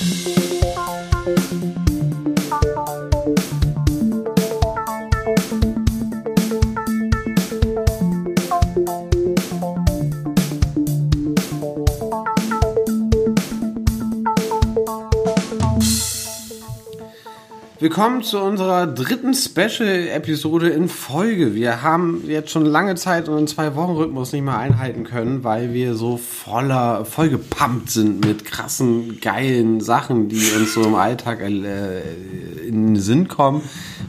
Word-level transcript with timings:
Música 0.00 1.67
Willkommen 17.98 18.22
zu 18.22 18.38
unserer 18.38 18.86
dritten 18.86 19.34
Special-Episode 19.34 20.68
in 20.68 20.88
Folge. 20.88 21.56
Wir 21.56 21.82
haben 21.82 22.22
jetzt 22.28 22.52
schon 22.52 22.64
lange 22.64 22.94
Zeit 22.94 23.28
unseren 23.28 23.48
Zwei-Wochen-Rhythmus 23.48 24.32
nicht 24.32 24.44
mehr 24.44 24.56
einhalten 24.56 25.02
können, 25.02 25.42
weil 25.42 25.74
wir 25.74 25.96
so 25.96 26.16
voller, 26.16 27.04
vollgepumpt 27.04 27.90
sind 27.90 28.24
mit 28.24 28.44
krassen, 28.44 29.20
geilen 29.20 29.80
Sachen, 29.80 30.28
die 30.28 30.48
uns 30.56 30.74
so 30.74 30.84
im 30.84 30.94
Alltag 30.94 31.40
äh, 31.40 32.02
in 32.68 32.86
den 32.86 32.96
Sinn 33.00 33.26
kommen. 33.26 33.62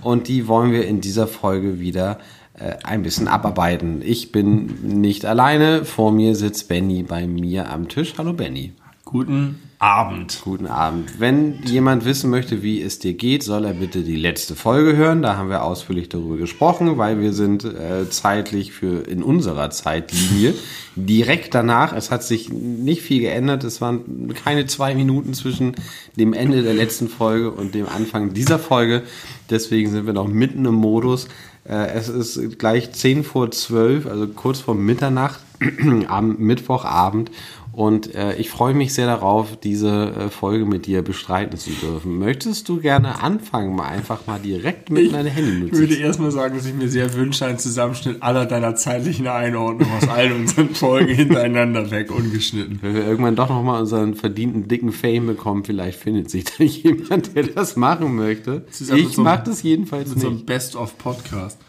Und 0.03 0.27
die 0.27 0.47
wollen 0.47 0.71
wir 0.71 0.85
in 0.85 1.02
dieser 1.02 1.25
Folge 1.25 1.80
wieder 1.80 2.19
äh, 2.59 2.75
ein 2.83 3.02
bisschen 3.02 3.27
abarbeiten. 3.27 4.03
Ich 4.03 4.31
bin 4.31 4.99
nicht 5.02 5.25
alleine. 5.25 5.83
Vor 5.83 6.11
mir 6.11 6.35
sitzt 6.35 6.67
Benny 6.67 7.02
bei 7.02 7.25
mir 7.25 7.71
am 7.71 7.89
Tisch. 7.89 8.13
Hallo 8.19 8.33
Benny. 8.33 8.73
Guten 9.03 9.58
Abend. 9.81 10.41
Guten 10.43 10.67
Abend. 10.67 11.21
Wenn 11.21 11.63
jemand 11.63 12.03
wissen 12.03 12.29
möchte, 12.29 12.61
wie 12.61 12.81
es 12.81 12.99
dir 12.99 13.13
geht, 13.13 13.43
soll 13.43 13.63
er 13.63 13.75
bitte 13.75 14.02
die 14.02 14.17
letzte 14.17 14.57
Folge 14.57 14.97
hören. 14.97 15.21
Da 15.21 15.38
haben 15.38 15.49
wir 15.49 15.63
ausführlich 15.63 16.09
darüber 16.09 16.35
gesprochen, 16.35 16.97
weil 16.97 17.21
wir 17.21 17.31
sind 17.31 17.63
äh, 17.63 18.09
zeitlich 18.09 18.73
für 18.73 19.07
in 19.07 19.23
unserer 19.23 19.69
Zeitlinie 19.69 20.53
direkt 20.97 21.55
danach. 21.55 21.93
Es 21.93 22.11
hat 22.11 22.23
sich 22.23 22.52
nicht 22.52 23.03
viel 23.03 23.21
geändert. 23.21 23.63
Es 23.63 23.79
waren 23.79 24.33
keine 24.33 24.65
zwei 24.65 24.95
Minuten 24.95 25.33
zwischen 25.33 25.77
dem 26.17 26.33
Ende 26.33 26.61
der 26.61 26.73
letzten 26.73 27.07
Folge 27.07 27.49
und 27.49 27.73
dem 27.73 27.88
Anfang 27.88 28.33
dieser 28.33 28.59
Folge. 28.59 29.03
Deswegen 29.49 29.91
sind 29.91 30.05
wir 30.05 30.13
noch 30.13 30.27
mitten 30.27 30.66
im 30.66 30.75
Modus. 30.75 31.30
Äh, 31.63 31.91
es 31.91 32.09
ist 32.09 32.59
gleich 32.59 32.91
zehn 32.91 33.23
vor 33.23 33.52
zwölf, 33.52 34.07
also 34.07 34.27
kurz 34.27 34.59
vor 34.59 34.75
Mitternacht 34.75 35.39
am 36.07 36.38
Mittwochabend 36.38 37.31
und 37.72 38.14
äh, 38.16 38.36
ich 38.36 38.50
freue 38.50 38.73
mich 38.73 38.94
sehr 38.94 39.06
darauf, 39.06 39.56
diese 39.58 39.89
äh, 39.89 40.30
Folge 40.30 40.66
mit 40.66 40.86
dir 40.86 41.02
bestreiten 41.02 41.58
zu 41.58 41.70
dürfen. 41.72 42.17
Möchtest 42.17 42.67
du 42.67 42.80
gerne 42.80 43.22
anfangen, 43.22 43.75
mal 43.75 43.88
einfach 43.88 44.28
mal 44.28 44.39
direkt 44.39 44.89
mit 44.89 45.12
meiner 45.12 45.30
Handy 45.30 45.67
Ich 45.67 45.72
würde 45.73 45.95
erstmal 45.95 46.31
sagen, 46.31 46.56
dass 46.56 46.66
ich 46.66 46.73
mir 46.73 46.90
sehr 46.90 47.14
wünsche, 47.14 47.45
einen 47.45 47.59
Zusammenschnitt 47.59 48.22
aller 48.22 48.45
deiner 48.45 48.75
zeitlichen 48.75 49.28
Einordnung 49.28 49.90
aus 49.97 50.08
allen 50.09 50.34
unseren 50.42 50.73
Folgen 50.75 51.14
hintereinander 51.14 51.92
weg, 51.92 52.12
ungeschnitten. 52.12 52.80
Wenn 52.81 52.95
wir 52.95 53.06
irgendwann 53.06 53.36
doch 53.36 53.50
nochmal 53.50 53.81
unseren 53.81 54.16
verdienten 54.16 54.67
dicken 54.67 54.92
Fame 54.92 55.28
bekommen, 55.28 55.64
vielleicht 55.64 56.00
findet 56.00 56.30
sich 56.30 56.45
da 56.45 56.64
jemand, 56.64 57.36
der 57.36 57.44
das 57.44 57.75
machen 57.75 58.16
möchte. 58.16 58.66
also 58.67 58.95
ich 58.95 59.09
so 59.09 59.22
mache 59.22 59.44
das 59.45 59.64
jedenfalls 59.64 60.09
mit 60.09 60.17
nicht. 60.17 60.23
so 60.25 60.30
einem 60.30 60.45
Best-of-Podcast. 60.45 61.59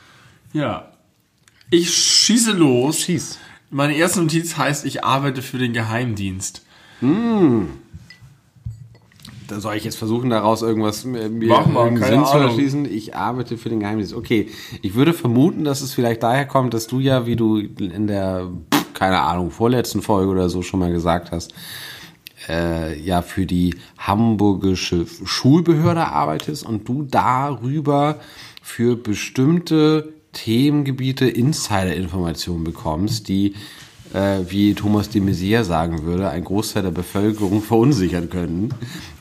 Ja. 0.53 0.91
Ich 1.71 1.93
schieße 1.95 2.53
los. 2.53 3.01
Schieß. 3.01 3.39
Meine 3.71 3.95
erste 3.95 4.21
Notiz 4.21 4.57
heißt, 4.57 4.85
ich 4.85 5.05
arbeite 5.05 5.43
für 5.43 5.59
den 5.59 5.73
Geheimdienst. 5.73 6.63
Da 9.47 9.61
soll 9.61 9.77
ich 9.77 9.85
jetzt 9.85 9.97
versuchen, 9.97 10.31
daraus 10.31 10.63
irgendwas 10.63 11.05
äh, 11.05 11.29
mir 11.29 11.49
Mach 11.49 11.67
mal, 11.67 11.97
Sinn 11.97 12.25
zu 12.25 12.37
erschließen. 12.37 12.85
Ich 12.85 13.15
arbeite 13.15 13.57
für 13.59 13.69
den 13.69 13.81
Geheimdienst. 13.81 14.15
Okay, 14.15 14.49
ich 14.83 14.95
würde 14.95 15.13
vermuten, 15.13 15.65
dass 15.65 15.81
es 15.83 15.95
vielleicht 15.95 16.23
daher 16.23 16.47
kommt, 16.47 16.75
dass 16.75 16.89
du 16.89 16.99
ja, 16.99 17.27
wie 17.27 17.37
du 17.37 17.59
in 17.59 18.07
der, 18.09 18.49
keine 18.93 19.21
Ahnung, 19.21 19.51
vorletzten 19.51 20.03
Folge 20.03 20.31
oder 20.31 20.49
so 20.49 20.63
schon 20.63 20.81
mal 20.81 20.93
gesagt 20.93 21.31
hast, 21.31 21.55
äh, 22.49 22.99
ja 23.01 23.23
für 23.23 23.47
die 23.47 23.77
hamburgische 23.99 25.07
Schulbehörde 25.25 26.07
arbeitest 26.09 26.67
und 26.67 26.89
du 26.89 27.05
darüber 27.05 28.19
für 28.63 28.97
bestimmte 28.97 30.20
Themengebiete 30.33 31.27
Insider-Informationen 31.27 32.65
bekommst, 32.65 33.29
die, 33.29 33.55
äh, 34.13 34.41
wie 34.49 34.75
Thomas 34.75 35.09
de 35.09 35.21
Maizière 35.21 35.65
sagen 35.65 36.05
würde, 36.05 36.31
ein 36.31 36.45
Großteil 36.45 36.85
der 36.85 36.91
Bevölkerung 36.91 37.63
verunsichern 37.63 38.31
können. 38.31 38.75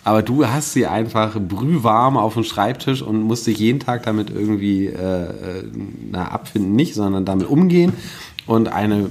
Aber 0.03 0.21
du 0.21 0.47
hast 0.47 0.73
sie 0.73 0.87
einfach 0.87 1.39
brühwarm 1.39 2.17
auf 2.17 2.35
dem 2.35 2.43
Schreibtisch 2.43 3.01
und 3.01 3.23
musst 3.23 3.47
dich 3.47 3.59
jeden 3.59 3.79
Tag 3.79 4.03
damit 4.03 4.29
irgendwie 4.29 4.87
äh, 4.87 4.91
äh, 4.93 5.63
na, 6.11 6.27
abfinden, 6.29 6.75
nicht, 6.75 6.95
sondern 6.95 7.25
damit 7.25 7.47
umgehen 7.47 7.93
und 8.45 8.67
eine 8.67 9.09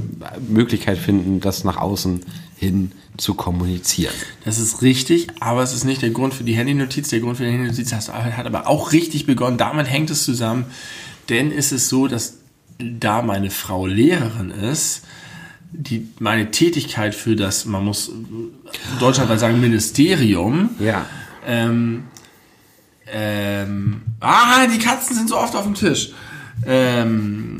Möglichkeit 0.49 0.99
finden, 0.99 1.41
das 1.41 1.63
nach 1.63 1.77
außen 1.77 2.23
hin 2.57 2.91
zu 3.17 3.35
kommunizieren. 3.35 4.15
Das 4.45 4.59
ist 4.59 4.83
richtig, 4.83 5.29
aber 5.39 5.63
es 5.63 5.73
ist 5.73 5.85
nicht 5.85 6.03
der 6.03 6.11
Grund 6.11 6.35
für 6.35 6.45
die 6.45 6.55
Handynotiz. 6.55 7.09
Der 7.09 7.21
Grund 7.21 7.37
für 7.37 7.45
die 7.45 7.53
Handynotiz 7.53 7.93
hat, 7.93 8.13
hat 8.13 8.47
aber 8.47 8.67
auch 8.67 8.93
richtig 8.93 9.27
begonnen. 9.27 9.59
Damit 9.59 9.89
hängt 9.89 10.11
es 10.11 10.25
zusammen, 10.25 10.67
denn 11.29 11.53
es 11.53 11.73
ist 11.73 11.89
so, 11.89 12.07
dass 12.09 12.39
da 12.79 13.23
meine 13.23 13.51
Frau 13.51 13.87
Lehrerin 13.87 14.51
ist, 14.51 15.03
die 15.71 16.09
meine 16.19 16.51
Tätigkeit 16.51 17.15
für 17.15 17.37
das, 17.37 17.65
man 17.67 17.85
muss 17.85 18.11
deutschlandweit 19.01 19.41
sagen, 19.41 19.61
Ministerium, 19.61 20.71
Ja. 20.79 21.05
ähm, 21.47 22.05
ähm, 23.11 24.03
ah, 24.21 24.67
die 24.67 24.79
Katzen 24.79 25.17
sind 25.17 25.29
so 25.29 25.39
oft 25.39 25.55
auf 25.57 25.65
dem 25.65 25.75
Tisch. 25.75 26.13
Ähm, 26.67 27.59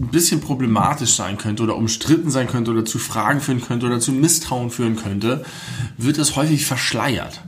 ein 0.00 0.08
bisschen 0.08 0.40
problematisch 0.40 1.14
sein 1.14 1.38
könnte 1.38 1.62
oder 1.64 1.76
umstritten 1.76 2.30
sein 2.30 2.46
könnte 2.46 2.70
oder 2.70 2.84
zu 2.84 2.98
Fragen 2.98 3.40
führen 3.40 3.60
könnte 3.60 3.86
oder 3.86 3.98
zu 3.98 4.12
Misstrauen 4.12 4.70
führen 4.70 4.96
könnte, 4.96 5.44
wird 5.96 6.18
das 6.18 6.36
häufig 6.36 6.64
verschleiert. 6.66 7.42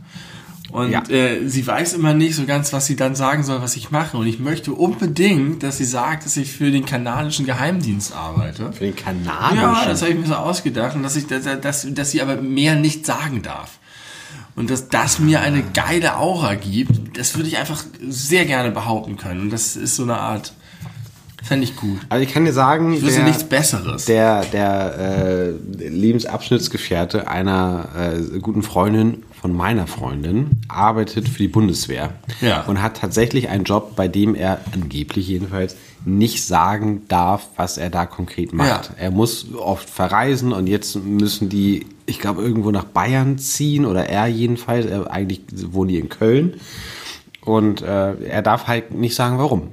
Und 0.72 0.91
Ja. 0.91 1.03
äh, 1.08 1.48
sie 1.48 1.66
weiß 1.66 1.94
immer 1.94 2.14
nicht 2.14 2.36
so 2.36 2.44
ganz, 2.47 2.72
was 2.72 2.86
sie 2.86 2.94
dann 2.97 3.14
sagen 3.16 3.42
soll, 3.42 3.60
was 3.60 3.75
ich 3.76 3.91
mache. 3.91 4.16
Und 4.16 4.26
ich 4.26 4.38
möchte 4.38 4.72
unbedingt, 4.72 5.62
dass 5.62 5.78
sie 5.78 5.84
sagt, 5.84 6.25
dass 6.25 6.36
ich 6.36 6.53
für 6.53 6.70
den 6.70 6.84
kanadischen 6.84 7.44
Geheimdienst 7.47 8.14
arbeite. 8.14 8.72
Für 8.72 8.84
den 8.84 8.94
kanadischen. 8.97 9.56
Ja, 9.62 9.84
das 9.86 10.03
habe 10.03 10.12
ich 10.12 10.19
mir 10.19 10.26
so 10.26 10.34
ausgedacht. 10.36 10.94
Und 10.94 11.03
dass, 11.03 11.16
ich, 11.16 11.26
dass, 11.26 11.44
dass, 11.60 11.86
dass 11.92 12.10
sie 12.10 12.22
aber 12.22 12.36
mehr 12.36 12.76
nicht 12.76 13.04
sagen 13.04 13.42
darf. 13.42 13.78
Und 14.56 14.69
dass 14.70 14.88
das 14.88 15.19
mir 15.19 15.41
eine 15.41 15.62
geile 15.75 16.16
Aura 16.19 16.54
gibt, 16.54 17.16
das 17.19 17.34
würde 17.36 17.48
ich 17.48 17.56
einfach 17.59 17.82
sehr 18.06 18.44
gerne 18.44 18.70
behaupten 18.70 19.16
können. 19.16 19.41
Und 19.42 19.50
das 19.53 19.76
ist 19.76 19.97
so 19.97 20.03
eine 20.03 20.19
Art, 20.19 20.53
fände 21.42 21.64
ich 21.64 21.76
gut. 21.76 21.98
also 22.10 22.22
ich 22.22 22.32
kann 22.34 22.44
dir 22.44 22.53
sagen, 22.53 22.92
Ich 22.92 23.00
wüsste 23.03 23.20
der- 23.20 23.28
nichts 23.28 23.44
Besseres. 23.44 24.04
der, 24.04 24.44
der 24.44 24.98
äh, 25.78 25.88
Lebensabschnittsgefährte 25.88 27.28
einer 27.28 27.88
äh, 28.34 28.38
guten 28.41 28.62
Freundin 28.62 29.22
von 29.41 29.56
meiner 29.56 29.87
Freundin 29.87 30.61
arbeitet 30.69 31.28
für 31.28 31.39
die 31.39 31.49
Bundeswehr 31.49 32.12
Ja. 32.43 32.62
und 32.67 32.83
hat 32.83 32.99
tatsächlich 32.99 33.49
einen 33.49 33.65
Job, 33.65 33.97
bei 33.97 34.06
dem 34.06 34.34
er 34.34 34.61
angeblich 34.75 35.28
jedenfalls 35.28 35.77
nicht 36.05 36.45
sagen 36.45 37.03
darf, 37.09 37.49
was 37.56 37.78
er 37.78 37.89
da 37.91 38.05
konkret 38.06 38.53
macht. 38.53 38.91
Ja. 38.91 38.95
Er 38.99 39.11
muss 39.11 39.47
oft 39.55 39.89
verreisen 39.89 40.53
und 40.53 40.67
jetzt 40.67 40.97
müssen 40.97 41.49
die, 41.49 41.87
ich 42.06 42.19
glaube, 42.19 42.43
irgendwo 42.43 42.71
nach 42.71 42.84
Bayern 42.84 43.39
ziehen 43.39 43.87
oder 43.87 44.09
er 44.11 44.27
jedenfalls. 44.27 44.84
Er, 44.87 45.11
eigentlich 45.11 45.41
wohnen 45.72 45.89
die 45.89 45.99
in 45.99 46.09
Köln 46.11 46.55
und 47.43 47.81
äh, 47.83 48.15
er 48.22 48.43
darf 48.43 48.67
halt 48.67 48.93
nicht 48.95 49.15
sagen, 49.15 49.39
warum. 49.39 49.69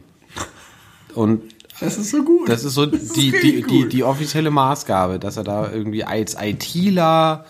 Und 1.13 1.41
das 1.79 1.97
ist 1.97 2.11
so 2.11 2.23
gut. 2.23 2.47
das 2.49 2.63
ist 2.63 2.73
so 2.73 2.83
ist 2.83 3.15
die, 3.15 3.31
die, 3.31 3.37
richtig 3.37 3.67
die, 3.67 3.81
gut. 3.81 3.93
die 3.93 4.03
offizielle 4.03 4.49
Maßgabe, 4.51 5.19
dass 5.19 5.37
er 5.37 5.43
da 5.43 5.71
irgendwie 5.71 6.03
als 6.03 6.35
ITler, 6.39 7.45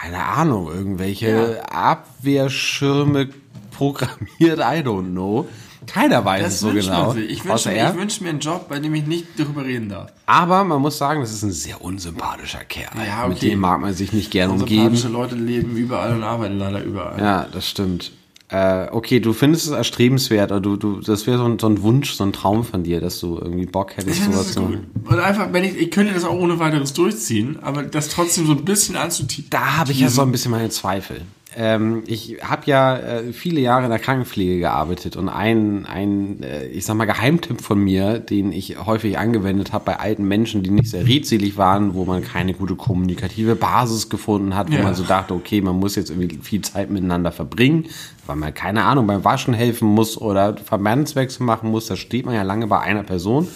keine 0.00 0.24
Ahnung, 0.24 0.68
irgendwelche 0.68 1.62
Abwehrschirme 1.70 3.28
programmiert, 3.70 4.58
I 4.58 4.82
don't 4.82 5.12
know. 5.12 5.46
Keiner 5.86 6.24
weiß 6.24 6.46
es 6.46 6.52
das 6.52 6.60
so 6.60 6.72
wünscht 6.72 6.88
genau. 6.88 7.14
Ich 7.14 7.44
wünsche, 7.44 7.68
mir, 7.68 7.90
ich 7.90 7.94
wünsche 7.94 8.22
mir 8.22 8.30
einen 8.30 8.40
Job, 8.40 8.68
bei 8.68 8.78
dem 8.78 8.94
ich 8.94 9.06
nicht 9.06 9.26
darüber 9.38 9.64
reden 9.64 9.90
darf. 9.90 10.12
Aber 10.26 10.64
man 10.64 10.80
muss 10.80 10.96
sagen, 10.96 11.20
das 11.20 11.30
ist 11.30 11.42
ein 11.42 11.52
sehr 11.52 11.82
unsympathischer 11.82 12.64
Kerl. 12.64 12.90
Ja, 13.06 13.26
Mit 13.28 13.36
okay. 13.36 13.50
dem 13.50 13.60
mag 13.60 13.80
man 13.80 13.92
sich 13.92 14.12
nicht 14.12 14.30
gern 14.30 14.50
umgeben. 14.50 14.96
Sympathische 14.96 15.08
Leute 15.08 15.34
leben 15.34 15.76
überall 15.76 16.14
und 16.14 16.22
arbeiten 16.22 16.58
leider 16.58 16.82
überall. 16.82 17.20
Ja, 17.20 17.46
das 17.52 17.68
stimmt. 17.68 18.12
Äh, 18.48 18.88
okay, 18.90 19.20
du 19.20 19.32
findest 19.32 19.66
es 19.66 19.72
erstrebenswert, 19.72 20.52
oder 20.52 20.60
du, 20.60 20.76
du, 20.76 21.00
das 21.00 21.26
wäre 21.26 21.38
so 21.38 21.44
ein, 21.44 21.58
so 21.58 21.66
ein 21.66 21.82
Wunsch, 21.82 22.12
so 22.12 22.24
ein 22.24 22.32
Traum 22.32 22.62
von 22.62 22.84
dir, 22.84 23.00
dass 23.00 23.18
du 23.18 23.38
irgendwie 23.38 23.64
Bock 23.66 23.96
hättest, 23.96 24.16
Ich 24.16 24.22
finde, 24.22 24.36
sowas 24.36 24.52
zu 24.52 24.60
gut. 24.60 24.80
Und 25.04 25.18
einfach, 25.18 25.52
wenn 25.52 25.64
ich, 25.64 25.76
ich 25.76 25.90
könnte 25.90 26.12
das 26.12 26.24
auch 26.24 26.38
ohne 26.38 26.58
weiteres 26.58 26.92
durchziehen, 26.92 27.58
aber 27.62 27.82
das 27.82 28.08
trotzdem 28.08 28.46
so 28.46 28.52
ein 28.52 28.64
bisschen 28.64 28.96
anzutiefen. 28.96 29.48
Da 29.48 29.78
habe 29.78 29.92
ich 29.92 30.00
ja 30.00 30.10
so 30.10 30.22
ein 30.22 30.30
bisschen 30.30 30.50
meine 30.50 30.68
Zweifel. 30.68 31.22
Ähm, 31.56 32.02
ich 32.06 32.38
habe 32.42 32.62
ja 32.66 32.96
äh, 32.96 33.32
viele 33.32 33.60
Jahre 33.60 33.84
in 33.84 33.90
der 33.90 33.98
Krankenpflege 33.98 34.58
gearbeitet 34.58 35.16
und 35.16 35.28
ein, 35.28 35.86
ein 35.86 36.42
äh, 36.42 36.66
ich 36.66 36.84
sag 36.84 36.96
mal, 36.96 37.04
Geheimtipp 37.04 37.60
von 37.60 37.78
mir, 37.78 38.18
den 38.18 38.50
ich 38.52 38.84
häufig 38.84 39.18
angewendet 39.18 39.72
habe 39.72 39.84
bei 39.84 39.98
alten 40.00 40.26
Menschen, 40.26 40.62
die 40.62 40.70
nicht 40.70 40.90
sehr 40.90 41.06
redselig 41.06 41.56
waren, 41.56 41.94
wo 41.94 42.04
man 42.04 42.22
keine 42.24 42.54
gute 42.54 42.74
kommunikative 42.74 43.54
Basis 43.54 44.08
gefunden 44.08 44.56
hat, 44.56 44.70
wo 44.70 44.76
Ja. 44.76 44.82
man 44.82 44.94
so 44.94 45.04
dachte, 45.04 45.34
okay, 45.34 45.60
man 45.60 45.76
muss 45.76 45.94
jetzt 45.94 46.10
irgendwie 46.10 46.38
viel 46.42 46.60
Zeit 46.62 46.90
miteinander 46.90 47.30
verbringen, 47.30 47.86
weil 48.26 48.36
man, 48.36 48.52
keine 48.52 48.84
Ahnung, 48.84 49.06
beim 49.06 49.24
Waschen 49.24 49.54
helfen 49.54 49.88
muss 49.88 50.16
oder 50.20 50.56
Verbandswechsel 50.56 51.46
machen 51.46 51.70
muss, 51.70 51.86
da 51.86 51.96
steht 51.96 52.26
man 52.26 52.34
ja 52.34 52.42
lange 52.42 52.66
bei 52.66 52.80
einer 52.80 53.02
Person. 53.04 53.46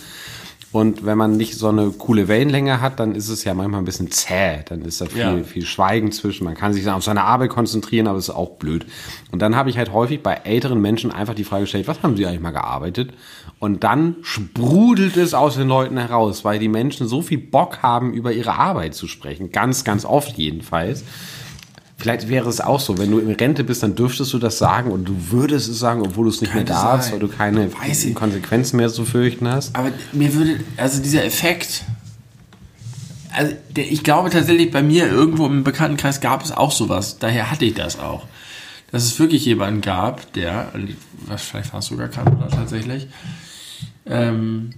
Und 0.71 1.07
wenn 1.07 1.17
man 1.17 1.39
nicht 1.39 1.55
so 1.55 1.69
eine 1.69 1.91
coole 1.91 2.29
Wellenlänge 2.29 2.83
hat, 2.83 3.01
dann 3.01 3.15
ist 3.15 3.31
es 3.31 3.43
ja 3.45 3.55
manchmal 3.55 3.81
ein 3.81 3.87
bisschen 3.87 4.11
zäh. 4.11 4.59
Dann 4.67 4.83
ist 4.83 5.01
da 5.01 5.07
viel, 5.07 5.21
Ja. 5.21 5.43
viel 5.43 5.65
Schweigen 5.65 6.13
zwischen. 6.13 6.45
Man 6.45 6.55
kann 6.57 6.75
sich 6.75 6.85
dann 6.85 6.95
auf 6.95 7.05
seine 7.05 7.25
Arbeit 7.25 7.49
konzentrieren, 7.51 8.07
aber 8.07 8.19
es 8.19 8.29
ist 8.29 8.35
auch 8.35 8.57
blöd. 8.59 8.85
Und 9.33 9.41
dann 9.41 9.57
habe 9.57 9.71
ich 9.71 9.79
halt 9.79 9.93
häufig 9.95 10.23
bei 10.23 10.35
älteren 10.35 10.81
Menschen 10.81 11.11
einfach 11.11 11.35
die 11.35 11.45
Frage 11.45 11.63
gestellt, 11.63 11.89
was 11.89 12.03
haben 12.03 12.17
sie 12.19 12.27
eigentlich 12.27 12.43
mal 12.43 12.51
gearbeitet? 12.51 13.13
Und 13.59 13.83
dann 13.83 14.17
sprudelt 14.23 15.17
es 15.17 15.33
aus 15.33 15.55
den 15.57 15.69
Leuten 15.69 15.97
heraus, 15.97 16.45
weil 16.45 16.59
die 16.59 16.69
Menschen 16.69 17.09
so 17.09 17.23
viel 17.23 17.39
Bock 17.39 17.79
haben, 17.83 18.13
über 18.13 18.33
ihre 18.33 18.55
Arbeit 18.59 18.95
zu 18.95 19.09
sprechen. 19.09 19.51
Ganz, 19.53 19.85
ganz 19.85 20.05
oft 20.05 20.37
jedenfalls. 20.37 21.03
Vielleicht 22.01 22.29
wäre 22.29 22.49
es 22.49 22.61
auch 22.61 22.79
so, 22.79 22.97
wenn 22.97 23.11
du 23.11 23.19
in 23.19 23.33
Rente 23.33 23.65
bist, 23.65 23.83
dann 23.83 23.97
dürftest 23.97 24.33
du 24.33 24.39
das 24.39 24.57
sagen 24.57 24.93
und 24.93 25.05
du 25.05 25.17
würdest 25.31 25.69
es 25.69 25.81
sagen, 25.81 26.01
obwohl 26.03 26.27
du 26.27 26.31
es 26.31 26.41
nicht 26.41 26.53
Könnte 26.53 26.73
mehr 26.73 26.81
darfst, 26.81 27.11
sein. 27.11 27.15
weil 27.15 27.29
du 27.29 27.29
keine. 27.29 27.71
Konsequenzen 28.15 28.77
mehr 28.77 28.89
zu 28.89 29.05
fürchten 29.05 29.49
hast. 29.49 29.75
Aber 29.75 29.91
mir 30.13 30.33
würde, 30.33 30.61
also 30.77 31.03
dieser 31.03 31.25
Effekt, 31.25 31.85
also 33.33 33.53
der, 33.71 33.91
ich 33.91 34.05
glaube 34.05 34.31
tatsächlich, 34.31 34.71
bei 34.71 34.81
mir 34.81 35.09
irgendwo 35.09 35.47
im 35.47 35.65
Bekanntenkreis 35.65 36.21
gab 36.21 36.45
es 36.45 36.53
auch 36.53 36.71
sowas. 36.71 37.19
Daher 37.19 37.51
hatte 37.51 37.65
ich 37.65 37.75
das 37.75 37.99
auch. 37.99 38.27
Dass 38.93 39.03
es 39.03 39.19
wirklich 39.19 39.45
jemanden 39.45 39.81
gab, 39.81 40.33
der, 40.35 40.73
was 41.27 41.43
vielleicht 41.43 41.71
fast 41.71 41.89
sogar 41.89 42.07
Kanada 42.07 42.47
tatsächlich, 42.47 43.09
ähm, 44.07 44.71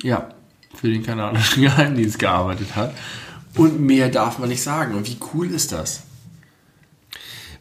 ja, 0.00 0.28
für 0.74 0.88
den 0.88 1.02
kanadischen 1.02 1.62
Geheimdienst 1.62 2.20
gearbeitet 2.20 2.76
hat. 2.76 2.94
Und 3.56 3.80
mehr 3.80 4.10
darf 4.10 4.38
man 4.38 4.48
nicht 4.48 4.62
sagen. 4.62 4.94
Und 4.94 5.08
wie 5.08 5.16
cool 5.34 5.50
ist 5.50 5.72
das? 5.72 6.05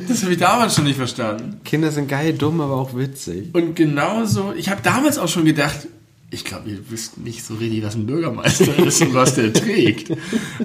Das 0.08 0.22
habe 0.22 0.32
ich 0.32 0.38
damals 0.38 0.74
schon 0.74 0.84
nicht 0.84 0.96
verstanden. 0.96 1.60
Kinder 1.64 1.90
sind 1.90 2.08
geil, 2.08 2.34
dumm, 2.34 2.60
aber 2.60 2.74
auch 2.74 2.96
witzig. 2.96 3.54
Und 3.54 3.76
genauso, 3.76 4.52
ich 4.52 4.68
habe 4.68 4.82
damals 4.82 5.18
auch 5.18 5.28
schon 5.28 5.44
gedacht, 5.44 5.86
ich 6.32 6.44
glaube, 6.44 6.70
ihr 6.70 6.78
wisst 6.90 7.18
nicht 7.18 7.44
so 7.44 7.54
richtig, 7.54 7.82
was 7.82 7.96
ein 7.96 8.06
Bürgermeister 8.06 8.78
ist 8.78 9.02
und 9.02 9.14
was 9.14 9.34
der 9.34 9.52
trägt. 9.52 10.12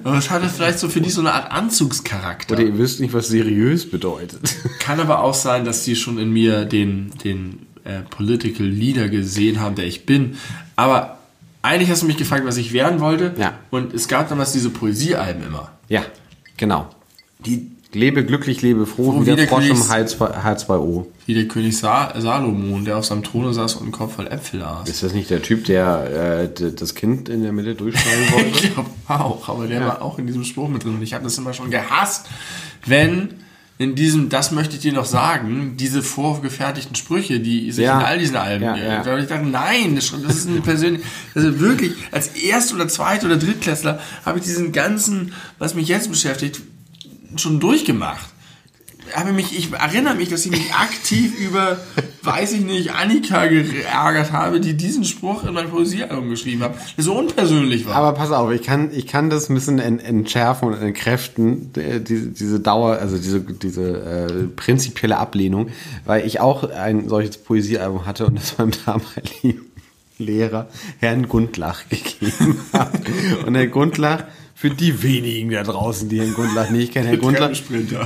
Aber 0.04 0.18
es 0.18 0.30
hatte 0.30 0.48
vielleicht 0.48 0.78
so 0.78 0.90
für 0.90 1.02
die 1.02 1.10
so 1.10 1.22
eine 1.22 1.34
Art 1.34 1.52
Anzugscharakter. 1.52 2.54
Oder 2.54 2.66
ihr 2.66 2.78
wisst 2.78 3.00
nicht, 3.00 3.14
was 3.14 3.30
seriös 3.30 3.90
bedeutet. 3.90 4.56
Kann 4.80 5.00
aber 5.00 5.24
auch 5.24 5.34
sein, 5.34 5.66
dass 5.66 5.84
die 5.84 5.96
schon 5.96 6.20
in 6.20 6.32
mir 6.32 6.66
den, 6.66 7.12
den 7.24 7.66
äh, 7.84 8.02
Political 8.02 8.66
Leader 8.66 9.10
gesehen 9.10 9.60
haben, 9.60 9.76
der 9.76 9.86
ich 9.86 10.06
bin. 10.06 10.38
Aber 10.76 11.18
eigentlich 11.64 11.90
hast 11.90 12.04
du 12.04 12.06
mich 12.06 12.18
gefragt, 12.18 12.46
was 12.46 12.58
ich 12.58 12.72
werden 12.72 13.00
wollte. 13.00 13.34
Ja. 13.38 13.58
Und 13.72 13.94
es 13.94 14.08
gab 14.08 14.30
damals 14.30 14.52
diese 14.52 14.70
Poesiealben 14.70 15.44
immer. 15.44 15.72
Ja, 15.90 16.06
genau. 16.58 16.94
Die, 17.40 17.72
Lebe 17.96 18.26
glücklich, 18.26 18.62
lebe 18.62 18.86
froh, 18.86 19.16
wie 19.22 19.26
wie 19.26 19.36
der 19.36 19.48
Frosch 19.48 19.66
im 19.70 19.78
Königs- 19.78 20.18
H2O. 20.20 21.06
wie 21.26 21.34
der 21.34 21.48
König 21.48 21.78
Sa 21.78 22.14
Salomon, 22.20 22.86
der 22.86 22.98
auf 22.98 23.06
seinem 23.06 23.24
Throne 23.24 23.54
saß 23.54 23.76
und 23.76 23.84
einen 23.84 23.92
Kopf 23.92 24.16
voll 24.16 24.28
Äpfel 24.28 24.62
aß. 24.62 24.88
Ist 24.90 25.02
das 25.02 25.14
nicht 25.14 25.30
der 25.30 25.42
Typ, 25.42 25.66
der 25.66 26.50
äh, 26.60 26.72
das 26.72 26.94
Kind 26.94 27.30
in 27.30 27.42
der 27.42 27.52
Mitte 27.54 27.74
durchschneiden 27.76 28.32
wollte? 28.34 28.46
Ich 28.66 28.74
glaube 28.74 28.90
auch, 29.08 29.50
aber 29.50 29.68
der 29.68 29.82
war 29.82 30.02
auch 30.02 30.20
in 30.20 30.28
diesem 30.28 30.44
Spruch 30.44 30.70
mit 30.70 30.84
drin. 30.84 30.96
Und 30.96 31.02
ich 31.02 31.14
habe 31.14 31.24
das 31.24 31.38
immer 31.38 31.54
schon 31.54 31.72
gehasst, 31.72 32.28
wenn 32.86 33.30
in 33.78 33.94
diesem, 33.96 34.30
das 34.30 34.52
möchte 34.52 34.76
ich 34.76 34.82
dir 34.82 34.94
noch 34.94 35.04
sagen, 35.06 35.76
diese 35.78 36.02
vorgefertigten 36.02 36.96
Sprüche, 36.96 37.40
die 37.42 37.72
sich 37.74 37.84
Ja. 37.86 38.00
in 38.00 38.06
all 38.06 38.20
diesen 38.20 38.38
Alben, 38.38 38.64
Ja, 38.64 38.78
ja. 38.78 39.04
da 39.04 39.12
habe 39.12 39.20
ich 39.22 39.28
gedacht, 39.28 39.44
nein, 39.46 39.96
das 39.96 40.12
ist 40.12 40.48
ein 40.48 40.62
persönlich, 40.62 41.02
also 41.34 41.60
wirklich, 41.60 41.92
als 42.12 42.30
Erst- 42.30 42.74
oder 42.74 42.88
Zweit- 42.88 43.26
oder 43.26 43.36
Drittklässler 43.38 44.00
habe 44.26 44.40
ich 44.40 44.46
diesen 44.46 44.72
ganzen, 44.72 45.34
was 45.60 45.76
mich 45.76 45.90
jetzt 45.90 46.10
beschäftigt, 46.10 46.62
schon 47.42 47.60
durchgemacht. 47.60 48.30
Habe 49.14 49.34
mich, 49.34 49.56
ich 49.56 49.72
erinnere 49.72 50.16
mich, 50.16 50.30
dass 50.30 50.46
ich 50.46 50.52
mich 50.52 50.74
aktiv 50.74 51.40
über, 51.40 51.78
weiß 52.24 52.54
ich 52.54 52.62
nicht, 52.62 52.92
Annika 52.94 53.46
geärgert 53.46 54.32
habe, 54.32 54.60
die 54.60 54.76
diesen 54.76 55.06
Spruch 55.06 55.44
in 55.44 55.54
mein 55.54 55.70
Poesiealbum 55.70 56.30
geschrieben 56.30 56.64
hat, 56.64 56.76
der 56.98 57.04
so 57.04 57.16
unpersönlich 57.16 57.86
war. 57.86 57.96
Aber 57.96 58.14
pass 58.14 58.32
auf, 58.32 58.52
ich 58.52 58.64
kann, 58.64 58.90
ich 58.92 59.06
kann 59.06 59.30
das 59.30 59.50
ein 59.50 59.54
bisschen 59.54 59.78
ent, 59.78 60.04
entschärfen 60.04 60.70
und 60.70 60.74
entkräften, 60.74 61.72
diese, 61.74 62.28
diese 62.28 62.60
Dauer, 62.60 62.98
also 62.98 63.18
diese, 63.18 63.42
diese 63.42 63.84
äh, 63.84 64.48
prinzipielle 64.56 65.18
Ablehnung, 65.18 65.70
weil 66.06 66.26
ich 66.26 66.40
auch 66.40 66.64
ein 66.64 67.08
solches 67.08 67.38
Poesiealbum 67.38 68.08
hatte 68.08 68.26
und 68.26 68.40
das 68.40 68.58
meinem 68.58 68.72
damaligen 68.86 69.62
Lehrer 70.18 70.68
Herrn 71.00 71.28
Gundlach 71.28 71.84
gegeben 71.90 72.60
habe. 72.74 73.00
Und 73.46 73.56
Herr 73.56 73.68
Gundlach, 73.68 74.24
für 74.56 74.70
die 74.70 75.04
wenigen 75.04 75.52
da 75.52 75.64
draußen, 75.64 76.08
die 76.10 76.20
Herrn 76.20 76.34
Gundlach 76.34 76.70
nicht 76.70 76.94
kennen, 76.94 77.08
Herr 77.08 77.18
Gundlach. 77.18 77.52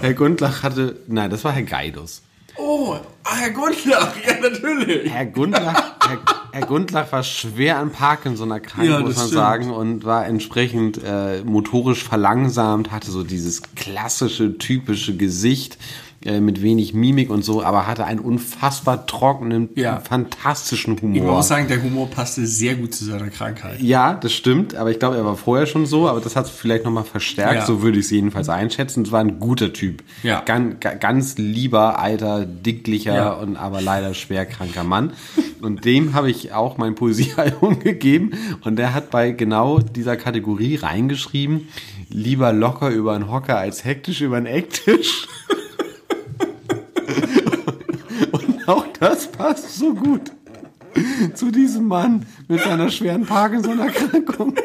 Herr 0.02 0.14
Gundlach 0.16 0.64
hatte, 0.64 1.00
nein, 1.08 1.30
das 1.30 1.44
war 1.44 1.52
Herr 1.54 1.64
Geidus. 1.64 2.24
Oh, 2.58 2.98
ah, 3.24 3.36
Herr 3.38 3.52
Gundlach, 3.52 4.14
ja 4.28 4.34
natürlich. 4.42 5.10
Herr 5.10 5.26
Gundlach, 5.28 5.94
Herr, 6.06 6.18
Herr 6.52 6.68
Gundlach 6.68 7.10
war 7.12 7.24
schwer 7.24 7.78
an 7.78 7.92
Parkinson 7.92 8.52
erkrankt, 8.52 8.90
Ja, 8.90 9.00
muss 9.00 9.16
man 9.16 9.28
stimmt. 9.28 9.32
sagen, 9.32 9.70
und 9.72 10.04
war 10.04 10.26
entsprechend 10.26 11.00
äh, 11.02 11.42
motorisch 11.46 12.04
verlangsamt, 12.04 12.92
hatte 12.92 13.12
so 13.12 13.24
dieses 13.24 13.62
klassische, 13.76 14.58
typische 14.58 15.16
Gesicht 15.16 15.78
äh, 16.26 16.42
mit 16.42 16.62
wenig 16.62 16.94
Mimik 16.94 17.30
und 17.30 17.44
so, 17.46 17.64
aber 17.64 17.88
hatte 17.88 18.06
einen 18.06 18.20
unfassbar 18.20 19.06
trockenen, 19.06 19.70
Ja. 19.76 20.00
fantastischen 20.02 20.96
Ich 20.96 21.02
Humor. 21.02 21.36
muss 21.38 21.48
sagen, 21.48 21.68
der 21.68 21.82
Humor 21.82 22.10
passte 22.10 22.46
sehr 22.46 22.76
gut 22.76 22.94
zu 22.94 23.06
seiner 23.06 23.30
Krankheit. 23.30 23.82
Ja, 23.82 24.14
das 24.16 24.34
stimmt, 24.34 24.76
aber 24.76 24.92
ich 24.92 25.00
glaube, 25.00 25.16
er 25.18 25.24
war 25.26 25.38
vorher 25.38 25.66
schon 25.66 25.86
so, 25.86 26.08
aber 26.10 26.20
das 26.20 26.36
hat 26.36 26.46
es 26.46 26.52
vielleicht 26.52 26.84
nochmal 26.84 27.06
verstärkt, 27.06 27.56
Ja. 27.56 27.66
so 27.66 27.82
würde 27.82 28.00
ich 28.00 28.06
es 28.06 28.12
jedenfalls 28.12 28.50
einschätzen. 28.50 29.04
Es 29.04 29.12
war 29.12 29.22
ein 29.22 29.40
guter 29.40 29.72
Typ. 29.72 30.04
Ja. 30.24 30.42
Ganz, 30.42 30.76
ganz 31.00 31.38
lieber, 31.38 32.00
alter, 32.00 32.46
dicklicher 32.46 33.16
Ja. 33.16 33.32
und 33.34 33.56
aber 33.56 33.82
leider 33.82 34.14
schwer 34.14 34.46
kranker 34.46 34.84
Mann. 34.84 35.14
Und 35.62 35.86
dem 35.86 36.14
habe 36.14 36.30
ich 36.30 36.52
auch 36.54 36.78
mein 36.78 36.96
Poesiealbum 36.96 37.80
gegeben 37.84 38.32
und 38.66 38.76
der 38.78 38.94
hat 38.94 39.10
bei 39.10 39.32
genau 39.32 39.80
dieser 39.80 40.18
Kategorie 40.18 40.76
reingeschrieben, 40.76 41.68
lieber 42.10 42.52
locker 42.54 42.90
über 42.90 43.14
einen 43.14 43.32
Hocker 43.32 43.58
als 43.58 43.86
hektisch 43.86 44.22
über 44.22 44.38
einen 44.38 44.46
Ecktisch. 44.48 45.28
Und 48.32 48.68
auch 48.68 48.86
das 49.00 49.32
passt 49.32 49.78
so 49.78 49.94
gut 49.94 50.32
zu 51.34 51.52
diesem 51.52 51.88
Mann 51.88 52.26
mit 52.48 52.62
seiner 52.62 52.90
schweren 52.90 53.26
Parkinson-Erkrankung. 53.26 54.56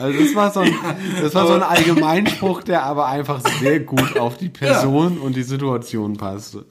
Also 0.00 0.18
das 0.18 0.34
war 0.34 0.50
so 0.50 0.60
ein, 0.60 0.74
das 1.20 1.34
war 1.34 1.46
so 1.46 1.52
ein 1.52 1.62
Allgemeinspruch, 1.62 2.62
der 2.62 2.84
aber 2.84 3.06
einfach 3.06 3.42
sehr 3.60 3.80
gut 3.80 4.18
auf 4.18 4.38
die 4.38 4.48
Person 4.48 5.18
und 5.18 5.36
die 5.36 5.42
Situation 5.42 6.16
passte. 6.16 6.64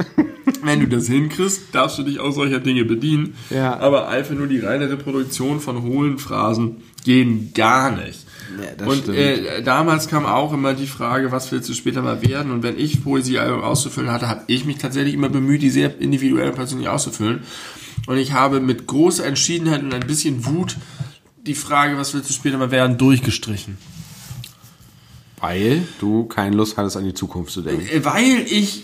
Wenn 0.64 0.80
du 0.80 0.88
das 0.88 1.08
hinkriegst, 1.08 1.74
darfst 1.74 2.00
du 2.00 2.04
dich 2.04 2.20
auch 2.20 2.32
solcher 2.32 2.60
Dinge 2.60 2.86
bedienen. 2.86 3.36
Ja. 3.52 3.80
Aber 3.80 4.08
einfach 4.08 4.34
nur 4.34 4.48
die 4.48 4.60
reine 4.60 4.90
Reproduktion 4.90 5.60
von 5.60 5.84
hohlen 5.84 6.18
Phrasen 6.18 6.78
gehen 7.06 7.52
gar 7.54 7.92
nicht. 7.92 8.26
Ja, 8.58 8.86
und 8.86 9.08
äh, 9.10 9.62
damals 9.62 10.08
kam 10.08 10.26
auch 10.26 10.54
immer 10.54 10.74
die 10.74 10.88
Frage, 10.88 11.32
was 11.32 11.52
willst 11.52 11.70
du 11.70 11.74
später 11.74 12.02
mal 12.02 12.22
werden? 12.22 12.52
Und 12.52 12.64
wenn 12.64 12.78
ich 12.80 13.04
Poesiealbum 13.04 13.62
auszufüllen 13.62 14.12
hatte, 14.12 14.28
habe 14.28 14.44
ich 14.48 14.66
mich 14.66 14.78
tatsächlich 14.78 15.14
immer 15.14 15.30
bemüht, 15.30 15.62
die 15.62 15.70
sehr 15.70 16.00
individuell 16.00 16.50
und 16.50 16.56
persönlich 16.56 16.90
auszufüllen. 16.90 17.44
Und 18.08 18.18
ich 18.18 18.34
habe 18.34 18.60
mit 18.60 18.88
großer 18.88 19.26
Entschiedenheit 19.26 19.84
und 19.84 19.94
ein 19.94 20.08
bisschen 20.08 20.46
Wut 20.46 20.78
die 21.46 21.56
Frage, 21.56 21.98
was 21.98 22.14
willst 22.14 22.30
du 22.30 22.34
später 22.34 22.58
mal 22.58 22.72
werden, 22.72 22.98
durchgestrichen. 22.98 23.78
Weil 25.40 25.88
du 26.00 26.26
keine 26.26 26.56
Lust 26.56 26.78
hattest, 26.78 26.98
an 26.98 27.06
die 27.06 27.14
Zukunft 27.14 27.52
zu 27.52 27.62
denken. 27.62 27.88
Äh, 27.88 28.04
Weil 28.04 28.46
ich, 28.50 28.84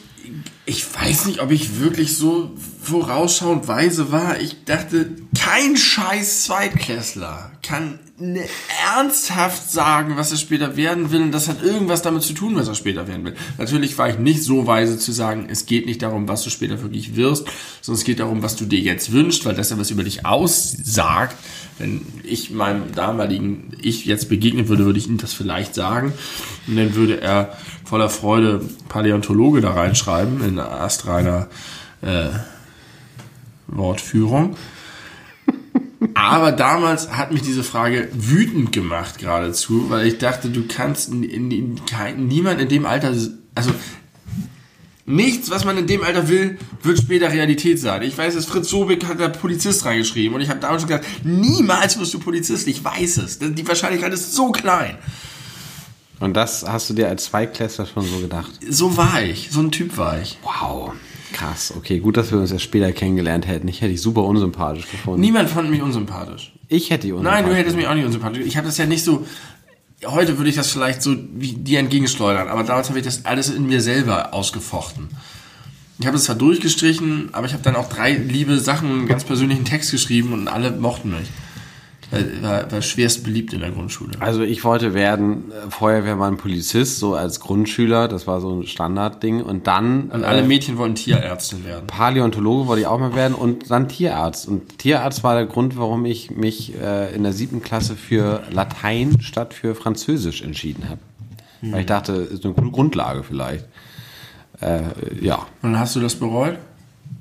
ich 0.65 0.85
weiß 0.93 1.25
nicht, 1.25 1.41
ob 1.41 1.51
ich 1.51 1.79
wirklich 1.79 2.17
so 2.17 2.51
vorausschauend 2.81 3.67
weise 3.67 4.11
war. 4.11 4.39
Ich 4.39 4.65
dachte, 4.65 5.11
kein 5.37 5.77
scheiß 5.77 6.45
Zweitklässler 6.45 7.51
kann 7.61 7.99
ne, 8.17 8.47
ernsthaft 8.95 9.71
sagen, 9.71 10.17
was 10.17 10.31
er 10.31 10.37
später 10.37 10.77
werden 10.77 11.11
will. 11.11 11.21
Und 11.21 11.31
das 11.31 11.47
hat 11.47 11.63
irgendwas 11.63 12.01
damit 12.01 12.23
zu 12.23 12.33
tun, 12.33 12.55
was 12.55 12.67
er 12.67 12.75
später 12.75 13.07
werden 13.07 13.25
will. 13.25 13.35
Natürlich 13.57 13.97
war 13.97 14.09
ich 14.09 14.17
nicht 14.17 14.43
so 14.43 14.67
weise 14.67 14.97
zu 14.97 15.11
sagen, 15.11 15.47
es 15.49 15.65
geht 15.65 15.85
nicht 15.85 16.01
darum, 16.01 16.27
was 16.27 16.43
du 16.43 16.49
später 16.49 16.81
wirklich 16.81 17.15
wirst, 17.15 17.47
sondern 17.81 17.99
es 17.99 18.05
geht 18.05 18.19
darum, 18.19 18.43
was 18.43 18.55
du 18.55 18.65
dir 18.65 18.79
jetzt 18.79 19.11
wünschst, 19.11 19.45
weil 19.45 19.55
das 19.55 19.69
ja 19.69 19.77
was 19.77 19.91
über 19.91 20.03
dich 20.03 20.25
aussagt. 20.25 21.35
Wenn 21.77 22.01
ich 22.23 22.51
meinem 22.51 22.93
damaligen 22.93 23.71
Ich 23.81 24.05
jetzt 24.05 24.29
begegnen 24.29 24.69
würde, 24.69 24.85
würde 24.85 24.99
ich 24.99 25.07
ihm 25.07 25.17
das 25.17 25.33
vielleicht 25.33 25.75
sagen. 25.75 26.13
Und 26.67 26.77
dann 26.77 26.95
würde 26.95 27.19
er 27.19 27.57
voller 27.83 28.09
Freude 28.09 28.61
Paläontologe 28.87 29.61
da 29.61 29.71
reinschreiben 29.71 30.43
in 30.43 30.57
astreiner 30.59 31.47
äh, 32.01 32.29
Wortführung. 33.67 34.55
Aber 36.13 36.51
damals 36.51 37.11
hat 37.11 37.31
mich 37.31 37.41
diese 37.41 37.63
Frage 37.63 38.09
wütend 38.13 38.71
gemacht 38.71 39.17
geradezu, 39.17 39.89
weil 39.89 40.07
ich 40.07 40.17
dachte, 40.17 40.49
du 40.49 40.65
kannst 40.67 41.11
in, 41.11 41.23
in, 41.23 41.51
in, 41.51 41.79
niemand 42.17 42.61
in 42.61 42.69
dem 42.69 42.85
Alter, 42.85 43.13
also 43.53 43.71
nichts, 45.05 45.49
was 45.49 45.65
man 45.65 45.77
in 45.77 45.87
dem 45.87 46.03
Alter 46.03 46.27
will, 46.27 46.57
wird 46.81 46.97
später 46.97 47.31
Realität 47.31 47.79
sein. 47.79 48.01
Ich 48.01 48.17
weiß 48.17 48.35
es, 48.35 48.45
Fritz 48.45 48.69
Sobek 48.69 49.05
hat 49.05 49.19
da 49.19 49.29
Polizist 49.29 49.85
reingeschrieben 49.85 50.35
und 50.35 50.41
ich 50.41 50.49
habe 50.49 50.59
damals 50.59 50.81
schon 50.81 50.89
gesagt, 50.89 51.05
niemals 51.23 51.99
wirst 51.99 52.13
du 52.13 52.19
Polizist, 52.19 52.67
ich 52.67 52.83
weiß 52.83 53.17
es. 53.17 53.39
Die 53.39 53.67
Wahrscheinlichkeit 53.67 54.13
ist 54.13 54.33
so 54.33 54.51
klein. 54.51 54.97
Und 56.19 56.33
das 56.33 56.65
hast 56.67 56.89
du 56.89 56.93
dir 56.93 57.07
als 57.07 57.25
Zweiklässler 57.25 57.85
schon 57.85 58.03
so 58.03 58.19
gedacht? 58.19 58.51
So 58.69 58.97
war 58.97 59.21
ich, 59.21 59.49
so 59.51 59.59
ein 59.61 59.71
Typ 59.71 59.97
war 59.97 60.21
ich. 60.21 60.37
Wow. 60.43 60.93
Krass, 61.33 61.73
okay, 61.75 61.99
gut, 61.99 62.15
dass 62.15 62.31
wir 62.31 62.39
uns 62.39 62.51
ja 62.51 62.59
später 62.59 62.91
kennengelernt 62.93 63.45
hätten. 63.45 63.67
Ich 63.67 63.81
hätte 63.81 63.91
dich 63.91 64.01
super 64.01 64.23
unsympathisch 64.23 64.89
gefunden. 64.89 65.19
Niemand 65.19 65.49
fand 65.49 65.69
mich 65.69 65.81
unsympathisch. 65.81 66.53
Ich 66.69 66.89
hätte 66.89 67.07
die 67.07 67.11
unsympathisch. 67.11 67.41
Nein, 67.41 67.51
du 67.51 67.57
hättest 67.57 67.75
mich 67.75 67.87
auch 67.87 67.93
nicht 67.93 68.05
unsympathisch. 68.05 68.45
Ich 68.45 68.55
habe 68.55 68.67
das 68.67 68.77
ja 68.77 68.85
nicht 68.85 69.03
so. 69.03 69.27
Heute 70.07 70.37
würde 70.37 70.49
ich 70.49 70.55
das 70.55 70.71
vielleicht 70.71 71.01
so 71.01 71.15
wie 71.33 71.53
dir 71.53 71.79
entgegenschleudern, 71.79 72.47
aber 72.47 72.63
damals 72.63 72.89
habe 72.89 72.99
ich 72.99 73.05
das 73.05 73.25
alles 73.25 73.49
in 73.49 73.65
mir 73.65 73.81
selber 73.81 74.33
ausgefochten. 74.33 75.09
Ich 75.97 76.05
habe 76.05 76.17
es 76.17 76.25
zwar 76.25 76.35
durchgestrichen, 76.35 77.29
aber 77.31 77.47
ich 77.47 77.53
habe 77.53 77.63
dann 77.63 77.75
auch 77.75 77.87
drei 77.87 78.13
liebe 78.13 78.59
Sachen, 78.59 78.91
einen 78.91 79.07
ganz 79.07 79.23
persönlichen 79.23 79.65
Text 79.65 79.91
geschrieben 79.91 80.33
und 80.33 80.47
alle 80.47 80.71
mochten 80.71 81.11
mich. 81.11 81.29
War, 82.41 82.71
war, 82.71 82.81
schwerst 82.81 83.23
beliebt 83.23 83.53
in 83.53 83.61
der 83.61 83.71
Grundschule. 83.71 84.11
Also 84.19 84.41
ich 84.41 84.63
wollte 84.63 84.93
werden 84.93 85.51
äh, 85.51 85.71
Feuerwehrmann, 85.71 86.37
Polizist, 86.37 86.99
so 86.99 87.15
als 87.15 87.39
Grundschüler, 87.39 88.07
das 88.07 88.27
war 88.27 88.41
so 88.41 88.59
ein 88.59 88.67
Standardding. 88.67 89.41
Und 89.41 89.67
dann 89.67 90.11
Und 90.11 90.23
alle 90.23 90.43
Mädchen 90.43 90.77
wollten 90.77 90.95
Tierärztin 90.95 91.65
werden. 91.65 91.87
Paläontologe 91.87 92.67
wollte 92.67 92.81
ich 92.81 92.87
auch 92.87 92.99
mal 92.99 93.15
werden 93.15 93.33
und 93.33 93.71
dann 93.71 93.89
Tierarzt. 93.89 94.47
Und 94.47 94.77
Tierarzt 94.77 95.23
war 95.23 95.35
der 95.35 95.45
Grund, 95.45 95.77
warum 95.77 96.05
ich 96.05 96.31
mich 96.31 96.79
äh, 96.79 97.13
in 97.15 97.23
der 97.23 97.33
siebten 97.33 97.61
Klasse 97.61 97.95
für 97.95 98.43
Latein 98.51 99.19
statt 99.21 99.53
für 99.53 99.73
Französisch 99.75 100.41
entschieden 100.41 100.89
habe. 100.89 101.01
Weil 101.61 101.81
ich 101.81 101.85
dachte, 101.87 102.13
ist 102.13 102.45
eine 102.45 102.53
coole 102.53 102.69
Grundlage 102.69 103.23
vielleicht. 103.23 103.65
Äh, 104.61 104.81
ja, 105.19 105.37
Und 105.63 105.71
dann 105.71 105.79
hast 105.79 105.95
du 105.95 105.99
das 105.99 106.15
bereut? 106.15 106.57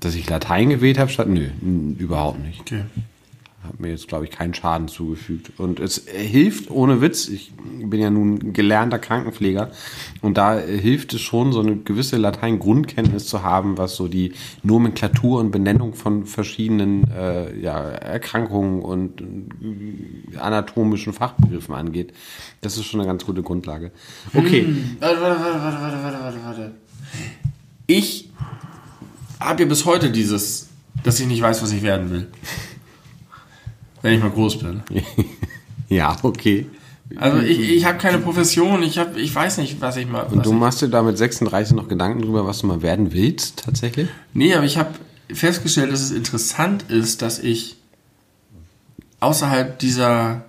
dass 0.00 0.14
ich 0.14 0.28
Latein 0.28 0.68
gewählt 0.68 0.98
habe 0.98 1.10
statt, 1.10 1.28
nö, 1.28 1.48
überhaupt 1.98 2.38
nicht. 2.40 2.60
Okay. 2.60 2.82
Hat 3.66 3.80
mir 3.80 3.90
jetzt, 3.90 4.08
glaube 4.08 4.24
ich, 4.24 4.30
keinen 4.30 4.54
Schaden 4.54 4.88
zugefügt. 4.88 5.58
Und 5.58 5.80
es 5.80 6.06
hilft 6.06 6.70
ohne 6.70 7.00
Witz. 7.00 7.28
Ich 7.28 7.52
bin 7.56 8.00
ja 8.00 8.10
nun 8.10 8.52
gelernter 8.52 8.98
Krankenpfleger. 8.98 9.70
Und 10.20 10.36
da 10.36 10.58
hilft 10.58 11.14
es 11.14 11.22
schon, 11.22 11.52
so 11.52 11.60
eine 11.60 11.76
gewisse 11.76 12.16
Latein-Grundkenntnis 12.16 13.26
zu 13.26 13.42
haben, 13.42 13.78
was 13.78 13.96
so 13.96 14.08
die 14.08 14.32
Nomenklatur 14.62 15.40
und 15.40 15.50
Benennung 15.50 15.94
von 15.94 16.26
verschiedenen 16.26 17.10
äh, 17.10 17.58
ja, 17.58 17.80
Erkrankungen 17.80 18.82
und 18.82 19.20
äh, 19.22 20.36
anatomischen 20.36 21.12
Fachbegriffen 21.12 21.74
angeht. 21.74 22.12
Das 22.60 22.76
ist 22.76 22.84
schon 22.84 23.00
eine 23.00 23.08
ganz 23.08 23.24
gute 23.24 23.42
Grundlage. 23.42 23.92
Okay. 24.34 24.66
Warte, 25.00 25.20
warte, 25.20 25.40
warte, 25.40 25.60
warte, 25.60 26.02
warte, 26.02 26.20
warte, 26.22 26.44
warte. 26.44 26.74
Ich 27.86 28.30
habe 29.40 29.62
ja 29.62 29.68
bis 29.68 29.84
heute 29.84 30.10
dieses, 30.10 30.68
dass 31.02 31.20
ich 31.20 31.26
nicht 31.26 31.42
weiß, 31.42 31.62
was 31.62 31.72
ich 31.72 31.82
werden 31.82 32.10
will. 32.10 32.28
Wenn 34.04 34.12
ich 34.12 34.20
mal 34.20 34.30
groß 34.30 34.58
bin. 34.58 34.82
Ja, 35.90 36.16
okay. 36.22 36.66
Also 37.16 37.38
ich, 37.38 37.60
ich 37.60 37.84
habe 37.84 37.98
keine 37.98 38.18
Profession, 38.18 38.82
ich 38.82 38.98
habe, 38.98 39.20
ich 39.20 39.32
weiß 39.32 39.58
nicht, 39.58 39.80
was 39.80 39.96
ich 39.96 40.08
mal. 40.08 40.22
Und 40.22 40.44
du 40.44 40.52
machst 40.52 40.80
dir 40.80 40.88
da 40.88 41.02
mit 41.02 41.16
36 41.16 41.76
noch 41.76 41.88
Gedanken 41.88 42.22
drüber, 42.22 42.46
was 42.46 42.60
du 42.60 42.66
mal 42.66 42.82
werden 42.82 43.12
willst, 43.12 43.64
tatsächlich? 43.64 44.08
nee, 44.32 44.54
aber 44.54 44.64
ich 44.64 44.78
habe 44.78 44.94
festgestellt, 45.32 45.92
dass 45.92 46.00
es 46.00 46.10
interessant 46.10 46.84
ist, 46.88 47.22
dass 47.22 47.38
ich 47.38 47.76
außerhalb 49.20 49.78
dieser 49.78 50.46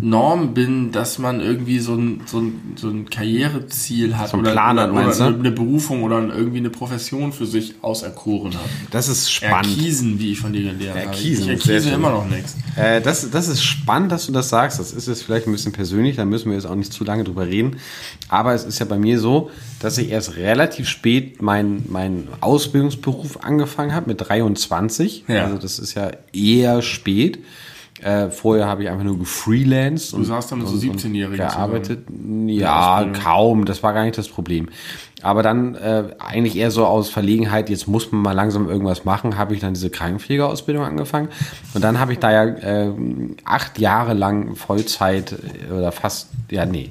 Norm 0.00 0.52
bin, 0.52 0.92
dass 0.92 1.18
man 1.18 1.40
irgendwie 1.40 1.78
so 1.78 1.94
ein, 1.94 2.20
so 2.26 2.40
ein, 2.40 2.74
so 2.76 2.88
ein 2.88 3.08
Karriereziel 3.08 4.16
hat 4.18 4.28
So 4.28 4.36
ein 4.36 4.40
oder, 4.40 4.52
Plan 4.52 4.78
hat, 4.78 4.90
oder, 4.90 5.06
oder 5.06 5.26
eine 5.26 5.50
Berufung 5.50 6.02
oder 6.02 6.20
irgendwie 6.28 6.58
eine 6.58 6.70
Profession 6.70 7.32
für 7.32 7.46
sich 7.46 7.74
auserkoren 7.80 8.52
hat. 8.54 8.68
Das 8.90 9.08
ist 9.08 9.32
spannend. 9.32 9.76
Erkiesen, 9.76 10.18
wie 10.18 10.32
ich 10.32 10.40
von 10.40 10.52
dir 10.52 10.72
gelernt 10.72 11.00
habe. 11.00 11.00
Erkiesen, 11.00 11.44
Ich 11.44 11.66
erkiese 11.66 11.90
immer 11.90 12.10
noch 12.10 12.28
nichts. 12.28 12.54
Äh, 12.76 13.00
das, 13.00 13.30
das 13.30 13.48
ist 13.48 13.62
spannend, 13.64 14.12
dass 14.12 14.26
du 14.26 14.32
das 14.32 14.50
sagst. 14.50 14.78
Das 14.78 14.92
ist 14.92 15.08
jetzt 15.08 15.22
vielleicht 15.22 15.46
ein 15.46 15.52
bisschen 15.52 15.72
persönlich, 15.72 16.16
da 16.16 16.26
müssen 16.26 16.50
wir 16.50 16.56
jetzt 16.56 16.66
auch 16.66 16.76
nicht 16.76 16.92
zu 16.92 17.02
lange 17.04 17.24
drüber 17.24 17.46
reden. 17.46 17.76
Aber 18.28 18.52
es 18.52 18.64
ist 18.64 18.78
ja 18.78 18.86
bei 18.86 18.98
mir 18.98 19.18
so, 19.18 19.50
dass 19.80 19.96
ich 19.96 20.10
erst 20.10 20.36
relativ 20.36 20.86
spät 20.86 21.40
meinen 21.40 21.86
mein 21.88 22.28
Ausbildungsberuf 22.40 23.42
angefangen 23.42 23.94
habe, 23.94 24.08
mit 24.08 24.28
23. 24.28 25.24
Ja. 25.28 25.46
Also 25.46 25.56
das 25.56 25.78
ist 25.78 25.94
ja 25.94 26.10
eher 26.32 26.82
spät. 26.82 27.38
Äh, 28.02 28.30
vorher 28.30 28.66
habe 28.66 28.82
ich 28.82 28.88
einfach 28.88 29.04
nur 29.04 29.18
gefreelanced. 29.18 30.12
Du 30.12 30.22
saßt 30.22 30.52
dann 30.52 30.60
mit 30.60 30.68
so 30.68 30.76
17-Jährigen 30.76 31.36
gearbeitet. 31.36 32.06
Ja, 32.46 32.98
Ausbildung. 32.98 33.22
kaum. 33.22 33.64
Das 33.64 33.82
war 33.82 33.92
gar 33.92 34.04
nicht 34.04 34.16
das 34.16 34.28
Problem. 34.28 34.68
Aber 35.22 35.42
dann 35.42 35.74
äh, 35.74 36.14
eigentlich 36.18 36.56
eher 36.56 36.70
so 36.70 36.86
aus 36.86 37.10
Verlegenheit, 37.10 37.70
jetzt 37.70 37.88
muss 37.88 38.12
man 38.12 38.22
mal 38.22 38.32
langsam 38.32 38.68
irgendwas 38.68 39.04
machen, 39.04 39.36
habe 39.36 39.54
ich 39.54 39.60
dann 39.60 39.74
diese 39.74 39.90
Krankenpflegeausbildung 39.90 40.84
angefangen. 40.84 41.28
Und 41.74 41.82
dann 41.82 41.98
habe 41.98 42.12
ich 42.12 42.20
da 42.20 42.30
ja 42.30 42.44
äh, 42.44 42.92
acht 43.44 43.78
Jahre 43.80 44.14
lang 44.14 44.54
Vollzeit 44.54 45.32
äh, 45.32 45.72
oder 45.72 45.90
fast, 45.90 46.28
ja 46.50 46.66
nee, 46.66 46.90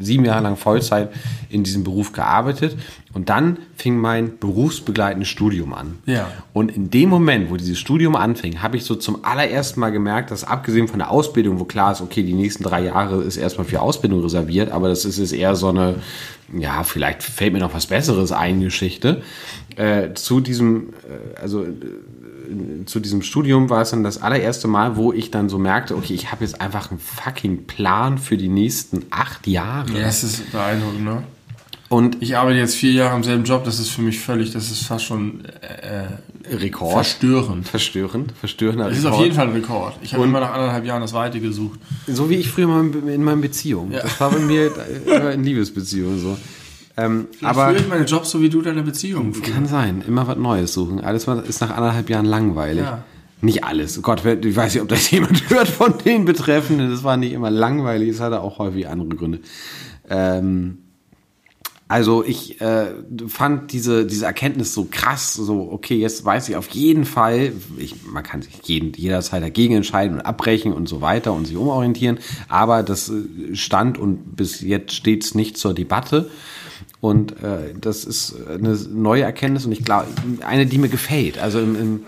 sieben 0.00 0.24
Jahre 0.24 0.42
lang 0.42 0.56
Vollzeit 0.56 1.10
in 1.48 1.62
diesem 1.62 1.84
Beruf 1.84 2.12
gearbeitet. 2.12 2.76
Und 3.12 3.30
dann 3.30 3.58
fing 3.76 3.96
mein 3.96 4.38
berufsbegleitendes 4.38 5.28
Studium 5.28 5.72
an. 5.72 5.98
Ja. 6.04 6.30
Und 6.52 6.70
in 6.76 6.90
dem 6.90 7.08
Moment, 7.08 7.50
wo 7.50 7.56
dieses 7.56 7.78
Studium 7.78 8.14
anfing, 8.14 8.62
habe 8.62 8.76
ich 8.76 8.84
so 8.84 8.94
zum 8.94 9.24
allerersten 9.24 9.80
Mal 9.80 9.90
gemerkt, 9.90 10.30
dass 10.30 10.44
abgesehen 10.44 10.86
von 10.86 10.98
der 10.98 11.10
Ausbildung, 11.10 11.58
wo 11.58 11.64
klar 11.64 11.92
ist, 11.92 12.02
okay, 12.02 12.22
die 12.22 12.34
nächsten 12.34 12.62
drei 12.62 12.84
Jahre 12.84 13.22
ist 13.22 13.38
erstmal 13.38 13.66
für 13.66 13.80
Ausbildung 13.80 14.22
reserviert, 14.22 14.70
aber 14.70 14.88
das 14.88 15.06
ist 15.06 15.18
jetzt 15.18 15.32
eher 15.32 15.56
so 15.56 15.68
eine, 15.68 15.96
ja, 16.58 16.82
vielleicht 16.82 17.22
fällt 17.22 17.54
mir 17.54 17.58
noch 17.58 17.72
was 17.72 17.86
Besseres 17.86 18.32
ein, 18.32 18.60
Geschichte. 18.60 19.22
Äh, 19.76 20.12
zu 20.14 20.40
diesem, 20.40 20.90
äh, 20.90 21.40
also 21.40 21.64
zu 22.86 23.00
diesem 23.00 23.22
Studium 23.22 23.70
war 23.70 23.82
es 23.82 23.90
dann 23.90 24.04
das 24.04 24.22
allererste 24.22 24.68
Mal, 24.68 24.96
wo 24.96 25.12
ich 25.12 25.30
dann 25.30 25.48
so 25.48 25.58
merkte, 25.58 25.96
okay, 25.96 26.14
ich 26.14 26.32
habe 26.32 26.44
jetzt 26.44 26.60
einfach 26.60 26.90
einen 26.90 27.00
fucking 27.00 27.66
Plan 27.66 28.18
für 28.18 28.36
die 28.36 28.48
nächsten 28.48 29.04
acht 29.10 29.46
Jahre. 29.46 29.92
Ja, 29.92 30.02
das 30.02 30.24
ist 30.24 30.52
beeindruckend, 30.52 31.04
ne? 31.04 31.22
Und 31.88 32.20
Ich 32.20 32.36
arbeite 32.36 32.58
jetzt 32.58 32.74
vier 32.74 32.92
Jahre 32.92 33.16
im 33.16 33.22
selben 33.22 33.44
Job, 33.44 33.64
das 33.64 33.78
ist 33.78 33.90
für 33.90 34.02
mich 34.02 34.18
völlig, 34.18 34.50
das 34.50 34.70
ist 34.70 34.84
fast 34.84 35.04
schon 35.04 35.44
äh, 35.44 36.54
Rekord. 36.56 36.92
verstörend. 36.92 37.68
Verstörend, 37.68 38.32
verstörender 38.38 38.88
Das 38.88 38.98
ist 38.98 39.04
auf 39.04 39.20
jeden 39.20 39.34
Fall 39.34 39.46
ein 39.48 39.52
Rekord. 39.52 39.96
Ich 40.02 40.12
habe 40.12 40.24
immer 40.24 40.40
nach 40.40 40.52
anderthalb 40.52 40.84
Jahren 40.84 41.00
das 41.02 41.12
Weite 41.12 41.40
gesucht. 41.40 41.78
So 42.08 42.28
wie 42.28 42.34
ich 42.34 42.48
früher 42.48 42.68
in 42.80 43.22
meinen 43.22 43.40
Beziehungen. 43.40 43.92
Ja. 43.92 44.02
Das 44.02 44.20
war 44.20 44.30
bei 44.30 44.40
mir 44.40 44.72
immer 45.06 45.30
in 45.30 45.44
Liebesbeziehungen 45.44 46.18
so. 46.18 46.36
Ähm, 46.96 47.28
aber 47.42 47.68
führe 47.68 47.80
ich 47.80 47.88
meine 47.88 48.04
Jobs 48.04 48.30
so 48.30 48.40
wie 48.40 48.48
du 48.48 48.62
deine 48.62 48.82
Beziehung 48.82 49.34
führst. 49.34 49.52
kann 49.52 49.66
sein, 49.66 50.02
immer 50.06 50.26
was 50.26 50.38
Neues 50.38 50.72
suchen. 50.72 51.00
Alles 51.00 51.26
ist 51.26 51.60
nach 51.60 51.70
anderthalb 51.70 52.08
Jahren 52.08 52.26
langweilig. 52.26 52.84
Ja. 52.84 53.04
Nicht 53.42 53.64
alles. 53.64 53.98
Oh 53.98 54.02
Gott, 54.02 54.24
ich 54.24 54.56
weiß 54.56 54.74
nicht, 54.74 54.82
ob 54.82 54.88
das 54.88 55.10
jemand 55.10 55.50
hört 55.50 55.68
von 55.68 55.94
den 56.04 56.24
Betreffenden. 56.24 56.90
Das 56.90 57.04
war 57.04 57.16
nicht 57.16 57.32
immer 57.32 57.50
langweilig, 57.50 58.08
es 58.08 58.20
hatte 58.20 58.40
auch 58.40 58.58
häufig 58.58 58.88
andere 58.88 59.10
Gründe. 59.10 59.40
Ähm, 60.08 60.78
also 61.88 62.24
ich 62.24 62.60
äh, 62.60 62.86
fand 63.28 63.72
diese, 63.72 64.06
diese 64.06 64.24
Erkenntnis 64.26 64.74
so 64.74 64.88
krass, 64.90 65.34
so 65.34 65.68
okay, 65.70 65.96
jetzt 65.96 66.24
weiß 66.24 66.48
ich 66.48 66.56
auf 66.56 66.68
jeden 66.70 67.04
Fall, 67.04 67.52
ich, 67.78 68.04
man 68.06 68.24
kann 68.24 68.42
sich 68.42 68.58
jeden, 68.64 68.92
jederzeit 68.94 69.40
dagegen 69.40 69.76
entscheiden 69.76 70.16
und 70.16 70.22
abbrechen 70.22 70.72
und 70.72 70.88
so 70.88 71.00
weiter 71.00 71.32
und 71.32 71.46
sich 71.46 71.56
umorientieren, 71.56 72.18
aber 72.48 72.82
das 72.82 73.08
äh, 73.10 73.54
stand 73.54 73.98
und 73.98 74.34
bis 74.34 74.62
jetzt 74.62 74.94
steht's 74.94 75.36
nicht 75.36 75.58
zur 75.58 75.74
Debatte. 75.74 76.28
Und 77.00 77.32
äh, 77.42 77.74
das 77.78 78.04
ist 78.04 78.34
eine 78.48 78.74
neue 78.90 79.22
Erkenntnis 79.22 79.66
und 79.66 79.72
ich 79.72 79.84
glaube, 79.84 80.08
eine, 80.46 80.66
die 80.66 80.78
mir 80.78 80.88
gefällt. 80.88 81.38
Also 81.38 81.60
im, 81.60 81.76
im, 81.76 82.00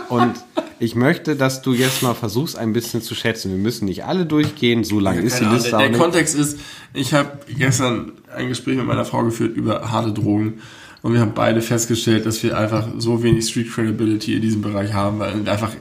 Und 0.09 0.35
ich 0.78 0.95
möchte, 0.95 1.37
dass 1.37 1.62
du 1.62 1.73
jetzt 1.73 2.02
mal 2.02 2.14
versuchst, 2.14 2.56
ein 2.56 2.73
bisschen 2.73 3.00
zu 3.02 3.14
schätzen. 3.14 3.50
Wir 3.50 3.59
müssen 3.59 3.87
nicht 3.87 4.04
alle 4.04 4.26
durchgehen, 4.26 4.85
so 4.85 5.00
lang 5.00 5.18
ist 5.23 5.40
die 5.40 5.45
Ahnung, 5.45 5.54
Liste 5.54 5.71
der 5.71 5.78
der 5.78 5.88
nicht. 5.90 5.99
Kontext 6.00 6.35
ist, 6.35 6.59
ich 6.92 7.14
habe 7.14 7.38
gestern 7.56 8.12
ein 8.35 8.49
Gespräch 8.49 8.76
mit 8.76 8.87
meiner 8.87 9.04
Frau 9.04 9.25
geführt 9.25 9.56
über 9.56 9.90
harte 9.90 10.12
Drogen 10.12 10.61
und 11.02 11.12
wir 11.12 11.21
haben 11.21 11.35
beide 11.35 11.62
festgestellt, 11.62 12.26
dass 12.26 12.42
wir 12.42 12.59
einfach 12.59 12.88
so 12.99 13.23
wenig 13.23 13.49
Street 13.49 13.71
Credibility 13.73 14.35
in 14.35 14.42
diesem 14.42 14.61
Bereich 14.61 14.92
haben, 14.92 15.18
weil 15.18 15.45
wir 15.45 15.52
einfach 15.52 15.73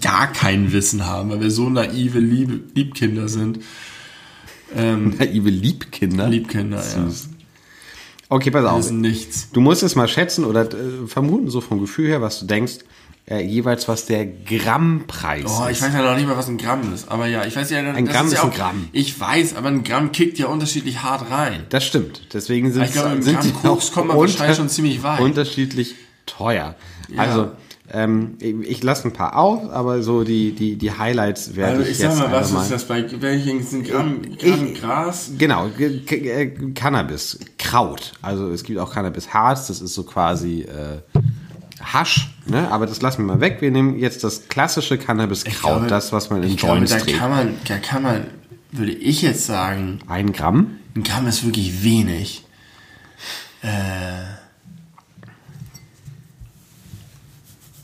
gar 0.00 0.32
kein 0.32 0.72
Wissen 0.72 1.06
haben, 1.06 1.30
weil 1.30 1.40
wir 1.40 1.50
so 1.50 1.68
naive 1.68 2.18
Liebe, 2.18 2.60
Liebkinder 2.74 3.28
sind. 3.28 3.60
Ähm, 4.74 5.16
Naive 5.18 5.50
Liebkinder. 5.50 6.28
Liebkinder, 6.28 6.76
ja. 6.78 7.08
Süß. 7.10 7.30
Okay, 8.28 8.52
pass 8.52 8.62
Wir 8.62 8.72
auf. 8.72 8.78
wissen 8.78 9.00
nichts. 9.00 9.50
Du 9.52 9.60
musst 9.60 9.82
es 9.82 9.96
mal 9.96 10.06
schätzen 10.06 10.44
oder 10.44 10.62
äh, 10.62 11.06
vermuten, 11.08 11.50
so 11.50 11.60
vom 11.60 11.80
Gefühl 11.80 12.06
her, 12.06 12.22
was 12.22 12.38
du 12.38 12.46
denkst, 12.46 12.78
äh, 13.26 13.42
jeweils 13.44 13.86
was 13.88 14.06
der 14.06 14.26
Grammpreis 14.26 15.44
Oh, 15.46 15.66
ich 15.66 15.72
ist. 15.78 15.82
weiß 15.82 15.92
ja 15.94 16.02
noch 16.02 16.16
nicht 16.16 16.26
mal, 16.26 16.36
was 16.36 16.48
ein 16.48 16.58
Gramm 16.58 16.92
ist. 16.92 17.08
Aber 17.10 17.26
ja, 17.26 17.44
ich 17.44 17.54
weiß 17.54 17.70
ja, 17.70 17.78
Ein 17.78 18.06
Gramm 18.06 18.26
ja 18.28 18.32
ist 18.34 18.44
ein 18.44 18.50
auch, 18.50 18.54
Gramm. 18.54 18.88
Ich 18.92 19.18
weiß, 19.18 19.54
aber 19.56 19.68
ein 19.68 19.84
Gramm 19.84 20.12
kickt 20.12 20.38
ja 20.38 20.46
unterschiedlich 20.46 21.02
hart 21.02 21.30
rein. 21.30 21.64
Das 21.68 21.84
stimmt. 21.84 22.22
Deswegen 22.32 22.72
sind, 22.72 22.84
Ich 22.84 22.92
glaube, 22.92 23.14
im 23.16 23.22
sind 23.22 23.34
Gramm 23.34 23.46
sie 23.46 23.52
Koks 23.52 23.92
kommt 23.92 24.08
man 24.08 24.16
wahrscheinlich 24.18 24.56
schon 24.56 24.68
ziemlich 24.68 25.02
weit. 25.02 25.20
unterschiedlich 25.20 25.94
teuer. 26.26 26.74
Also, 27.16 27.50
ähm, 27.92 28.36
ich, 28.40 28.82
lasse 28.84 29.08
ein 29.08 29.12
paar 29.12 29.36
auf, 29.36 29.68
aber 29.68 30.02
so 30.04 30.22
die, 30.22 30.52
die, 30.52 30.76
die 30.76 30.92
Highlights 30.92 31.56
werde 31.56 31.72
Also 31.78 31.82
ich, 31.82 31.90
ich 31.90 31.98
sag 31.98 32.10
jetzt 32.10 32.18
mal, 32.20 32.30
was 32.30 32.50
einfach 32.50 32.62
ist 32.62 32.70
das 32.70 32.84
bei 32.84 33.04
welchen 33.20 33.64
sind 33.64 33.88
Gramm, 33.88 34.20
Ich- 34.30 34.38
Gramm 34.38 34.74
Gras? 34.74 35.32
Genau, 35.36 35.66
äh, 35.76 36.46
Cannabis, 36.74 37.40
Kraut. 37.58 38.12
Also 38.22 38.48
es 38.50 38.62
gibt 38.62 38.78
auch 38.78 38.92
Cannabis-Harz, 38.94 39.66
das 39.66 39.80
ist 39.80 39.94
so 39.94 40.04
quasi 40.04 40.60
äh, 40.62 40.98
Hasch, 41.82 42.28
ne? 42.46 42.70
aber 42.70 42.86
das 42.86 43.00
lassen 43.02 43.26
wir 43.26 43.34
mal 43.34 43.40
weg. 43.40 43.58
Wir 43.60 43.70
nehmen 43.70 43.98
jetzt 43.98 44.22
das 44.24 44.48
klassische 44.48 44.98
Cannabis-Kraut, 44.98 45.60
glaube- 45.78 45.86
das, 45.88 46.12
was 46.12 46.30
man 46.30 46.42
in 46.42 46.50
Ich 46.50 46.56
glaube, 46.58 46.76
Joints 46.76 46.92
da 46.92 46.98
trägt. 46.98 47.18
kann 47.18 47.30
man, 47.30 47.54
da 47.66 47.78
kann 47.78 48.02
man, 48.02 48.26
würde 48.72 48.92
ich 48.92 49.22
jetzt 49.22 49.46
sagen, 49.46 50.00
Ein 50.06 50.32
Gramm? 50.32 50.78
ein 50.94 51.02
Gramm 51.02 51.26
ist 51.26 51.44
wirklich 51.44 51.82
wenig. 51.82 52.44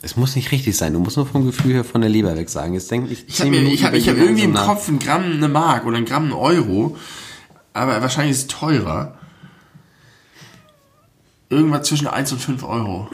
Es 0.02 0.16
muss 0.16 0.36
nicht 0.36 0.52
richtig 0.52 0.76
sein, 0.76 0.92
du 0.92 1.00
musst 1.00 1.16
nur 1.16 1.26
vom 1.26 1.46
Gefühl 1.46 1.72
her 1.72 1.84
von 1.84 2.00
der 2.00 2.10
Leber 2.10 2.36
weg 2.36 2.48
sagen. 2.48 2.74
Jetzt 2.74 2.90
denk 2.90 3.08
nicht 3.08 3.24
Ich 3.28 3.40
habe 3.40 3.56
ich 3.56 3.84
hab, 3.84 3.94
ich 3.94 4.08
hab 4.08 4.16
irgendwie 4.16 4.44
im 4.44 4.54
Kopf 4.54 4.88
ein 4.88 4.98
Gramm 4.98 5.24
eine 5.32 5.48
Mark 5.48 5.84
oder 5.84 5.96
ein 5.96 6.04
Gramm 6.04 6.26
ein 6.26 6.32
Euro, 6.32 6.96
aber 7.72 8.00
wahrscheinlich 8.02 8.32
ist 8.36 8.42
es 8.42 8.46
teurer. 8.46 9.18
Irgendwas 11.48 11.86
zwischen 11.88 12.06
1 12.08 12.32
und 12.32 12.38
5 12.40 12.62
Euro. 12.64 13.08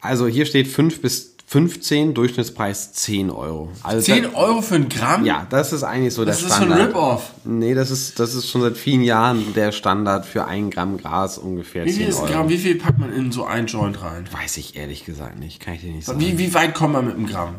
Also 0.00 0.26
hier 0.26 0.46
steht 0.46 0.68
5 0.68 1.00
bis 1.00 1.32
15, 1.46 2.14
Durchschnittspreis 2.14 2.94
10 2.94 3.30
Euro. 3.30 3.70
Also 3.82 4.00
10 4.00 4.22
da, 4.22 4.32
Euro 4.32 4.62
für 4.62 4.76
ein 4.76 4.88
Gramm? 4.88 5.26
Ja, 5.26 5.46
das 5.50 5.74
ist 5.74 5.82
eigentlich 5.82 6.14
so 6.14 6.24
Das 6.24 6.38
der 6.38 6.46
ist 6.48 6.54
so 6.56 6.62
ein 6.62 6.68
Standard. 6.68 6.88
Rip-Off. 6.88 7.30
Nee, 7.44 7.74
das 7.74 7.90
ist, 7.90 8.18
das 8.18 8.34
ist 8.34 8.48
schon 8.48 8.62
seit 8.62 8.78
vielen 8.78 9.02
Jahren 9.02 9.52
der 9.54 9.70
Standard 9.70 10.24
für 10.24 10.46
ein 10.46 10.70
Gramm 10.70 10.96
Gras 10.96 11.36
ungefähr 11.36 11.84
Wie 11.84 11.90
10 11.90 11.98
viel 11.98 12.08
ist. 12.08 12.24
Gramm? 12.26 12.48
Wie 12.48 12.56
viel 12.56 12.76
packt 12.76 12.98
man 12.98 13.12
in 13.12 13.32
so 13.32 13.44
ein 13.44 13.66
Joint 13.66 14.00
rein? 14.02 14.24
Weiß 14.32 14.56
ich 14.56 14.76
ehrlich 14.76 15.04
gesagt 15.04 15.38
nicht, 15.38 15.60
kann 15.60 15.74
ich 15.74 15.82
dir 15.82 15.92
nicht 15.92 16.06
sagen. 16.06 16.20
Wie, 16.20 16.38
wie 16.38 16.54
weit 16.54 16.74
kommt 16.74 16.94
man 16.94 17.04
mit 17.04 17.16
einem 17.16 17.26
Gramm? 17.26 17.56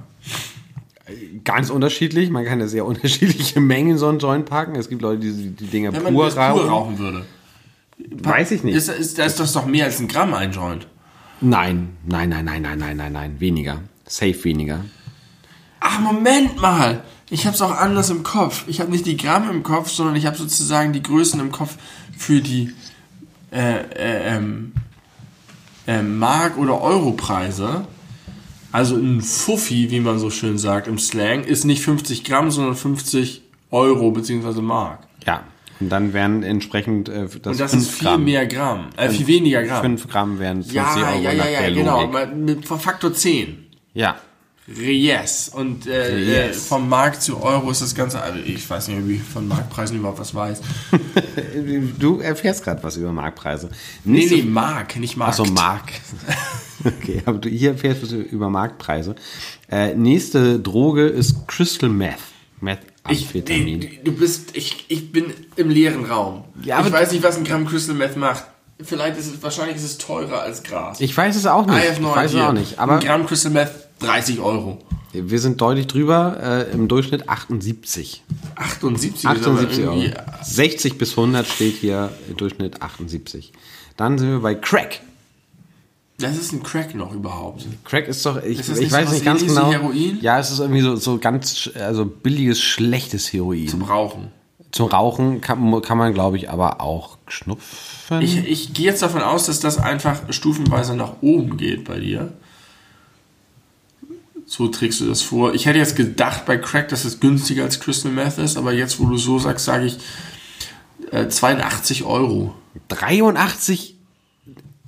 Ganz 1.43 1.69
unterschiedlich, 1.69 2.31
man 2.31 2.45
kann 2.45 2.59
ja 2.61 2.67
sehr 2.67 2.85
unterschiedliche 2.87 3.59
Mengen 3.59 3.91
in 3.91 3.97
so 3.99 4.07
einen 4.07 4.17
Joint 4.17 4.47
packen. 4.47 4.75
Es 4.75 4.89
gibt 4.89 5.03
Leute, 5.03 5.19
die 5.19 5.51
die 5.51 5.67
Dinger 5.67 5.93
Wenn 5.93 6.01
man 6.01 6.13
pur 6.13 6.25
das 6.25 6.33
pur 6.33 6.43
rauchen. 6.43 6.67
rauchen 6.67 6.97
würde. 6.99 7.25
Weiß 8.09 8.49
ich 8.51 8.63
nicht. 8.63 8.75
Ist, 8.75 8.89
ist, 8.89 9.19
da 9.19 9.25
ist 9.25 9.39
das 9.39 9.53
doch 9.53 9.67
mehr 9.67 9.85
als 9.85 9.99
ein 9.99 10.07
Gramm 10.07 10.33
ein 10.33 10.51
Joint. 10.51 10.87
Nein, 11.45 11.97
nein, 12.05 12.29
nein, 12.29 12.45
nein, 12.45 12.61
nein, 12.61 12.77
nein, 12.79 12.95
nein, 12.95 13.11
nein, 13.11 13.39
weniger. 13.41 13.81
Safe 14.07 14.41
weniger. 14.45 14.85
Ach, 15.81 15.99
Moment 15.99 16.55
mal. 16.61 17.03
Ich 17.29 17.45
habe 17.45 17.53
es 17.53 17.61
auch 17.61 17.77
anders 17.77 18.09
im 18.09 18.23
Kopf. 18.23 18.63
Ich 18.67 18.79
habe 18.79 18.89
nicht 18.89 19.05
die 19.05 19.17
Gramm 19.17 19.49
im 19.49 19.61
Kopf, 19.61 19.89
sondern 19.89 20.15
ich 20.15 20.25
habe 20.25 20.37
sozusagen 20.37 20.93
die 20.93 21.03
Größen 21.03 21.41
im 21.41 21.51
Kopf 21.51 21.75
für 22.17 22.39
die 22.39 22.73
äh, 23.51 23.81
äh, 23.81 24.35
ähm, 24.35 24.71
äh, 25.85 26.01
Mark- 26.01 26.57
oder 26.57 26.79
Europreise. 26.79 27.87
Also 28.71 28.95
ein 28.95 29.21
Fuffi, 29.21 29.91
wie 29.91 29.99
man 29.99 30.19
so 30.19 30.29
schön 30.29 30.57
sagt 30.57 30.87
im 30.87 30.97
Slang, 30.97 31.43
ist 31.43 31.65
nicht 31.65 31.83
50 31.83 32.23
Gramm, 32.23 32.51
sondern 32.51 32.75
50 32.75 33.41
Euro 33.69 34.11
bzw. 34.11 34.61
Mark. 34.61 34.99
Ja. 35.25 35.43
Und 35.83 35.89
dann 35.89 36.13
wären 36.13 36.43
entsprechend 36.43 37.09
äh, 37.09 37.25
das, 37.27 37.35
Und 37.35 37.59
das 37.59 37.71
5 37.71 37.83
ist 37.83 37.91
viel 37.91 38.07
Gramm. 38.07 38.23
mehr 38.23 38.47
Gramm. 38.47 38.89
Äh, 38.95 39.09
viel 39.09 39.27
weniger 39.27 39.63
Gramm. 39.63 39.81
5 39.81 40.07
Gramm 40.07 40.39
wären 40.39 40.57
50 40.63 40.75
ja, 40.75 40.95
Euro 40.95 41.21
ja, 41.21 41.33
nach 41.33 41.45
ja, 41.45 41.51
ja, 41.51 41.59
der 41.61 41.71
genau. 41.71 42.01
Logik. 42.05 42.35
Mit 42.35 42.65
Faktor 42.65 43.13
10. 43.13 43.57
Ja. 43.93 44.15
Yes. 44.65 45.49
Und 45.49 45.87
äh, 45.87 46.17
Yes. 46.19 46.55
Äh, 46.55 46.59
vom 46.69 46.87
Markt 46.87 47.21
zu 47.21 47.43
Euro 47.43 47.69
ist 47.69 47.81
das 47.81 47.93
Ganze, 47.95 48.21
also 48.21 48.39
ich 48.39 48.69
weiß 48.69 48.87
nicht, 48.87 48.97
ob 48.97 49.09
ich 49.09 49.21
von 49.21 49.45
Marktpreisen 49.47 49.97
überhaupt 49.97 50.19
was 50.19 50.33
weiß. 50.33 50.61
Du 51.99 52.19
erfährst 52.19 52.63
gerade 52.63 52.81
was 52.83 52.95
über 52.97 53.11
Marktpreise. 53.11 53.69
Nee, 54.05 54.19
Nächste- 54.19 54.35
nee, 54.37 54.43
Mark, 54.43 54.95
nicht 54.95 55.17
Markt. 55.17 55.39
Achso, 55.39 55.51
Mark. 55.51 55.91
okay, 56.85 57.21
aber 57.25 57.37
du, 57.39 57.49
hier 57.49 57.71
erfährst 57.71 58.09
du 58.09 58.15
über 58.21 58.49
Marktpreise. 58.49 59.15
Äh, 59.69 59.95
nächste 59.95 60.59
Droge 60.59 61.07
ist 61.07 61.47
Crystal 61.47 61.89
Meth. 61.89 62.15
Ich, 62.61 62.77
Methamphetamin. 63.07 63.79
nee, 63.79 63.99
du 64.03 64.11
bist, 64.13 64.55
ich, 64.55 64.85
ich 64.87 65.11
bin 65.11 65.33
im 65.55 65.69
leeren 65.69 66.05
Raum. 66.05 66.43
Ja, 66.63 66.85
ich 66.85 66.91
weiß 66.91 67.11
nicht, 67.11 67.23
was 67.23 67.37
ein 67.37 67.43
Gramm 67.43 67.65
Crystal 67.67 67.95
Meth 67.95 68.15
macht. 68.17 68.45
Vielleicht 68.81 69.17
ist 69.19 69.27
es, 69.33 69.43
wahrscheinlich 69.43 69.75
ist 69.77 69.83
es 69.83 69.97
teurer 69.97 70.41
als 70.41 70.63
Gras. 70.63 70.99
Ich 70.99 71.15
weiß 71.15 71.35
es 71.35 71.45
auch 71.45 71.65
nicht. 71.65 71.75
Ich 71.77 72.01
weiß 72.03 72.33
es 72.33 72.39
auch 72.41 72.53
nicht. 72.53 72.79
Aber 72.79 72.93
ein 72.95 72.99
Gramm 73.01 73.25
Crystal 73.25 73.51
Meth 73.51 73.71
30 73.99 74.39
Euro. 74.39 74.79
wir 75.13 75.39
sind 75.39 75.61
deutlich 75.61 75.87
drüber. 75.87 76.37
Äh, 76.69 76.71
Im 76.73 76.87
Durchschnitt 76.87 77.29
78. 77.29 78.23
78, 78.55 79.15
ist 79.15 79.25
78 79.25 79.79
aber 79.83 79.91
Euro. 79.93 80.01
irgendwie- 80.01 80.19
60 80.43 80.97
bis 80.97 81.11
100 81.11 81.47
steht 81.47 81.75
hier 81.75 82.11
im 82.29 82.37
Durchschnitt 82.37 82.81
78. 82.81 83.53
Dann 83.97 84.17
sind 84.17 84.29
wir 84.31 84.39
bei 84.39 84.55
Crack. 84.55 85.01
Das 86.23 86.37
ist 86.37 86.53
ein 86.53 86.63
Crack 86.63 86.95
noch 86.95 87.13
überhaupt. 87.13 87.65
Crack 87.83 88.07
ist 88.07 88.25
doch, 88.25 88.41
ich, 88.43 88.59
Ist 88.59 88.69
ich 88.69 88.79
nicht 88.79 88.91
weiß 88.91 89.01
sowas 89.01 89.13
nicht 89.13 89.25
ganz 89.25 89.45
genau. 89.45 89.71
Heroin? 89.71 90.17
Ja, 90.21 90.39
es 90.39 90.51
ist 90.51 90.59
irgendwie 90.59 90.81
so, 90.81 90.95
so 90.95 91.17
ganz, 91.17 91.69
also 91.75 92.05
billiges, 92.05 92.61
schlechtes 92.61 93.31
Heroin. 93.31 93.67
Zum 93.67 93.83
Rauchen. 93.83 94.31
Zum 94.71 94.87
Rauchen 94.87 95.41
kann, 95.41 95.81
kann 95.81 95.97
man, 95.97 96.13
glaube 96.13 96.37
ich, 96.37 96.49
aber 96.49 96.81
auch 96.81 97.17
schnupfen. 97.27 98.21
Ich, 98.21 98.37
ich 98.37 98.73
gehe 98.73 98.85
jetzt 98.85 99.01
davon 99.01 99.21
aus, 99.21 99.45
dass 99.45 99.59
das 99.59 99.77
einfach 99.77 100.21
stufenweise 100.31 100.95
nach 100.95 101.21
oben 101.21 101.57
geht 101.57 101.85
bei 101.85 101.99
dir. 101.99 102.33
So 104.45 104.67
trägst 104.67 104.99
du 104.99 105.05
das 105.05 105.21
vor. 105.21 105.53
Ich 105.53 105.65
hätte 105.65 105.79
jetzt 105.79 105.95
gedacht 105.95 106.45
bei 106.45 106.57
Crack, 106.57 106.89
dass 106.89 107.05
es 107.05 107.19
günstiger 107.19 107.63
als 107.63 107.79
Crystal 107.79 108.11
Meth 108.11 108.37
ist, 108.37 108.57
aber 108.57 108.73
jetzt, 108.73 108.99
wo 108.99 109.05
du 109.05 109.17
so 109.17 109.39
sagst, 109.39 109.65
sage 109.65 109.85
ich 109.85 109.97
äh, 111.11 111.27
82 111.27 112.03
Euro. 112.03 112.53
83, 112.89 113.95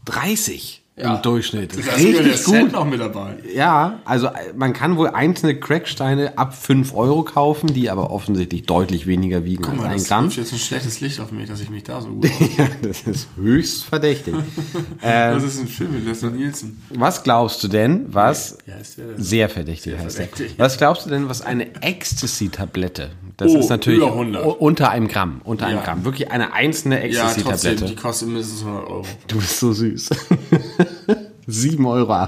30. 0.06 0.85
im 0.98 1.22
Durchschnitt. 1.22 1.74
Da 1.76 1.80
ist 1.94 2.06
Richtig 2.06 2.36
Cent 2.38 2.64
gut. 2.66 2.72
noch 2.72 2.86
mit 2.86 3.02
dabei. 3.02 3.36
Ja, 3.54 4.00
also 4.06 4.30
man 4.56 4.72
kann 4.72 4.96
wohl 4.96 5.10
einzelne 5.10 5.60
Cracksteine 5.60 6.38
ab 6.38 6.56
5 6.56 6.94
Euro 6.96 7.24
kaufen, 7.24 7.68
die 7.74 7.90
aber 7.90 8.12
offensichtlich 8.12 8.64
deutlich 8.64 9.06
weniger 9.06 9.44
wiegen 9.44 9.64
Guck 9.64 9.74
als 9.80 9.84
ein 9.84 9.92
das 9.98 10.08
Gramm. 10.08 10.26
wirft 10.26 10.38
jetzt 10.38 10.54
ein 10.54 10.60
schlechtes 10.60 11.02
Licht 11.02 11.20
auf 11.20 11.32
mich, 11.34 11.50
dass 11.50 11.60
ich 11.60 11.70
mich 11.70 11.84
da 11.84 12.00
so 12.02 12.08
gut 12.10 12.30
Ja, 12.58 12.68
das 12.82 13.02
ist 13.02 13.28
höchst 13.36 13.84
verdächtig. 13.84 14.36
Das 15.02 15.44
ist 15.44 15.60
ein 15.60 15.68
Film 15.68 15.92
mit 15.94 16.06
Leslie 16.06 16.32
Nielsen. 16.32 16.82
Was 16.90 17.24
glaubst 17.24 17.62
du 17.64 17.68
denn, 17.68 18.06
was 18.14 18.58
heißt 18.68 18.98
denn? 18.98 19.06
sehr 19.18 19.50
verdächtig 19.50 19.98
heißt 19.98 20.18
der. 20.18 20.28
verdächtig. 20.28 20.58
Was 20.58 20.78
glaubst 20.78 21.06
du 21.06 21.10
denn, 21.10 21.28
was 21.30 21.42
eine 21.42 21.68
Ecstasy-Tablette? 21.82 23.12
Das 23.38 23.52
Oh, 23.52 23.58
ist 23.60 23.70
natürlich 23.70 24.00
über 24.00 24.14
100. 24.14 24.46
u- 24.46 24.52
unter 24.52 24.90
einem 24.92 25.08
Gramm, 25.10 25.42
unter 25.44 25.66
einem 25.66 25.78
Ja. 25.80 25.84
Gramm. 25.84 26.06
Wirklich 26.06 26.32
eine 26.32 26.54
einzelne 26.54 27.06
Ja, 27.08 27.24
trotzdem, 27.26 27.48
Ecstasy-Tablette. 27.52 27.86
die 27.86 27.96
kostet 28.02 28.28
mindestens 28.30 28.64
100 28.64 28.88
Euro. 28.88 29.06
Du 29.28 29.36
bist 29.38 29.60
so 29.60 29.74
süß. 29.74 30.10
7,80 31.48 31.86
Euro. 31.86 32.28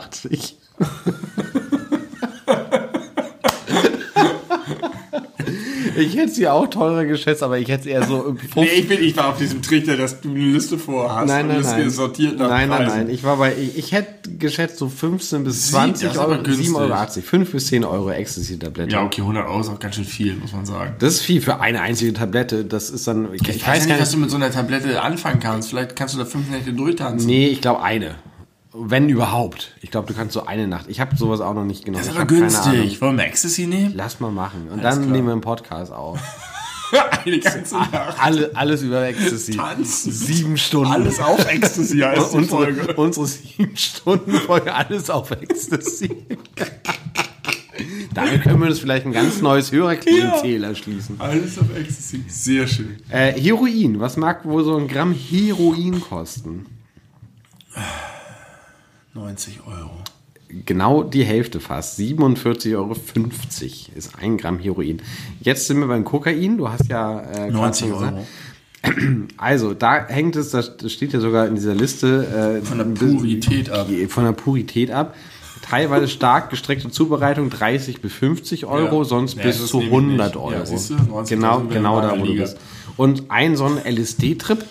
Ich 5.98 6.16
hätte 6.16 6.32
sie 6.32 6.48
auch 6.48 6.68
teurer 6.68 7.06
geschätzt, 7.06 7.44
aber 7.44 7.58
ich 7.60 7.68
hätte 7.68 7.82
es 7.82 7.86
eher 7.88 8.04
so 8.08 8.36
Nee, 8.56 8.66
ich, 8.78 8.88
bin, 8.88 9.02
ich 9.04 9.18
war 9.18 9.30
auf 9.30 9.38
diesem 9.38 9.62
Trichter, 9.62 9.98
dass 9.98 10.22
du 10.22 10.30
eine 10.30 10.40
Liste 10.40 10.78
vorhast 10.78 11.28
Nein, 11.28 11.48
nein, 11.48 11.58
das 11.58 11.72
nein. 11.72 11.90
sortiert 11.90 12.38
nach 12.38 12.50
nein, 12.50 12.70
nein, 12.70 12.78
Preisen. 12.86 12.98
nein. 13.00 13.10
Ich 13.10 13.24
war 13.24 13.38
bei, 13.38 13.54
ich, 13.56 13.78
ich 13.78 13.92
hätte 13.92 14.32
geschätzt 14.38 14.78
so 14.78 14.90
15 14.90 15.44
bis 15.44 15.66
Sie- 15.68 15.72
20 15.72 16.08
das 16.08 16.16
ist 16.16 16.22
aber 16.22 16.34
Euro, 16.34 16.44
günstig. 16.44 16.68
7,80 16.70 16.78
Euro, 16.78 17.22
5 17.24 17.52
bis 17.52 17.68
10 17.68 17.84
Euro 17.86 18.10
Ecstasy-Tablette. 18.12 18.92
Ja, 18.92 19.04
okay, 19.04 19.22
100 19.22 19.48
Euro 19.48 19.62
ist 19.62 19.70
auch 19.70 19.80
ganz 19.80 19.96
schön 19.96 20.06
viel, 20.06 20.36
muss 20.36 20.54
man 20.54 20.66
sagen. 20.66 20.96
Das 21.00 21.14
ist 21.16 21.22
viel 21.22 21.42
für 21.42 21.60
eine 21.60 21.82
einzige 21.82 22.14
Tablette. 22.14 22.66
Das 22.66 22.90
ist 22.90 23.08
dann, 23.08 23.34
ich, 23.34 23.42
Ich, 23.48 23.68
weiß 23.68 23.86
ja 23.86 23.94
nicht, 23.94 24.02
was 24.02 24.12
du 24.12 24.18
mit 24.18 24.30
so 24.30 24.36
einer 24.36 24.52
Tablette 24.52 25.02
anfangen 25.02 25.40
kannst. 25.40 25.70
Vielleicht 25.70 25.96
kannst 25.96 26.14
du 26.14 26.20
da 26.20 26.26
fünf 26.26 26.50
Nächte 26.50 26.74
durchtanzen. 26.74 27.26
Nee, 27.28 27.48
ich 27.48 27.62
glaube 27.62 27.82
eine. 27.82 28.16
Wenn 28.74 29.10
überhaupt. 29.10 29.76
Ich 29.82 29.92
glaube, 29.92 30.08
du 30.08 30.14
kannst 30.14 30.34
so 30.34 30.46
eine 30.46 30.68
Nacht. 30.68 30.86
Ich 30.88 31.00
habe 31.00 31.16
sowas 31.16 31.42
auch 31.42 31.54
noch 31.54 31.64
nicht 31.66 31.86
genommen. 31.86 32.04
Das 32.04 32.14
ist 32.14 32.18
aber 32.20 32.28
günstig. 32.28 33.02
Wollen 33.02 33.18
wir 33.18 33.26
Ecstasy 33.26 33.66
nehmen? 33.66 33.94
Lass 33.96 34.20
mal 34.20 34.32
machen. 34.32 34.64
Und 34.70 34.80
Alles 34.80 34.96
dann 34.96 35.04
klar. 35.04 35.12
nehmen 35.16 35.28
wir 35.28 35.32
einen 35.34 35.42
Podcast 35.42 35.92
auf. 35.92 36.20
Eine 37.26 37.40
ganze 37.40 37.76
Nacht. 37.76 38.24
Alle, 38.24 38.52
alles 38.54 38.82
über 38.82 39.06
Ecstasy. 39.06 39.58
Tanzen. 39.58 40.10
Sieben 40.10 40.58
Stunden. 40.58 40.90
Alles 40.90 41.20
auf 41.20 41.46
Ecstasy 41.52 41.98
heißt 42.00 42.32
die 42.32 42.38
unsere, 42.38 42.46
Folge. 42.64 42.94
unsere 42.96 43.28
sieben 43.28 43.76
Stunden 43.76 44.32
Folge, 44.32 44.74
alles 44.74 45.10
auf 45.10 45.32
Ecstasy. 45.32 46.16
Damit 48.14 48.42
können 48.44 48.62
wir 48.62 48.68
uns 48.70 48.80
vielleicht 48.80 49.06
ein 49.06 49.12
ganz 49.12 49.42
neues 49.42 49.74
Hörerklientel 49.74 50.64
erschließen. 50.64 51.20
Alles 51.20 51.60
auf 51.60 51.76
Ecstasy. 51.76 52.24
Sehr 52.30 52.66
schön. 52.68 52.96
Äh, 53.10 53.34
Heroin. 53.34 54.00
Was 54.00 54.16
mag 54.16 54.46
wohl 54.46 54.64
so 54.64 54.78
ein 54.78 54.88
Gramm 54.88 55.14
Heroin 55.14 56.00
kosten? 56.00 56.68
90 59.18 59.60
Euro. 59.68 59.90
Genau 60.66 61.04
die 61.04 61.24
Hälfte 61.26 61.60
fast. 61.60 62.00
47,50 62.00 62.76
Euro 62.78 62.96
ist 63.96 64.12
ein 64.20 64.38
Gramm 64.38 64.60
Heroin. 64.60 65.02
Jetzt 65.42 65.68
sind 65.68 65.80
wir 65.80 65.88
beim 65.88 66.06
Kokain. 66.06 66.58
Du 66.58 66.70
hast 66.70 66.88
ja 66.88 67.20
äh, 67.22 67.34
gerade 67.50 67.52
90 67.54 67.88
schon 67.90 67.94
gesagt- 68.00 68.14
Euro. 68.14 68.26
Also, 69.38 69.74
da 69.74 70.08
hängt 70.08 70.36
es, 70.38 70.52
das 70.52 70.72
steht 70.88 71.12
ja 71.12 71.20
sogar 71.20 71.48
in 71.48 71.56
dieser 71.56 71.76
Liste. 71.76 72.60
Äh, 72.62 72.66
Von 72.66 72.78
der 72.78 72.86
Purität 72.86 73.70
ab. 73.70 73.88
Von 74.08 74.24
der 74.24 74.32
Purität 74.32 74.92
ab. 74.92 75.16
Teilweise 75.62 76.08
stark 76.08 76.50
gestreckte 76.52 76.90
Zubereitung 76.90 77.50
30 77.50 78.00
bis 78.00 78.14
50 78.14 78.66
Euro, 78.68 79.00
Ja. 79.00 79.04
sonst 79.04 79.36
Ja, 79.38 79.44
bis 79.44 79.66
zu 79.66 79.78
nehme 79.80 79.90
ich 79.90 79.94
100 79.98 80.28
nicht. 80.28 80.36
Euro. 80.38 80.52
Ja, 80.54 80.66
siehst 80.66 80.92
du, 80.92 80.94
90.000 80.94 81.28
genau, 81.30 81.60
genau 81.62 82.02
da, 82.02 82.12
wo 82.14 82.24
du 82.24 82.32
Liga. 82.32 82.44
bist. 82.44 82.58
Und 82.96 83.30
ein 83.30 83.58
so 83.58 83.66
ein 83.66 83.78
LSD-Trip, 83.84 84.64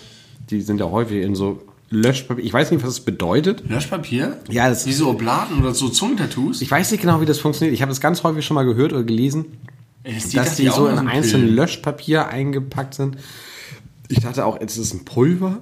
die 0.49 0.61
sind 0.61 0.79
ja 0.79 0.89
häufig 0.89 1.21
in 1.21 1.35
so 1.35 1.61
Löschpapier. 1.89 2.43
Ich 2.43 2.53
weiß 2.53 2.71
nicht, 2.71 2.83
was 2.83 2.91
es 2.91 2.99
bedeutet. 2.99 3.67
Löschpapier? 3.69 4.37
Ja, 4.49 4.69
das 4.69 4.85
Wie 4.85 4.93
so 4.93 5.09
Obladen 5.09 5.59
oder 5.59 5.73
so 5.73 5.89
Zungentattoos? 5.89 6.61
Ich 6.61 6.69
weiß 6.69 6.91
nicht 6.91 7.01
genau, 7.01 7.21
wie 7.21 7.25
das 7.25 7.39
funktioniert. 7.39 7.73
Ich 7.73 7.81
habe 7.81 7.89
das 7.89 8.01
ganz 8.01 8.23
häufig 8.23 8.45
schon 8.45 8.55
mal 8.55 8.65
gehört 8.65 8.91
oder 8.91 9.03
gelesen, 9.03 9.45
LSD 10.03 10.37
dass 10.37 10.55
die 10.55 10.67
so 10.67 10.87
in 10.87 11.07
einzelnen. 11.07 11.55
Löschpapier 11.55 12.27
eingepackt 12.27 12.93
sind. 12.93 13.17
Ich 14.09 14.19
dachte 14.19 14.45
auch, 14.45 14.59
es 14.59 14.77
ist 14.77 14.93
ein 14.93 15.05
Pulver. 15.05 15.59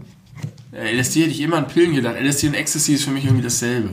LSD 0.71 1.21
hätte 1.21 1.31
ich 1.31 1.41
immer 1.41 1.57
an 1.57 1.67
Pillen 1.67 1.93
gedacht. 1.93 2.15
LSD 2.19 2.47
und 2.47 2.53
Ecstasy 2.55 2.93
ist 2.93 3.05
für 3.05 3.11
mich 3.11 3.25
irgendwie 3.25 3.43
dasselbe. 3.43 3.89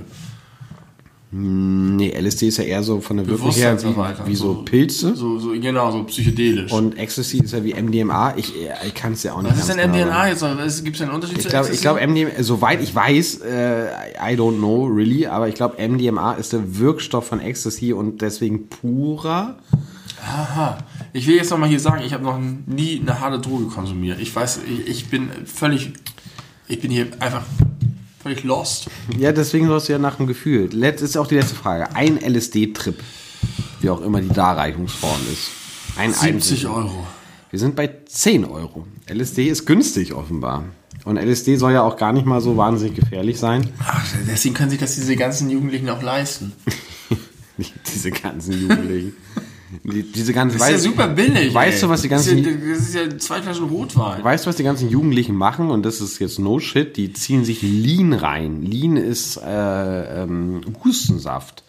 Nee, 1.34 2.10
LSD 2.10 2.48
ist 2.48 2.58
ja 2.58 2.64
eher 2.64 2.82
so 2.82 3.00
von 3.00 3.16
der 3.16 3.26
Wirkung 3.26 3.50
her 3.52 3.82
wie, 3.82 4.28
wie 4.30 4.34
so, 4.34 4.52
so. 4.52 4.62
Pilze. 4.64 5.16
So, 5.16 5.38
so, 5.38 5.52
genau, 5.58 5.90
so 5.90 6.04
psychedelisch. 6.04 6.70
Und 6.70 6.98
Ecstasy 6.98 7.38
ist 7.38 7.54
ja 7.54 7.64
wie 7.64 7.72
MDMA. 7.72 8.34
Ich, 8.36 8.52
ich 8.86 8.92
kann 8.92 9.14
es 9.14 9.22
ja 9.22 9.32
auch 9.32 9.40
nicht 9.40 9.52
Was 9.52 9.60
ist 9.60 9.70
denn 9.70 9.78
genau 9.78 10.04
MDMA 10.04 10.34
sagen. 10.34 10.58
jetzt? 10.58 10.84
Gibt 10.84 10.96
es 10.96 11.02
einen 11.02 11.10
Unterschied 11.10 11.38
Ich 11.38 11.44
zu 11.44 11.48
Ecstasy? 11.48 11.72
ich 11.72 11.80
glaube, 11.80 12.06
MDMA, 12.06 12.42
soweit 12.42 12.82
ich 12.82 12.94
weiß, 12.94 13.40
äh, 13.40 13.86
I 14.20 14.36
don't 14.36 14.58
know 14.58 14.84
really, 14.84 15.26
aber 15.26 15.48
ich 15.48 15.54
glaube, 15.54 15.76
MDMA 15.82 16.34
ist 16.34 16.52
der 16.52 16.78
Wirkstoff 16.78 17.28
von 17.28 17.40
Ecstasy 17.40 17.94
und 17.94 18.20
deswegen 18.20 18.68
purer. 18.68 19.56
Aha. 20.22 20.78
Ich 21.14 21.26
will 21.26 21.36
jetzt 21.36 21.50
noch 21.50 21.56
mal 21.56 21.68
hier 21.68 21.80
sagen, 21.80 22.02
ich 22.04 22.12
habe 22.12 22.24
noch 22.24 22.38
nie 22.66 23.00
eine 23.00 23.20
harte 23.20 23.38
Droge 23.40 23.64
konsumiert. 23.68 24.20
Ich 24.20 24.36
weiß, 24.36 24.60
ich, 24.70 24.86
ich 24.86 25.06
bin 25.08 25.30
völlig, 25.46 25.94
ich 26.68 26.78
bin 26.78 26.90
hier 26.90 27.06
einfach 27.20 27.42
völlig 28.22 28.44
lost. 28.44 28.88
Ja, 29.18 29.32
deswegen 29.32 29.66
sollst 29.66 29.88
du 29.88 29.92
ja 29.92 29.98
nach 29.98 30.16
dem 30.16 30.26
Gefühl. 30.26 30.68
Letzt 30.72 31.02
ist 31.02 31.16
auch 31.16 31.26
die 31.26 31.34
letzte 31.34 31.54
Frage. 31.54 31.94
Ein 31.94 32.18
LSD-Trip, 32.18 32.98
wie 33.80 33.90
auch 33.90 34.00
immer 34.00 34.20
die 34.20 34.28
Darreichungsform 34.28 35.20
ist. 35.32 35.50
Ein 35.96 36.12
70 36.12 36.28
einziger. 36.28 36.74
Euro. 36.74 37.06
Wir 37.50 37.58
sind 37.58 37.76
bei 37.76 37.90
10 38.06 38.44
Euro. 38.46 38.86
LSD 39.06 39.48
ist 39.48 39.66
günstig 39.66 40.14
offenbar. 40.14 40.64
Und 41.04 41.16
LSD 41.16 41.56
soll 41.56 41.72
ja 41.72 41.82
auch 41.82 41.96
gar 41.96 42.12
nicht 42.12 42.26
mal 42.26 42.40
so 42.40 42.56
wahnsinnig 42.56 42.94
gefährlich 42.94 43.38
sein. 43.38 43.68
Ach, 43.80 44.06
deswegen 44.26 44.54
können 44.54 44.70
sich 44.70 44.78
das 44.78 44.94
diese 44.94 45.16
ganzen 45.16 45.50
Jugendlichen 45.50 45.90
auch 45.90 46.02
leisten. 46.02 46.52
Diese 47.94 48.10
ganzen 48.10 48.60
Jugendlichen. 48.60 49.14
Die, 49.84 50.02
diese 50.02 50.32
ganzen, 50.32 50.58
Das 50.58 50.68
ist 50.68 50.84
ja 50.84 50.90
super 50.90 51.08
billig. 51.08 51.54
Weißt 51.54 51.76
ey. 51.76 51.80
du, 51.80 51.88
was 51.88 52.02
die 52.02 52.08
das 52.08 52.26
ganzen, 52.26 52.44
ist, 52.44 52.46
ja, 52.46 52.70
das 52.70 52.78
ist 52.78 52.94
ja 52.94 53.18
zwei 53.18 53.42
Flaschen 53.42 53.64
Rotwein. 53.68 54.22
weißt 54.22 54.44
du, 54.44 54.48
was 54.48 54.56
die 54.56 54.62
ganzen 54.62 54.90
Jugendlichen 54.90 55.34
machen? 55.34 55.70
Und 55.70 55.84
das 55.84 56.00
ist 56.00 56.18
jetzt 56.18 56.38
no 56.38 56.58
shit. 56.58 56.96
Die 56.96 57.12
ziehen 57.12 57.44
sich 57.44 57.62
Lean 57.62 58.12
rein. 58.12 58.62
Lean 58.62 58.96
ist 58.96 59.38
äh, 59.38 60.22
ähm, 60.22 60.60
Hustensaft, 60.84 61.64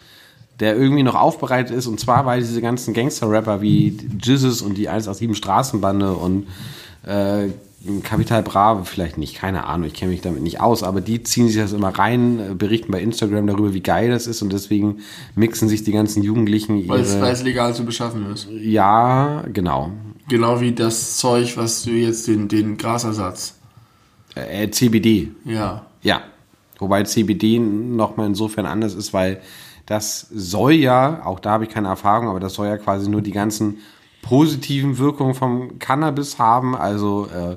der 0.60 0.76
irgendwie 0.76 1.02
noch 1.02 1.14
aufbereitet 1.14 1.74
ist. 1.74 1.86
Und 1.86 1.98
zwar, 1.98 2.26
weil 2.26 2.40
diese 2.40 2.60
ganzen 2.60 2.94
Gangster-Rapper 2.94 3.62
wie 3.62 3.96
Jizzes 4.22 4.60
und 4.60 4.76
die 4.76 4.88
187 4.88 5.36
Straßenbande 5.36 6.12
und 6.12 6.46
äh, 7.06 7.48
Capital 8.02 8.42
Brave 8.42 8.84
vielleicht 8.84 9.18
nicht, 9.18 9.34
keine 9.34 9.64
Ahnung, 9.64 9.86
ich 9.86 9.94
kenne 9.94 10.12
mich 10.12 10.22
damit 10.22 10.42
nicht 10.42 10.60
aus, 10.60 10.82
aber 10.82 11.00
die 11.00 11.22
ziehen 11.22 11.48
sich 11.48 11.56
das 11.56 11.72
immer 11.72 11.90
rein, 11.90 12.40
äh, 12.40 12.54
berichten 12.54 12.90
bei 12.90 13.00
Instagram 13.00 13.46
darüber, 13.46 13.74
wie 13.74 13.82
geil 13.82 14.10
das 14.10 14.26
ist 14.26 14.42
und 14.42 14.52
deswegen 14.52 15.00
mixen 15.34 15.68
sich 15.68 15.84
die 15.84 15.92
ganzen 15.92 16.22
Jugendlichen 16.22 16.88
Weil 16.88 17.00
es, 17.00 17.14
weil 17.14 17.24
ihre... 17.24 17.32
es 17.32 17.42
legal 17.42 17.74
zu 17.74 17.84
beschaffen 17.84 18.30
ist. 18.32 18.48
Ja, 18.50 19.44
genau. 19.52 19.90
Genau 20.28 20.60
wie 20.60 20.72
das 20.72 21.18
Zeug, 21.18 21.56
was 21.56 21.82
du 21.82 21.90
jetzt 21.90 22.26
den, 22.26 22.48
den 22.48 22.78
Grasersatz. 22.78 23.56
Äh, 24.34 24.70
CBD, 24.70 25.30
Ja. 25.44 25.86
Ja, 26.02 26.22
wobei 26.78 27.02
CBD 27.04 27.58
nochmal 27.58 28.26
insofern 28.26 28.66
anders 28.66 28.94
ist, 28.94 29.12
weil 29.14 29.40
das 29.86 30.26
soll 30.32 30.72
ja, 30.72 31.24
auch 31.24 31.40
da 31.40 31.52
habe 31.52 31.64
ich 31.64 31.70
keine 31.70 31.88
Erfahrung, 31.88 32.28
aber 32.28 32.40
das 32.40 32.54
soll 32.54 32.66
ja 32.66 32.76
quasi 32.78 33.08
nur 33.08 33.20
die 33.22 33.32
ganzen 33.32 33.78
positiven 34.24 34.96
Wirkungen 34.96 35.34
vom 35.34 35.78
Cannabis 35.78 36.38
haben, 36.38 36.74
also 36.74 37.26
äh, 37.26 37.56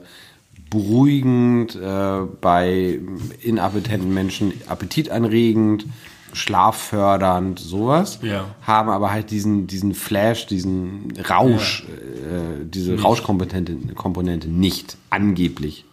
beruhigend, 0.69 1.75
äh, 1.75 2.19
bei 2.41 2.99
inappetenten 3.41 4.13
Menschen 4.13 4.51
appetitanregend, 4.67 5.86
schlaffördernd, 6.34 7.58
sowas. 7.58 8.19
Ja. 8.21 8.53
Haben 8.62 8.89
aber 8.89 9.12
halt 9.12 9.32
diesen, 9.32 9.67
diesen 9.67 9.93
Flash, 9.93 10.45
diesen 10.47 11.13
Rausch, 11.30 11.86
äh, 11.86 12.65
diese 12.65 13.01
Rauschkomponente 13.01 13.77
Komponente 13.95 14.49
nicht, 14.49 14.97
angeblich. 15.10 15.86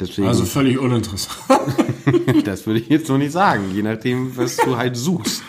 Deswegen 0.00 0.26
Also 0.26 0.44
völlig 0.44 0.78
uninteressant. 0.78 1.38
das 2.44 2.66
würde 2.66 2.80
ich 2.80 2.88
jetzt 2.88 3.06
so 3.06 3.16
nicht 3.16 3.30
sagen, 3.30 3.72
je 3.72 3.82
nachdem, 3.82 4.36
was 4.36 4.56
du 4.56 4.76
halt 4.76 4.96
suchst. 4.96 5.44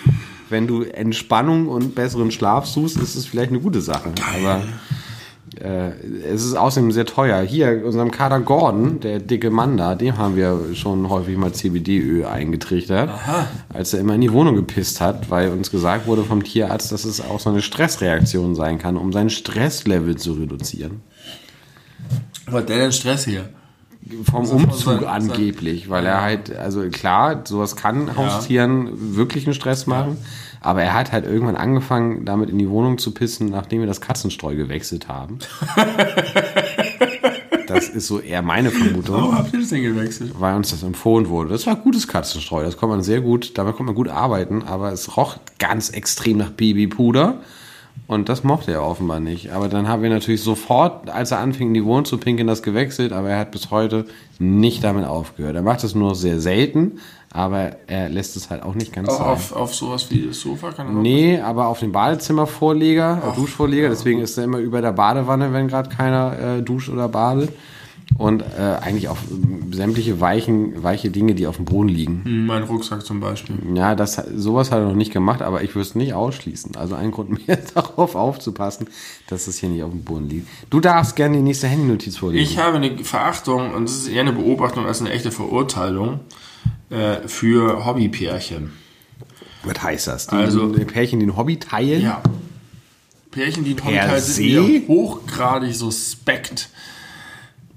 Wenn 0.54 0.68
du 0.68 0.84
Entspannung 0.84 1.68
und 1.68 1.96
besseren 1.96 2.30
Schlaf 2.30 2.68
suchst, 2.68 2.98
ist 2.98 3.16
es 3.16 3.26
vielleicht 3.26 3.50
eine 3.50 3.60
gute 3.60 3.82
Sache. 3.82 4.12
Aber 4.36 4.62
äh, 5.60 5.94
es 6.32 6.46
ist 6.46 6.56
außerdem 6.56 6.92
sehr 6.92 7.08
teuer. 7.08 7.42
Hier, 7.42 7.82
unserem 7.84 8.12
Kader 8.12 8.40
Gordon, 8.40 9.00
der 9.00 9.18
dicke 9.18 9.50
Mann 9.50 9.78
da, 9.78 9.96
dem 9.96 10.20
haben 10.20 10.36
wir 10.36 10.76
schon 10.76 11.10
häufig 11.10 11.38
mal 11.38 11.52
CBD-Öl 11.52 12.26
eingetrichtert, 12.26 13.10
als 13.70 13.96
er 13.96 14.02
immer 14.02 14.14
in 14.14 14.22
die 14.22 14.32
Wohnung 14.32 14.56
gepisst 14.56 15.02
hat, 15.02 15.32
weil 15.32 15.50
uns 15.50 15.72
gesagt 15.72 16.06
wurde 16.06 16.24
vom 16.24 16.44
Tierarzt, 16.44 16.92
dass 16.92 17.04
es 17.04 17.20
auch 17.20 17.40
so 17.40 17.50
eine 17.50 17.64
Stressreaktion 17.64 18.54
sein 18.54 18.78
kann, 18.78 18.96
um 18.96 19.12
sein 19.12 19.32
Stresslevel 19.32 20.18
zu 20.18 20.34
reduzieren. 20.34 21.02
Was 22.46 22.54
hat 22.54 22.70
der 22.70 22.78
denn 22.78 22.92
Stress 22.92 23.26
hier? 23.26 23.50
Vom 24.30 24.46
Umzug 24.50 25.00
sein- 25.02 25.06
angeblich, 25.06 25.90
weil 25.90 26.06
er 26.06 26.22
halt, 26.22 26.56
also 26.56 26.82
klar, 26.90 27.42
sowas 27.46 27.76
kann 27.76 28.16
Haustieren 28.18 29.16
wirklichen 29.16 29.54
Stress 29.54 29.88
machen, 29.88 30.18
aber 30.62 30.82
er 30.84 30.94
hat 30.94 31.12
halt 31.12 31.26
irgendwann 31.26 31.56
angefangen, 31.56 32.26
damit 32.26 32.50
in 32.50 32.58
die 32.58 32.70
Wohnung 32.70 32.98
zu 32.98 33.12
pissen, 33.14 33.50
nachdem 33.50 33.80
wir 33.82 33.88
das 33.88 34.02
Katzenstreu 34.02 34.56
gewechselt 34.56 35.08
haben. 35.08 35.40
das 37.68 37.90
ist 37.90 38.08
so 38.08 38.20
eher 38.20 38.42
meine 38.42 38.72
Vermutung. 38.72 39.16
Warum 39.16 39.38
habt 39.38 39.54
ihr 39.54 39.60
das 39.60 39.70
denn 39.70 39.84
gewechselt? 39.84 40.32
Weil 40.38 40.56
uns 40.56 40.72
das 40.72 40.84
empfohlen 40.84 41.30
wurde. 41.30 41.50
Das 41.50 41.66
war 41.66 41.76
gutes 41.76 42.08
Katzenstreu. 42.08 42.64
Das 42.64 42.78
kann 42.78 42.90
man 42.90 43.04
sehr 43.04 43.22
gut, 43.22 43.58
damit 43.58 43.78
kann 43.78 43.86
man 43.86 43.96
gut 43.96 44.10
arbeiten, 44.10 44.64
aber 44.64 44.92
es 44.92 45.16
roch 45.18 45.38
ganz 45.60 45.90
extrem 45.90 46.38
nach 46.38 46.50
Babypuder. 46.52 47.36
Und 48.06 48.28
das 48.28 48.44
mochte 48.44 48.72
er 48.72 48.84
offenbar 48.84 49.20
nicht. 49.20 49.52
Aber 49.54 49.70
dann 49.70 49.88
haben 49.88 50.04
wir 50.04 50.10
natürlich 50.10 50.44
sofort, 50.44 51.10
als 51.10 51.32
er 51.32 51.40
anfing, 51.40 51.70
in 51.70 51.74
die 51.74 51.86
Wohnung 51.86 52.06
zu 52.06 52.18
pinkeln, 52.18 52.48
das 52.48 52.62
gewechselt. 52.62 53.14
Aber 53.14 53.30
er 53.30 53.40
hat 53.40 53.52
bis 53.52 53.72
heute 53.72 54.06
nicht 54.40 54.84
damit 54.84 55.06
aufgehört. 55.06 55.56
Er 55.56 55.62
macht 55.62 55.84
es 55.84 55.96
nur 55.96 56.14
sehr 56.14 56.40
selten, 56.42 57.00
aber 57.32 57.78
er 57.88 58.10
lässt 58.10 58.36
es 58.36 58.50
halt 58.50 58.62
auch 58.62 58.76
nicht 58.76 58.94
ganz 58.94 59.10
Auch 59.10 59.18
sein. 59.18 59.28
auf, 59.28 59.56
auf 59.56 59.74
sowas 59.74 60.12
wie 60.12 60.28
das 60.28 60.40
Sofa 60.40 60.72
kann 60.72 60.88
er 60.88 60.94
Nee, 60.94 61.40
aber 61.40 61.68
auf 61.68 61.80
dem 61.80 61.92
Badezimmervorleger, 61.92 63.22
äh, 63.32 63.36
Duschvorleger, 63.36 63.90
deswegen 63.90 64.20
ist 64.20 64.38
er 64.38 64.44
immer 64.44 64.60
über 64.60 64.82
der 64.82 64.92
Badewanne, 64.92 65.54
wenn 65.54 65.68
gerade 65.68 65.90
keiner 65.90 66.58
äh, 66.58 66.62
duscht 66.62 66.90
oder 66.90 67.08
badet. 67.08 67.52
Und 68.18 68.42
äh, 68.42 68.62
eigentlich 68.80 69.08
auch 69.10 69.18
ähm, 69.32 69.74
sämtliche 69.74 70.20
weichen, 70.22 70.84
weiche 70.84 71.10
Dinge, 71.10 71.34
die 71.36 71.48
auf 71.48 71.56
dem 71.56 71.66
Boden 71.66 71.90
liegen. 71.90 72.22
Hm, 72.24 72.46
Mein 72.46 72.64
Rucksack 72.64 73.04
zum 73.06 73.20
Beispiel. 73.20 73.56
Ja, 73.74 73.96
das, 73.96 74.22
sowas 74.36 74.72
hat 74.72 74.80
er 74.80 74.86
noch 74.86 74.96
nicht 74.96 75.12
gemacht, 75.12 75.42
aber 75.42 75.64
ich 75.64 75.70
würde 75.74 75.88
es 75.88 75.96
nicht 75.96 76.14
ausschließen. 76.14 76.76
Also 76.76 76.94
ein 76.96 77.10
Grund 77.12 77.48
mehr 77.48 77.58
darauf 77.74 78.16
aufzupassen, 78.16 78.88
dass 79.28 79.48
es 79.48 79.58
hier 79.58 79.70
nicht 79.70 79.82
auf 79.84 79.92
dem 79.92 80.04
Boden 80.04 80.30
liegt. 80.30 80.48
Du 80.70 80.80
darfst 80.80 81.16
gerne 81.16 81.38
die 81.38 81.44
nächste 81.44 81.68
Handynotiz 81.68 82.18
vorlesen. 82.18 82.44
Ich 82.44 82.58
habe 82.60 82.78
eine 82.78 83.04
Verachtung, 83.04 83.74
und 83.74 83.86
das 83.90 83.96
ist 83.98 84.08
eher 84.10 84.22
eine 84.22 84.34
Beobachtung 84.34 84.86
als 84.86 85.02
eine 85.02 85.10
echte 85.12 85.32
Verurteilung, 85.32 86.20
äh, 86.92 87.28
für 87.28 87.86
Hobbypärchen. 87.86 88.74
Was 89.64 89.82
heißt 89.82 90.08
das? 90.08 90.28
Die, 90.28 90.36
Also- 90.36 90.68
Pärchen, 90.70 91.20
die 91.20 91.26
ein 91.26 91.36
Hobby 91.38 91.58
teilen? 91.58 92.02
Ja. 92.04 92.22
Pärchen, 93.32 93.64
die 93.64 93.74
ein 93.74 93.84
Hobby 93.84 93.96
teilen, 93.96 94.22
sind 94.22 94.88
hochgradig 94.88 95.74
suspekt. 95.74 96.70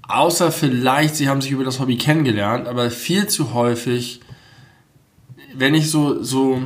Außer 0.07 0.51
vielleicht, 0.51 1.15
sie 1.15 1.27
haben 1.27 1.41
sich 1.41 1.51
über 1.51 1.65
das 1.65 1.79
Hobby 1.79 1.97
kennengelernt, 1.97 2.67
aber 2.67 2.89
viel 2.89 3.27
zu 3.27 3.53
häufig, 3.53 4.21
wenn 5.53 5.73
ich 5.73 5.91
so, 5.91 6.23
so 6.23 6.61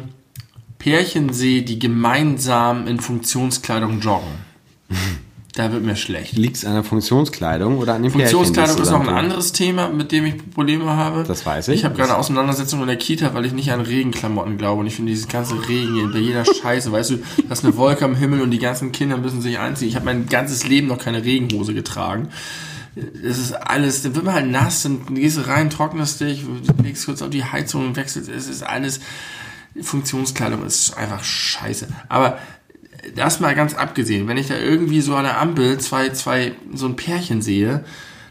Pärchen 0.78 1.34
sehe, 1.34 1.64
die 1.64 1.80
gemeinsam 1.80 2.88
in 2.88 3.00
Funktionskleidung 3.00 4.00
joggen, 4.00 4.30
da 5.56 5.72
wird 5.72 5.84
mir 5.84 5.96
schlecht. 5.96 6.38
Liegt 6.38 6.58
es 6.58 6.66
an 6.66 6.76
der 6.76 6.84
Funktionskleidung 6.84 7.80
oder 7.80 7.96
an 7.96 8.04
den 8.04 8.12
Funktionskleidung 8.12 8.76
Pärchen? 8.76 8.84
ist 8.84 8.92
noch 8.92 9.08
ein 9.08 9.16
anderes 9.16 9.54
Thema, 9.54 9.90
mit 9.90 10.12
dem 10.12 10.26
ich 10.26 10.52
Probleme 10.52 10.86
habe. 10.86 11.24
Das 11.28 11.44
weiß 11.44 11.70
ich. 11.70 11.80
Ich 11.80 11.86
habe 11.86 11.96
gerade 11.96 12.12
eine 12.12 12.20
Auseinandersetzung 12.20 12.82
in 12.82 12.88
der 12.88 12.98
Kita, 12.98 13.34
weil 13.34 13.46
ich 13.46 13.54
nicht 13.54 13.72
an 13.72 13.82
Regenklamotten 13.82 14.60
glaube. 14.60 14.82
Und 14.82 14.88
ich 14.88 14.96
finde 14.96 15.12
dieses 15.12 15.28
ganze 15.28 15.56
Regen 15.68 16.12
bei 16.14 16.20
jeder 16.20 16.46
Scheiße, 16.62 16.92
weißt 16.92 17.10
du, 17.10 17.18
da 17.48 17.54
ist 17.54 17.66
eine 17.66 17.76
Wolke 17.76 18.06
am 18.06 18.16
Himmel 18.16 18.42
und 18.42 18.52
die 18.52 18.60
ganzen 18.60 18.92
Kinder 18.92 19.18
müssen 19.18 19.42
sich 19.42 19.58
einziehen. 19.58 19.88
Ich 19.88 19.96
habe 19.96 20.06
mein 20.06 20.28
ganzes 20.28 20.68
Leben 20.68 20.88
noch 20.88 21.00
keine 21.00 21.24
Regenhose 21.24 21.74
getragen. 21.74 22.30
Es 22.96 23.38
ist 23.38 23.54
alles, 23.54 24.04
dann 24.04 24.16
wird 24.16 24.26
man 24.26 24.34
halt 24.34 24.52
nass, 24.52 24.84
dann 24.84 25.16
gehst 25.16 25.38
du 25.38 25.48
rein, 25.48 25.70
trocknest 25.70 26.20
dich, 26.20 26.44
legst 26.84 27.06
kurz 27.06 27.22
auf 27.22 27.30
die 27.30 27.46
Heizung 27.46 27.88
und 27.88 27.96
wechselst. 27.96 28.30
Es 28.30 28.48
ist 28.48 28.64
alles, 28.64 29.00
Funktionskleidung 29.82 30.66
ist 30.66 30.98
einfach 30.98 31.24
scheiße. 31.24 31.88
Aber 32.10 32.38
das 33.16 33.40
mal 33.40 33.56
ganz 33.56 33.74
abgesehen, 33.74 34.28
wenn 34.28 34.38
ich 34.38 34.48
da 34.48 34.58
irgendwie 34.58 35.02
so 35.02 35.16
an 35.16 35.24
der 35.24 35.40
Ampel 35.40 35.80
zwei, 35.80 36.10
zwei, 36.10 36.54
so 36.74 36.86
ein 36.86 36.96
Pärchen 36.96 37.42
sehe, 37.42 37.86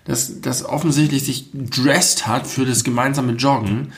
das, 0.04 0.40
das 0.40 0.64
offensichtlich 0.64 1.24
sich 1.24 1.46
dressed 1.52 2.26
hat 2.26 2.46
für 2.46 2.64
das 2.64 2.84
gemeinsame 2.84 3.32
Joggen, 3.32 3.92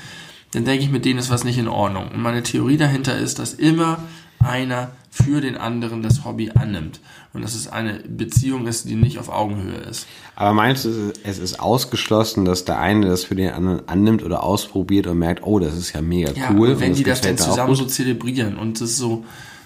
dann 0.53 0.65
denke 0.65 0.85
ich, 0.85 0.91
mit 0.91 1.05
denen 1.05 1.19
ist 1.19 1.31
was 1.31 1.45
nicht 1.45 1.59
in 1.59 1.69
Ordnung. 1.69 2.11
Und 2.11 2.21
meine 2.21 2.43
Theorie 2.43 2.77
dahinter 2.77 3.17
ist, 3.17 3.39
dass 3.39 3.55
immer 3.55 4.03
einer 4.45 4.91
für 5.11 5.41
den 5.41 5.57
anderen 5.57 6.03
das 6.03 6.25
Hobby 6.25 6.51
annimmt. 6.55 7.01
Und 7.35 7.43
dass 7.43 7.55
es 7.55 7.69
eine 7.69 8.01
Beziehung 8.01 8.67
ist, 8.67 8.89
die 8.89 8.95
nicht 8.95 9.19
auf 9.19 9.29
Augenhöhe 9.29 9.77
ist. 9.77 10.07
Aber 10.37 10.53
meinst 10.55 10.85
du, 10.85 11.13
es 11.23 11.39
ist 11.39 11.61
ausgeschlossen, 11.61 12.45
dass 12.45 12.65
der 12.65 12.79
eine 12.79 13.07
das 13.07 13.25
für 13.25 13.35
den 13.35 13.51
anderen 13.51 13.89
annimmt 13.89 14.23
oder 14.23 14.43
ausprobiert 14.43 15.07
und 15.07 15.19
merkt, 15.19 15.45
oh, 15.45 15.59
das 15.59 15.77
ist 15.77 15.93
ja 15.93 16.01
mega 16.03 16.33
Ja, 16.33 16.51
cool. 16.55 16.81
wenn 16.81 16.95
die 16.95 17.03
das 17.05 17.23
mir 17.23 17.33
auch 17.33 17.37
zusammen 17.37 17.75
so 17.75 17.85
zelebrieren 17.85 18.57
und 18.57 18.81
das 18.81 18.97
so, 18.97 19.25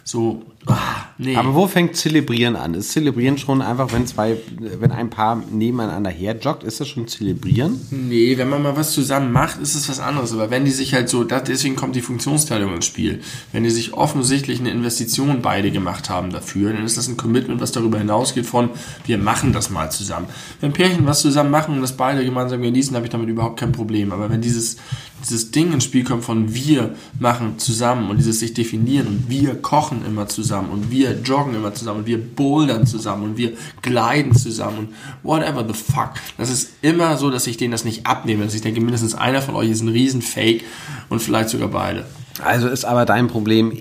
so, 0.08 0.40
ah, 0.66 0.76
nee. 1.18 1.34
Aber 1.34 1.56
wo 1.56 1.66
fängt 1.66 1.96
Zelebrieren 1.96 2.54
an? 2.54 2.74
Ist 2.74 2.92
Zelebrieren 2.92 3.38
schon 3.38 3.60
einfach, 3.60 3.92
wenn 3.92 4.06
zwei, 4.06 4.36
wenn 4.56 4.92
ein 4.92 5.10
Paar 5.10 5.42
nebeneinander 5.50 6.10
her 6.10 6.36
joggt, 6.40 6.62
ist 6.62 6.78
das 6.78 6.86
schon 6.86 7.08
Zelebrieren? 7.08 7.80
Nee, 7.90 8.38
wenn 8.38 8.48
man 8.48 8.62
mal 8.62 8.76
was 8.76 8.92
zusammen 8.92 9.32
macht, 9.32 9.60
ist 9.60 9.74
es 9.74 9.88
was 9.88 9.98
anderes. 9.98 10.32
Aber 10.32 10.48
wenn 10.48 10.64
die 10.64 10.70
sich 10.70 10.94
halt 10.94 11.08
so, 11.08 11.24
das, 11.24 11.42
deswegen 11.42 11.74
kommt 11.74 11.96
die 11.96 12.02
Funktionsteilung 12.02 12.72
ins 12.76 12.86
Spiel. 12.86 13.20
Wenn 13.50 13.64
die 13.64 13.70
sich 13.70 13.94
offensichtlich 13.94 14.60
eine 14.60 14.70
Investition 14.70 15.42
beide 15.42 15.72
gemacht 15.72 16.08
haben 16.08 16.30
dafür, 16.30 16.72
dann 16.72 16.84
ist 16.84 16.96
das 16.96 17.08
ein 17.08 17.16
Commitment, 17.16 17.60
was 17.60 17.72
darüber 17.72 17.98
hinausgeht 17.98 18.46
von, 18.46 18.70
wir 19.06 19.18
machen 19.18 19.52
das 19.52 19.70
mal 19.70 19.90
zusammen. 19.90 20.28
Wenn 20.60 20.72
Pärchen 20.72 21.04
was 21.04 21.20
zusammen 21.20 21.50
machen 21.50 21.74
und 21.74 21.80
das 21.80 21.96
beide 21.96 22.24
gemeinsam 22.24 22.62
genießen, 22.62 22.94
habe 22.94 23.06
ich 23.06 23.10
damit 23.10 23.28
überhaupt 23.28 23.58
kein 23.58 23.72
Problem. 23.72 24.12
Aber 24.12 24.30
wenn 24.30 24.40
dieses, 24.40 24.76
dieses 25.22 25.50
Ding 25.50 25.72
ins 25.72 25.84
Spiel 25.84 26.04
kommt 26.04 26.24
von 26.24 26.54
wir 26.54 26.94
machen 27.18 27.58
zusammen 27.58 28.10
und 28.10 28.18
dieses 28.18 28.40
sich 28.40 28.54
definieren 28.54 29.06
und 29.06 29.30
wir 29.30 29.54
kochen 29.54 30.04
immer 30.06 30.28
zusammen 30.28 30.70
und 30.70 30.90
wir 30.90 31.18
joggen 31.22 31.54
immer 31.54 31.74
zusammen 31.74 32.00
und 32.00 32.06
wir 32.06 32.18
bouldern 32.18 32.86
zusammen 32.86 33.24
und 33.24 33.36
wir 33.36 33.52
gleiten 33.82 34.34
zusammen 34.34 34.78
und 34.78 34.88
whatever 35.22 35.64
the 35.66 35.74
fuck. 35.74 36.10
Das 36.38 36.50
ist 36.50 36.70
immer 36.82 37.16
so, 37.16 37.30
dass 37.30 37.46
ich 37.46 37.56
denen 37.56 37.72
das 37.72 37.84
nicht 37.84 38.06
abnehme. 38.06 38.44
Dass 38.44 38.54
ich 38.54 38.62
denke, 38.62 38.80
mindestens 38.80 39.14
einer 39.14 39.42
von 39.42 39.54
euch 39.54 39.70
ist 39.70 39.82
ein 39.82 39.88
Riesenfake 39.88 40.64
und 41.08 41.20
vielleicht 41.20 41.48
sogar 41.48 41.68
beide. 41.68 42.06
Also 42.42 42.68
ist 42.68 42.84
aber 42.84 43.06
dein 43.06 43.28
Problem 43.28 43.72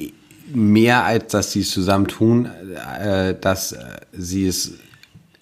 mehr 0.53 1.03
als, 1.03 1.31
dass 1.31 1.51
sie 1.51 1.61
es 1.61 1.71
zusammen 1.71 2.07
tun, 2.07 2.49
äh, 2.99 3.35
dass 3.39 3.75
sie 4.13 4.47
es 4.47 4.73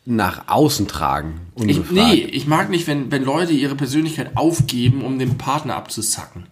nach 0.06 0.48
außen 0.48 0.88
tragen. 0.88 1.40
Ich, 1.66 1.90
nee, 1.92 2.14
ich 2.16 2.46
mag 2.48 2.70
nicht, 2.70 2.88
wenn, 2.88 3.12
wenn 3.12 3.24
Leute 3.24 3.54
ihre 3.54 3.76
Persönlichkeit 3.76 4.36
aufgeben, 4.36 5.04
um 5.04 5.18
den 5.20 5.38
Partner 5.38 5.76
abzusacken. 5.76 6.48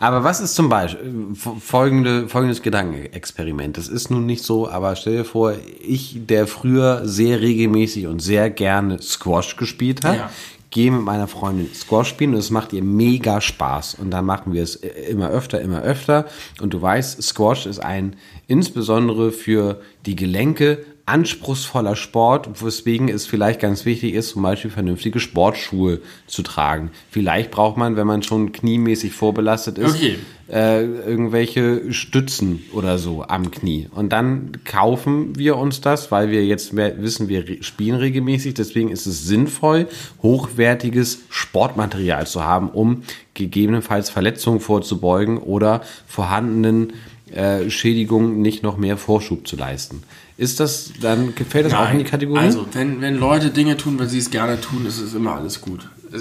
Aber 0.00 0.24
was 0.24 0.40
ist 0.40 0.54
zum 0.54 0.68
Beispiel 0.68 1.06
äh, 1.32 1.60
folgende, 1.60 2.28
folgendes 2.28 2.62
Gedankenexperiment? 2.62 3.76
Das 3.78 3.88
ist 3.88 4.10
nun 4.10 4.26
nicht 4.26 4.42
so, 4.42 4.68
aber 4.68 4.96
stell 4.96 5.18
dir 5.18 5.24
vor, 5.24 5.54
ich, 5.80 6.18
der 6.26 6.46
früher 6.46 7.02
sehr 7.06 7.40
regelmäßig 7.40 8.06
und 8.06 8.20
sehr 8.20 8.50
gerne 8.50 9.00
Squash 9.00 9.56
gespielt 9.56 10.04
hat, 10.04 10.16
Ja. 10.16 10.30
gehe 10.70 10.90
mit 10.90 11.02
meiner 11.02 11.28
Freundin 11.28 11.72
Squash 11.72 12.08
spielen 12.08 12.32
und 12.34 12.40
es 12.40 12.50
macht 12.50 12.72
ihr 12.72 12.82
mega 12.82 13.40
Spaß. 13.40 13.94
Und 13.94 14.10
dann 14.10 14.26
machen 14.26 14.52
wir 14.52 14.62
es 14.62 14.76
äh, 14.76 14.88
immer 15.10 15.30
öfter, 15.30 15.60
immer 15.62 15.80
öfter. 15.82 16.26
Und 16.60 16.74
du 16.74 16.82
weißt, 16.82 17.22
Squash 17.22 17.64
ist 17.64 17.78
ein 17.78 18.16
insbesondere 18.46 19.32
für 19.32 19.80
die 20.04 20.16
Gelenke 20.16 20.84
anspruchsvoller 21.06 21.96
Sport, 21.96 22.64
weswegen 22.64 23.08
es 23.08 23.26
vielleicht 23.26 23.60
ganz 23.60 23.84
wichtig 23.84 24.14
ist, 24.14 24.30
zum 24.30 24.42
Beispiel 24.42 24.70
vernünftige 24.70 25.20
Sportschuhe 25.20 26.00
zu 26.26 26.42
tragen. 26.42 26.90
Vielleicht 27.10 27.50
braucht 27.50 27.76
man, 27.76 27.96
wenn 27.96 28.06
man 28.06 28.22
schon 28.22 28.52
kniemäßig 28.52 29.12
vorbelastet 29.12 29.76
ist, 29.76 29.96
Okay. 29.96 30.16
äh, 30.50 30.82
irgendwelche 30.82 31.92
Stützen 31.92 32.62
oder 32.72 32.96
so 32.96 33.22
am 33.22 33.50
Knie. 33.50 33.88
Und 33.94 34.14
dann 34.14 34.52
kaufen 34.64 35.36
wir 35.38 35.58
uns 35.58 35.82
das, 35.82 36.10
weil 36.10 36.30
wir 36.30 36.44
jetzt 36.46 36.72
mehr 36.72 37.00
wissen, 37.02 37.28
wir 37.28 37.62
spielen 37.62 37.96
regelmäßig. 37.96 38.54
Deswegen 38.54 38.88
ist 38.90 39.04
es 39.04 39.24
sinnvoll, 39.26 39.88
hochwertiges 40.22 41.20
Sportmaterial 41.28 42.26
zu 42.26 42.44
haben, 42.44 42.70
um 42.70 43.02
gegebenenfalls 43.34 44.08
Verletzungen 44.08 44.60
vorzubeugen 44.60 45.36
oder 45.36 45.82
vorhandenen 46.06 46.94
äh, 47.32 47.68
Schädigungen 47.68 48.40
nicht 48.40 48.62
noch 48.62 48.78
mehr 48.78 48.96
Vorschub 48.96 49.46
zu 49.46 49.56
leisten. 49.56 50.02
Ist 50.36 50.58
das, 50.60 50.90
dann 51.00 51.34
gefällt 51.34 51.66
das 51.66 51.74
auch 51.74 51.90
in 51.90 51.98
die 51.98 52.04
Kategorie? 52.04 52.40
Also, 52.40 52.66
wenn, 52.72 53.00
wenn 53.00 53.16
Leute 53.16 53.50
Dinge 53.50 53.76
tun, 53.76 53.98
weil 53.98 54.08
sie 54.08 54.18
es 54.18 54.30
gerne 54.30 54.60
tun, 54.60 54.84
ist 54.86 54.98
es 55.00 55.14
immer 55.14 55.36
alles 55.36 55.60
gut. 55.60 55.88
Äh, 56.12 56.18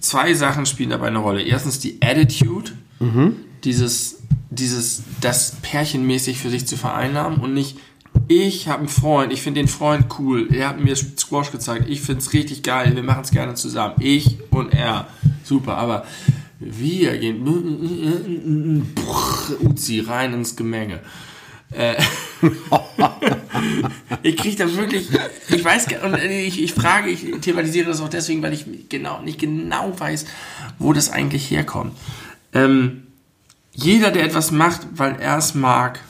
Zwei 0.00 0.34
Sachen 0.34 0.66
spielen 0.66 0.90
dabei 0.90 1.08
eine 1.08 1.18
Rolle. 1.18 1.42
Erstens 1.42 1.80
die 1.80 1.98
Attitude, 2.00 2.70
dieses, 3.64 4.18
dieses, 4.50 5.02
das 5.20 5.56
pärchenmäßig 5.62 6.38
für 6.38 6.48
sich 6.48 6.64
zu 6.64 6.76
vereinnahmen 6.76 7.40
und 7.40 7.54
nicht, 7.54 7.76
ich 8.28 8.68
habe 8.68 8.80
einen 8.80 8.88
Freund, 8.88 9.32
ich 9.32 9.42
finde 9.42 9.60
den 9.60 9.66
Freund 9.68 10.06
cool, 10.20 10.48
er 10.52 10.68
hat 10.68 10.80
mir 10.80 10.94
Squash 10.94 11.50
gezeigt, 11.50 11.86
ich 11.88 12.02
finde 12.02 12.20
es 12.20 12.32
richtig 12.32 12.62
geil, 12.62 12.94
wir 12.94 13.02
machen 13.02 13.22
es 13.24 13.32
gerne 13.32 13.54
zusammen. 13.54 13.96
Ich 13.98 14.38
und 14.50 14.72
er, 14.72 15.08
super, 15.42 15.76
aber 15.76 16.04
wir 16.60 17.18
gehen 17.18 17.44
Uzi 19.64 20.00
rein 20.00 20.34
ins 20.34 20.54
Gemenge. 20.54 21.00
Äh, 21.72 21.94
ich 24.22 24.36
kriege 24.36 24.56
da 24.56 24.72
wirklich, 24.76 25.08
ich 25.48 25.64
weiß, 25.64 25.86
und 26.04 26.14
ich, 26.18 26.62
ich 26.62 26.72
frage, 26.74 27.10
ich 27.10 27.24
thematisiere 27.40 27.88
das 27.88 28.00
auch 28.00 28.08
deswegen, 28.08 28.42
weil 28.42 28.52
ich 28.52 28.66
genau 28.88 29.20
nicht 29.22 29.38
genau 29.38 29.92
weiß, 29.98 30.26
wo 30.78 30.92
das 30.92 31.10
eigentlich 31.10 31.50
herkommt. 31.50 31.92
Ähm, 32.52 33.04
jeder, 33.72 34.10
der 34.10 34.24
etwas 34.24 34.50
macht, 34.50 34.86
weil 34.94 35.16
er 35.20 35.38
es 35.38 35.54
mag, 35.54 36.00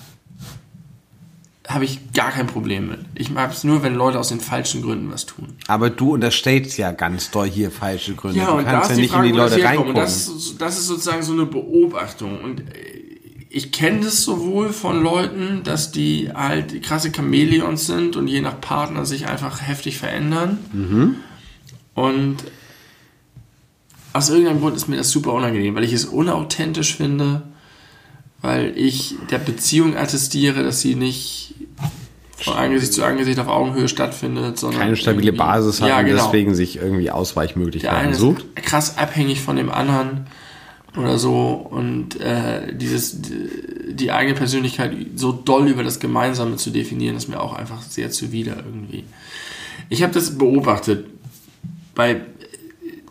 habe 1.68 1.84
ich 1.84 2.12
gar 2.12 2.30
kein 2.30 2.46
Problem 2.46 2.88
mit. 2.88 3.00
Ich 3.16 3.28
mag 3.30 3.50
es 3.50 3.64
nur, 3.64 3.82
wenn 3.82 3.94
Leute 3.96 4.20
aus 4.20 4.28
den 4.28 4.40
falschen 4.40 4.82
Gründen 4.82 5.10
was 5.10 5.26
tun. 5.26 5.56
Aber 5.66 5.90
du 5.90 6.12
unterstellst 6.14 6.78
ja 6.78 6.92
ganz 6.92 7.32
doll 7.32 7.48
hier 7.50 7.72
falsche 7.72 8.14
Gründe. 8.14 8.38
Ja, 8.38 8.46
du 8.52 8.58
und 8.58 8.64
da 8.66 8.70
kannst 8.70 8.90
ist 8.90 8.90
ja 8.90 8.94
die 8.96 9.02
nicht 9.02 9.10
Frage, 9.12 9.26
in 9.26 9.32
die 9.32 9.38
Leute 9.38 9.64
reingucken. 9.64 9.90
Und 9.90 9.96
das, 9.98 10.28
ist- 10.28 10.54
das 10.60 10.78
ist 10.78 10.86
sozusagen 10.86 11.22
so 11.24 11.32
eine 11.32 11.46
Beobachtung. 11.46 12.40
Und 12.40 12.60
äh, 12.60 12.95
ich 13.48 13.72
kenne 13.72 14.00
das 14.04 14.22
sowohl 14.22 14.70
von 14.72 15.02
Leuten, 15.02 15.62
dass 15.64 15.92
die 15.92 16.30
halt 16.35 16.82
krasse 16.82 17.12
Chamäleons 17.14 17.87
sind 17.87 18.16
und 18.16 18.28
je 18.28 18.40
nach 18.40 18.61
Partner 18.61 19.06
sich 19.06 19.28
einfach 19.28 19.62
heftig 19.62 19.98
verändern. 19.98 20.59
Und 21.94 22.37
aus 24.12 24.30
irgendeinem 24.30 24.61
Grund 24.61 24.76
ist 24.76 24.88
mir 24.88 24.96
das 24.96 25.11
super 25.11 25.32
unangenehm, 25.32 25.74
weil 25.74 25.85
ich 25.85 25.92
es 25.92 26.04
unauthentisch 26.04 26.96
finde, 26.96 27.42
weil 28.42 28.72
ich 28.76 29.14
der 29.30 29.38
Beziehung 29.38 29.96
attestiere, 29.96 30.62
dass 30.62 30.80
sie 30.80 30.94
nicht 30.94 31.54
von 32.37 32.54
Angesicht 32.54 32.92
zu 32.92 33.04
Angesicht 33.04 33.38
auf 33.38 33.48
Augenhöhe 33.48 33.88
stattfindet, 33.88 34.59
sondern 34.59 34.80
Keine 34.80 34.96
stabile 34.96 35.32
Basis 35.32 35.80
hat 35.80 35.88
ja, 35.88 35.98
und 36.00 36.06
genau. 36.06 36.24
deswegen 36.24 36.54
sich 36.54 36.76
irgendwie 36.76 37.04
Der 37.04 37.14
Ausweichmöglichkeiten 37.14 37.96
eine 38.09 38.14
sucht. 38.14 38.54
krass 38.56 38.98
abhängig 38.98 39.40
von 39.40 39.56
dem 39.56 39.70
anderen 39.70 40.26
oder 40.96 41.18
so 41.18 41.66
und 41.70 42.20
äh, 42.20 42.74
dieses 42.74 43.18
die 43.20 44.12
eigene 44.12 44.37
Persönlichkeit 44.37 44.92
so 45.14 45.32
doll 45.32 45.68
über 45.68 45.85
das 45.85 46.00
Gemeinsame 46.00 46.56
zu 46.56 46.70
definieren, 46.70 47.16
ist 47.16 47.28
mir 47.28 47.40
auch 47.40 47.54
einfach 47.54 47.82
sehr 47.82 48.11
zuwider 48.11 48.56
irgendwie. 48.56 49.04
Ich 49.88 50.02
habe 50.02 50.12
das 50.12 50.38
beobachtet 50.38 51.06
bei 51.94 52.22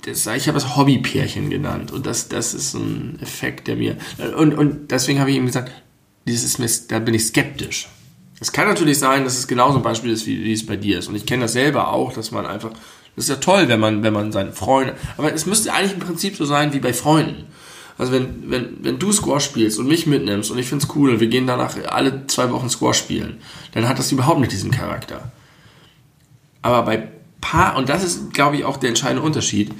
das, 0.03 0.27
ich 0.27 0.47
habe 0.47 0.57
es 0.57 0.75
Hobbypärchen 0.75 1.49
genannt 1.49 1.91
und 1.91 2.05
das, 2.05 2.27
das 2.27 2.53
ist 2.53 2.75
ein 2.75 3.17
Effekt, 3.21 3.67
der 3.67 3.75
mir 3.75 3.97
und, 4.37 4.53
und 4.53 4.91
deswegen 4.91 5.19
habe 5.19 5.31
ich 5.31 5.37
ihm 5.37 5.45
gesagt, 5.45 5.71
dieses 6.27 6.59
ist 6.59 6.91
da 6.91 6.99
bin 6.99 7.13
ich 7.13 7.25
skeptisch. 7.25 7.87
Es 8.39 8.51
kann 8.51 8.67
natürlich 8.67 8.99
sein, 8.99 9.23
dass 9.23 9.37
es 9.37 9.47
genauso 9.47 9.77
ein 9.77 9.83
Beispiel 9.83 10.11
ist, 10.11 10.25
wie, 10.27 10.43
wie 10.43 10.53
es 10.53 10.65
bei 10.65 10.75
dir 10.75 10.99
ist. 10.99 11.07
Und 11.07 11.15
ich 11.15 11.25
kenne 11.25 11.43
das 11.43 11.53
selber 11.53 11.93
auch, 11.93 12.11
dass 12.13 12.31
man 12.31 12.45
einfach, 12.45 12.71
das 13.15 13.25
ist 13.25 13.29
ja 13.29 13.37
toll, 13.37 13.69
wenn 13.69 13.79
man, 13.79 14.03
wenn 14.03 14.13
man 14.13 14.31
seine 14.31 14.51
Freunde, 14.51 14.95
aber 15.17 15.33
es 15.33 15.45
müsste 15.45 15.73
eigentlich 15.73 15.93
im 15.93 15.99
Prinzip 15.99 16.35
so 16.35 16.45
sein 16.45 16.73
wie 16.73 16.79
bei 16.79 16.93
Freunden. 16.93 17.45
Also 17.97 18.11
wenn, 18.11 18.49
wenn, 18.49 18.77
wenn 18.81 18.99
du 18.99 19.11
Squash 19.11 19.45
spielst 19.45 19.79
und 19.79 19.87
mich 19.87 20.05
mitnimmst 20.05 20.51
und 20.51 20.57
ich 20.57 20.67
find's 20.67 20.87
cool 20.95 21.11
und 21.11 21.19
wir 21.19 21.27
gehen 21.27 21.47
danach 21.47 21.75
alle 21.87 22.27
zwei 22.27 22.51
Wochen 22.51 22.69
Squash 22.69 22.97
spielen, 22.97 23.37
dann 23.73 23.87
hat 23.87 23.99
das 23.99 24.11
überhaupt 24.11 24.39
nicht 24.39 24.51
diesen 24.51 24.71
Charakter. 24.71 25.31
Aber 26.61 26.83
bei 26.83 27.07
Paar, 27.39 27.77
und 27.77 27.89
das 27.89 28.03
ist, 28.03 28.33
glaube 28.33 28.57
ich, 28.57 28.65
auch 28.65 28.77
der 28.77 28.89
entscheidende 28.89 29.21
Unterschied, 29.21 29.71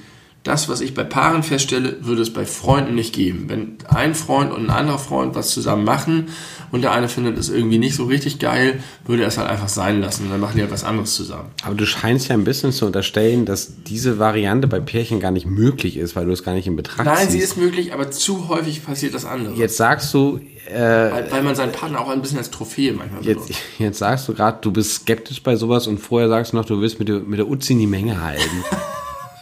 das, 0.44 0.70
was 0.70 0.82
ich 0.82 0.94
bei 0.94 1.04
Paaren 1.04 1.42
feststelle, 1.42 2.06
würde 2.06 2.22
es 2.22 2.32
bei 2.32 2.46
Freunden 2.46 2.94
nicht 2.94 3.14
geben. 3.14 3.50
Wenn 3.50 3.78
ein 3.88 4.14
Freund 4.14 4.54
und 4.54 4.66
ein 4.66 4.70
anderer 4.70 5.00
Freund 5.00 5.34
was 5.34 5.50
zusammen 5.50 5.84
machen 5.84 6.30
und 6.72 6.82
der 6.82 6.92
eine 6.92 7.08
findet 7.10 7.38
es 7.38 7.50
irgendwie 7.50 7.78
nicht 7.78 7.96
so 7.96 8.06
richtig 8.06 8.40
geil, 8.40 8.80
würde 9.06 9.24
er 9.24 9.28
es 9.28 9.38
halt 9.38 9.50
einfach 9.50 9.70
sein 9.70 10.02
lassen 10.02 10.26
und 10.26 10.32
dann 10.32 10.40
machen 10.40 10.56
die 10.56 10.62
halt 10.62 10.72
was 10.72 10.84
anderes 10.84 11.16
zusammen. 11.16 11.50
Aber 11.64 11.76
du 11.76 11.86
scheinst 11.86 12.28
ja 12.28 12.36
ein 12.36 12.44
bisschen 12.44 12.72
zu 12.72 12.86
unterstellen, 12.86 13.46
dass 13.46 13.84
diese 13.84 14.20
Variante 14.20 14.68
bei 14.68 14.80
Pärchen 14.80 15.20
gar 15.20 15.32
nicht 15.32 15.46
möglich 15.46 15.98
ist, 15.98 16.16
weil 16.16 16.26
du 16.26 16.32
es 16.32 16.44
gar 16.44 16.54
nicht 16.54 16.68
in 16.68 16.76
Betracht 16.76 17.06
Nein, 17.06 17.18
ziehst. 17.18 17.32
sie 17.32 17.40
ist 17.40 17.58
möglich, 17.58 17.94
aber 17.94 18.12
zu 18.12 18.50
häufig 18.50 18.84
passiert 18.86 19.14
das 19.14 19.26
andere. 19.26 19.56
Jetzt 19.56 19.78
sagst 19.78 20.14
du, 20.14 20.40
äh, 20.68 20.80
Weil, 20.80 21.32
weil 21.32 21.44
man 21.44 21.56
seinen 21.56 21.72
Partner 21.72 22.02
auch 22.02 22.10
ein 22.10 22.22
bisschen 22.22 22.38
als 22.38 22.50
Trophäe 22.50 22.94
manchmal 22.94 23.24
jetzt, 23.24 23.46
benutzt. 23.46 23.62
jetzt 23.80 24.00
sagst 24.00 24.28
du 24.28 24.34
gerade, 24.34 24.58
du 24.62 24.72
bist 24.72 24.94
skeptisch 24.94 25.44
bei 25.44 25.56
sowas 25.56 25.88
und 25.88 26.00
vorher 26.00 26.30
sagst 26.30 26.54
du 26.54 26.58
noch, 26.58 26.66
du 26.66 26.82
willst 26.82 27.00
mit 27.00 27.08
der, 27.08 27.20
mit 27.20 27.40
der 27.40 27.48
Uzi 27.48 27.74
in 27.74 27.80
die 27.80 27.88
Menge 27.88 28.22
halten. 28.22 28.64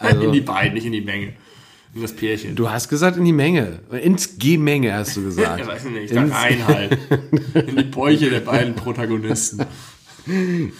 in 0.21 0.31
die 0.31 0.41
beiden, 0.41 0.73
nicht 0.73 0.85
in 0.85 0.91
die 0.91 1.01
Menge. 1.01 1.33
In 1.95 2.01
das 2.01 2.13
Pärchen. 2.13 2.55
Du 2.55 2.69
hast 2.69 2.89
gesagt 2.89 3.17
in 3.17 3.25
die 3.25 3.31
Menge. 3.33 3.79
Ins 4.01 4.37
G-Menge 4.39 4.93
hast 4.93 5.15
du 5.17 5.23
gesagt. 5.25 5.59
Ja, 5.63 5.67
weiß 5.67 5.85
ich 5.85 5.91
nicht. 5.91 6.11
Ich 6.11 6.17
Ins- 6.17 6.33
rein 6.33 6.67
halt. 6.67 6.97
In 7.67 7.75
die 7.77 7.83
Bäuche 7.83 8.29
der 8.29 8.39
beiden 8.39 8.75
Protagonisten. 8.75 9.65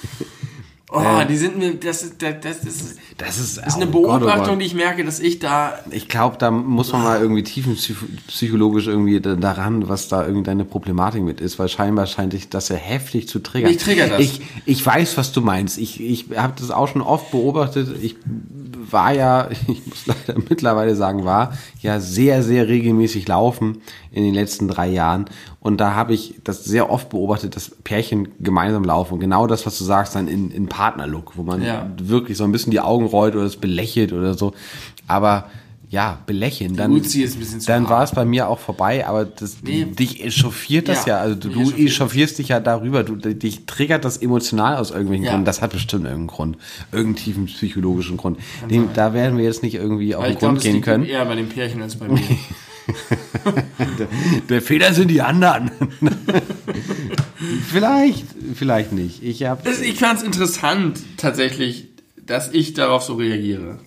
Oh, 0.96 1.02
die 1.28 1.38
sind 1.38 1.58
mir, 1.58 1.74
das 1.74 2.04
ist, 2.04 2.22
das, 2.22 2.36
das 2.42 2.64
ist, 2.64 2.98
Das 3.18 3.40
ist, 3.40 3.58
ist 3.58 3.76
eine 3.78 3.88
oh 3.88 3.92
Gott, 3.92 3.96
oh 3.96 4.20
Beobachtung, 4.20 4.46
Gott. 4.50 4.62
die 4.62 4.66
ich 4.68 4.76
merke, 4.76 5.04
dass 5.04 5.20
ich 5.20 5.40
da, 5.40 5.80
Ich 5.90 6.08
glaube, 6.08 6.38
da 6.38 6.52
muss 6.52 6.92
man 6.92 7.02
mal 7.04 7.20
irgendwie 7.20 7.42
tiefenpsychologisch 7.42 8.86
irgendwie 8.86 9.20
da- 9.20 9.34
daran, 9.36 9.90
was 9.90 10.08
da 10.08 10.24
irgendwie 10.24 10.44
deine 10.44 10.66
Problematik 10.66 11.24
mit 11.24 11.42
ist, 11.42 11.58
weil 11.58 11.68
scheinbar 11.68 12.06
scheint 12.06 12.34
dich 12.34 12.50
das 12.50 12.70
ja 12.70 12.76
heftig 12.76 13.28
zu 13.28 13.40
triggern. 13.40 13.72
Mich 13.72 13.82
triggert 13.82 14.12
das. 14.12 14.20
Ich, 14.20 14.42
ich 14.66 14.86
weiß, 14.86 15.18
was 15.18 15.32
du 15.32 15.42
meinst. 15.42 15.80
Ich, 15.80 16.00
ich 16.00 16.26
habe 16.36 16.54
das 16.60 16.70
auch 16.70 16.88
schon 16.88 17.02
oft 17.02 17.32
beobachtet. 17.32 17.88
Ich 18.04 18.16
war 18.92 19.14
ja, 19.14 19.50
ich 19.68 19.86
muss 19.86 20.06
leider 20.06 20.40
mittlerweile 20.50 20.96
sagen, 20.96 21.26
war 21.26 21.54
ja 21.82 22.00
sehr, 22.00 22.44
sehr 22.44 22.68
regelmäßig 22.68 23.28
laufen 23.28 23.82
in 24.12 24.24
den 24.24 24.34
letzten 24.34 24.68
drei 24.68 24.90
Jahren. 24.90 25.26
Und 25.60 25.80
da 25.80 25.96
habe 25.96 26.14
ich 26.14 26.36
das 26.44 26.64
sehr 26.66 26.90
oft 26.90 27.10
beobachtet, 27.10 27.56
dass 27.56 27.72
Pärchen 27.84 28.30
gemeinsam 28.40 28.84
laufen. 28.84 29.14
Und 29.16 29.20
genau 29.20 29.48
das, 29.48 29.66
was 29.66 29.78
du 29.78 29.84
sagst, 29.84 30.16
dann 30.16 30.28
in, 30.28 30.52
in 30.52 30.68
Partnerlook, 30.68 31.38
wo 31.38 31.44
man 31.44 31.62
Ja. 31.64 31.90
wirklich 32.02 32.38
so 32.38 32.44
ein 32.44 32.52
bisschen 32.52 32.72
die 32.72 32.82
Augen 32.82 33.06
rollt 33.06 33.36
oder 33.36 33.46
es 33.46 33.56
belächelt 33.56 34.12
oder 34.14 34.34
so. 34.34 34.54
Aber 35.08 35.46
ja, 35.94 36.18
belächeln. 36.26 36.76
Dann, 36.76 37.00
dann 37.68 37.88
war 37.88 38.04
es 38.04 38.12
bei 38.14 38.26
mir 38.26 38.48
auch 38.48 38.58
vorbei, 38.58 39.06
aber 39.06 39.26
das, 39.26 39.58
Nee. 39.62 39.86
dich 39.86 40.26
echauffiert 40.26 40.88
das 40.88 41.06
Ja, 41.06 41.18
ja. 41.18 41.22
Also 41.22 41.36
du, 41.36 41.50
du 41.50 41.72
echauffierst 41.72 42.40
dich 42.40 42.48
ja 42.48 42.60
darüber. 42.60 43.04
Du, 43.04 43.16
dich 43.16 43.68
triggert 43.68 44.04
das 44.04 44.18
emotional 44.18 44.78
aus 44.78 44.90
irgendwelchen 44.90 45.26
Ja. 45.26 45.32
Gründen. 45.34 45.46
Das 45.46 45.62
hat 45.62 45.72
bestimmt 45.72 46.06
irgendeinen 46.06 46.28
Grund. 46.28 46.58
Irgendeinen 46.92 47.24
tiefen 47.24 47.46
psychologischen 47.46 48.18
Grund. 48.18 48.40
Den, 48.72 48.90
da 48.96 49.14
werden 49.14 49.38
wir 49.38 49.46
jetzt 49.46 49.62
nicht 49.62 49.76
irgendwie 49.76 50.16
auf 50.16 50.26
den 50.26 50.36
Grund 50.40 50.58
das 50.58 50.64
gehen 50.64 50.82
können. 50.82 51.06
eher 51.06 51.24
bei 51.26 51.36
den 51.36 51.48
Pärchen 51.48 51.80
als 51.84 51.96
bei 51.96 52.08
mir. 52.08 52.20
Der 54.50 54.64
Fehler 54.64 54.94
sind 54.96 55.10
die 55.10 55.22
anderen. 55.22 55.70
vielleicht, 57.70 58.26
vielleicht 58.56 58.94
nicht. 58.94 59.24
Ich 59.24 59.42
ich 59.42 60.00
fand 60.00 60.18
es 60.20 60.24
interessant, 60.24 61.00
tatsächlich, 61.18 61.88
dass 62.26 62.52
ich 62.54 62.74
darauf 62.74 63.04
so 63.04 63.16
reagiere. 63.16 63.80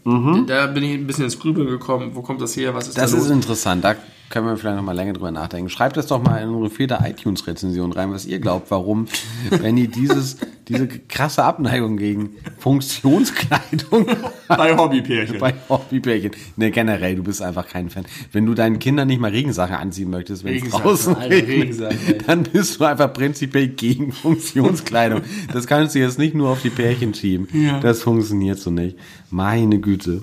Da 0.46 0.66
bin 0.66 0.82
ich 0.84 0.94
ein 0.94 1.06
bisschen 1.06 1.24
ins 1.24 1.38
Grübeln 1.38 1.68
gekommen. 1.68 2.10
Wo 2.14 2.22
kommt 2.22 2.40
das 2.40 2.56
her? 2.56 2.74
Was 2.74 2.88
ist 2.88 2.98
Das 2.98 3.12
da 3.12 3.18
ist 3.18 3.30
interessant. 3.30 3.84
Da 3.84 3.96
können 4.28 4.46
wir 4.46 4.56
vielleicht 4.56 4.76
noch 4.76 4.82
mal 4.84 4.94
länger 4.94 5.12
drüber 5.12 5.30
nachdenken. 5.30 5.70
Schreibt 5.70 5.96
das 5.96 6.06
doch 6.06 6.22
mal 6.22 6.38
in 6.42 6.48
unsere 6.48 6.70
vierte 6.70 6.98
iTunes-Rezension 7.02 7.92
rein, 7.92 8.10
was 8.10 8.26
ihr 8.26 8.38
glaubt, 8.38 8.70
warum, 8.70 9.06
wenn 9.50 9.76
ihr 9.76 9.88
dieses, 9.88 10.38
diese 10.68 10.88
krasse 10.88 11.44
Abneigung 11.44 11.96
gegen 11.96 12.30
Funktionskleidung 12.58 14.06
bei 14.48 14.76
Hobbypärchen. 14.76 15.38
bei 15.38 15.54
Hobbybärchen. 15.68 16.32
Ne, 16.56 16.70
generell, 16.70 17.16
du 17.16 17.22
bist 17.22 17.40
einfach 17.40 17.68
kein 17.68 17.88
Fan. 17.88 18.04
Wenn 18.32 18.46
du 18.46 18.54
deinen 18.54 18.78
Kindern 18.78 19.08
nicht 19.08 19.20
mal 19.20 19.30
Regensachen 19.30 19.76
anziehen 19.76 20.10
möchtest, 20.10 20.44
wenn 20.44 20.56
es 20.56 20.70
draußen 20.70 21.16
Alter, 21.16 21.30
regnet, 21.30 22.28
dann 22.28 22.42
bist 22.42 22.80
du 22.80 22.84
einfach 22.84 23.12
prinzipiell 23.12 23.68
gegen 23.68 24.12
Funktionskleidung. 24.12 25.22
Das 25.52 25.66
kannst 25.66 25.94
du 25.94 26.00
jetzt 26.00 26.18
nicht 26.18 26.34
nur 26.34 26.50
auf 26.50 26.62
die 26.62 26.70
Pärchen 26.70 27.14
schieben. 27.14 27.48
Ja. 27.52 27.80
Das 27.80 28.02
funktioniert 28.02 28.58
so 28.58 28.70
nicht. 28.70 28.96
Meine 29.30 29.78
Güte. 29.78 30.22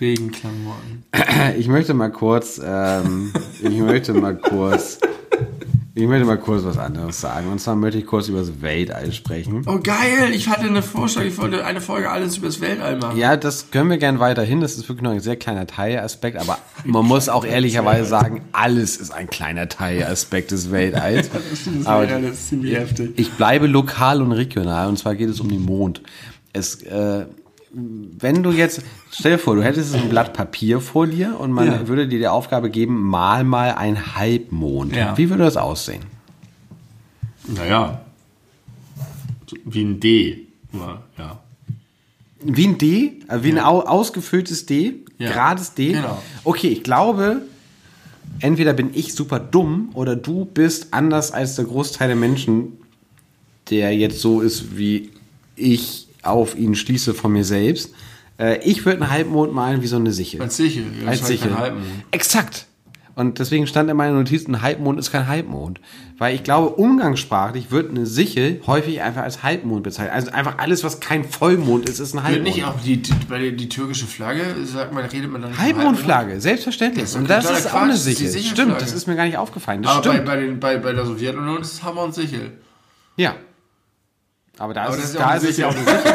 Regenklamotten. 0.00 1.04
Ich 1.58 1.68
möchte 1.68 1.94
mal 1.94 2.10
kurz, 2.10 2.60
ähm, 2.64 3.32
ich 3.62 3.78
möchte 3.78 4.12
mal 4.14 4.36
kurz, 4.36 4.98
ich 5.94 6.06
möchte 6.06 6.24
mal 6.26 6.38
kurz 6.38 6.64
was 6.64 6.76
anderes 6.78 7.20
sagen. 7.20 7.50
Und 7.52 7.60
zwar 7.60 7.76
möchte 7.76 7.98
ich 7.98 8.06
kurz 8.06 8.28
über 8.28 8.40
das 8.40 8.60
Weltall 8.62 9.12
sprechen. 9.12 9.62
Oh 9.66 9.78
geil, 9.78 10.32
ich 10.32 10.48
hatte 10.48 10.66
eine 10.66 10.82
Vorschlag, 10.82 11.22
ich 11.24 11.38
wollte 11.38 11.64
eine 11.64 11.80
Folge 11.80 12.10
alles 12.10 12.36
über 12.38 12.46
das 12.48 12.60
Weltall 12.60 12.96
machen. 12.98 13.16
Ja, 13.18 13.36
das 13.36 13.70
können 13.70 13.90
wir 13.90 13.98
gern 13.98 14.18
weiterhin. 14.18 14.60
Das 14.60 14.72
ist 14.76 14.88
wirklich 14.88 15.02
nur 15.02 15.12
ein 15.12 15.20
sehr 15.20 15.36
kleiner 15.36 15.66
Teilaspekt, 15.66 16.36
aber 16.38 16.58
man 16.84 17.04
muss 17.06 17.28
auch 17.28 17.44
ehrlicherweise 17.44 18.06
sagen, 18.06 18.42
alles 18.52 18.96
ist 18.96 19.12
ein 19.12 19.28
kleiner 19.28 19.68
Teilaspekt 19.68 20.50
des 20.50 20.70
Weltalls. 20.70 21.30
Das 21.76 21.86
Aber 21.86 22.02
wäre 22.02 22.14
alles 22.16 22.48
ziemlich 22.48 22.74
heftig. 22.76 23.12
ich 23.16 23.30
bleibe 23.32 23.66
lokal 23.66 24.20
und 24.22 24.32
regional 24.32 24.88
und 24.88 24.98
zwar 24.98 25.14
geht 25.14 25.28
es 25.28 25.40
um 25.40 25.48
den 25.48 25.62
Mond. 25.62 26.02
Es, 26.52 26.82
äh, 26.82 27.26
wenn 27.78 28.42
du 28.42 28.52
jetzt, 28.52 28.80
stell 29.12 29.32
dir 29.32 29.38
vor, 29.38 29.54
du 29.54 29.62
hättest 29.62 29.94
ein 29.94 30.08
Blatt 30.08 30.32
Papier 30.32 30.80
vor 30.80 31.06
dir 31.06 31.38
und 31.38 31.52
man 31.52 31.66
Ja. 31.66 31.88
würde 31.88 32.08
dir 32.08 32.18
die 32.18 32.26
Aufgabe 32.28 32.70
geben, 32.70 33.02
mal 33.02 33.44
mal 33.44 33.72
ein 33.74 34.16
Halbmond. 34.16 34.96
Ja. 34.96 35.16
Wie 35.18 35.28
würde 35.28 35.44
das 35.44 35.58
aussehen? 35.58 36.02
Naja. 37.46 38.00
Wie 39.64 39.84
ein 39.84 40.00
D. 40.00 40.46
Ja. 41.18 41.38
Wie 42.42 42.66
ein 42.66 42.78
D, 42.78 43.20
äh, 43.28 43.42
wie 43.42 43.52
ein 43.52 43.58
au 43.58 43.80
ausgefülltes 43.80 44.66
D, 44.66 44.94
gerades 45.18 45.74
D. 45.74 45.92
Genau. 45.92 46.22
Okay, 46.44 46.68
ich 46.68 46.82
glaube, 46.82 47.42
entweder 48.40 48.72
bin 48.72 48.90
ich 48.94 49.14
super 49.14 49.38
dumm 49.38 49.90
oder 49.94 50.16
du 50.16 50.44
bist 50.46 50.88
anders 50.92 51.30
als 51.32 51.56
der 51.56 51.66
Großteil 51.66 52.08
der 52.08 52.16
Menschen, 52.16 52.72
der 53.70 53.94
jetzt 53.96 54.20
so 54.20 54.40
ist, 54.40 54.76
wie 54.78 55.10
ich 55.56 56.05
auf 56.26 56.56
ihn 56.56 56.74
schließe 56.74 57.14
von 57.14 57.32
mir 57.32 57.44
selbst. 57.44 57.92
Äh, 58.38 58.58
ich 58.64 58.84
würde 58.84 59.02
einen 59.02 59.10
Halbmond 59.10 59.52
malen 59.54 59.82
wie 59.82 59.86
so 59.86 59.96
eine 59.96 60.12
Sichel. 60.12 60.42
Als 60.42 60.56
Sichel. 60.56 60.84
Ja, 61.02 61.08
Als 61.08 61.26
Sichel. 61.26 61.56
Halbmond. 61.56 61.86
Exakt. 62.10 62.66
Und 63.14 63.38
deswegen 63.38 63.66
stand 63.66 63.88
in 63.88 63.96
meiner 63.96 64.12
Notiz, 64.12 64.46
ein 64.46 64.60
Halbmond 64.60 64.98
ist 64.98 65.10
kein 65.10 65.26
Halbmond. 65.26 65.80
Weil 66.18 66.34
ich 66.34 66.44
glaube, 66.44 66.68
umgangssprachlich 66.76 67.70
wird 67.70 67.88
eine 67.90 68.04
Sichel 68.04 68.60
häufig 68.66 69.00
einfach 69.00 69.22
als 69.22 69.42
Halbmond 69.42 69.84
bezeichnet. 69.84 70.12
Also 70.14 70.30
einfach 70.32 70.58
alles, 70.58 70.84
was 70.84 71.00
kein 71.00 71.24
Vollmond 71.24 71.88
ist, 71.88 71.98
ist 71.98 72.12
ein 72.12 72.16
Wird 72.18 72.24
Halbmond. 72.24 72.44
nicht 72.56 72.64
auch 72.66 72.78
die, 72.84 73.00
die, 73.00 73.12
bei 73.26 73.38
der, 73.38 73.52
die 73.52 73.70
türkische 73.70 74.04
Flagge, 74.06 74.44
sagt 74.66 74.92
man, 74.92 75.04
redet 75.06 75.30
man 75.30 75.40
dann 75.40 75.56
Halbmondflagge, 75.56 76.40
selbstverständlich. 76.42 77.04
Das 77.04 77.14
Und 77.14 77.30
das 77.30 77.44
ist 77.50 77.68
auch 77.72 77.80
eine 77.80 77.92
Quatsch, 77.92 78.06
ist 78.06 78.20
die 78.20 78.26
Sichel. 78.26 78.50
Stimmt, 78.52 78.82
das 78.82 78.92
ist 78.92 79.06
mir 79.06 79.16
gar 79.16 79.24
nicht 79.24 79.38
aufgefallen. 79.38 79.82
Das 79.82 79.92
Aber 79.92 80.02
bei, 80.02 80.10
stimmt. 80.12 80.26
bei, 80.26 80.36
den, 80.36 80.60
bei, 80.60 80.76
bei 80.76 80.92
der 80.92 81.06
Sowjetunion 81.06 81.62
ist 81.62 81.72
es 81.72 81.82
Hammer 81.82 82.02
und 82.02 82.14
Sichel. 82.14 82.52
Ja. 83.16 83.34
Aber 84.58 84.74
da 84.74 84.84
Aber 84.84 84.94
ist, 84.96 85.04
es, 85.04 85.10
ist 85.10 85.18
da 85.18 85.34
ist 85.34 85.44
es 85.44 85.56
ja 85.56 85.68
auch 85.68 85.74
eine 85.74 85.84
Sichel. 85.84 86.12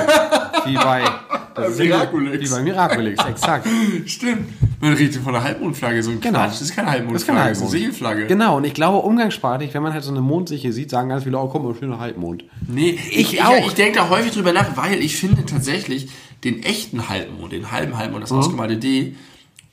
Wie 0.66 0.76
bei, 0.76 1.04
Das 1.56 1.78
Miraculix. 1.78 2.50
Wie 2.50 2.56
bei 2.56 2.62
Miraculix, 2.62 3.26
exakt. 3.26 3.68
Stimmt. 4.06 4.48
Man 4.82 4.94
redet 4.94 5.22
von 5.22 5.36
einer 5.36 5.44
Halbmondflagge, 5.44 6.02
so 6.02 6.12
ein 6.12 6.22
Genau. 6.22 6.40
Quatsch. 6.40 6.54
Das 6.54 6.62
ist 6.62 6.76
keine 6.76 6.90
Halbmondflagge, 6.90 7.10
Das 7.10 7.20
ist 7.20 7.28
keine 7.28 7.50
das 7.50 7.58
ist 7.58 7.64
eine 7.64 7.70
Halbmond. 7.70 7.72
Sichelflagge. 7.72 8.28
Genau, 8.28 8.58
und 8.58 8.64
ich 8.64 8.74
glaube, 8.74 9.00
umgangssprachlich, 9.06 9.74
wenn 9.74 9.84
man 9.84 9.94
halt 9.94 10.04
so 10.04 10.12
eine 10.12 10.22
Mondsichel 10.22 10.72
sieht, 10.72 10.90
sagen 10.90 11.10
ganz 11.10 11.24
viele, 11.24 11.38
oh, 11.38 11.48
guck 11.50 11.64
mal, 11.64 11.76
schöner 11.76 12.00
Halbmond. 12.00 12.46
Nee, 12.68 12.98
ich, 13.12 13.34
ich, 13.34 13.44
auch. 13.44 13.68
ich, 13.68 13.74
denke 13.74 14.00
da 14.00 14.10
häufig 14.10 14.32
drüber 14.32 14.54
nach, 14.54 14.76
weil 14.78 15.00
ich 15.02 15.18
finde 15.18 15.46
tatsächlich 15.46 16.10
den 16.44 16.64
echten 16.64 17.10
Halbmond, 17.10 17.52
den 17.54 17.72
halben 17.72 17.98
Halbmond, 17.98 18.24
das 18.24 18.32
ausgemalte 18.32 18.78
D, 18.78 19.16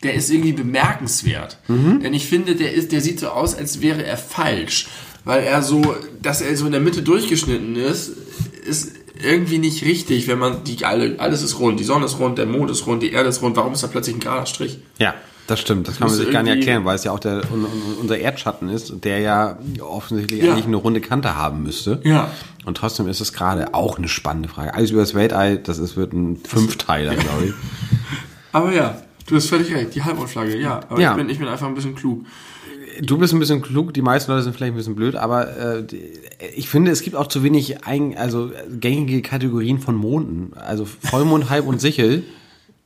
der 0.03 0.15
ist 0.15 0.31
irgendwie 0.31 0.53
bemerkenswert. 0.53 1.59
Denn 1.69 2.13
ich 2.13 2.27
finde, 2.27 2.55
der 2.55 2.75
ist, 2.75 2.93
der 2.93 3.01
sieht 3.01 3.19
so 3.21 3.29
aus, 3.29 3.55
als 3.55 3.81
wäre 3.81 4.05
er 4.05 4.17
falsch. 4.17 4.89
Weil 5.25 5.43
er 5.43 5.63
so, 5.63 5.97
dass 6.23 6.41
er 6.41 6.55
so 6.57 6.67
in 6.67 6.73
der 6.73 6.81
Mitte 6.81 7.03
durchgeschnitten 7.03 7.77
ist, 7.77 8.13
ist 8.69 8.93
irgendwie 9.23 9.59
nicht 9.59 9.85
richtig, 9.85 10.29
wenn 10.29 10.39
man 10.39 10.63
die 10.65 10.85
alle, 10.85 11.17
alles 11.19 11.43
ist 11.43 11.59
rund, 11.59 11.81
die 11.81 11.85
Sonne 11.85 12.05
ist 12.07 12.19
rund, 12.21 12.39
der 12.39 12.47
Mond 12.47 12.71
ist 12.71 12.87
rund, 12.87 13.03
die 13.03 13.11
Erde 13.13 13.29
ist 13.31 13.43
rund, 13.43 13.57
warum 13.57 13.73
ist 13.73 13.83
da 13.83 13.89
plötzlich 13.89 14.17
ein 14.17 14.21
gerader 14.21 14.47
Strich? 14.47 14.79
Ja, 14.99 15.15
das 15.49 15.61
stimmt. 15.61 15.89
Das 15.89 15.99
kann 15.99 16.09
man 16.09 16.17
sich 16.17 16.31
gar 16.31 16.43
nicht 16.43 16.55
erklären, 16.57 16.85
weil 16.85 16.95
es 16.95 17.05
ja 17.05 17.11
auch 17.13 17.19
der, 17.19 17.43
un, 17.51 17.65
un, 17.65 17.71
unser 18.01 18.19
Erdschatten 18.19 18.69
ist, 18.69 18.93
der 19.03 19.19
ja 19.21 19.59
offensichtlich 19.81 20.43
Ja. 20.45 20.53
eigentlich 20.53 20.67
eine 20.67 20.77
runde 20.77 21.01
Kante 21.01 21.35
haben 21.37 21.63
müsste. 21.63 22.01
Ja. 22.05 22.31
Und 22.67 22.77
trotzdem 22.77 23.09
ist 23.09 23.21
es 23.23 23.33
gerade 23.33 23.73
auch 23.75 23.97
eine 23.99 24.09
spannende 24.09 24.49
Frage. 24.51 24.75
Alles 24.75 24.91
über 24.91 25.01
das 25.01 25.15
Weltall, 25.15 25.57
das 25.59 25.79
ist, 25.79 25.97
wird 25.97 26.13
ein 26.13 26.37
Fünfteiler, 26.47 27.15
glaube 27.17 27.47
ich. 27.47 27.53
Aber 28.53 28.73
ja, 28.75 29.01
du 29.27 29.37
hast 29.37 29.49
völlig 29.49 29.75
recht, 29.75 29.95
die 29.95 30.03
Halbmondflagge, 30.05 30.59
ja. 30.59 30.81
Aber 30.89 31.01
Ja. 31.01 31.13
Ich, 31.13 31.17
bin, 31.17 31.31
ich 31.31 31.39
bin 31.39 31.49
einfach 31.49 31.67
ein 31.67 31.75
bisschen 31.75 31.95
klug. 31.95 32.25
Du 33.01 33.17
bist 33.19 33.33
ein 33.33 33.39
bisschen 33.39 33.63
klug, 33.63 33.95
die 33.95 34.03
meisten 34.03 34.31
Leute 34.31 34.43
sind 34.45 34.57
vielleicht 34.57 34.73
ein 34.73 34.77
bisschen 34.77 34.97
blöd, 34.97 35.15
aber 35.15 35.57
äh, 35.57 35.85
ich 36.57 36.69
finde, 36.69 36.91
es 36.91 37.03
gibt 37.03 37.17
auch 37.17 37.29
zu 37.29 37.43
wenig 37.43 37.87
ein, 37.87 38.17
also 38.17 38.51
gängige 38.81 39.23
Kategorien 39.23 39.79
von 39.79 39.95
Monden. 39.95 40.53
Also 40.57 40.85
Vollmond, 40.85 41.49
Halb 41.51 41.67
und 41.67 41.81
Sichel. 41.81 42.25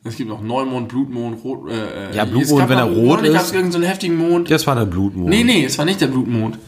Es 0.05 0.17
gibt 0.17 0.29
noch 0.29 0.43
Neumond, 0.43 0.89
Blutmond, 0.89 1.43
Rot. 1.45 1.71
Äh, 1.71 2.15
Ja, 2.17 2.25
es 2.25 2.31
Blutmond, 2.31 2.59
gab 2.61 2.69
wenn 2.69 2.79
er 2.79 2.85
rot 2.85 3.23
gab's 3.23 3.29
ist. 3.49 3.55
irgendeinen 3.55 3.73
so 3.73 3.79
einen 3.79 3.87
heftigen 3.87 4.17
Mond. 4.17 4.51
Das 4.51 4.67
war 4.67 4.75
der 4.75 4.85
Blutmond. 4.87 5.29
Nee, 5.31 5.45
nee, 5.45 5.65
es 5.65 5.79
war 5.79 5.85
nicht 5.85 6.01
der 6.01 6.09
Blutmond. 6.09 6.59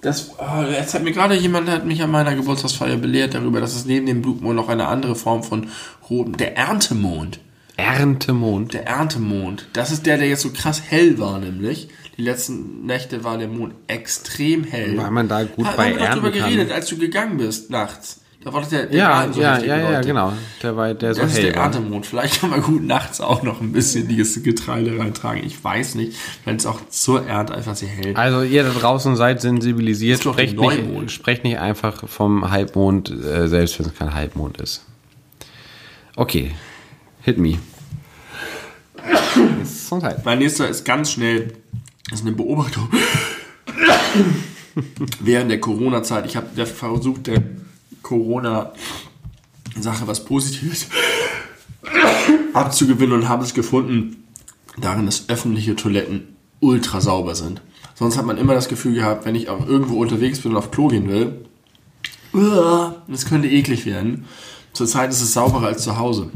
Das, 0.00 0.30
oh, 0.38 0.62
jetzt 0.70 0.94
hat 0.94 1.02
mir 1.02 1.12
gerade 1.12 1.34
jemand 1.34 1.68
hat 1.68 1.86
mich 1.86 2.02
an 2.02 2.10
meiner 2.10 2.34
Geburtstagsfeier 2.34 2.96
belehrt 2.96 3.34
darüber, 3.34 3.60
dass 3.60 3.74
es 3.74 3.84
neben 3.86 4.06
dem 4.06 4.22
Blutmond 4.22 4.54
noch 4.54 4.68
eine 4.68 4.86
andere 4.86 5.16
Form 5.16 5.42
von 5.42 5.68
roten, 6.08 6.34
der 6.36 6.56
Erntemond. 6.56 7.40
Erntemond. 7.76 8.72
Der 8.74 8.86
Erntemond. 8.86 9.66
Das 9.72 9.90
ist 9.90 10.06
der, 10.06 10.18
der 10.18 10.28
jetzt 10.28 10.42
so 10.42 10.50
krass 10.50 10.80
hell 10.86 11.18
war, 11.18 11.38
nämlich. 11.38 11.88
Die 12.16 12.22
letzten 12.22 12.86
Nächte 12.86 13.24
war 13.24 13.38
der 13.38 13.48
Mond 13.48 13.74
extrem 13.88 14.64
hell. 14.64 14.96
Weil 14.96 15.10
man 15.10 15.28
da 15.28 15.44
gut 15.44 15.66
Ha, 15.66 15.72
bei 15.76 15.92
ernten 15.92 16.22
kann. 16.22 16.32
geredet, 16.32 16.70
als 16.70 16.86
du 16.88 16.96
gegangen 16.96 17.36
bist 17.38 17.70
nachts. 17.70 18.20
Da 18.44 18.52
war 18.52 18.60
doch 18.60 18.68
der, 18.68 18.86
der 18.86 18.98
Ja, 18.98 19.32
so 19.32 19.40
ja, 19.40 19.58
ja, 19.58 19.90
ja, 19.92 20.00
genau. 20.02 20.32
Der 20.62 20.76
war, 20.76 20.92
der 20.92 21.14
so 21.14 21.22
Das 21.22 21.30
ist 21.32 21.38
hell 21.38 21.46
der 21.46 21.56
war. 21.56 21.62
Erntemond. 21.64 22.04
Vielleicht 22.04 22.40
kann 22.40 22.50
man 22.50 22.60
gut 22.62 22.82
nachts 22.84 23.20
auch 23.22 23.42
noch 23.42 23.62
ein 23.62 23.72
bisschen 23.72 24.06
dieses 24.06 24.42
Getreide 24.42 24.98
reintragen. 24.98 25.42
Ich 25.44 25.64
weiß 25.64 25.94
nicht. 25.94 26.14
Vielleicht 26.42 26.60
ist 26.60 26.66
auch 26.66 26.78
zur 26.90 27.26
Ernte 27.26 27.54
einfach 27.54 27.74
sehr 27.74 27.88
hell. 27.88 28.14
Also 28.14 28.42
ihr 28.42 28.62
da 28.64 28.70
draußen 28.70 29.16
seid 29.16 29.40
sensibilisiert, 29.40 30.18
ist 30.18 30.24
sprecht 30.30 30.58
der 30.60 30.70
nicht, 30.70 31.10
sprecht 31.10 31.42
nicht 31.42 31.58
einfach 31.58 32.06
vom 32.06 32.50
Halbmond, 32.50 33.10
äh, 33.10 33.48
selbst 33.48 33.78
wenn 33.78 33.86
es 33.86 33.94
kein 33.94 34.12
Halbmond 34.14 34.60
ist. 34.60 34.84
Okay, 36.14 36.52
hit 37.22 37.38
me. 37.38 37.58
Gesundheit. 39.60 40.24
Mein 40.24 40.38
nächster 40.38 40.68
ist 40.68 40.84
ganz 40.84 41.12
schnell. 41.12 41.52
Das 42.10 42.20
ist 42.20 42.26
eine 42.26 42.36
Beobachtung. 42.36 42.88
Während 45.20 45.50
der 45.50 45.60
Corona-Zeit, 45.60 46.26
ich 46.26 46.36
habe 46.36 46.66
versucht, 46.66 47.26
der 47.26 47.42
Corona-Sache 48.02 48.74
was 50.06 50.24
Positives 50.24 50.88
abzugewinnen 52.52 53.20
und 53.20 53.28
habe 53.28 53.44
es 53.44 53.54
gefunden, 53.54 54.24
darin, 54.76 55.06
dass 55.06 55.28
öffentliche 55.28 55.76
Toiletten 55.76 56.36
ultra 56.60 57.00
sauber 57.00 57.34
sind. 57.34 57.62
Sonst 57.94 58.16
hat 58.18 58.26
man 58.26 58.38
immer 58.38 58.54
das 58.54 58.68
Gefühl 58.68 58.94
gehabt, 58.94 59.24
wenn 59.24 59.34
ich 59.34 59.48
auch 59.48 59.66
irgendwo 59.66 60.00
unterwegs 60.00 60.40
bin 60.40 60.52
und 60.52 60.58
auf 60.58 60.70
Klo 60.70 60.88
gehen 60.88 61.08
will, 61.08 61.46
das 63.06 63.26
könnte 63.26 63.48
eklig 63.48 63.86
werden. 63.86 64.24
Zurzeit 64.72 65.10
ist 65.10 65.20
es 65.20 65.32
sauberer 65.32 65.66
als 65.68 65.84
zu 65.84 65.96
Hause. 65.98 66.30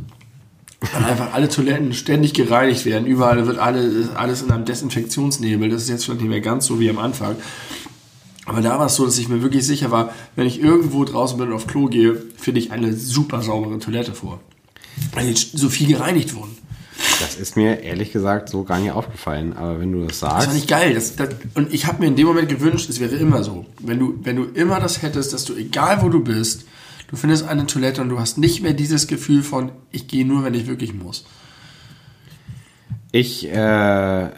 Weil 0.81 1.05
einfach 1.05 1.33
alle 1.35 1.49
Toiletten 1.49 1.93
ständig 1.93 2.35
gereinigt 2.35 2.85
werden. 2.85 3.07
Überall 3.07 3.47
wird 3.47 3.59
alle, 3.59 4.11
alles 4.15 4.43
in 4.43 4.51
einem 4.51 4.65
Desinfektionsnebel. 4.65 5.69
Das 5.71 5.83
ist 5.83 5.89
jetzt 5.89 6.05
vielleicht 6.05 6.21
nicht 6.21 6.31
mehr 6.31 6.41
ganz 6.41 6.67
so 6.67 6.79
wie 6.79 6.89
am 6.89 6.99
Anfang. 6.99 7.35
Aber 8.47 8.61
da 8.63 8.79
war 8.79 8.87
es 8.87 8.95
so, 8.95 9.05
dass 9.05 9.19
ich 9.19 9.29
mir 9.29 9.43
wirklich 9.43 9.67
sicher 9.67 9.91
war, 9.91 10.13
wenn 10.37 10.47
ich 10.47 10.61
irgendwo 10.63 11.05
draußen 11.05 11.37
bin 11.37 11.49
und 11.49 11.55
auf 11.55 11.67
Klo 11.67 11.87
gehe, 11.87 12.23
finde 12.39 12.61
ich 12.61 12.71
eine 12.71 12.95
super 12.95 13.43
saubere 13.43 13.79
Toilette 13.79 14.15
vor. 14.15 14.41
Weil 15.13 15.29
jetzt 15.29 15.59
so 15.59 15.69
viel 15.69 15.89
gereinigt 15.89 16.35
wurden. 16.35 16.57
Das 17.21 17.35
ist 17.37 17.57
mir 17.57 17.83
ehrlich 17.83 18.13
gesagt 18.13 18.49
so 18.49 18.63
gar 18.65 18.79
nicht 18.79 18.93
aufgefallen, 18.93 19.53
aber 19.57 19.81
wenn 19.81 19.93
du 19.93 20.07
das 20.07 20.21
Das 20.21 20.23
war 20.31 20.41
sagst. 20.43 20.55
nicht 20.55 20.69
geil. 20.69 20.95
Das, 20.95 21.17
das, 21.17 21.29
und 21.55 21.73
ich 21.75 21.87
habe 21.87 22.01
mir 22.01 22.07
in 22.07 22.17
dem 22.17 22.27
Moment 22.27 22.49
gewünscht, 22.49 22.89
es 22.89 23.01
wäre 23.01 23.17
immer 23.17 23.43
so. 23.45 23.67
Wenn 23.81 23.99
du, 23.99 24.15
wenn 24.23 24.37
du 24.37 24.45
immer 24.45 24.81
das 24.81 25.03
hättest, 25.03 25.33
dass 25.33 25.45
du, 25.45 25.55
egal 25.55 26.03
wo 26.03 26.09
du 26.09 26.21
bist, 26.23 26.65
du 27.09 27.17
findest 27.17 27.49
eine 27.49 27.67
Toilette 27.67 28.01
und 28.01 28.09
du 28.09 28.21
hast 28.21 28.39
nicht 28.39 28.63
mehr 28.63 28.75
dieses 28.75 29.09
Gefühl 29.09 29.43
von, 29.43 29.73
ich 29.91 30.07
gehe 30.07 30.25
nur, 30.25 30.45
wenn 30.45 30.55
ich 30.55 30.67
wirklich 30.67 30.95
muss. 30.95 31.25
Ich 33.11 33.49
äh, 33.49 34.29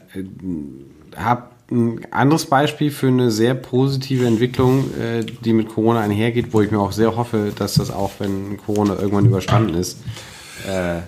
habe 1.16 1.51
ein 1.71 2.12
anderes 2.12 2.47
Beispiel 2.47 2.91
für 2.91 3.09
eine 3.09 3.31
sehr 3.31 3.55
positive 3.55 4.27
Entwicklung, 4.27 4.93
äh, 4.99 5.25
die 5.25 5.53
mit 5.53 5.68
Corona 5.68 6.01
einhergeht, 6.01 6.53
wo 6.53 6.62
ich 6.62 6.71
mir 6.71 6.81
auch 6.81 6.93
sehr 6.93 7.16
hoffe, 7.16 7.53
dass 7.57 7.75
das 7.75 7.91
auch, 7.91 8.12
wenn 8.18 8.57
Corona 8.59 8.95
irgendwann 8.95 9.27
überstanden 9.27 9.75
ist, 9.75 9.99
äh, 10.66 11.01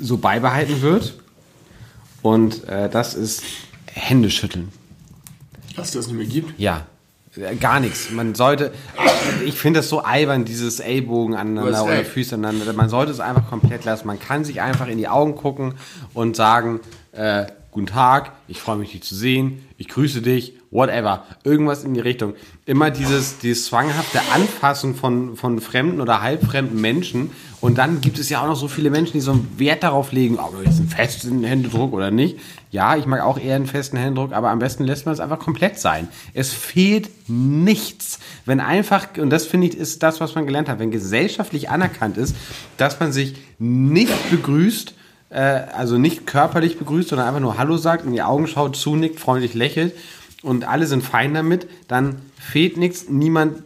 so 0.00 0.18
beibehalten 0.18 0.82
wird. 0.82 1.18
Und 2.22 2.64
äh, 2.68 2.88
das 2.88 3.14
ist 3.14 3.42
Händeschütteln. 3.86 4.68
Dass 5.74 5.88
es 5.88 5.94
das 5.94 6.06
nicht 6.08 6.16
mehr 6.16 6.26
gibt. 6.26 6.58
Ja, 6.58 6.86
gar 7.60 7.80
nichts. 7.80 8.10
Man 8.10 8.34
sollte, 8.34 8.72
ich 9.44 9.54
finde 9.54 9.80
das 9.80 9.88
so 9.88 10.00
albern, 10.00 10.44
dieses 10.44 10.80
Ellbogen 10.80 11.34
aneinander 11.34 11.84
oder. 11.84 12.04
Füße 12.04 12.34
aneinander. 12.34 12.72
Man 12.74 12.88
sollte 12.88 13.12
es 13.12 13.20
einfach 13.20 13.48
komplett 13.48 13.84
lassen. 13.84 14.06
Man 14.06 14.18
kann 14.18 14.44
sich 14.44 14.60
einfach 14.60 14.86
in 14.86 14.98
die 14.98 15.08
Augen 15.08 15.34
gucken 15.34 15.74
und 16.14 16.36
sagen, 16.36 16.80
äh, 17.12 17.46
guten 17.70 17.86
Tag, 17.86 18.32
ich 18.48 18.60
freue 18.60 18.76
mich, 18.76 18.92
dich 18.92 19.02
zu 19.02 19.14
sehen, 19.14 19.66
ich 19.78 19.88
grüße 19.88 20.20
dich, 20.20 20.54
whatever. 20.72 21.24
Irgendwas 21.44 21.84
in 21.84 21.94
die 21.94 22.00
Richtung. 22.00 22.34
Immer 22.66 22.90
dieses, 22.90 23.38
dieses 23.38 23.66
zwanghafte 23.66 24.20
Anfassen 24.34 24.96
von, 24.96 25.36
von 25.36 25.60
fremden 25.60 26.00
oder 26.00 26.22
halbfremden 26.22 26.80
Menschen. 26.80 27.30
Und 27.60 27.78
dann 27.78 28.00
gibt 28.00 28.18
es 28.18 28.28
ja 28.28 28.42
auch 28.42 28.46
noch 28.46 28.56
so 28.56 28.66
viele 28.66 28.90
Menschen, 28.90 29.12
die 29.12 29.20
so 29.20 29.32
einen 29.32 29.48
Wert 29.58 29.84
darauf 29.84 30.10
legen, 30.10 30.38
ob 30.38 30.56
jetzt 30.64 30.80
einen 30.80 30.88
festen 30.88 31.44
Händedruck 31.44 31.92
oder 31.92 32.10
nicht. 32.10 32.38
Ja, 32.70 32.96
ich 32.96 33.06
mag 33.06 33.20
auch 33.20 33.38
eher 33.38 33.54
einen 33.54 33.66
festen 33.66 33.98
Händedruck, 33.98 34.32
aber 34.32 34.48
am 34.48 34.58
besten 34.58 34.84
lässt 34.84 35.06
man 35.06 35.12
es 35.12 35.20
einfach 35.20 35.38
komplett 35.38 35.78
sein. 35.78 36.08
Es 36.34 36.52
fehlt 36.52 37.10
nichts. 37.28 38.18
Wenn 38.46 38.58
einfach, 38.58 39.06
und 39.18 39.30
das 39.30 39.46
finde 39.46 39.68
ich, 39.68 39.76
ist 39.76 40.02
das, 40.02 40.20
was 40.20 40.34
man 40.34 40.46
gelernt 40.46 40.68
hat, 40.68 40.78
wenn 40.80 40.90
gesellschaftlich 40.90 41.68
anerkannt 41.68 42.16
ist, 42.16 42.34
dass 42.78 42.98
man 42.98 43.12
sich 43.12 43.34
nicht 43.58 44.30
begrüßt, 44.30 44.94
äh, 45.28 45.38
also 45.38 45.98
nicht 45.98 46.26
körperlich 46.26 46.78
begrüßt, 46.78 47.10
sondern 47.10 47.28
einfach 47.28 47.40
nur 47.40 47.58
Hallo 47.58 47.76
sagt, 47.76 48.06
in 48.06 48.12
die 48.12 48.22
Augen 48.22 48.46
schaut, 48.46 48.74
zunickt, 48.74 49.20
freundlich 49.20 49.54
lächelt 49.54 49.92
und 50.42 50.66
alle 50.66 50.86
sind 50.86 51.02
fein 51.02 51.34
damit, 51.34 51.68
dann 51.88 52.16
fehlt 52.38 52.76
nichts, 52.76 53.08
niemand 53.08 53.62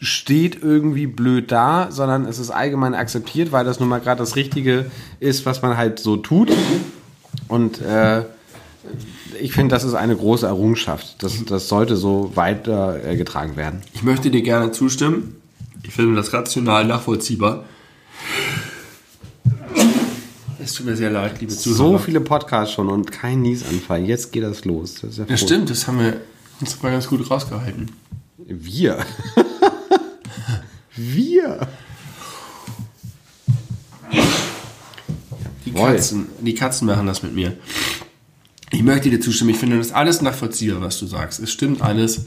steht 0.00 0.62
irgendwie 0.62 1.06
blöd 1.06 1.52
da, 1.52 1.88
sondern 1.90 2.24
es 2.24 2.38
ist 2.38 2.50
allgemein 2.50 2.94
akzeptiert, 2.94 3.52
weil 3.52 3.64
das 3.64 3.80
nun 3.80 3.88
mal 3.88 4.00
gerade 4.00 4.20
das 4.20 4.34
Richtige 4.34 4.90
ist, 5.20 5.44
was 5.44 5.60
man 5.60 5.76
halt 5.76 5.98
so 5.98 6.16
tut. 6.16 6.50
Und 7.48 7.82
äh, 7.82 8.24
ich 9.40 9.52
finde, 9.52 9.74
das 9.74 9.84
ist 9.84 9.94
eine 9.94 10.16
große 10.16 10.46
Errungenschaft. 10.46 11.22
Das, 11.22 11.44
das 11.44 11.68
sollte 11.68 11.96
so 11.96 12.32
weiter 12.34 13.04
äh, 13.04 13.56
werden. 13.56 13.82
Ich 13.92 14.02
möchte 14.02 14.30
dir 14.30 14.42
gerne 14.42 14.72
zustimmen. 14.72 15.36
Ich 15.82 15.92
finde 15.92 16.16
das 16.16 16.32
rational 16.32 16.86
nachvollziehbar. 16.86 17.64
Es 20.62 20.74
tut 20.74 20.86
mir 20.86 20.96
sehr 20.96 21.10
leid, 21.10 21.40
liebe 21.40 21.56
Zuhörer. 21.56 21.76
So 21.76 21.98
viele 21.98 22.20
Podcasts 22.20 22.74
schon 22.74 22.88
und 22.88 23.10
kein 23.10 23.40
Niesanfall. 23.40 24.04
Jetzt 24.04 24.30
geht 24.32 24.42
das 24.42 24.64
los. 24.64 24.96
Das 25.00 25.16
ja 25.16 25.24
froh. 25.24 25.36
stimmt, 25.36 25.70
das 25.70 25.86
haben 25.86 25.98
wir 25.98 26.20
uns 26.60 26.82
mal 26.82 26.92
ganz 26.92 27.06
gut 27.06 27.30
rausgehalten. 27.30 27.90
Wir. 28.36 28.98
Wir. 30.96 31.68
Die. 35.64 35.72
Katzen, 35.72 36.26
die 36.40 36.54
Katzen 36.54 36.86
machen 36.86 37.06
das 37.06 37.22
mit 37.22 37.32
mir. 37.32 37.56
Ich 38.70 38.82
möchte 38.82 39.08
dir 39.08 39.20
zustimmen. 39.20 39.50
Ich 39.50 39.56
finde 39.56 39.78
das 39.78 39.92
alles 39.92 40.20
nachvollziehbar, 40.20 40.80
was 40.80 40.98
du 40.98 41.06
sagst. 41.06 41.40
Es 41.40 41.50
stimmt 41.50 41.80
alles. 41.80 42.26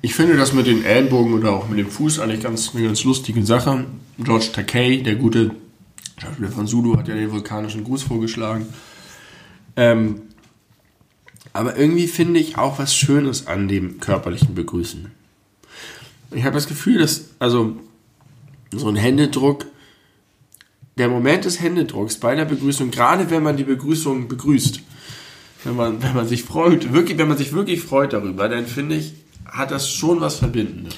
Ich 0.00 0.14
finde 0.14 0.36
das 0.36 0.52
mit 0.52 0.66
den 0.66 0.84
Ellenbogen 0.84 1.34
oder 1.34 1.52
auch 1.52 1.68
mit 1.68 1.78
dem 1.78 1.90
Fuß 1.90 2.18
eigentlich 2.18 2.42
ganz, 2.42 2.74
eine 2.74 2.86
ganz 2.86 3.04
lustige 3.04 3.44
Sache. 3.44 3.84
George 4.18 4.48
Takei, 4.52 4.96
der 4.96 5.14
gute 5.16 5.52
Schauspieler 6.18 6.50
von 6.50 6.66
Zulu, 6.66 6.96
hat 6.96 7.08
ja 7.08 7.14
den 7.14 7.30
vulkanischen 7.30 7.84
Gruß 7.84 8.02
vorgeschlagen. 8.02 8.66
Ähm, 9.76 10.22
aber 11.52 11.76
irgendwie 11.76 12.06
finde 12.06 12.40
ich 12.40 12.58
auch 12.58 12.78
was 12.78 12.94
Schönes 12.94 13.46
an 13.46 13.68
dem 13.68 14.00
körperlichen 14.00 14.54
Begrüßen. 14.54 15.10
Ich 16.32 16.44
habe 16.44 16.54
das 16.54 16.66
Gefühl, 16.66 16.98
dass 16.98 17.30
also 17.38 17.76
so 18.72 18.88
ein 18.88 18.96
Händedruck 18.96 19.66
der 20.98 21.08
Moment 21.08 21.44
des 21.44 21.60
Händedrucks 21.60 22.18
bei 22.18 22.34
der 22.34 22.44
Begrüßung, 22.44 22.90
gerade 22.90 23.30
wenn 23.30 23.42
man 23.42 23.56
die 23.56 23.64
Begrüßung 23.64 24.28
begrüßt, 24.28 24.80
wenn 25.64 25.76
man, 25.76 26.02
wenn 26.02 26.14
man 26.14 26.28
sich 26.28 26.44
freut, 26.44 26.92
wirklich, 26.92 27.18
wenn 27.18 27.28
man 27.28 27.38
sich 27.38 27.52
wirklich 27.52 27.80
freut 27.82 28.12
darüber, 28.12 28.48
dann 28.48 28.66
finde 28.66 28.96
ich, 28.96 29.14
hat 29.46 29.70
das 29.70 29.90
schon 29.90 30.20
was 30.20 30.36
Verbindendes. 30.36 30.94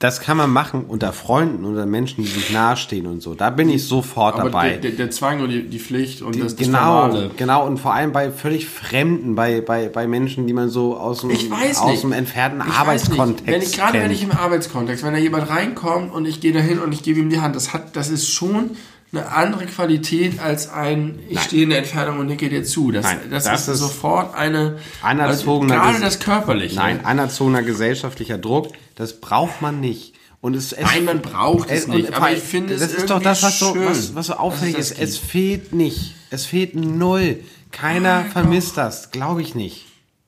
Das 0.00 0.20
kann 0.20 0.36
man 0.36 0.50
machen 0.50 0.84
unter 0.86 1.12
Freunden 1.12 1.64
oder 1.64 1.84
Menschen, 1.84 2.22
die 2.22 2.30
sich 2.30 2.50
nahestehen 2.50 3.06
und 3.06 3.20
so. 3.20 3.34
Da 3.34 3.50
bin 3.50 3.68
ich 3.68 3.84
sofort 3.84 4.36
Aber 4.36 4.44
dabei. 4.44 4.70
der, 4.70 4.78
der, 4.78 4.90
der 4.92 5.10
Zwang 5.10 5.40
und 5.40 5.48
die, 5.48 5.64
die 5.64 5.80
Pflicht 5.80 6.22
und 6.22 6.38
das, 6.38 6.54
das 6.54 6.66
genau, 6.66 7.00
Formale. 7.08 7.30
genau. 7.36 7.66
Und 7.66 7.78
vor 7.78 7.94
allem 7.94 8.12
bei 8.12 8.30
völlig 8.30 8.68
Fremden, 8.68 9.34
bei, 9.34 9.60
bei, 9.60 9.88
bei 9.88 10.06
Menschen, 10.06 10.46
die 10.46 10.52
man 10.52 10.68
so 10.68 10.96
aus 10.96 11.22
dem, 11.22 11.32
aus 11.52 12.00
dem 12.02 12.12
entfernten 12.12 12.60
Ich 12.60 12.68
weiß 12.68 12.78
Arbeitskontext 12.78 13.44
nicht. 13.44 13.52
Wenn 13.52 13.62
ich, 13.62 13.72
gerade 13.72 14.00
wenn 14.00 14.10
ich 14.12 14.22
im 14.22 14.30
Arbeitskontext, 14.30 15.02
wenn 15.02 15.14
da 15.14 15.18
jemand 15.18 15.50
reinkommt 15.50 16.14
und 16.14 16.26
ich 16.26 16.40
gehe 16.40 16.52
dahin 16.52 16.78
und 16.78 16.92
ich 16.92 17.02
gebe 17.02 17.18
ihm 17.18 17.28
die 17.28 17.40
Hand, 17.40 17.56
das 17.56 17.72
hat, 17.72 17.96
das 17.96 18.08
ist 18.08 18.28
schon 18.28 18.76
eine 19.12 19.30
andere 19.32 19.66
Qualität 19.66 20.38
als 20.40 20.68
ein, 20.70 21.18
ich 21.28 21.36
Nein. 21.36 21.44
stehe 21.44 21.62
in 21.62 21.70
der 21.70 21.78
Entfernung 21.78 22.18
und 22.18 22.26
nicke 22.26 22.48
dir 22.48 22.62
zu. 22.64 22.90
Das, 22.90 23.04
Nein, 23.04 23.20
das, 23.30 23.44
das 23.44 23.62
ist, 23.62 23.68
ist 23.68 23.78
sofort 23.80 24.34
eine, 24.34 24.78
anerzogener 25.02 25.80
also, 25.80 25.90
gerade 25.92 26.04
das 26.04 26.18
Körperliche. 26.20 26.76
Nein, 26.76 27.04
anerzogener 27.04 27.62
gesellschaftlicher 27.62 28.36
Druck, 28.38 28.68
das 28.96 29.20
braucht 29.20 29.62
man 29.62 29.80
nicht. 29.80 30.14
Und 30.40 30.54
es, 30.54 30.72
es 30.72 30.84
Nein, 30.84 31.04
man 31.04 31.20
braucht 31.22 31.68
es 31.70 31.86
und 31.86 31.96
nicht, 31.96 32.12
aber 32.14 32.30
ich 32.30 32.38
finde 32.38 32.74
es 32.74 32.80
das 32.80 32.92
ist 32.92 33.10
doch 33.10 33.20
das, 33.20 33.42
was 33.42 33.58
so, 33.58 33.74
was, 33.76 34.14
was 34.14 34.26
so 34.26 34.34
auffällig 34.34 34.76
es 34.78 34.90
ist. 34.92 35.00
Es 35.00 35.18
fehlt 35.18 35.72
nicht. 35.72 36.14
Es 36.30 36.44
fehlt 36.46 36.74
null. 36.76 37.40
Keiner 37.72 38.24
vermisst 38.32 38.76
das. 38.76 39.10
Glaube 39.10 39.42
ich 39.42 39.54
nicht. 39.54 39.86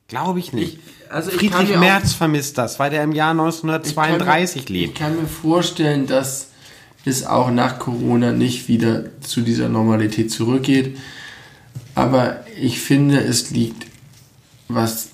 Glaube 0.09 0.39
ich 0.41 0.53
nicht. 0.53 0.75
Ich- 0.75 0.81
also 1.13 1.31
ich 1.31 1.39
Friedrich 1.39 1.71
mir 1.71 1.75
auch- 1.77 1.81
Merz 1.81 2.13
vermisst 2.13 2.57
das, 2.57 2.79
weil 2.79 2.91
der 2.91 3.03
im 3.03 3.11
Jahr 3.13 3.33
Ich 3.33 3.37
kann 3.39 3.47
1932 3.47 4.57
mir, 4.57 4.63
Ich 4.63 4.69
lebt. 4.87 4.99
kann 4.99 5.21
mir 5.21 5.27
vorstellen, 5.27 6.07
dass 6.07 6.50
es 7.05 7.27
auch 7.27 7.51
nach 7.51 7.79
Corona 7.79 8.33
nicht 8.33 8.69
wieder 8.69 9.05
zu 9.21 9.41
dieser 9.41 9.69
Normalität 9.69 10.31
zurückgeht. 10.31 10.99
Aber 11.95 12.45
ich 12.61 12.81
finde, 12.81 13.19
es 13.19 13.51
liegt 13.51 13.87
was 14.69 15.11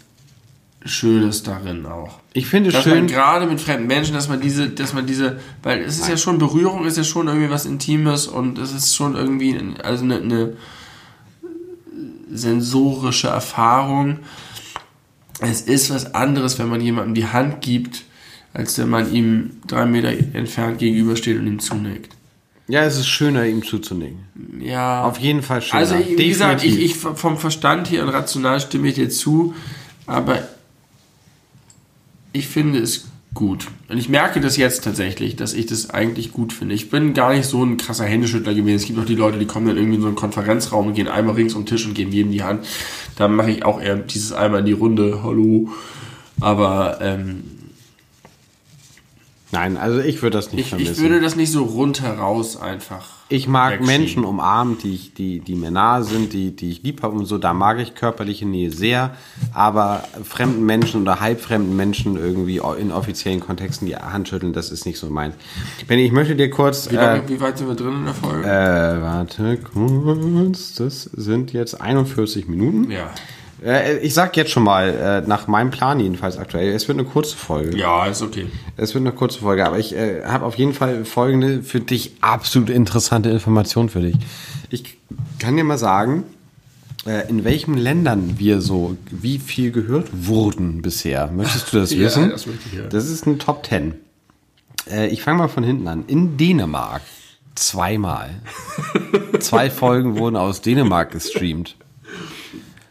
Schönes 0.84 1.43
darin 1.43 1.87
auch. 1.87 2.20
Ich 2.32 2.47
finde 2.47 2.70
Dass 2.70 2.84
schön, 2.84 3.07
gerade 3.07 3.47
mit 3.47 3.61
fremden 3.61 3.87
Menschen, 3.87 4.14
dass 4.14 4.28
man 4.28 4.41
diese, 4.41 4.68
dass 4.68 4.93
man 4.93 5.07
diese, 5.07 5.41
weil 5.62 5.80
es 5.80 5.99
ist 5.99 6.09
ja 6.09 6.16
schon 6.16 6.39
Berührung, 6.39 6.84
ist 6.84 6.97
ja 6.97 7.05
schon 7.05 7.28
irgendwie 7.28 7.51
was 7.51 7.66
Intimes 7.66 8.26
und 8.26 8.59
es 8.59 8.72
ist 8.72 8.95
schon 8.95 9.16
irgendwie, 9.16 9.59
also 9.82 10.05
eine, 10.05 10.16
eine 10.16 10.53
sensorische 12.30 13.28
Erfahrung. 13.28 14.18
Es 15.41 15.62
ist 15.62 15.91
was 15.91 16.14
anderes, 16.14 16.59
wenn 16.59 16.68
man 16.68 16.80
jemandem 16.80 17.14
die 17.14 17.26
Hand 17.26 17.62
gibt, 17.62 18.05
als 18.57 18.79
wenn 18.79 18.89
man 18.89 19.13
ihm 19.13 19.51
drei 19.67 19.85
Meter 19.85 20.13
entfernt 20.33 20.79
gegenübersteht 20.79 21.39
und 21.39 21.47
ihm 21.47 21.59
zunickt. 21.59 22.17
ja, 22.69 22.85
es 22.85 22.97
ist 22.97 23.07
schöner, 23.07 23.45
ihm 23.45 23.63
zuzunicken. 23.63 24.19
Ja. 24.61 25.05
Auf 25.05 25.19
jeden 25.19 25.43
Fall 25.43 25.61
schöner. 25.61 25.81
Also, 25.81 25.95
wie 25.99 26.29
gesagt, 26.29 26.65
ich, 26.65 26.81
ich 26.81 26.97
vom 26.97 27.37
Verstand 27.37 27.91
her 27.91 28.03
und 28.03 28.09
rational 28.09 28.59
stimme 28.61 28.89
ich 28.89 28.95
dir 28.95 29.11
zu, 29.11 29.55
aber 30.07 30.39
ich 32.33 32.49
finde 32.49 32.79
es 32.79 33.09
gut. 33.35 33.67
Und 33.91 33.99
ich 33.99 34.09
merke 34.09 34.41
das 34.41 34.57
jetzt 34.57 34.83
tatsächlich, 34.85 35.37
dass 35.37 35.53
ich 35.53 35.67
das 35.67 35.91
eigentlich 35.91 36.33
gut 36.33 36.55
finde. 36.55 36.75
Ich 36.75 36.89
bin 36.89 37.13
gar 37.13 37.35
nicht 37.35 37.45
so 37.45 37.63
ein 37.63 37.77
krasser 37.77 38.07
Händeschüttler 38.07 38.55
gewesen. 38.55 38.77
Es 38.77 38.87
gibt 38.87 38.99
auch 38.99 39.05
die 39.05 39.15
Leute, 39.15 39.39
die 39.39 39.45
kommen 39.45 39.67
dann 39.67 39.77
irgendwie 39.77 39.97
in 39.97 40.01
so 40.01 40.07
einen 40.07 40.17
Konferenzraum 40.17 40.87
und 40.87 40.95
gehen 40.95 41.09
einmal 41.09 41.35
rings 41.35 41.53
um 41.53 41.63
den 41.63 41.67
Tisch 41.67 41.87
und 41.87 41.93
geben 41.93 42.11
jedem 42.11 42.33
die 42.33 42.43
Hand. 42.43 42.67
Da 43.17 43.29
mache 43.29 43.51
ich 43.51 43.67
auch 43.67 43.83
eher 43.83 43.97
dieses 43.97 44.33
einmal 44.33 44.61
in 44.61 44.67
die 44.67 44.73
Runde, 44.73 45.21
hallo. 45.23 45.69
Aber 46.41 46.99
ähm, 47.03 47.45
Nein, 49.53 49.76
also 49.76 50.01
ich 50.01 50.22
würde 50.22 50.36
das 50.36 50.51
nicht 50.53 50.62
ich, 50.62 50.68
vermissen. 50.70 50.92
ich 50.94 51.01
würde 51.01 51.20
das 51.20 51.36
nicht 51.36 51.53
so 51.53 51.62
rundheraus 51.64 52.57
einfach. 52.61 53.05
Ich 53.28 53.49
mag. 53.49 53.80
Menschen 53.84 54.24
umarmen, 54.24 54.78
die, 54.78 54.94
ich, 54.94 55.14
die, 55.14 55.40
die 55.40 55.55
mir 55.57 55.70
nahe 55.70 56.03
sind, 56.05 56.32
die, 56.32 56.55
die 56.55 56.70
ich 56.70 56.82
lieb 56.82 57.03
habe 57.03 57.16
und 57.16 57.26
so. 57.26 57.38
Da 57.38 57.55
mag 57.55 57.78
ich 57.80 57.94
körperliche 57.94 58.47
Nähe 58.47 58.70
sehr. 58.70 59.16
Aber 59.53 60.05
fremden 60.22 60.64
Menschen 60.64 61.03
oder 61.03 61.18
halbfremden 61.20 61.74
Menschen 61.76 62.16
irgendwie 62.16 62.61
in 62.78 62.92
offiziellen 62.92 63.40
Kontexten 63.40 63.86
die 63.86 63.97
Hand 63.97 64.28
schütteln, 64.28 64.53
das 64.53 64.70
ist 64.70 64.84
nicht 64.86 64.99
so 64.99 65.11
meins. 65.11 65.34
Benny, 65.88 66.03
ich 66.07 66.12
möchte 66.12 66.36
dir 66.36 66.51
kurz... 66.51 66.90
Wie, 66.90 66.97
Äh, 66.97 66.99
lange, 67.05 67.28
wie 67.28 67.40
weit 67.40 67.59
sind 67.59 67.68
wir 67.68 67.74
drin 67.74 67.94
in 67.94 68.05
der 68.05 68.14
Folge? 68.14 68.44
äh, 68.49 69.03
warte 69.03 69.59
kurz. 69.59 70.74
Das 70.74 71.03
sind 71.05 71.53
jetzt 71.53 71.80
41 71.80 72.49
Minuten. 72.49 72.90
ja. 72.90 73.11
Ich 74.03 74.13
sag 74.13 74.37
jetzt 74.37 74.51
schon 74.51 74.65
mal, 74.65 75.23
äh, 75.25 75.27
nach 75.27 75.47
meinem 75.47 75.71
Plan 75.71 75.99
jedenfalls 75.99 76.37
aktuell, 76.37 76.73
es 76.75 76.89
wird 76.89 76.99
eine 76.99 77.09
kurze 77.09 77.37
Folge. 77.37 77.77
Ja, 77.79 78.07
ist 78.07 78.21
okay. 78.21 78.47
Es 78.77 78.95
wird 78.95 79.03
eine 79.03 79.13
kurze 79.13 79.39
Folge, 79.39 79.65
aber 79.67 79.79
ich 79.79 79.95
äh, 79.95 80.25
habe 80.25 80.45
auf 80.45 80.57
jeden 80.57 80.75
Fall 80.75 81.05
folgende 81.07 81.63
für 81.63 81.81
dich 81.81 82.13
absolut 82.21 82.69
interessante 82.69 83.31
Information 83.31 83.89
für 83.89 84.01
dich. 84.03 84.17
Ich 84.69 84.99
kann 85.39 85.57
dir 85.57 85.65
mal 85.65 85.79
sagen, 85.79 86.25
äh, 87.07 87.29
in 87.31 87.45
welchen 87.45 87.79
Ländern 87.79 88.39
wir 88.39 88.61
so 88.61 88.99
wie 89.11 89.39
viel 89.39 89.71
gehört 89.73 90.09
wurden 90.13 90.83
bisher. 90.83 91.31
Möchtest 91.31 91.73
du 91.73 91.79
das 91.79 91.91
Ja, 91.95 92.01
wissen? 92.01 92.29
das 92.31 92.47
möchte 92.47 92.63
ich 92.71 92.79
hören. 92.79 92.91
Das 92.91 93.09
ist 93.09 93.27
ein 93.27 93.39
Top 93.39 93.63
Ten. 93.63 93.95
Äh, 94.91 95.07
ich 95.09 95.23
fange 95.23 95.39
mal 95.39 95.49
von 95.49 95.65
hinten 95.65 95.89
an. 95.89 96.05
In 96.09 96.37
Dänemark 96.37 97.01
zweimal. 97.55 98.29
Zwei 99.41 99.71
Folgen 99.71 100.19
wurden 100.19 100.37
aus 100.37 100.61
Dänemark 100.61 101.13
gestreamt. 101.13 101.77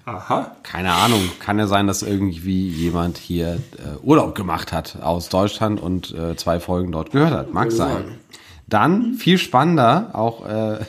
Aha. 0.05 0.55
Keine 0.61 0.93
Ahnung, 0.93 1.21
kann 1.39 1.57
ja 1.57 1.65
sein, 1.65 1.87
dass 1.87 2.03
irgendwie 2.03 2.69
jemand 2.69 3.17
hier 3.17 3.53
äh, 3.77 3.97
Urlaub 4.03 4.35
gemacht 4.35 4.71
hat 4.71 5.01
aus 5.01 5.29
Deutschland 5.29 5.81
und 5.81 6.13
äh, 6.13 6.35
zwei 6.35 6.59
Folgen 6.59 6.91
dort 6.91 7.11
gehört 7.11 7.31
hat. 7.31 7.53
Mag 7.53 7.71
sein. 7.71 8.19
Dann, 8.67 9.15
viel 9.15 9.39
spannender, 9.39 10.11
auch, 10.13 10.47
äh, 10.47 10.75
äh, 10.75 10.83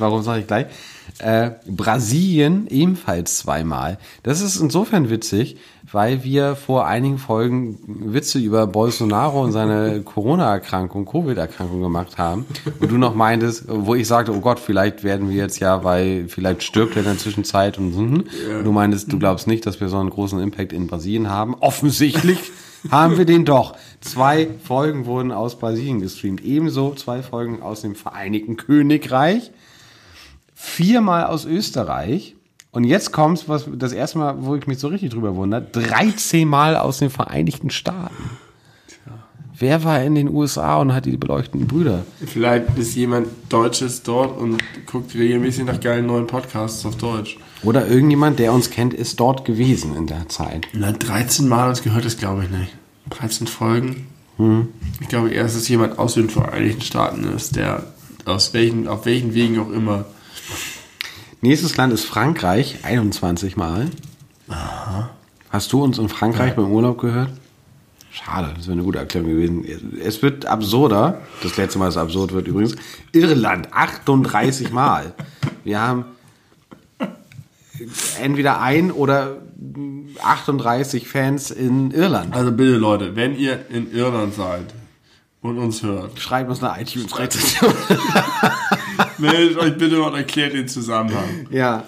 warum 0.00 0.22
sage 0.22 0.40
ich 0.40 0.46
gleich, 0.48 0.66
äh, 1.22 1.52
Brasilien 1.66 2.66
ebenfalls 2.68 3.38
zweimal. 3.38 3.98
Das 4.22 4.40
ist 4.40 4.60
insofern 4.60 5.10
witzig, 5.10 5.56
weil 5.92 6.24
wir 6.24 6.56
vor 6.56 6.86
einigen 6.86 7.18
Folgen 7.18 7.78
Witze 7.86 8.38
über 8.38 8.66
Bolsonaro 8.66 9.42
und 9.42 9.52
seine 9.52 10.00
Corona-Erkrankung, 10.04 11.04
Covid-Erkrankung 11.04 11.80
gemacht 11.80 12.18
haben. 12.18 12.46
Und 12.80 12.90
du 12.90 12.98
noch 12.98 13.14
meintest, 13.14 13.64
wo 13.68 13.94
ich 13.94 14.06
sagte, 14.06 14.32
oh 14.34 14.40
Gott, 14.40 14.60
vielleicht 14.60 15.04
werden 15.04 15.28
wir 15.28 15.36
jetzt 15.36 15.58
ja, 15.60 15.84
weil 15.84 16.26
vielleicht 16.28 16.62
stirbt 16.62 16.96
er 16.96 17.02
in 17.02 17.08
der 17.08 17.18
Zwischenzeit 17.18 17.78
und, 17.78 17.92
so, 17.92 18.00
hm. 18.00 18.24
und 18.58 18.64
du 18.64 18.72
meintest, 18.72 19.12
du 19.12 19.18
glaubst 19.18 19.46
nicht, 19.46 19.66
dass 19.66 19.80
wir 19.80 19.88
so 19.88 19.98
einen 19.98 20.10
großen 20.10 20.40
Impact 20.40 20.72
in 20.72 20.86
Brasilien 20.86 21.28
haben. 21.28 21.54
Offensichtlich 21.54 22.38
haben 22.90 23.18
wir 23.18 23.24
den 23.24 23.44
doch. 23.44 23.76
Zwei 24.00 24.48
Folgen 24.64 25.06
wurden 25.06 25.32
aus 25.32 25.58
Brasilien 25.58 26.00
gestreamt. 26.00 26.42
Ebenso 26.42 26.94
zwei 26.94 27.22
Folgen 27.22 27.62
aus 27.62 27.82
dem 27.82 27.94
Vereinigten 27.94 28.56
Königreich. 28.56 29.50
Viermal 30.62 31.24
aus 31.24 31.46
Österreich. 31.46 32.36
Und 32.70 32.84
jetzt 32.84 33.12
kommt's, 33.12 33.48
was 33.48 33.66
das 33.72 33.92
erste 33.92 34.18
Mal, 34.18 34.44
wo 34.44 34.54
ich 34.56 34.66
mich 34.66 34.78
so 34.78 34.88
richtig 34.88 35.10
drüber 35.10 35.34
wundere, 35.34 35.62
13 35.62 36.46
Mal 36.46 36.76
aus 36.76 36.98
den 36.98 37.08
Vereinigten 37.08 37.70
Staaten. 37.70 38.30
Wer 39.58 39.84
war 39.84 40.02
in 40.02 40.14
den 40.14 40.28
USA 40.28 40.76
und 40.76 40.92
hat 40.92 41.06
die 41.06 41.16
beleuchteten 41.16 41.66
Brüder? 41.66 42.04
Vielleicht 42.26 42.78
ist 42.78 42.94
jemand 42.94 43.28
Deutsches 43.48 44.02
dort 44.02 44.38
und 44.38 44.62
guckt 44.84 45.14
regelmäßig 45.14 45.64
nach 45.64 45.80
geilen 45.80 46.06
neuen 46.06 46.26
Podcasts 46.26 46.84
auf 46.84 46.96
Deutsch. 46.96 47.38
Oder 47.62 47.88
irgendjemand, 47.88 48.38
der 48.38 48.52
uns 48.52 48.70
kennt, 48.70 48.92
ist 48.92 49.18
dort 49.18 49.46
gewesen 49.46 49.96
in 49.96 50.06
der 50.06 50.28
Zeit. 50.28 50.68
Na, 50.74 50.92
13 50.92 51.48
Mal 51.48 51.70
uns 51.70 51.82
gehört 51.82 52.04
das 52.04 52.18
glaube 52.18 52.44
ich 52.44 52.50
nicht. 52.50 52.76
13 53.10 53.46
Folgen. 53.46 54.06
Hm. 54.36 54.68
Ich 55.00 55.08
glaube 55.08 55.30
eher, 55.30 55.42
dass 55.42 55.54
es 55.54 55.68
jemand 55.68 55.98
aus 55.98 56.14
den 56.14 56.28
Vereinigten 56.28 56.82
Staaten 56.82 57.24
ist, 57.24 57.56
der 57.56 57.84
aus 58.26 58.52
welchen, 58.52 58.88
auf 58.88 59.06
welchen 59.06 59.32
Wegen 59.32 59.58
auch 59.58 59.70
immer. 59.70 60.04
Nächstes 61.40 61.76
Land 61.76 61.92
ist 61.92 62.04
Frankreich, 62.04 62.78
21 62.82 63.56
Mal. 63.56 63.88
Hast 65.50 65.72
du 65.72 65.82
uns 65.82 65.98
in 65.98 66.08
Frankreich 66.08 66.54
beim 66.54 66.70
Urlaub 66.70 66.98
gehört? 66.98 67.30
Schade, 68.12 68.52
das 68.56 68.66
wäre 68.66 68.72
eine 68.72 68.82
gute 68.82 68.98
Erklärung 68.98 69.30
gewesen. 69.30 69.64
Es 70.02 70.20
wird 70.22 70.44
absurder. 70.44 71.20
Das 71.42 71.56
letzte 71.56 71.78
Mal, 71.78 71.86
dass 71.86 71.94
es 71.94 72.02
absurd 72.02 72.32
wird 72.32 72.48
übrigens. 72.48 72.74
Irland, 73.12 73.72
38 73.72 74.72
Mal. 74.72 75.14
Wir 75.64 75.80
haben 75.80 76.04
entweder 78.20 78.60
ein 78.60 78.90
oder 78.90 79.38
38 80.22 81.08
Fans 81.08 81.50
in 81.50 81.92
Irland. 81.92 82.34
Also 82.34 82.52
bitte 82.52 82.76
Leute, 82.76 83.16
wenn 83.16 83.36
ihr 83.36 83.64
in 83.70 83.92
Irland 83.92 84.34
seid 84.34 84.74
und 85.40 85.58
uns 85.58 85.82
hört, 85.82 86.18
Schreibt 86.18 86.50
uns 86.50 86.62
eine 86.62 86.82
iTunes-Rezension. 86.82 87.72
meldet 89.20 89.58
euch 89.58 89.76
bitte 89.78 90.02
und 90.02 90.14
erklärt 90.14 90.52
den 90.54 90.68
Zusammenhang. 90.68 91.46
Ja. 91.50 91.84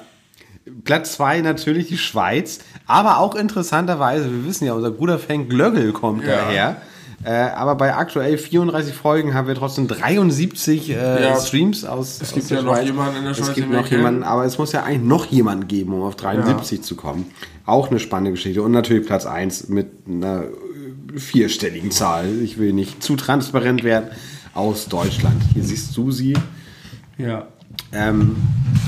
Platz 0.85 1.15
zwei 1.15 1.41
natürlich 1.41 1.89
die 1.89 1.99
Schweiz, 1.99 2.61
aber 2.87 3.19
auch 3.19 3.35
interessanterweise, 3.35 4.31
wir 4.31 4.47
wissen 4.47 4.65
ja, 4.67 4.75
unser 4.75 4.93
guter 4.93 5.19
Fan 5.19 5.49
Glöggel 5.49 5.93
kommt 5.93 6.25
Ja. 6.25 6.37
daher. 6.37 6.77
Äh, 7.25 7.31
aber 7.55 7.77
bei 7.77 7.95
aktuell 7.95 8.37
34 8.37 8.95
Folgen 8.95 9.33
haben 9.35 9.47
wir 9.47 9.55
trotzdem 9.55 9.87
73 9.87 10.91
äh, 10.91 11.23
Ja. 11.23 11.41
Streams 11.41 11.85
aus. 11.85 12.17
Es 12.21 12.29
aus 12.31 12.35
gibt 12.35 12.51
ja 12.51 12.63
noch 12.63 12.75
Schweiz. 12.75 12.87
jemanden 12.87 13.17
in 13.19 13.25
der 13.25 13.35
Schweiz, 13.35 13.49
Es 13.49 13.55
gibt 13.55 13.71
noch 13.71 13.87
jemanden, 13.89 14.23
aber 14.25 14.45
es 14.45 14.59
muss 14.59 14.73
ja 14.73 14.83
eigentlich 14.83 15.03
noch 15.09 15.27
jemanden 15.27 15.69
geben, 15.69 15.93
um 15.95 16.03
auf 16.03 16.17
73 16.17 16.83
zu 16.83 16.97
kommen. 16.97 17.27
Auch 17.65 17.91
eine 17.91 18.01
spannende 18.01 18.33
Geschichte. 18.33 18.61
Und 18.63 18.73
natürlich 18.73 19.07
Platz 19.07 19.25
eins 19.25 19.69
mit 19.69 19.87
einer 20.09 20.43
äh, 21.15 21.19
vierstelligen 21.19 21.93
Zahl. 21.93 22.27
Ich 22.43 22.59
will 22.59 22.73
nicht 22.73 23.03
zu 23.05 23.15
transparent 23.17 23.85
werden. 23.85 24.11
Aus 24.55 24.87
Deutschland. 24.89 25.41
Hier 25.55 25.63
siehst 25.63 25.97
du 25.97 26.11
sie. 26.11 26.35
Ja. 27.23 27.47
Ähm, 27.93 28.37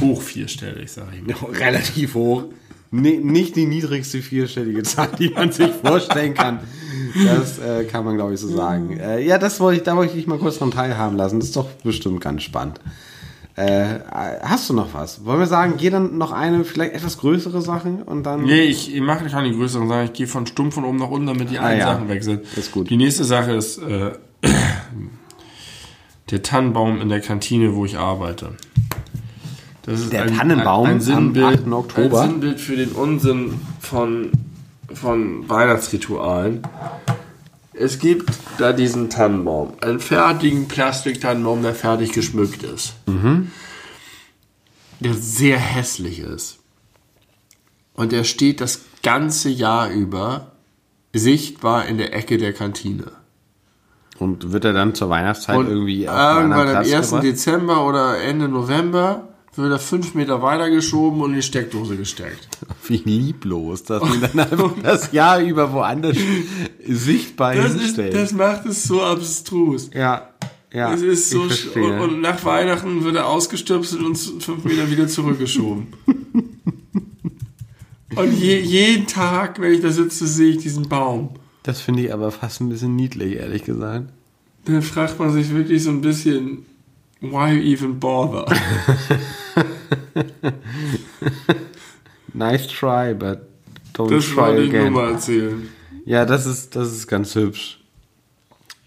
Hoch 0.01 0.21
vierstellig, 0.21 0.93
sag 0.93 1.07
ich 1.15 1.41
mal. 1.41 1.51
relativ 1.53 2.15
hoch. 2.15 2.45
Ni- 2.91 3.19
nicht 3.19 3.57
die 3.57 3.67
niedrigste 3.67 4.23
vierstellige 4.23 4.83
Zahl, 4.83 5.09
die 5.19 5.31
man 5.31 5.51
sich 5.53 5.71
vorstellen 5.85 6.35
kann. 6.35 6.61
Das 7.27 7.59
äh, 7.59 7.85
kann 7.85 8.05
man, 8.05 8.17
glaube 8.17 8.35
ich, 8.35 8.41
so 8.41 8.49
sagen. 8.49 8.99
Äh, 8.99 9.21
ja, 9.25 9.39
das 9.39 9.59
wollte 9.61 9.79
ich, 9.79 9.83
da 9.85 9.97
wollte 9.97 10.13
ich 10.13 10.19
dich 10.19 10.27
mal 10.27 10.39
kurz 10.39 10.59
dran 10.59 10.71
teilhaben 10.71 11.17
lassen. 11.17 11.39
Das 11.41 11.49
ist 11.49 11.57
doch 11.57 11.69
bestimmt 11.85 12.21
ganz 12.21 12.43
spannend. 12.43 12.81
Äh, 13.57 14.01
hast 14.43 14.69
du 14.69 14.75
noch 14.75 14.95
was? 14.95 15.25
Wollen 15.25 15.39
wir 15.39 15.47
sagen, 15.47 15.75
geh 15.79 15.89
dann 15.89 16.19
noch 16.19 16.33
eine, 16.33 16.65
vielleicht 16.65 16.95
etwas 16.95 17.19
größere 17.19 17.63
Sache 17.63 18.03
und 18.05 18.25
dann. 18.25 18.43
Nee, 18.43 18.63
ich, 18.63 18.93
ich 18.93 19.01
mache 19.01 19.23
nicht 19.23 19.35
an 19.35 19.45
die 19.45 19.53
größeren 19.53 19.89
Sachen. 19.89 20.05
Ich 20.07 20.13
gehe 20.13 20.27
von 20.27 20.47
stumpf 20.47 20.75
von 20.75 20.85
oben 20.85 20.99
nach 20.99 21.11
unten, 21.11 21.29
damit 21.29 21.51
die 21.51 21.59
einen 21.61 21.79
ja. 21.79 21.95
Sachen 21.95 22.09
weg 22.09 22.25
sind. 22.25 22.43
Ist 22.57 22.73
gut. 22.73 22.91
Die 22.91 22.97
nächste 22.97 23.23
Sache 23.23 23.53
ist 23.53 23.79
äh, 23.79 24.13
der 26.35 26.43
Tannenbaum 26.43 27.01
in 27.01 27.09
der 27.09 27.21
Kantine, 27.21 27.77
wo 27.77 27.85
ich 27.85 27.97
arbeite. 27.97 28.57
Das 29.83 30.01
ist 30.01 30.13
Der 30.13 30.27
Tannenbaum 30.27 30.89
am 30.89 31.01
Sinnbild, 31.01 31.61
8. 31.61 31.73
Oktober. 31.73 32.23
Ein 32.23 32.29
Sinnbild 32.29 32.61
für 32.61 32.75
den 32.75 32.91
Unsinn 32.91 33.61
von, 33.79 34.33
von 34.93 35.49
Weihnachtsritualen. 35.49 36.67
Es 37.73 38.01
gibt 38.01 38.31
da 38.59 38.73
diesen 38.73 39.11
Tannenbaum, 39.11 39.75
einen 39.81 40.01
fertigen 40.01 40.67
Plastiktannenbaum, 40.67 41.63
der 41.63 41.73
fertig 41.73 42.11
geschmückt 42.11 42.65
ist. 42.65 42.95
Der 44.99 45.15
sehr 45.15 45.59
hässlich 45.59 46.19
ist. 46.19 46.59
Und 47.95 48.11
der 48.11 48.25
steht 48.25 48.61
das 48.61 48.81
ganze 49.05 49.51
Jahr 49.51 49.89
über 49.89 50.51
sichtbar 51.13 51.87
in 51.87 51.97
der 51.97 52.13
Ecke 52.13 52.39
der 52.39 52.53
Kantine. 52.53 53.13
Und 54.19 54.53
wird 54.53 54.65
er 54.65 54.73
dann 54.73 54.95
zur 54.95 55.11
Weihnachtszeit 55.11 55.57
Und 55.57 55.69
irgendwie 55.69 56.09
auf 56.09 56.17
irgendwann 56.17 56.53
am 56.53 56.61
anderen 56.61 56.77
1. 56.79 56.89
Platz 56.89 57.07
gebracht? 57.09 57.25
Dezember 57.25 57.87
oder 57.87 58.21
Ende 58.21 58.49
November 58.49 59.29
wird 59.57 59.73
er 59.73 59.79
fünf 59.79 60.15
Meter 60.15 60.43
weiter 60.43 60.71
geschoben 60.71 61.21
und 61.21 61.31
in 61.31 61.37
die 61.37 61.43
Steckdose 61.43 61.97
gesteckt. 61.97 62.49
Wie 62.89 62.97
lieblos, 62.99 63.85
dass 63.85 64.03
man 64.03 64.21
dann 64.21 64.41
einfach 64.41 64.73
das 64.83 65.13
Jahr 65.13 65.41
über 65.41 65.73
woanders 65.73 66.17
sichtbar 66.87 67.55
Das, 67.55 67.75
ist, 67.75 67.81
hinstellt. 67.81 68.15
das 68.15 68.33
macht 68.33 68.67
es 68.67 68.85
so 68.85 69.03
abstrus. 69.03 69.91
ja, 69.95 70.29
ja. 70.73 70.93
Es 70.93 71.03
ist 71.03 71.31
so 71.31 71.43
und, 71.43 72.01
und 72.01 72.21
nach 72.21 72.45
Weihnachten 72.45 73.05
wird 73.05 73.15
er 73.15 73.29
ausgestöpselt 73.29 74.03
und 74.03 74.17
fünf 74.17 74.65
Meter 74.65 74.91
wieder 74.91 75.07
zurückgeschoben. 75.07 75.87
und 78.17 78.33
je, 78.33 78.59
jeden 78.59 79.07
Tag, 79.07 79.61
wenn 79.61 79.73
ich 79.73 79.83
da 79.83 79.91
sitze, 79.91 80.27
sehe 80.27 80.51
ich 80.51 80.59
diesen 80.59 80.89
Baum. 80.89 81.31
Das 81.65 81.81
finde 81.81 82.03
ich 82.05 82.13
aber 82.13 82.31
fast 82.31 82.61
ein 82.61 82.69
bisschen 82.69 82.95
niedlich, 82.95 83.37
ehrlich 83.37 83.65
gesagt. 83.65 84.05
Dann 84.67 84.83
fragt 84.83 85.19
man 85.19 85.33
sich 85.33 85.51
wirklich 85.53 85.83
so 85.83 85.91
ein 85.91 86.01
bisschen, 86.01 86.65
why 87.21 87.59
even 87.73 87.99
bother? 87.99 88.47
Nice 92.33 92.67
try, 92.67 93.15
but 93.15 93.41
don't 93.95 94.11
Das 94.11 94.25
try 94.27 94.37
wollte 94.37 94.63
ich 94.63 94.73
nur 94.73 94.81
again. 94.81 94.93
mal 94.93 95.13
erzählen. 95.13 95.69
Ja, 96.05 96.25
das 96.27 96.47
ist, 96.47 96.75
das 96.77 96.93
ist 96.93 97.07
ganz 97.07 97.35
hübsch. 97.35 97.81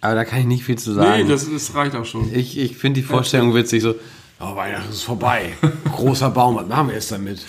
Aber 0.01 0.15
da 0.15 0.25
kann 0.25 0.39
ich 0.39 0.45
nicht 0.45 0.63
viel 0.63 0.77
zu 0.77 0.93
sagen. 0.93 1.23
Nee, 1.23 1.29
das, 1.29 1.49
das 1.49 1.73
reicht 1.73 1.95
auch 1.95 2.05
schon. 2.05 2.31
ich 2.33 2.57
ich 2.57 2.77
finde 2.77 2.99
die 3.01 3.07
Vorstellung 3.07 3.55
witzig, 3.55 3.81
so, 3.81 3.95
oh, 4.39 4.55
Weihnachten 4.55 4.91
ist 4.91 5.03
vorbei. 5.03 5.53
Großer 5.91 6.29
Baum, 6.29 6.55
was 6.57 6.67
machen 6.67 6.89
wir 6.89 6.95
jetzt 6.95 7.11
damit? 7.11 7.39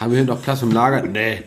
Haben 0.00 0.12
wir 0.12 0.18
hier 0.18 0.26
noch 0.26 0.40
Platz 0.42 0.62
im 0.62 0.70
Lager? 0.72 1.02
Nee. 1.02 1.42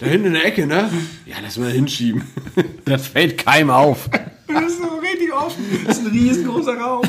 Da 0.00 0.06
hinten 0.06 0.28
in 0.28 0.32
der 0.32 0.46
Ecke, 0.46 0.66
ne? 0.66 0.90
Ja, 1.26 1.36
lass 1.42 1.58
mal 1.58 1.70
hinschieben. 1.70 2.22
Das 2.84 3.06
fällt 3.06 3.38
keinem 3.38 3.70
auf. 3.70 4.10
Das 4.48 4.64
ist 4.64 4.78
so 4.78 4.96
richtig 4.98 5.32
offen. 5.32 5.64
Das 5.86 5.98
ist 5.98 6.06
ein 6.06 6.10
riesengroßer 6.10 6.76
Raum. 6.76 7.02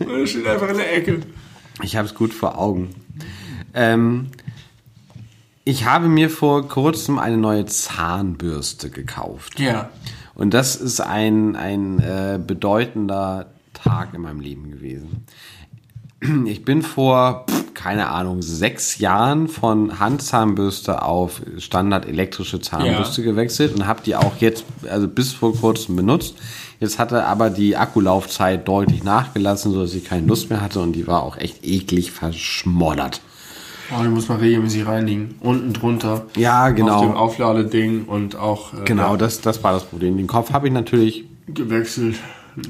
Und 0.00 0.10
er 0.10 0.26
steht 0.26 0.46
einfach 0.46 0.68
in 0.70 0.76
der 0.76 0.96
Ecke. 0.96 1.20
Ich 1.82 1.94
habe 1.94 2.08
es 2.08 2.14
gut 2.14 2.34
vor 2.34 2.58
Augen. 2.58 2.94
Ähm, 3.74 4.30
ich 5.62 5.84
habe 5.84 6.08
mir 6.08 6.30
vor 6.30 6.68
kurzem 6.68 7.20
eine 7.20 7.36
neue 7.36 7.66
Zahnbürste 7.66 8.90
gekauft. 8.90 9.60
Ja. 9.60 9.90
Und 10.34 10.52
das 10.52 10.74
ist 10.74 11.00
ein, 11.00 11.54
ein 11.54 12.00
äh, 12.00 12.40
bedeutender 12.44 13.52
Tag 13.72 14.14
in 14.14 14.22
meinem 14.22 14.40
Leben 14.40 14.70
gewesen. 14.70 15.26
Ich 16.46 16.64
bin 16.64 16.80
vor, 16.82 17.44
keine 17.74 18.08
Ahnung, 18.08 18.40
sechs 18.40 18.98
Jahren 18.98 19.46
von 19.48 19.98
Handzahnbürste 20.00 21.02
auf 21.02 21.42
Standard 21.58 22.06
elektrische 22.06 22.60
Zahnbürste 22.60 23.20
Ja. 23.22 23.30
gewechselt 23.30 23.74
und 23.74 23.86
habe 23.86 24.00
die 24.04 24.16
auch 24.16 24.36
jetzt, 24.38 24.64
also 24.88 25.06
bis 25.06 25.32
vor 25.32 25.54
kurzem 25.54 25.96
benutzt. 25.96 26.34
Jetzt 26.80 26.98
hatte 26.98 27.24
aber 27.24 27.50
die 27.50 27.76
Akkulaufzeit 27.76 28.66
deutlich 28.66 29.04
nachgelassen, 29.04 29.72
sodass 29.72 29.94
ich 29.94 30.04
keine 30.04 30.26
Lust 30.26 30.48
mehr 30.50 30.60
hatte 30.62 30.80
und 30.80 30.92
die 30.92 31.06
war 31.06 31.22
auch 31.22 31.36
echt 31.36 31.64
eklig 31.64 32.10
verschmoddert. 32.10 33.20
Oh, 33.94 34.02
die 34.02 34.08
muss 34.08 34.28
man 34.28 34.38
regelmäßig 34.38 34.86
reinigen. 34.86 35.34
Unten 35.40 35.74
drunter. 35.74 36.24
Ja, 36.36 36.70
genau. 36.70 36.94
Auf 36.96 37.02
dem 37.02 37.14
Aufladeding 37.14 38.04
und 38.06 38.34
auch 38.34 38.72
äh, 38.72 38.84
Genau, 38.86 39.16
das, 39.16 39.42
das 39.42 39.62
war 39.62 39.74
das 39.74 39.84
Problem. 39.84 40.16
Den 40.16 40.26
Kopf 40.26 40.52
habe 40.52 40.68
ich 40.68 40.72
natürlich 40.72 41.24
gewechselt. 41.48 42.16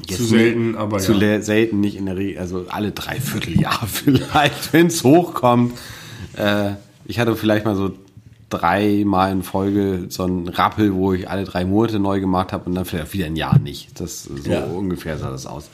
Jetzt 0.07 0.16
Zu 0.16 0.24
selten, 0.24 0.76
aber 0.76 0.99
zu 0.99 1.12
ja. 1.12 1.41
selten 1.43 1.80
nicht 1.80 1.97
in 1.97 2.07
der 2.07 2.16
Regel, 2.16 2.41
also 2.41 2.66
alle 2.68 2.93
drei 2.93 3.20
Vierteljahre 3.20 3.87
vielleicht, 3.93 4.72
wenn 4.72 4.87
es 4.87 5.05
hochkommt. 5.05 5.78
Äh, 6.37 6.72
ich 7.07 7.18
hatte 7.18 7.37
vielleicht 7.37 7.64
mal 7.64 7.76
so 7.76 7.93
dreimal 8.59 9.33
in 9.33 9.43
Folge 9.43 10.07
so 10.09 10.25
einen 10.25 10.49
Rappel, 10.49 10.95
wo 10.95 11.13
ich 11.13 11.29
alle 11.29 11.45
drei 11.45 11.65
Monate 11.65 11.99
neu 11.99 12.21
gemacht 12.21 12.53
habe 12.53 12.65
und 12.67 12.75
dann 12.75 12.85
vielleicht 12.85 13.13
wieder 13.13 13.27
ein 13.27 13.37
Jahr 13.37 13.59
nicht. 13.59 14.01
Das 14.01 14.25
so 14.25 14.51
Ja. 14.51 14.65
ungefähr 14.65 15.19
sah 15.19 15.31
das 15.31 15.47
aus. 15.47 15.69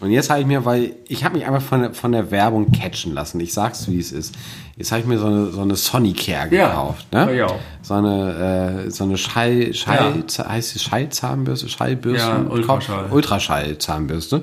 Und 0.00 0.10
jetzt 0.10 0.30
habe 0.30 0.40
ich 0.40 0.46
mir, 0.46 0.64
weil 0.64 0.94
ich 1.08 1.24
habe 1.24 1.36
mich 1.36 1.46
einfach 1.46 1.62
von 1.62 1.80
der, 1.82 1.94
von 1.94 2.12
der 2.12 2.30
Werbung 2.30 2.72
catchen 2.72 3.14
lassen. 3.14 3.40
Ich 3.40 3.52
sag's 3.54 3.88
wie 3.88 3.98
es 3.98 4.12
ist. 4.12 4.34
Jetzt 4.76 4.90
habe 4.90 5.00
ich 5.02 5.06
mir 5.06 5.18
so 5.18 5.26
eine 5.26 5.46
so 5.52 5.60
eine 5.60 5.76
Sonicare 5.76 6.52
Ja. 6.54 6.68
gekauft. 6.68 7.12
Ne? 7.12 7.26
Ja, 7.36 7.46
ja. 7.46 7.54
So 7.82 7.94
eine 7.94 8.84
äh, 8.86 8.90
so 8.90 9.04
eine 9.04 9.16
Schall 9.16 9.72
Schall 9.72 10.24
heißt 10.38 10.70
sie 10.70 10.78
Schallzahnbürste 10.80 11.68
Schallbürste 11.68 12.26
Ja, 12.26 12.40
Ultraschall. 12.50 13.06
Ultraschallzahnbürste, 13.10 14.42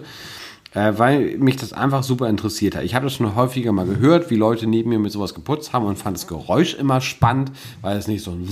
äh, 0.74 0.94
weil 0.98 1.38
mich 1.38 1.58
das 1.58 1.74
einfach 1.74 2.04
super 2.04 2.30
interessiert 2.30 2.76
hat. 2.76 2.84
Ich 2.84 2.96
habe 2.96 3.06
das 3.06 3.14
schon 3.16 3.36
häufiger 3.36 3.72
mal 3.72 3.86
gehört, 3.86 4.30
wie 4.30 4.36
Leute 4.36 4.68
neben 4.68 4.90
mir 4.90 5.00
mit 5.00 5.12
sowas 5.12 5.34
geputzt 5.34 5.74
haben 5.74 5.86
und 5.86 5.98
fand 5.98 6.18
das 6.18 6.28
Geräusch 6.28 6.74
immer 6.76 7.02
spannend, 7.02 7.52
weil 7.82 7.98
es 7.98 8.08
nicht 8.08 8.24
so 8.24 8.32
ein 8.32 8.48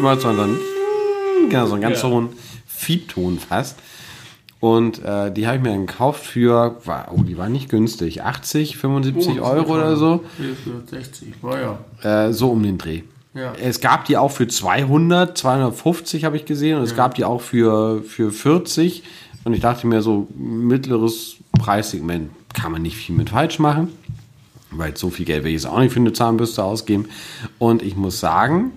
macht, 0.02 0.20
sondern 0.20 0.56
genau, 1.48 1.66
so 1.66 1.74
einen 1.74 1.82
ganz 1.82 2.02
Ja. 2.02 2.08
hohen 2.08 2.28
Fiebton 2.66 3.38
fast. 3.38 3.78
Und 4.60 5.04
äh, 5.04 5.30
die 5.32 5.46
habe 5.46 5.56
ich 5.58 5.62
mir 5.62 5.68
dann 5.70 5.86
gekauft 5.86 6.26
für, 6.26 6.76
war, 6.84 7.12
oh, 7.14 7.22
die 7.22 7.38
war 7.38 7.48
nicht 7.48 7.68
günstig, 7.68 8.22
80, 8.24 8.76
75 8.76 9.40
Oh, 9.40 9.44
Euro 9.44 9.74
oder 9.74 9.96
so, 9.96 10.24
60, 10.90 11.28
war 11.42 11.78
ja. 12.02 12.26
äh, 12.26 12.32
so 12.32 12.50
um 12.50 12.62
den 12.64 12.76
Dreh. 12.76 13.02
Ja. 13.34 13.52
Es 13.62 13.80
gab 13.80 14.06
die 14.06 14.16
auch 14.16 14.32
für 14.32 14.48
200, 14.48 15.38
250 15.38 16.24
habe 16.24 16.36
ich 16.36 16.44
gesehen 16.44 16.76
und 16.78 16.82
es 16.82 16.96
gab 16.96 17.14
die 17.14 17.24
auch 17.24 17.40
für, 17.40 18.02
für 18.02 18.32
40 18.32 19.04
und 19.48 19.54
ich 19.54 19.60
dachte 19.60 19.86
mir 19.86 20.02
so, 20.02 20.28
mittleres 20.36 21.36
Preissegment 21.58 22.30
kann 22.52 22.70
man 22.70 22.82
nicht 22.82 22.96
viel 22.98 23.14
mit 23.16 23.30
falsch 23.30 23.58
machen, 23.58 23.88
weil 24.70 24.94
so 24.94 25.08
viel 25.08 25.24
Geld 25.24 25.42
will 25.42 25.48
ich 25.54 25.62
jetzt 25.62 25.66
auch 25.66 25.78
nicht 25.78 25.90
für 25.94 26.00
eine 26.00 26.12
Zahnbürste 26.12 26.62
ausgeben 26.62 27.06
und 27.58 27.80
ich 27.82 27.96
muss 27.96 28.20
sagen, 28.20 28.72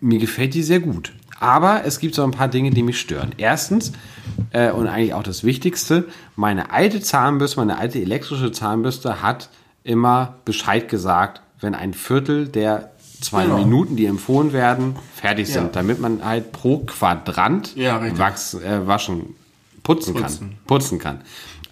mir 0.00 0.20
gefällt 0.20 0.54
die 0.54 0.62
sehr 0.62 0.78
gut. 0.78 1.12
Aber 1.40 1.84
es 1.84 1.98
gibt 1.98 2.14
so 2.14 2.22
ein 2.22 2.30
paar 2.30 2.46
Dinge, 2.46 2.70
die 2.70 2.84
mich 2.84 3.00
stören. 3.00 3.32
Erstens, 3.38 3.90
äh, 4.52 4.70
und 4.70 4.86
eigentlich 4.86 5.14
auch 5.14 5.24
das 5.24 5.42
Wichtigste, 5.42 6.06
meine 6.36 6.70
alte 6.70 7.00
Zahnbürste, 7.00 7.56
meine 7.58 7.76
alte 7.78 8.00
elektrische 8.00 8.52
Zahnbürste 8.52 9.20
hat 9.20 9.50
immer 9.82 10.36
Bescheid 10.44 10.88
gesagt, 10.88 11.42
wenn 11.60 11.74
ein 11.74 11.92
Viertel 11.92 12.46
der 12.46 12.92
zwei 13.20 13.44
Genau. 13.46 13.58
Minuten, 13.58 13.96
die 13.96 14.06
empfohlen 14.06 14.52
werden, 14.52 14.94
fertig 15.16 15.48
sind, 15.48 15.64
Ja. 15.64 15.70
damit 15.72 16.00
man 16.00 16.24
halt 16.24 16.52
pro 16.52 16.78
Quadrant 16.78 17.74
Ja, 17.74 18.00
wachs, 18.18 18.54
äh, 18.54 18.86
waschen, 18.86 19.34
putzen, 19.82 20.14
Putzen. 20.14 20.38
kann. 20.50 20.58
Putzen 20.66 20.98
kann. 20.98 21.20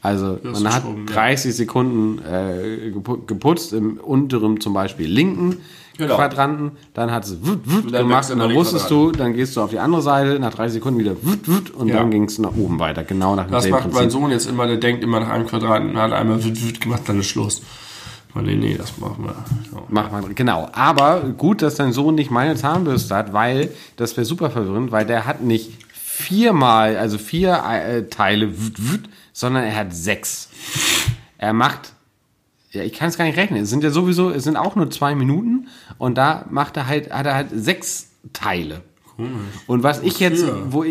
Also 0.02 0.38
man 0.42 0.72
hat 0.72 0.82
Schrubben, 0.82 1.06
ja. 1.08 1.14
30 1.14 1.54
Sekunden 1.54 2.18
äh, 2.24 2.90
gepu- 2.96 3.26
geputzt 3.26 3.72
im 3.74 3.98
unteren 3.98 4.60
zum 4.60 4.72
Beispiel 4.74 5.06
linken 5.06 5.58
Genau. 5.98 6.16
Quadranten, 6.16 6.70
dann 6.94 7.10
hat 7.10 7.24
es 7.24 7.36
wut, 7.44 7.58
wut 7.66 7.92
dann 7.92 8.08
gemacht 8.08 8.30
und 8.30 8.38
dann 8.38 8.54
wusstest 8.54 8.90
du, 8.90 9.10
dann 9.12 9.34
gehst 9.34 9.54
du 9.54 9.60
auf 9.60 9.68
die 9.68 9.78
andere 9.78 10.00
Seite, 10.00 10.38
nach 10.38 10.54
30 10.54 10.74
Sekunden 10.74 10.98
wieder 10.98 11.14
wut, 11.22 11.46
wut, 11.46 11.70
und 11.72 11.88
Ja. 11.88 11.96
dann 11.96 12.10
ging 12.10 12.24
es 12.24 12.38
nach 12.38 12.56
oben 12.56 12.78
weiter, 12.78 13.04
genau 13.04 13.34
nach 13.36 13.42
Das 13.50 13.64
demselben 13.64 13.74
macht 13.74 13.84
mein 13.92 14.02
Prinzip. 14.04 14.12
Sohn 14.18 14.30
jetzt 14.30 14.46
immer, 14.48 14.66
der 14.66 14.78
denkt 14.78 15.04
immer 15.04 15.20
nach 15.20 15.28
einem 15.28 15.46
Quadrat, 15.46 15.82
hat 15.94 16.12
einmal 16.12 16.42
wüt, 16.42 16.66
wüt 16.66 16.80
gemacht, 16.80 17.02
dann 17.04 17.20
ist 17.20 17.26
Schluss. 17.26 17.60
Nee, 18.34 18.54
nee, 18.54 18.76
das 18.78 18.96
machen 18.96 19.24
wir. 19.24 19.34
Ja. 19.74 19.82
Macht 19.90 20.10
man, 20.12 20.34
genau. 20.34 20.70
Aber 20.72 21.20
gut, 21.36 21.60
dass 21.60 21.74
dein 21.74 21.92
Sohn 21.92 22.14
nicht 22.14 22.30
meine 22.30 22.54
Zahnbürste 22.56 23.14
hat, 23.14 23.34
weil 23.34 23.68
das 23.96 24.16
wäre 24.16 24.24
super 24.24 24.48
verwirrend, 24.50 24.92
weil 24.92 25.04
der 25.04 25.26
hat 25.26 25.42
nicht 25.42 25.72
viermal, 26.20 26.96
also 26.96 27.18
vier 27.18 27.62
äh, 27.64 28.02
Teile, 28.08 28.52
sondern 29.32 29.64
er 29.64 29.76
hat 29.76 29.94
sechs. 29.94 30.50
Er 31.38 31.52
macht, 31.52 31.92
ja, 32.70 32.82
ich 32.82 32.92
kann 32.92 33.08
es 33.08 33.16
gar 33.16 33.24
nicht 33.24 33.38
rechnen. 33.38 33.62
Es 33.62 33.70
sind 33.70 33.82
ja 33.82 33.90
sowieso, 33.90 34.30
es 34.30 34.44
sind 34.44 34.56
auch 34.56 34.76
nur 34.76 34.90
zwei 34.90 35.14
Minuten 35.14 35.68
und 35.98 36.16
da 36.16 36.46
macht 36.50 36.76
er 36.76 36.86
halt, 36.86 37.10
hat 37.10 37.26
er 37.26 37.34
halt 37.34 37.48
sechs 37.52 38.10
Teile. 38.32 38.82
Und 39.66 39.82
was 39.82 40.02
ich 40.02 40.18
jetzt, 40.20 40.44
wo 40.70 40.84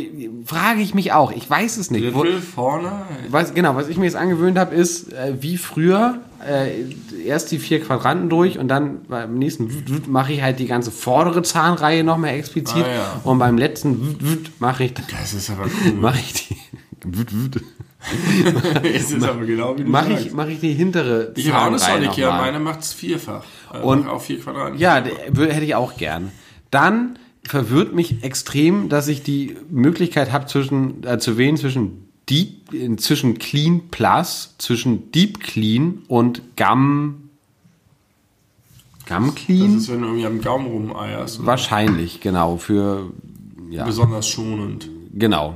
frage 0.46 0.82
ich 0.82 0.94
mich 0.94 1.12
auch, 1.14 1.32
ich 1.32 1.50
weiß 1.50 1.78
es 1.78 1.92
nicht. 1.92 2.14
Wo, 2.14 2.22
Griffel 2.22 2.42
vorne. 2.42 2.92
was, 3.30 3.54
genau, 3.54 3.76
was 3.76 3.88
ich 3.90 3.98
mir 3.98 4.06
jetzt 4.06 4.16
angewöhnt 4.16 4.58
habe, 4.58 4.76
ist, 4.76 5.12
äh, 5.14 5.36
wie 5.42 5.58
früher, 5.58 6.20
äh, 6.48 6.86
erst 7.26 7.52
die 7.52 7.60
vier 7.60 7.82
Quadranten 7.82 8.30
durch 8.30 8.58
und 8.60 8.68
dann 8.68 9.02
beim 9.08 9.36
nächsten 9.38 9.70
mache 10.08 10.34
ich 10.34 10.42
halt 10.42 10.60
die 10.60 10.68
ganze 10.68 10.92
vordere 10.92 11.42
Zahnreihe 11.44 12.04
noch 12.04 12.18
mehr 12.18 12.36
explizit. 12.36 12.86
Ah, 12.86 12.94
ja. 12.94 13.22
Und 13.24 13.40
beim 13.40 13.58
letzten 13.58 14.18
mache 14.60 14.86
ich, 14.86 14.94
Das 14.94 15.34
ist 15.34 15.50
aber 15.50 15.66
cool. 15.66 15.94
mache 16.00 16.20
ich 16.20 16.34
die, 16.48 16.58
es 18.84 19.12
ist 19.12 19.24
aber 19.24 19.46
genau 19.46 19.78
wie 19.78 19.84
du 19.84 19.90
mache 19.90 20.12
sagst. 20.12 20.26
ich, 20.28 20.34
mache 20.34 20.52
ich 20.52 20.60
die 20.60 20.74
hintere 20.74 21.34
Ich 21.36 21.52
habe 21.52 21.76
auch 21.76 21.82
eine 21.90 22.06
noch 22.06 22.18
mal. 22.18 22.42
meine 22.42 22.60
macht 22.60 22.82
es 22.82 22.94
vierfach. 22.94 23.44
Also 23.70 23.86
Und- 23.88 24.08
auf 24.08 24.26
vier 24.26 24.40
Quadranten. 24.40 24.80
Ja, 24.80 25.04
hätte 25.04 25.66
ich 25.66 25.76
auch 25.76 25.98
gern. 25.98 26.32
Dann 26.72 27.20
verwirrt 27.50 27.96
mich 27.96 28.24
extrem, 28.24 28.90
dass 28.90 29.08
ich 29.08 29.24
die 29.24 29.56
Möglichkeit 29.72 30.32
habe, 30.32 30.46
zwischen 30.46 31.04
äh, 31.04 31.18
zu 31.18 31.36
wählen 31.40 31.58
zwischen 31.58 32.08
Deep, 32.30 32.72
äh, 32.74 32.96
zwischen 32.98 33.40
Clean 33.40 33.90
Plus, 33.90 34.54
zwischen 34.60 35.12
Deep 35.12 35.40
Clean 35.40 36.04
und 36.08 36.44
Gum. 36.56 37.30
Gum 39.08 39.26
Das 39.26 39.36
Clean? 39.36 39.78
ist, 39.78 39.90
wenn 39.90 40.02
du 40.02 40.08
irgendwie 40.10 40.28
am 40.28 40.42
Gaumen 40.42 40.68
rumeierst. 40.68 41.44
Wahrscheinlich, 41.44 42.22
genau. 42.22 42.58
Für 42.58 43.12
ja, 43.72 43.84
Besonders 43.84 44.28
schonend. 44.28 44.88
genau. 45.12 45.56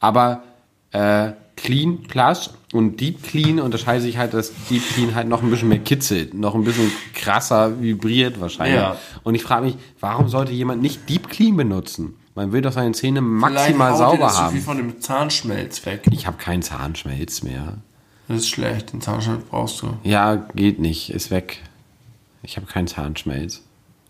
Aber 0.00 0.42
äh, 0.90 1.32
Clean 1.56 2.02
Plus 2.02 2.50
und 2.74 3.00
Deep 3.00 3.22
Clean 3.22 3.60
unterscheidet 3.60 4.02
sich 4.02 4.18
halt, 4.18 4.34
dass 4.34 4.52
Deep 4.68 4.82
Clean 4.94 5.14
halt 5.14 5.28
noch 5.28 5.42
ein 5.42 5.50
bisschen 5.50 5.68
mehr 5.68 5.78
kitzelt, 5.78 6.34
noch 6.34 6.56
ein 6.56 6.64
bisschen 6.64 6.90
krasser 7.14 7.80
vibriert 7.80 8.40
wahrscheinlich. 8.40 8.74
Ja. 8.76 8.96
Und 9.22 9.36
ich 9.36 9.44
frage 9.44 9.66
mich, 9.66 9.76
warum 10.00 10.28
sollte 10.28 10.50
jemand 10.50 10.82
nicht 10.82 11.08
Deep 11.08 11.28
Clean 11.30 11.56
benutzen? 11.56 12.16
Man 12.34 12.50
will 12.50 12.62
doch 12.62 12.72
seine 12.72 12.90
Zähne 12.90 13.20
maximal 13.20 13.94
Vielleicht 13.94 13.98
sauber 13.98 14.18
das 14.18 14.34
viel 14.34 14.44
haben. 14.44 14.60
von 14.60 14.76
dem 14.76 15.00
Zahnschmelz 15.00 15.86
weg. 15.86 16.02
Ich 16.10 16.26
habe 16.26 16.36
keinen 16.36 16.62
Zahnschmelz 16.62 17.44
mehr. 17.44 17.78
Das 18.26 18.38
ist 18.38 18.48
schlecht. 18.48 18.92
Den 18.92 19.00
Zahnschmelz 19.00 19.44
brauchst 19.48 19.80
du. 19.82 19.96
Ja, 20.02 20.34
geht 20.34 20.80
nicht, 20.80 21.10
ist 21.10 21.30
weg. 21.30 21.62
Ich 22.42 22.56
habe 22.56 22.66
keinen 22.66 22.88
Zahnschmelz. 22.88 23.62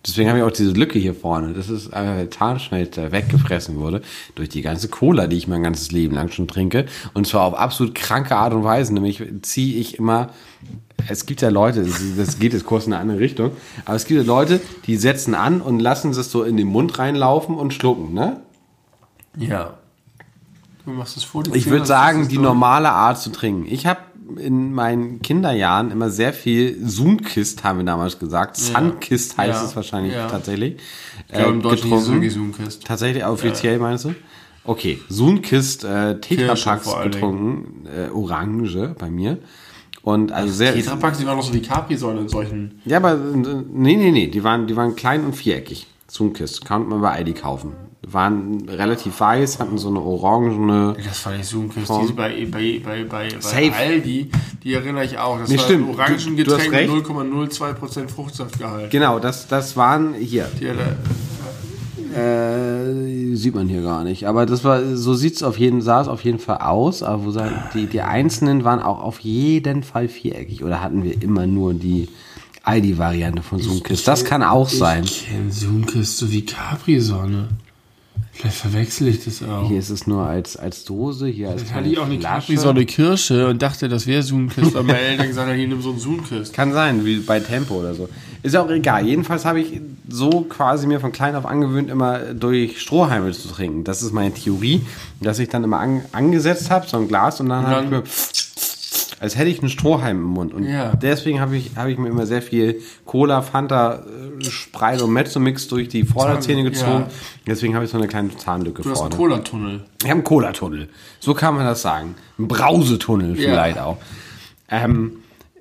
Deswegen 0.07 0.29
habe 0.29 0.39
ich 0.39 0.45
auch 0.45 0.51
diese 0.51 0.73
Lücke 0.73 0.99
hier 0.99 1.15
vorne. 1.15 1.55
Das 1.55 1.71
ist 1.71 1.93
einfach 1.95 2.17
der 2.17 2.31
Zahnschmelz, 2.31 2.95
der 2.95 3.11
weggefressen 3.11 3.77
wurde 3.77 4.03
durch 4.35 4.51
die 4.51 4.61
ganze 4.61 4.89
Cola, 4.89 5.27
die 5.27 5.37
ich 5.37 5.49
mein 5.49 5.63
ganzes 5.63 5.93
Leben 5.93 6.15
lang 6.15 6.31
schon 6.31 6.47
trinke. 6.47 6.85
Und 7.15 7.27
zwar 7.27 7.43
auf 7.43 7.55
absolut 7.55 7.95
kranke 7.95 8.37
Art 8.37 8.53
und 8.53 8.65
Weise. 8.65 8.93
Nämlich 8.93 9.23
ziehe 9.43 9.79
ich 9.79 9.99
immer. 9.99 10.29
Es 11.09 11.25
gibt 11.27 11.41
ja 11.41 11.49
Leute, 11.49 11.87
das- 12.17 12.39
geht 12.39 12.53
jetzt 12.53 12.67
kurz 12.67 12.87
in 12.87 12.93
eine 12.93 13.01
andere 13.03 13.19
Richtung, 13.19 13.51
aber 13.85 13.97
es 13.97 14.05
gibt 14.07 14.21
ja 14.21 14.27
Leute, 14.27 14.61
die 14.87 14.97
setzen 14.97 15.35
an 15.35 15.61
und 15.61 15.81
lassen 15.81 16.11
es 16.11 16.31
so 16.31 16.43
in 16.45 16.57
den 16.57 16.69
Mund 16.69 16.99
reinlaufen 16.99 17.55
und 17.57 17.73
schlucken, 17.75 18.13
ne? 18.15 18.41
Ja. 19.39 19.75
Du 20.85 20.91
machst 20.93 21.17
es 21.17 21.25
vor 21.25 21.43
die 21.43 21.51
Ich 21.57 21.69
würde 21.71 21.87
sagen, 21.87 22.29
die 22.29 22.39
normale 22.39 22.91
Art 22.91 23.19
zu 23.19 23.31
trinken. 23.31 23.67
Ich 23.71 23.87
habe 23.87 24.01
in 24.37 24.73
meinen 24.73 25.21
Kinderjahren 25.23 25.91
immer 25.91 26.11
sehr 26.11 26.33
viel 26.33 26.77
Sunkist, 26.87 27.63
haben 27.65 27.79
wir 27.79 27.85
damals 27.85 28.19
gesagt. 28.19 28.57
Sunkist 28.57 29.37
heißt 29.37 29.61
Ja. 29.61 29.65
es 29.67 29.77
wahrscheinlich 29.77 30.13
Ja. 30.15 30.29
tatsächlich. 30.29 30.77
Ich 31.29 31.35
glaube, 31.35 31.53
im 31.53 31.61
äh, 31.61 31.63
Deutschen 31.63 31.91
getrunken. 31.91 32.13
wirklich 32.13 32.33
Zoomkist. 32.35 32.85
Tatsächlich 32.85 33.25
offiziell 33.25 33.79
meinst 33.79 34.05
du? 34.07 34.15
Okay, 34.65 34.99
Sunkist 35.09 35.85
äh, 35.85 36.19
Tetrapacks 36.21 36.89
getrunken, 37.03 37.87
äh, 37.87 38.11
Orange 38.11 38.95
bei 38.99 39.11
mir. 39.11 39.39
Und 40.03 40.33
also 40.33 40.53
sehr. 40.53 40.75
Tetrapacks, 40.75 41.19
die 41.19 41.27
waren 41.27 41.37
noch 41.37 41.45
so 41.45 41.53
wie 41.55 41.63
Capri-Säule 41.63 42.21
in 42.21 42.29
solchen. 42.29 42.81
Ja, 42.85 42.99
aber 42.99 43.13
äh, 43.13 43.37
nee, 43.73 43.97
nee, 43.97 44.11
nee, 44.11 44.27
die 44.29 44.43
waren, 44.45 44.67
die 44.67 44.77
waren 44.77 44.97
klein 44.97 45.25
und 45.25 45.35
viereckig. 45.35 45.87
Sunkist, 46.15 46.65
konnte 46.65 46.89
man 46.91 47.01
bei 47.01 47.11
Aldi 47.11 47.33
kaufen. 47.33 47.73
Waren 48.07 48.69
relativ 48.69 49.19
weiß, 49.19 49.59
hatten 49.59 49.79
so 49.79 49.89
eine 49.89 49.99
orangene. 50.01 50.95
Das 51.05 51.19
fand 51.19 51.41
ich 51.41 51.47
Zoomkist. 51.47 51.91
Diese 52.03 52.13
bei, 52.13 52.47
bei, 52.49 52.81
bei, 52.85 53.03
bei, 53.03 53.29
bei. 53.43 53.73
Aldi, 53.73 54.31
die 54.63 54.75
erinnere 54.75 55.05
ich 55.07 55.19
auch. 55.19 55.41
Das 55.41 55.49
Nee, 55.49 55.57
war 55.57 55.65
stimmt. 55.65 55.89
ein 55.89 55.95
Orangengetränk 55.95 56.71
mit 56.71 56.89
0,02% 56.89 58.09
Fruchtsaftgehalt. 58.09 58.91
Genau, 58.93 59.19
das, 59.19 59.49
das 59.49 59.77
waren 59.77 60.15
hier. 60.15 60.47
Die 60.61 60.67
Äh, 62.17 63.35
sieht 63.35 63.57
man 63.57 63.67
hier 63.69 63.83
gar 63.83 64.05
nicht. 64.05 64.29
Aber 64.29 64.47
das 64.47 64.63
war, 64.63 64.85
so 64.97 65.15
sieht's 65.15 65.43
auf 65.43 65.59
jeden, 65.59 65.83
sah 65.83 66.01
es 66.03 66.07
auf 66.07 66.23
jeden 66.23 66.39
Fall 66.39 66.59
aus. 66.59 67.03
Aber 67.03 67.25
wo 67.25 67.33
sagen, 67.33 67.57
die, 67.75 67.87
die 67.87 68.03
einzelnen 68.03 68.63
waren 68.63 68.81
auch 68.81 69.03
auf 69.03 69.19
jeden 69.19 69.83
Fall 69.83 70.07
viereckig. 70.07 70.63
Oder 70.63 70.81
hatten 70.81 71.03
wir 71.03 71.21
immer 71.21 71.49
nur 71.49 71.75
die 71.75 72.09
Aldi-Variante 72.65 73.43
von 73.43 73.61
Zoomkiss? 73.61 74.05
Das 74.05 74.25
kann 74.25 74.43
auch 74.43 74.69
sein. 74.69 75.05
Ich 75.05 75.29
kenne 75.29 75.51
Zoomkist 75.51 76.17
so 76.17 76.31
wie 76.33 76.45
Capri-Sonne. 76.45 77.49
Vielleicht 78.33 78.57
verwechsel 78.57 79.07
ich 79.09 79.25
das 79.25 79.43
auch. 79.45 79.69
Hier 79.69 79.79
ist 79.79 79.91
es 79.91 80.09
nur 80.09 80.25
als, 80.25 80.57
als 80.57 80.85
Dose, 80.85 81.29
hier 81.29 81.51
als 81.51 81.63
Vielleicht 81.63 81.75
hatte 81.75 81.89
ich 81.89 81.99
auch 81.99 82.07
eine. 82.07 82.19
Capri-Sonne 82.19 82.85
Kirsche 82.85 83.47
und 83.49 83.63
dachte, 83.63 83.89
das 83.89 84.09
wäre 84.09 84.23
Zoomkist, 84.23 84.75
weil 84.75 84.83
meine 84.83 84.99
Eltern 84.99 85.29
gesagt 85.29 85.49
haben, 85.49 85.57
hier 85.57 85.69
nimm 85.69 85.81
so 85.83 85.91
einen 85.91 85.99
Zoomkist. 86.01 86.53
Kann 86.53 86.73
sein, 86.73 87.05
wie 87.05 87.19
bei 87.21 87.39
Tempo 87.39 87.75
oder 87.75 87.95
so. 87.95 88.09
Ist 88.43 88.55
ja 88.55 88.63
auch 88.65 88.71
egal. 88.71 89.07
Jedenfalls 89.07 89.45
habe 89.45 89.61
ich 89.61 89.81
so 90.09 90.41
quasi 90.43 90.87
mir 90.89 90.99
von 91.01 91.13
klein 91.13 91.37
auf 91.37 91.47
angewöhnt, 91.47 91.91
immer 91.91 92.19
durch 92.35 92.81
Strohhalme 92.81 93.31
zu 93.33 93.49
trinken. 93.49 93.85
Das 93.85 94.03
ist 94.03 94.13
meine 94.13 94.35
Theorie, 94.35 94.81
dass 95.21 95.39
ich 95.39 95.49
dann 95.49 95.63
immer 95.63 95.79
an, 95.79 96.03
angesetzt 96.13 96.71
habe, 96.71 96.89
so 96.89 96.97
ein 96.97 97.07
Glas, 97.09 97.41
und 97.41 97.51
dann, 97.51 97.67
habe 97.67 97.85
ich 97.85 97.91
dann- 97.91 98.01
mir, 98.01 98.05
als 99.25 99.39
hätte 99.39 99.49
ich 99.49 99.61
einen 99.61 99.71
Strohhalm 99.71 100.19
im 100.19 100.23
Mund. 100.25 100.53
Und 100.53 100.65
Ja. 100.65 100.93
deswegen 100.95 101.41
habe 101.41 101.57
ich, 101.57 101.71
habe 101.77 101.91
ich 101.91 101.97
mir 101.99 102.09
immer 102.09 102.27
sehr 102.27 102.43
viel 102.43 102.81
Cola, 103.07 103.41
Fanta, 103.43 104.03
äh, 104.41 104.45
Sprite 104.45 105.03
und 105.05 105.13
Mezzo-Mix 105.15 105.67
durch 105.69 105.89
die 105.89 106.05
Vorderzähne 106.05 106.63
gezogen. 106.63 107.07
ja. 107.07 107.11
Deswegen 107.47 107.75
habe 107.75 107.87
ich 107.87 107.91
so 107.91 107.97
eine 107.97 108.07
kleine 108.07 108.37
Zahnlücke 108.37 108.83
Du 108.83 108.91
hast 108.91 109.01
einen 109.01 109.13
vorne. 109.13 109.35
Cola-Tunnel. 109.37 109.81
Ich 110.01 110.05
habe 110.05 110.13
einen 110.15 110.25
Cola-Tunnel. 110.25 110.89
So 111.21 111.33
kann 111.33 111.55
man 111.57 111.65
das 111.65 111.81
sagen. 111.83 112.17
Ein 112.39 112.49
Brausetunnel 112.49 113.31
Ja. 113.41 113.49
vielleicht 113.51 113.79
auch. 113.79 113.97
Ähm, 114.69 115.13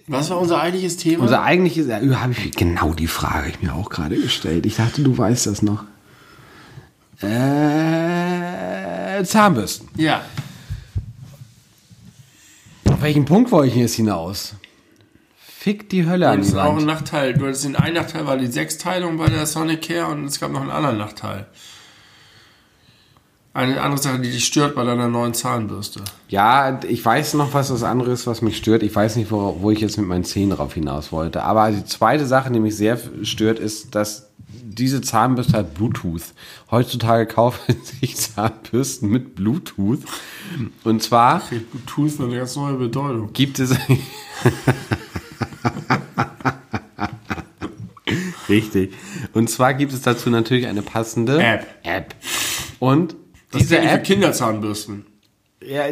Was 0.07 0.29
war 0.29 0.39
unser 0.41 0.59
eigentliches 0.59 0.97
Thema? 0.97 1.23
unser 1.23 1.43
eigentliches, 1.43 1.87
ja, 1.87 2.01
habe 2.19 2.33
ich 2.33 2.51
genau 2.51 2.93
die 2.93 3.07
Frage 3.07 3.47
ich 3.49 3.61
mir 3.61 3.73
auch 3.73 3.89
gerade 3.89 4.17
gestellt. 4.17 4.65
Ich 4.65 4.75
dachte, 4.75 5.03
du 5.03 5.17
weißt 5.17 5.47
das 5.47 5.61
noch. 5.61 5.83
Äh, 7.21 9.23
Zahnbürsten. 9.23 9.87
ja. 9.95 10.21
Welchen 13.03 13.25
Punkt 13.25 13.51
wollte 13.51 13.67
ich 13.67 13.75
jetzt 13.75 13.95
hinaus? 13.95 14.55
Fick 15.35 15.89
die 15.89 16.07
Hölle 16.07 16.29
an 16.29 16.39
Das 16.39 16.47
ist 16.47 16.55
auch 16.55 16.77
ein. 16.77 16.85
Nachteil. 16.85 17.33
Du 17.33 17.45
hattest 17.45 17.65
den 17.65 17.75
einen 17.75 17.95
Nachteil 17.95 18.25
war 18.25 18.37
die 18.37 18.47
Sechsteilung 18.47 19.17
bei 19.17 19.27
der 19.27 19.45
Sonic 19.45 19.81
Care 19.81 20.09
und 20.09 20.23
es 20.23 20.39
gab 20.39 20.51
noch 20.51 20.61
einen 20.61 20.71
anderen 20.71 20.97
Nachteil. 20.99 21.47
Eine 23.55 23.79
andere 23.81 24.01
Sache, 24.01 24.17
die 24.19 24.31
dich 24.31 24.45
stört 24.45 24.73
bei 24.73 24.83
deiner 24.83 25.07
neuen 25.07 25.35
Zahnbürste. 25.35 26.01
Ja, 26.27 26.79
ich 26.87 27.05
weiß 27.05 27.35
noch 27.35 27.53
was 27.53 27.67
das 27.67 27.83
andere 27.83 28.11
ist, 28.11 28.25
was 28.25 28.41
mich 28.41 28.57
stört. 28.57 28.81
Ich 28.81 28.95
weiß 28.95 29.15
nicht, 29.15 29.29
wo, 29.29 29.57
wo 29.59 29.69
ich 29.69 29.79
jetzt 29.79 29.97
mit 29.97 30.07
meinen 30.07 30.23
Zähnen 30.23 30.57
drauf 30.57 30.73
hinaus 30.73 31.11
wollte. 31.11 31.43
Aber 31.43 31.69
die 31.69 31.85
zweite 31.85 32.25
Sache, 32.25 32.51
die 32.51 32.59
mich 32.59 32.75
sehr 32.75 32.97
stört, 33.21 33.59
ist, 33.59 33.93
dass 33.93 34.31
diese 34.47 35.01
Zahnbürste 35.01 35.55
hat 35.55 35.75
Bluetooth. 35.75 36.23
Heutzutage 36.71 37.27
kaufen 37.27 37.75
sich 38.01 38.15
Zahnbürsten 38.17 39.09
mit 39.09 39.35
Bluetooth. 39.35 39.99
Und 40.83 41.03
zwar 41.03 41.43
Bluetooth 41.49 42.19
eine 42.21 42.35
ganz 42.35 42.55
neue 42.55 42.73
Bedeutung. 42.73 43.33
gibt 43.33 43.59
es. 43.59 43.75
Richtig. 48.49 48.93
Und 49.33 49.47
zwar 49.51 49.75
gibt 49.75 49.93
es 49.93 50.01
dazu 50.01 50.31
natürlich 50.31 50.65
eine 50.65 50.81
passende 50.81 51.41
App. 51.41 51.67
App. 51.83 52.15
Und 52.79 53.15
diese 53.59 53.75
nicht 53.75 53.85
für 53.85 53.95
App, 53.95 54.03
Kinderzahnbürsten. 54.03 55.05
ja, 55.65 55.83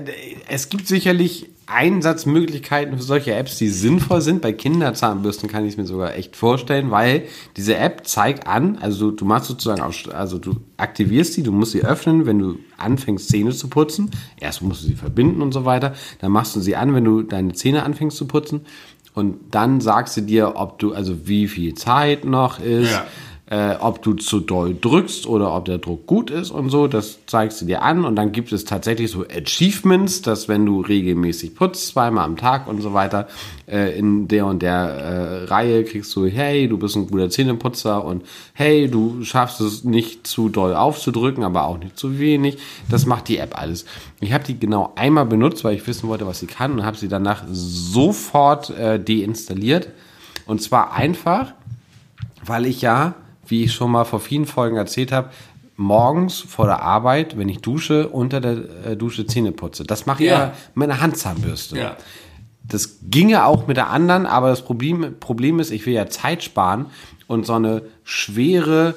es 0.48 0.70
gibt 0.70 0.88
sicherlich 0.88 1.50
Einsatzmöglichkeiten 1.68 2.98
für 2.98 3.04
solche 3.04 3.34
Apps, 3.34 3.58
die 3.58 3.70
sinnvoll 3.70 4.20
sind. 4.22 4.42
Bei 4.42 4.52
Kinderzahnbürsten 4.52 5.50
kann 5.50 5.64
ich 5.66 5.74
es 5.74 5.78
mir 5.78 5.86
sogar 5.86 6.16
echt 6.16 6.36
vorstellen, 6.36 6.92
weil 6.92 7.24
diese 7.56 7.78
App 7.78 8.06
zeigt 8.06 8.46
an, 8.46 8.78
also 8.82 9.12
du, 9.12 9.18
du 9.18 9.26
machst 9.26 9.48
sozusagen, 9.48 9.82
auch, 9.82 9.94
also 10.14 10.38
du 10.38 10.58
aktivierst 10.76 11.34
sie, 11.34 11.44
du 11.44 11.54
musst 11.54 11.72
sie 11.72 11.84
öffnen, 11.84 12.26
wenn 12.26 12.40
du 12.40 12.60
anfängst 12.78 13.30
Zähne 13.30 13.52
zu 13.52 13.70
putzen. 13.70 14.12
Erst 14.38 14.62
musst 14.62 14.84
du 14.84 14.88
sie 14.88 14.96
verbinden 14.96 15.42
und 15.42 15.54
so 15.54 15.64
weiter. 15.64 15.94
Dann 16.20 16.32
machst 16.32 16.56
du 16.56 16.60
sie 16.60 16.76
an, 16.76 16.94
wenn 16.94 17.06
du 17.06 17.22
deine 17.22 17.54
Zähne 17.54 17.84
anfängst 17.84 18.18
zu 18.18 18.28
putzen. 18.28 18.66
Und 19.14 19.38
dann 19.52 19.82
sagst 19.82 20.14
sie 20.16 20.26
dir, 20.26 20.54
ob 20.56 20.80
du, 20.80 20.94
also 20.94 21.28
wie 21.28 21.48
viel 21.48 21.74
Zeit 21.76 22.26
noch 22.26 22.60
ist, 22.60 22.92
Ja. 22.92 23.06
Äh, 23.52 23.76
ob 23.82 24.02
du 24.02 24.14
zu 24.14 24.40
doll 24.40 24.78
drückst 24.80 25.28
oder 25.28 25.54
ob 25.54 25.66
der 25.66 25.78
Druck 25.78 26.08
gut 26.08 26.32
ist 26.32 26.52
und 26.52 26.70
so. 26.70 26.88
Das 26.88 27.20
zeigst 27.26 27.60
du 27.62 27.66
dir 27.66 27.82
an 27.82 28.06
und 28.06 28.16
dann 28.16 28.32
gibt 28.32 28.54
es 28.54 28.64
tatsächlich 28.64 29.12
so 29.12 29.26
Achievements, 29.28 30.22
dass 30.22 30.48
wenn 30.48 30.66
du 30.66 30.80
regelmäßig 30.80 31.54
putzt, 31.56 31.88
zweimal 31.88 32.24
am 32.24 32.38
Tag 32.38 32.68
und 32.68 32.82
so 32.82 32.94
weiter, 32.94 33.28
äh, 33.68 33.98
in 34.00 34.30
der 34.30 34.46
und 34.46 34.62
der 34.62 34.72
äh, 34.72 35.44
Reihe 35.44 35.84
kriegst 35.84 36.16
du, 36.16 36.28
hey, 36.28 36.70
du 36.70 36.78
bist 36.78 36.96
ein 36.96 37.08
guter 37.08 37.30
Zähneputzer 37.30 38.06
und 38.06 38.24
hey, 38.54 38.90
du 38.90 39.22
schaffst 39.26 39.60
es 39.60 39.84
nicht 39.84 40.26
zu 40.26 40.48
doll 40.48 40.74
aufzudrücken, 40.74 41.44
aber 41.44 41.66
auch 41.66 41.78
nicht 41.78 42.00
zu 42.00 42.20
wenig. 42.20 42.58
Das 42.90 43.06
macht 43.06 43.28
die 43.28 43.36
App 43.36 43.60
alles. 43.60 43.84
Ich 44.22 44.32
habe 44.32 44.46
die 44.46 44.58
genau 44.58 44.94
einmal 44.96 45.26
benutzt, 45.26 45.66
weil 45.66 45.76
ich 45.76 45.86
wissen 45.86 46.08
wollte, 46.08 46.26
was 46.26 46.40
sie 46.40 46.48
kann 46.48 46.72
und 46.72 46.86
habe 46.86 46.96
sie 46.96 47.10
danach 47.10 47.44
sofort 47.52 48.70
äh, 48.70 48.98
deinstalliert. 48.98 49.90
Und 50.46 50.62
zwar 50.62 50.94
einfach, 50.94 51.54
weil 52.46 52.66
ich 52.66 52.82
ja, 52.82 53.16
wie 53.52 53.66
ich 53.66 53.74
schon 53.74 53.92
mal 53.92 54.06
vor 54.06 54.20
vielen 54.20 54.46
Folgen 54.48 54.78
erzählt 54.78 55.12
habe, 55.12 55.30
morgens 55.78 56.40
vor 56.40 56.66
der 56.66 56.82
Arbeit, 56.82 57.38
wenn 57.38 57.50
ich 57.50 57.60
dusche, 57.60 58.08
unter 58.10 58.40
der 58.42 58.58
äh, 58.86 58.96
Dusche 58.96 59.26
Zähne 59.28 59.52
putze. 59.52 59.84
Das 59.84 60.06
mache 60.06 60.24
ich 60.24 60.30
Ja. 60.30 60.40
ja 60.40 60.54
mit 60.74 60.90
einer 60.90 61.02
Handzahnbürste. 61.02 61.78
Ja. 61.78 61.98
Das 62.64 62.98
ginge 63.10 63.46
auch 63.46 63.68
mit 63.68 63.78
der 63.78 63.90
anderen, 63.90 64.26
aber 64.26 64.50
das 64.50 64.62
Problem, 64.64 65.16
Problem 65.20 65.60
ist, 65.60 65.72
ich 65.72 65.86
will 65.86 65.94
ja 65.94 66.08
Zeit 66.08 66.44
sparen 66.44 66.86
und 67.28 67.46
so 67.46 67.54
eine 67.54 67.82
schwere 68.04 68.96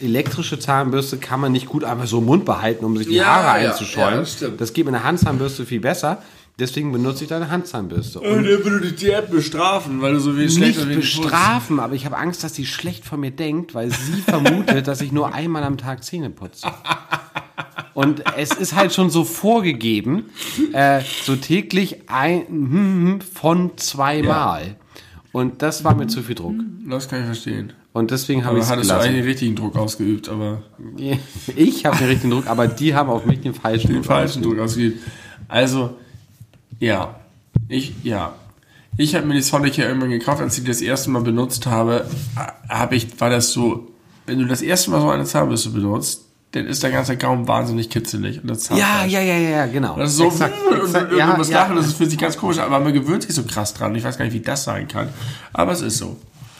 elektrische 0.00 0.58
Zahnbürste 0.58 1.18
kann 1.18 1.40
man 1.40 1.52
nicht 1.52 1.66
gut 1.66 1.84
einfach 1.84 2.06
so 2.06 2.18
im 2.18 2.26
Mund 2.26 2.44
behalten, 2.44 2.84
um 2.84 2.96
sich 2.96 3.06
die 3.06 3.14
Ja, 3.14 3.26
Haare 3.26 3.50
einzuschäumen. 3.52 4.14
ja, 4.14 4.20
das 4.20 4.56
das 4.58 4.72
geht 4.72 4.84
mit 4.86 4.94
einer 4.94 5.04
Handzahnbürste 5.04 5.64
viel 5.64 5.80
besser. 5.80 6.20
Deswegen 6.58 6.92
benutze 6.92 7.24
ich 7.24 7.30
da 7.30 7.36
eine 7.36 7.50
Handzahnbürste. 7.50 8.20
Und 8.20 8.28
Und 8.28 8.44
dann 8.44 8.64
würde 8.64 8.92
die 8.92 9.10
App 9.10 9.28
bestrafen, 9.30 10.00
weil 10.00 10.12
du 10.12 10.20
so 10.20 10.38
wie 10.38 10.48
schlecht 10.48 10.86
nicht 10.86 11.00
bestrafen, 11.00 11.80
aber 11.80 11.94
ich 11.94 12.04
habe 12.06 12.16
Angst, 12.16 12.44
dass 12.44 12.54
sie 12.54 12.64
schlecht 12.64 13.04
von 13.04 13.18
mir 13.18 13.32
denkt, 13.32 13.74
weil 13.74 13.90
sie 13.90 14.20
vermutet, 14.26 14.86
dass 14.86 15.00
ich 15.00 15.10
nur 15.10 15.34
einmal 15.34 15.64
am 15.64 15.78
Tag 15.78 16.04
Zähne 16.04 16.30
putze. 16.30 16.68
Und 17.92 18.22
es 18.36 18.52
ist 18.52 18.74
halt 18.74 18.92
schon 18.92 19.10
so 19.10 19.24
vorgegeben, 19.24 20.26
äh, 20.72 21.00
so 21.24 21.34
täglich 21.36 22.08
ein 22.08 22.46
hm, 22.48 23.20
von 23.20 23.76
zweimal. 23.76 24.76
Und 25.32 25.62
das 25.62 25.82
war 25.82 25.96
mir 25.96 26.06
zu 26.06 26.22
viel 26.22 26.36
Druck. 26.36 26.54
Das 26.88 27.08
kann 27.08 27.20
ich 27.20 27.26
verstehen. 27.26 27.72
Und 27.92 28.12
deswegen 28.12 28.44
habe 28.44 28.58
ich 28.58 28.64
es 28.64 28.70
hattest 28.70 28.90
du 28.90 28.94
gelassen. 28.94 29.08
eigentlich 29.08 29.22
den 29.22 29.28
richtigen 29.28 29.56
Druck 29.56 29.76
ausgeübt, 29.76 30.28
aber 30.28 30.62
Ich 31.56 31.84
habe 31.84 31.96
den 31.96 32.06
richtigen 32.08 32.30
Druck, 32.30 32.46
aber 32.46 32.68
die 32.68 32.94
haben 32.94 33.10
auf 33.10 33.24
mich 33.26 33.40
den 33.40 33.54
falschen 33.54 33.88
den 33.88 33.96
Druck 33.96 34.06
falschen 34.06 34.40
ausgeübt. 34.40 34.58
Druck 34.58 34.64
ausgeübt. 34.64 34.98
Also, 35.48 35.96
ja. 36.80 37.14
Ich, 37.68 37.94
ja. 38.02 38.34
Ich 38.96 39.14
habe 39.14 39.26
mir 39.26 39.34
die 39.34 39.42
Sonic 39.42 39.76
ja 39.76 39.86
irgendwann 39.86 40.10
gekauft, 40.10 40.40
als 40.40 40.56
ich 40.58 40.64
das 40.64 40.80
erste 40.80 41.10
Mal 41.10 41.22
benutzt 41.22 41.66
habe, 41.66 42.06
habe 42.68 42.94
ich, 42.94 43.20
war 43.20 43.30
das 43.30 43.50
so, 43.52 43.88
wenn 44.26 44.38
du 44.38 44.46
das 44.46 44.62
erste 44.62 44.90
Mal 44.90 45.00
so 45.00 45.10
eine 45.10 45.24
Zahnbürste 45.24 45.70
benutzt, 45.70 46.22
dann 46.52 46.66
ist 46.66 46.82
der 46.84 46.92
ganze 46.92 47.16
Gaumen 47.16 47.48
wahnsinnig 47.48 47.90
kitzelig. 47.90 48.40
Und 48.40 48.48
das 48.48 48.68
Ja, 48.68 48.76
Zahnfleisch. 48.76 49.12
ja, 49.12 49.20
ja, 49.20 49.36
ja, 49.36 49.66
genau. 49.66 49.96
Das 49.96 50.10
ist 50.12 50.18
so, 50.18 50.26
Exakt, 50.26 50.54
und, 50.70 50.78
und, 50.78 50.86
exakt, 50.86 51.10
und 51.12 51.18
ja, 51.18 51.32
du 51.32 51.36
musst 51.38 51.50
ja. 51.50 51.62
lachen, 51.62 51.76
das 51.76 51.92
fühlt 51.94 52.10
sich 52.10 52.18
ganz 52.18 52.36
komisch 52.36 52.58
an, 52.58 52.66
aber 52.66 52.78
man 52.78 52.92
gewöhnt 52.92 53.24
sich 53.24 53.34
so 53.34 53.42
krass 53.42 53.74
dran. 53.74 53.94
Ich 53.96 54.04
weiß 54.04 54.16
gar 54.16 54.24
nicht, 54.24 54.34
wie 54.34 54.40
das 54.40 54.62
sein 54.62 54.86
kann. 54.86 55.08
Aber 55.52 55.72
es 55.72 55.80
ist 55.80 55.98
so. 55.98 56.16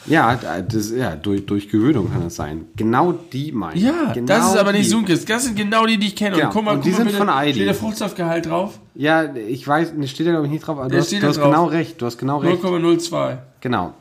Ja, 0.07 0.35
das, 0.35 0.91
ja 0.91 1.15
durch, 1.15 1.45
durch 1.45 1.69
Gewöhnung 1.69 2.11
kann 2.11 2.23
das 2.23 2.35
sein. 2.35 2.65
Genau 2.75 3.11
die 3.11 3.51
meine 3.51 3.75
ich. 3.75 3.83
Ja, 3.83 4.13
genau 4.13 4.27
das 4.27 4.51
ist 4.51 4.57
aber 4.57 4.71
nicht. 4.71 4.89
Sunkist. 4.89 5.29
Das 5.29 5.43
sind 5.43 5.55
genau 5.55 5.85
die, 5.85 5.97
die 5.97 6.07
ich 6.07 6.15
kenne. 6.15 6.35
Genau. 6.35 6.47
Und 6.47 6.53
guck 6.53 6.63
mal, 6.63 6.71
Und 6.71 6.77
guck 6.77 6.83
die 6.85 6.91
mal 6.91 6.97
sind 6.97 7.11
von 7.11 7.29
Aldi. 7.29 7.53
Steht 7.53 7.67
der 7.67 7.75
Fruchtsaftgehalt 7.75 8.45
drauf? 8.47 8.79
Ja, 8.93 9.33
ich 9.35 9.67
weiß, 9.67 9.93
das 9.97 10.09
steht 10.09 10.27
da 10.27 10.31
glaube 10.31 10.45
ich 10.45 10.51
nicht 10.51 10.65
drauf, 10.65 10.79
aber 10.79 10.89
du 10.89 10.97
hast, 10.97 11.11
du 11.11 11.21
hast 11.21 11.41
genau 11.41 11.65
recht. 11.65 12.01
Du 12.01 12.05
hast 12.05 12.17
genau 12.17 12.37
recht. 12.37 12.63
0,02. 12.63 13.37
Genau. 13.61 13.93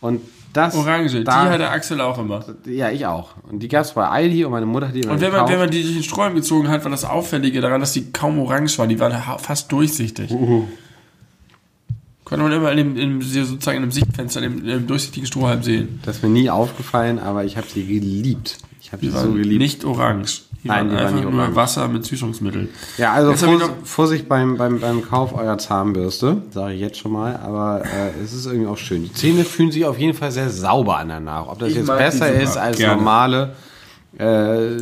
Und 0.00 0.20
das. 0.52 0.74
Orange, 0.76 1.24
da, 1.24 1.44
die 1.44 1.50
hat 1.50 1.60
der 1.60 1.72
Axel 1.72 2.00
auch 2.00 2.18
immer. 2.18 2.44
Ja, 2.66 2.90
ich 2.90 3.06
auch. 3.06 3.30
Und 3.48 3.60
die 3.60 3.68
gab 3.68 3.84
es 3.84 3.92
bei 3.92 4.06
Aldi 4.06 4.44
und 4.44 4.52
meine 4.52 4.66
Mutter 4.66 4.88
hat 4.88 4.94
die 4.94 5.00
immer 5.00 5.12
Und 5.12 5.20
wenn 5.20 5.32
man, 5.32 5.48
wenn 5.48 5.58
man 5.58 5.70
die 5.70 5.82
durch 5.82 5.94
den 5.94 6.02
Sträumen 6.02 6.34
gezogen 6.34 6.68
hat, 6.68 6.84
war 6.84 6.90
das 6.90 7.04
Auffällige 7.04 7.60
daran, 7.60 7.80
dass 7.80 7.92
die 7.92 8.12
kaum 8.12 8.38
orange 8.38 8.76
waren. 8.78 8.88
Die 8.88 9.00
waren 9.00 9.14
fast 9.38 9.72
durchsichtig. 9.72 10.30
Konnte 12.24 12.44
man 12.44 12.52
immer 12.52 12.70
in 12.72 12.76
dem, 12.76 12.96
in 12.96 13.20
sozusagen 13.20 13.78
in 13.78 13.82
dem 13.82 13.92
Sichtfenster, 13.92 14.42
in 14.42 14.52
dem, 14.52 14.60
in 14.60 14.66
dem 14.68 14.86
durchsichtigen 14.86 15.26
Strohhalm 15.26 15.62
sehen. 15.62 16.00
das 16.04 16.16
ist 16.16 16.22
mir 16.22 16.28
nie 16.30 16.50
aufgefallen, 16.50 17.18
aber 17.18 17.44
ich 17.44 17.56
habe 17.56 17.66
sie 17.66 17.84
geliebt. 17.84 18.58
Ich 18.80 18.92
habe 18.92 19.04
sie 19.04 19.10
so 19.10 19.32
geliebt. 19.32 19.60
nicht 19.60 19.84
orange. 19.84 20.42
Die 20.62 20.68
Nein, 20.68 20.90
die 20.90 20.94
waren 20.94 21.04
einfach 21.04 21.16
nicht 21.16 21.28
nur 21.28 21.40
orange. 21.40 21.56
Wasser 21.56 21.88
mit 21.88 22.04
Süßungsmittel. 22.04 22.68
Ja, 22.96 23.12
also 23.12 23.34
Vors 23.34 23.70
Vorsicht 23.84 24.28
beim, 24.28 24.56
beim, 24.56 24.78
beim 24.80 25.02
Kauf 25.02 25.34
eurer 25.34 25.58
Zahnbürste, 25.58 26.42
sage 26.50 26.74
ich 26.74 26.80
jetzt 26.80 26.98
schon 26.98 27.12
mal, 27.12 27.36
aber 27.36 27.82
äh, 27.84 28.22
es 28.22 28.32
ist 28.32 28.46
irgendwie 28.46 28.68
auch 28.68 28.78
schön. 28.78 29.02
Die 29.02 29.12
Zähne 29.12 29.44
fühlen 29.44 29.72
sich 29.72 29.84
auf 29.84 29.98
jeden 29.98 30.14
Fall 30.14 30.30
sehr 30.30 30.50
sauber 30.50 30.98
an 30.98 31.08
danach. 31.08 31.48
Ob 31.48 31.58
das 31.58 31.70
Ich 31.70 31.76
jetzt 31.76 31.86
besser 31.88 32.32
ist 32.32 32.56
als 32.56 32.76
Gerne. 32.76 32.96
normale 32.96 33.56
äh, 34.18 34.78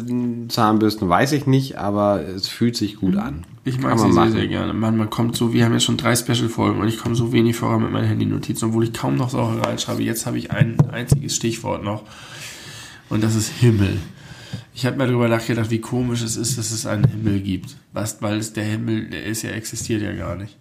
Zahnbürsten, 0.48 1.08
weiß 1.08 1.32
ich 1.32 1.46
nicht, 1.46 1.78
aber 1.78 2.26
es 2.26 2.48
fühlt 2.48 2.76
sich 2.76 2.96
gut 2.96 3.16
an. 3.16 3.44
Ich 3.64 3.78
mag 3.78 3.98
sie 3.98 4.08
man 4.08 4.30
sehr, 4.30 4.40
sehr 4.40 4.48
gerne. 4.48 4.72
Mann, 4.72 4.96
man 4.96 5.10
kommt 5.10 5.36
so, 5.36 5.52
wir 5.52 5.64
haben 5.64 5.72
ja 5.72 5.80
schon 5.80 5.96
drei 5.96 6.16
Special-Folgen 6.16 6.80
und 6.80 6.88
ich 6.88 6.98
komme 6.98 7.14
so 7.14 7.32
wenig 7.32 7.56
voran 7.56 7.82
mit 7.82 7.92
meinen 7.92 8.08
Handy-Notizen, 8.08 8.68
obwohl 8.68 8.84
ich 8.84 8.92
kaum 8.92 9.16
noch 9.16 9.30
Sachen 9.30 9.60
reinschreibe. 9.60 10.02
Jetzt 10.02 10.26
habe 10.26 10.38
ich 10.38 10.50
ein 10.50 10.76
einziges 10.90 11.36
Stichwort 11.36 11.84
noch 11.84 12.02
und 13.08 13.22
das 13.22 13.34
ist 13.34 13.48
Himmel. 13.48 13.98
Ich 14.74 14.86
habe 14.86 14.96
mir 14.96 15.06
darüber 15.06 15.28
nachgedacht, 15.28 15.70
wie 15.70 15.80
komisch 15.80 16.22
es 16.22 16.36
ist, 16.36 16.56
dass 16.56 16.70
es 16.70 16.86
einen 16.86 17.04
Himmel 17.04 17.40
gibt. 17.40 17.76
Was, 17.92 18.22
weil 18.22 18.38
es 18.38 18.52
der 18.52 18.64
Himmel, 18.64 19.10
der 19.10 19.24
ist 19.26 19.42
ja, 19.42 19.50
existiert 19.50 20.00
ja 20.02 20.12
gar 20.12 20.36
nicht. 20.36 20.56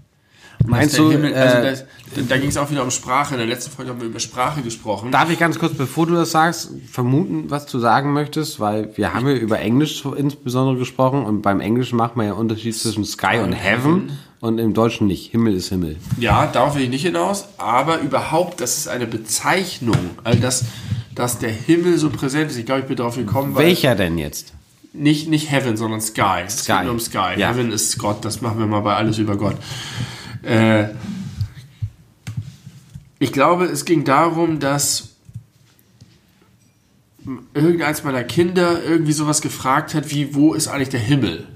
Meinst 0.66 0.97
du, 0.97 1.12
Himmel, 1.12 1.34
also 1.34 1.57
äh, 1.57 1.72
das, 1.72 1.86
da 2.28 2.38
ging 2.38 2.49
es 2.49 2.57
auch 2.57 2.70
wieder 2.70 2.84
um 2.84 2.91
Sprache. 2.91 3.34
In 3.36 3.39
der 3.39 3.47
letzten 3.47 3.72
Folge 3.72 3.91
haben 3.91 4.01
wir 4.01 4.07
über 4.07 4.20
Sprache 4.20 4.62
gesprochen. 4.62 5.12
Darf 5.12 5.30
ich 5.30 5.39
ganz 5.39 5.57
kurz, 5.57 5.74
bevor 5.74 6.05
du 6.05 6.16
das 6.16 6.32
sagst, 6.32 6.72
vermuten, 6.91 7.49
was 7.49 7.66
du 7.66 7.80
sagen 7.80 8.14
möchtest? 8.14 8.60
Weil 8.60 8.95
wir 8.97 9.14
haben 9.14 9.28
ja 9.28 9.34
über 9.36 9.60
Englisch 9.60 10.03
insbesondere 10.18 10.78
gesprochen 10.78 11.24
und 11.26 11.41
beim 11.41 11.60
Englischen 11.60 11.95
macht 11.97 12.16
man 12.16 12.26
ja 12.26 12.34
einen 12.34 12.41
Unterschied 12.41 12.76
zwischen 12.76 13.05
Sky 13.05 13.39
und 13.43 13.53
Heaven 13.53 14.12
und 14.41 14.57
im 14.60 14.74
Deutschen 14.74 15.07
nicht. 15.07 15.32
Himmel 15.32 15.55
ist 15.55 15.70
Himmel. 15.70 15.95
Ja, 16.18 16.47
darauf 16.47 16.76
will 16.76 16.84
ich 16.84 16.89
nicht 16.89 17.03
hinaus, 17.03 17.45
aber 17.57 17.99
überhaupt, 17.99 18.62
das 18.62 18.78
ist 18.78 18.88
eine 18.89 19.07
Bezeichnung, 19.07 19.97
also 20.24 20.39
dass, 20.39 20.66
dass 21.16 21.39
der 21.39 21.51
Himmel 21.51 21.97
so 21.97 22.10
präsent 22.10 22.51
ist. 22.51 22.57
Ich 22.57 22.66
glaube, 22.66 22.82
ich 22.82 22.88
bin 22.88 22.97
darauf 22.97 23.16
gekommen, 23.16 23.55
Welcher 23.55 23.95
denn 23.95 24.18
jetzt? 24.18 24.53
nicht, 24.91 25.30
nicht 25.30 25.51
Heaven, 25.51 25.78
sondern 25.78 26.01
Sky. 26.01 26.43
Es 26.45 26.64
Sky. 26.64 26.74
geht 26.74 26.84
nur 26.84 26.91
um 26.93 26.99
Sky. 26.99 27.34
Ja. 27.38 27.49
Heaven 27.49 27.72
ist 27.72 27.97
Gott, 27.97 28.26
das 28.26 28.41
machen 28.41 28.60
wir 28.60 28.66
mal 28.66 28.82
bei 28.82 28.95
Alles 28.95 29.18
über 29.18 29.38
Gott. 29.38 29.55
Äh, 30.44 30.90
ich 33.20 33.32
glaube, 33.34 33.66
es 33.66 33.86
ging 33.86 34.06
darum, 34.06 34.60
dass 34.60 35.16
irgendeins 37.54 38.04
meiner 38.04 38.24
Kinder 38.24 38.82
irgendwie 38.84 39.12
sowas 39.12 39.42
gefragt 39.42 39.94
hat, 39.94 40.10
wie, 40.12 40.34
wo 40.34 40.54
ist 40.54 40.68
eigentlich 40.68 40.90
der 40.90 41.00
Himmel? 41.02 41.48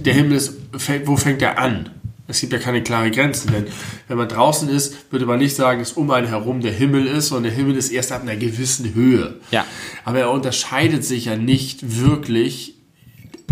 Der 0.00 0.14
Himmel 0.14 0.36
ist, 0.36 0.54
fängt- 0.76 1.06
wo 1.06 1.16
fängt 1.16 1.42
er 1.42 1.58
an? 1.58 1.90
Es 2.28 2.40
gibt 2.40 2.52
ja 2.52 2.58
keine 2.58 2.82
klare 2.82 3.10
Grenze, 3.10 3.46
denn 3.48 3.66
wenn 4.08 4.16
man 4.16 4.28
draußen 4.28 4.68
ist, 4.68 5.12
würde 5.12 5.26
man 5.26 5.38
nicht 5.38 5.54
sagen, 5.54 5.78
dass 5.78 5.92
um 5.92 6.10
einen 6.10 6.26
herum 6.26 6.60
der 6.60 6.72
Himmel 6.72 7.06
ist, 7.06 7.28
sondern 7.28 7.44
der 7.44 7.52
Himmel 7.52 7.76
ist 7.76 7.90
erst 7.90 8.10
ab 8.10 8.22
einer 8.22 8.34
gewissen 8.36 8.94
Höhe. 8.94 9.38
Ja. 9.52 9.64
Aber 10.04 10.18
er 10.20 10.30
unterscheidet 10.32 11.04
sich 11.04 11.26
ja 11.26 11.36
nicht 11.36 12.00
wirklich 12.00 12.74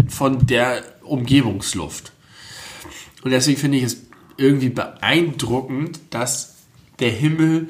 von 0.08 0.46
der 0.46 0.82
Umgebungsluft. 1.02 2.12
Und 3.22 3.30
deswegen 3.30 3.60
finde 3.60 3.78
ich 3.78 3.84
es 3.84 4.03
irgendwie 4.36 4.70
beeindruckend, 4.70 6.00
dass 6.10 6.56
der 6.98 7.10
Himmel, 7.10 7.68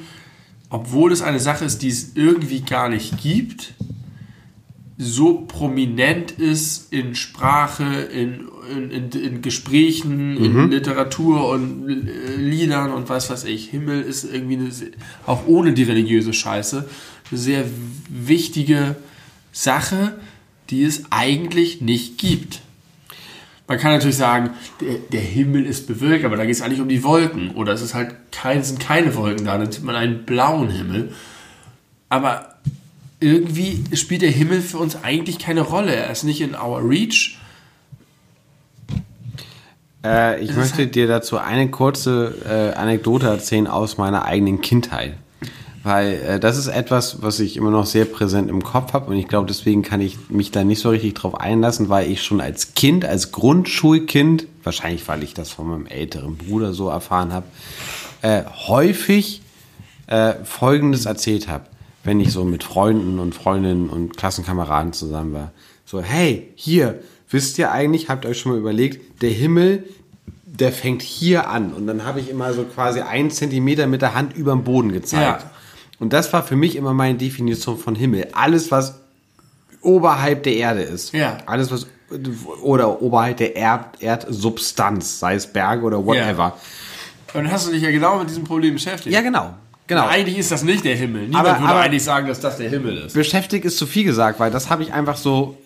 obwohl 0.71 1.13
es 1.13 1.23
eine 1.23 1.41
Sache 1.41 1.65
ist, 1.65 1.83
die 1.83 1.89
es 1.89 2.17
irgendwie 2.17 2.63
gar 2.63 2.89
nicht 2.89 3.23
gibt, 3.23 3.75
so 4.97 5.45
prominent 5.49 6.33
ist 6.33 6.93
in 6.93 7.15
Sprache, 7.15 7.85
in, 7.85 8.49
in, 8.71 8.91
in, 8.91 9.11
in 9.11 9.43
Gesprächen, 9.43 10.37
in 10.37 10.71
Literatur 10.71 11.49
und 11.49 11.89
äh, 11.89 12.37
Liedern 12.37 12.93
und 12.93 13.09
was 13.09 13.29
weiß 13.29 13.45
ich. 13.45 13.71
Himmel 13.71 14.03
ist 14.03 14.25
irgendwie 14.25 14.57
eine, 14.57 14.71
auch 15.27 15.47
ohne 15.47 15.73
die 15.73 15.83
religiöse 15.83 16.33
Scheiße 16.33 16.89
eine 17.31 17.39
sehr 17.39 17.65
wichtige 18.09 18.95
Sache, 19.51 20.19
die 20.71 20.85
es 20.85 21.05
eigentlich 21.11 21.81
nicht 21.81 22.19
gibt. 22.19 22.61
Man 23.67 23.79
kann 23.79 23.93
natürlich 23.93 24.17
sagen, 24.17 24.51
der, 24.81 24.97
der 25.11 25.21
Himmel 25.21 25.65
ist 25.65 25.87
bewölkt, 25.87 26.25
aber 26.25 26.37
da 26.37 26.45
geht 26.45 26.55
es 26.55 26.61
eigentlich 26.61 26.81
um 26.81 26.89
die 26.89 27.03
Wolken. 27.03 27.53
Oder 27.53 27.73
es 27.73 27.81
ist 27.81 27.95
halt 27.95 28.15
kein, 28.31 28.63
sind 28.63 28.79
keine 28.79 29.15
Wolken 29.17 29.47
da, 29.47 29.57
dann 29.57 29.73
sieht 29.73 29.85
man 29.85 29.97
einen 29.97 30.25
blauen 30.25 30.71
Himmel. 30.71 31.13
Aber 32.11 32.57
irgendwie 33.21 33.85
spielt 33.97 34.23
der 34.23 34.31
Himmel 34.31 34.61
für 34.61 34.79
uns 34.79 35.03
eigentlich 35.03 35.39
keine 35.39 35.63
Rolle. 35.63 35.95
Er 35.95 36.11
ist 36.11 36.25
nicht 36.25 36.43
in 36.43 36.55
our 36.55 36.87
reach. 36.87 37.39
Äh, 40.05 40.43
ich 40.43 40.55
möchte 40.55 40.87
dir 40.87 41.07
dazu 41.07 41.39
eine 41.39 41.71
kurze 41.71 42.35
äh, 42.47 42.79
Anekdote 42.79 43.27
erzählen 43.27 43.67
aus 43.67 43.97
meiner 43.97 44.27
eigenen 44.27 44.61
Kindheit. 44.61 45.15
Weil 45.85 46.15
äh, 46.15 46.41
das 46.41 46.57
ist 46.57 46.67
etwas, 46.67 47.23
was 47.23 47.39
ich 47.41 47.59
immer 47.59 47.71
noch 47.71 47.85
sehr 47.85 48.07
präsent 48.07 48.49
im 48.49 48.65
Kopf 48.65 48.95
habe 48.95 49.11
und 49.11 49.17
ich 49.17 49.29
glaube, 49.29 49.47
deswegen 49.47 49.83
kann 49.83 50.01
ich 50.01 50.31
mich 50.31 50.51
da 50.51 50.65
nicht 50.65 50.81
so 50.81 50.89
richtig 50.89 51.13
drauf 51.15 51.39
einlassen, 51.39 51.91
weil 51.91 52.11
ich 52.11 52.23
schon 52.23 52.41
als 52.41 52.73
Kind, 52.73 53.05
als 53.05 53.33
Grundschulkind, 53.33 54.47
wahrscheinlich 54.63 55.07
weil 55.07 55.23
ich 55.23 55.35
das 55.35 55.51
von 55.51 55.69
meinem 55.69 55.87
älteren 55.87 56.39
Bruder 56.39 56.73
so 56.73 56.89
erfahren 56.89 57.35
habe, 57.35 57.47
äh, 58.23 58.45
häufig 58.67 59.43
äh, 60.07 60.33
Folgendes 60.43 61.05
erzählt 61.05 61.49
habe, 61.49 61.67
wenn 62.03 62.19
ich 62.19 62.33
so 62.33 62.45
mit 62.45 62.65
Freunden 62.65 63.19
und 63.19 63.35
Freundinnen 63.35 63.91
und 63.91 64.17
Klassenkameraden 64.17 64.95
zusammen 64.95 65.35
war. 65.35 65.53
So, 65.85 66.01
hey, 66.01 66.51
hier, 66.55 67.01
wisst 67.29 67.59
ihr 67.59 67.73
eigentlich, 67.73 68.09
habt 68.09 68.25
ihr 68.25 68.31
euch 68.31 68.39
schon 68.39 68.53
mal 68.53 68.59
überlegt, 68.59 69.21
der 69.21 69.31
Himmel, 69.31 69.85
der 70.47 70.73
fängt 70.73 71.03
hier 71.03 71.49
an. 71.49 71.75
Und 71.75 71.87
dann 71.87 72.05
habe 72.05 72.21
ich 72.21 72.31
immer 72.31 72.55
so 72.55 72.65
quasi 72.65 73.01
einen 73.01 73.31
Zentimeter 73.31 73.87
mit 73.87 74.01
der 74.01 74.15
Hand 74.15 74.35
über 74.35 74.53
dem 74.53 74.65
Boden 74.65 74.93
gezeigt. 74.93 75.43
Ja. 75.43 75.51
Und 76.01 76.13
das 76.13 76.33
war 76.33 76.43
für 76.43 76.57
mich 76.57 76.77
immer 76.77 76.93
meine 76.95 77.17
Definition 77.19 77.79
von 77.79 77.95
Himmel. 77.95 78.29
Alles, 78.33 78.71
was 78.71 78.95
oberhalb 79.81 80.43
der 80.43 80.55
Erde 80.57 80.83
ist. 80.83 81.13
Ja. 81.13 81.39
Alles, 81.47 81.71
was 81.71 81.87
oder 82.63 83.01
oberhalb 83.03 83.37
der 83.39 83.57
Erd, 83.57 84.01
Erdsubstanz, 84.03 85.19
sei 85.21 85.35
es 85.35 85.47
Berge 85.47 85.83
oder 85.85 86.05
whatever. 86.05 86.57
Und 87.33 87.45
dann 87.45 87.53
hast 87.53 87.67
du 87.67 87.73
dich 87.73 87.83
ja 87.83 87.91
genau 87.91 88.19
mit 88.19 88.29
diesem 88.31 88.45
Problem 88.45 88.75
beschäftigt. 88.75 89.13
Ja, 89.15 89.21
genau. 89.21 89.55
Genau. 89.87 90.07
Eigentlich 90.07 90.39
ist 90.39 90.51
das 90.51 90.63
nicht 90.63 90.85
der 90.85 90.97
Himmel. 90.97 91.23
Niemand 91.29 91.47
Aber- 91.49 91.59
würde 91.61 91.73
aber- 91.73 91.81
eigentlich 91.81 92.05
sagen, 92.05 92.27
dass 92.29 92.41
das 92.41 92.57
der 92.57 92.71
Himmel 92.71 92.99
ist. 92.99 93.15
Beschäftigt 93.15 93.65
ist 93.65 93.77
zu 93.77 93.87
viel 93.87 94.05
gesagt, 94.05 94.41
weil 94.41 94.51
das 94.51 94.71
habe 94.71 94.83
ich 94.83 94.93
einfach 94.93 95.17
so 95.17 95.59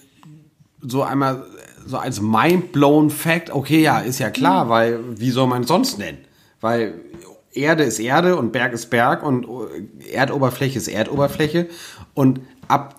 so 0.81 1.03
einmal 1.03 1.45
so 1.87 1.99
als 1.99 2.21
mind-blown 2.21 3.11
Fact, 3.11 3.51
okay, 3.51 3.81
ja, 3.83 3.99
ist 4.01 4.19
ja 4.21 4.31
klar, 4.31 4.65
Mhm. 4.65 4.69
weil 4.69 4.99
wie 5.17 5.31
soll 5.31 5.47
man 5.49 5.63
es 5.63 5.69
sonst 5.69 5.99
nennen? 5.99 6.19
Weil 6.61 6.95
Erde 7.53 7.85
ist 7.85 7.99
Erde 7.99 8.37
und 8.37 8.53
Berg 8.53 8.73
ist 8.73 8.87
Berg 8.87 9.23
und 9.23 9.47
Erdoberfläche 10.13 10.79
ist 10.79 10.89
Erdoberfläche. 10.89 11.69
Und 12.15 12.41
ab 12.69 12.98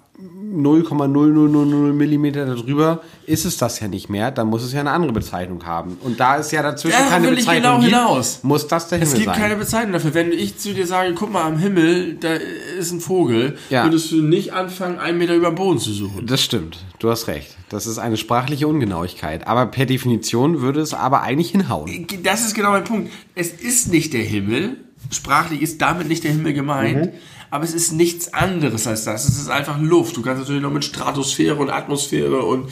0,0000 0.51 1.93
Millimeter 1.93 2.45
darüber 2.45 3.01
ist 3.25 3.45
es 3.45 3.57
das 3.57 3.79
ja 3.79 3.87
nicht 3.87 4.09
mehr, 4.09 4.31
dann 4.31 4.47
muss 4.47 4.63
es 4.63 4.73
ja 4.73 4.79
eine 4.79 4.91
andere 4.91 5.13
Bezeichnung 5.13 5.65
haben. 5.65 5.97
Und 6.03 6.19
da 6.19 6.37
es 6.37 6.51
ja 6.51 6.61
dazwischen 6.63 6.95
Darauf 6.97 7.09
keine 7.11 7.27
will 7.27 7.33
ich 7.33 7.39
Bezeichnung 7.45 7.63
genau 7.63 7.79
gibt, 7.79 7.93
hinaus. 7.93 8.39
muss 8.43 8.67
das 8.67 8.87
der 8.87 8.97
Himmel 8.99 9.11
Es 9.13 9.17
gibt 9.19 9.25
sein. 9.33 9.37
keine 9.41 9.55
Bezeichnung 9.55 9.93
dafür. 9.93 10.13
Wenn 10.13 10.31
ich 10.31 10.57
zu 10.57 10.73
dir 10.73 10.87
sage, 10.87 11.13
guck 11.13 11.31
mal 11.31 11.43
am 11.43 11.57
Himmel, 11.57 12.15
da 12.15 12.33
ist 12.77 12.91
ein 12.91 12.99
Vogel, 13.01 13.57
Ja. 13.69 13.83
würdest 13.85 14.11
du 14.11 14.21
nicht 14.21 14.53
anfangen, 14.53 14.97
einen 14.99 15.17
Meter 15.17 15.35
über 15.35 15.47
dem 15.51 15.55
Boden 15.55 15.79
zu 15.79 15.91
suchen. 15.93 16.25
Das 16.25 16.41
stimmt, 16.41 16.77
du 16.99 17.09
hast 17.09 17.27
recht. 17.27 17.55
Das 17.69 17.85
ist 17.85 17.99
eine 17.99 18.17
sprachliche 18.17 18.67
Ungenauigkeit. 18.67 19.45
Aber 19.47 19.67
per 19.67 19.85
Definition 19.85 20.61
würde 20.61 20.79
es 20.81 20.93
aber 20.95 21.21
eigentlich 21.21 21.51
hinhauen. 21.51 22.07
Das 22.23 22.45
ist 22.45 22.55
genau 22.55 22.71
mein 22.71 22.83
Punkt. 22.83 23.11
Es 23.35 23.51
ist 23.51 23.91
nicht 23.91 24.13
der 24.13 24.23
Himmel. 24.23 24.77
Sprachlich 25.11 25.61
ist 25.61 25.81
damit 25.81 26.07
nicht 26.07 26.23
der 26.23 26.31
Himmel 26.31 26.53
gemeint. 26.53 27.05
Mhm. 27.05 27.09
Aber 27.51 27.63
es 27.63 27.73
ist 27.73 27.93
nichts 27.93 28.33
anderes 28.33 28.85
als 28.85 29.05
das. 29.05 29.27
Es 29.27 29.39
ist 29.39 29.49
einfach 29.49 29.79
Luft. 29.79 30.15
Du 30.17 30.21
kannst 30.21 30.41
natürlich 30.41 30.61
noch 30.61 30.71
mit 30.71 30.85
Stratosphäre 30.85 31.55
und 31.55 31.69
Atmosphäre 31.71 32.43
und 32.43 32.69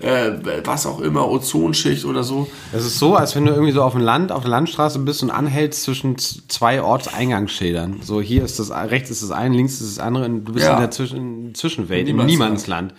äh, 0.00 0.32
was 0.64 0.84
auch 0.86 1.00
immer, 1.00 1.28
Ozonschicht 1.30 2.04
oder 2.04 2.24
so. 2.24 2.48
Es 2.72 2.84
ist 2.84 2.98
so, 2.98 3.14
als 3.14 3.36
wenn 3.36 3.44
du 3.44 3.52
irgendwie 3.52 3.72
so 3.72 3.82
auf 3.82 3.92
dem 3.92 4.00
Land, 4.02 4.32
auf 4.32 4.42
der 4.42 4.50
Landstraße 4.50 4.98
bist 4.98 5.22
und 5.22 5.30
anhältst 5.30 5.84
zwischen 5.84 6.16
zwei 6.18 6.82
Ortseingangsschildern. 6.82 8.00
So, 8.02 8.20
hier 8.20 8.44
ist 8.44 8.58
das, 8.58 8.70
rechts 8.70 9.10
ist 9.10 9.22
das 9.22 9.30
eine, 9.30 9.54
links 9.56 9.80
ist 9.80 9.96
das 9.96 10.04
andere 10.04 10.24
und 10.24 10.44
du 10.44 10.52
bist 10.52 10.66
Ja. 10.66 10.74
in 10.74 10.80
der 10.80 10.90
Zwischen 10.90 11.54
Zwischenwelt, 11.54 12.08
im 12.08 12.16
Niemandsland. 12.16 12.30
Niemandsland. 12.30 12.94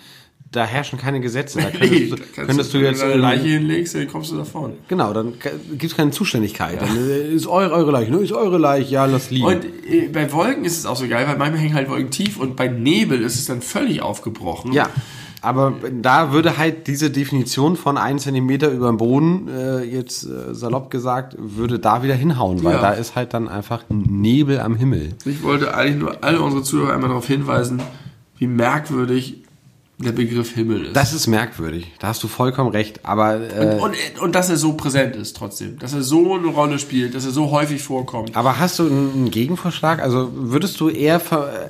Da 0.57 0.65
herrschen 0.65 0.97
keine 0.97 1.19
Gesetze. 1.21 1.59
Da 1.59 1.67
Nee, 1.79 1.87
könntest, 1.87 2.11
da 2.11 2.15
du, 2.15 2.21
kannst 2.21 2.35
könntest 2.35 2.73
du 2.73 2.77
wenn 2.79 2.85
jetzt. 2.85 3.01
deine 3.03 3.13
ähm, 3.13 3.21
Leiche 3.21 3.47
hinlegst, 3.47 3.95
dann 3.95 4.07
kommst 4.07 4.31
du 4.31 4.37
davon. 4.37 4.73
Genau, 4.87 5.13
dann 5.13 5.33
gibt 5.71 5.83
es 5.83 5.95
keine 5.95 6.11
Zuständigkeit. 6.11 6.81
Dann 6.81 6.97
äh, 6.97 7.33
ist 7.33 7.47
eure, 7.47 7.71
eure 7.73 7.91
Leiche, 7.91 8.11
ne? 8.11 8.17
Ist 8.17 8.31
eure 8.31 8.57
Leiche, 8.57 8.91
ja, 8.91 9.05
lass 9.05 9.29
liegen. 9.29 9.45
Und 9.45 9.65
äh, 9.89 10.07
bei 10.11 10.31
Wolken 10.33 10.65
ist 10.65 10.77
es 10.79 10.85
auch 10.85 10.95
so 10.95 11.07
geil, 11.07 11.25
weil 11.27 11.37
manchmal 11.37 11.59
hängen 11.61 11.75
halt 11.75 11.89
Wolken 11.89 12.09
tief 12.11 12.37
und 12.39 12.55
bei 12.55 12.67
Nebel 12.67 13.21
ist 13.21 13.35
es 13.35 13.45
dann 13.45 13.61
völlig 13.61 14.01
aufgebrochen. 14.01 14.73
Ja, 14.73 14.89
aber 15.41 15.75
da 16.01 16.31
würde 16.33 16.57
halt 16.57 16.87
diese 16.87 17.11
Definition 17.11 17.75
von 17.77 17.97
1 17.97 18.23
Zentimeter 18.23 18.71
über 18.71 18.87
dem 18.87 18.97
Boden, 18.97 19.47
äh, 19.47 19.83
jetzt 19.83 20.23
äh, 20.25 20.53
salopp 20.55 20.89
gesagt, 20.89 21.35
würde 21.37 21.77
da 21.77 22.01
wieder 22.01 22.15
hinhauen, 22.15 22.63
weil 22.63 22.73
Ja. 22.73 22.81
da 22.81 22.91
ist 22.93 23.15
halt 23.15 23.35
dann 23.35 23.47
einfach 23.47 23.83
ein 23.89 23.99
Nebel 24.01 24.59
am 24.59 24.75
Himmel. 24.75 25.09
Ich 25.25 25.43
wollte 25.43 25.75
eigentlich 25.75 25.97
nur 25.97 26.23
alle 26.23 26.41
unsere 26.41 26.63
Zuhörer 26.63 26.93
einmal 26.93 27.09
darauf 27.09 27.27
hinweisen, 27.27 27.79
wie 28.39 28.47
merkwürdig 28.47 29.43
der 29.99 30.11
Begriff 30.11 30.53
Himmel 30.53 30.85
ist. 30.85 30.95
Das 30.95 31.11
ist 31.11 31.25
merkwürdig, 31.25 31.91
da 31.97 32.09
hast 32.09 32.21
du 32.21 32.27
vollkommen 32.27 32.69
recht, 32.69 32.99
aber 33.03 33.39
äh, 33.51 33.79
und, 33.79 33.95
und 34.21 34.35
dass 34.35 34.47
er 34.51 34.57
so 34.57 34.73
präsent 34.73 35.15
ist 35.15 35.35
trotzdem. 35.35 35.79
Dass 35.79 35.93
er 35.93 36.03
so 36.03 36.35
eine 36.35 36.47
Rolle 36.49 36.77
spielt, 36.77 37.15
dass 37.15 37.25
er 37.25 37.31
so 37.31 37.49
häufig 37.49 37.81
vorkommt. 37.81 38.35
aber 38.35 38.59
hast 38.59 38.77
du 38.77 38.85
einen 38.85 39.31
Gegenvorschlag? 39.31 39.99
Also 39.99 40.29
würdest 40.33 40.79
du 40.79 40.89
eher 40.89 41.19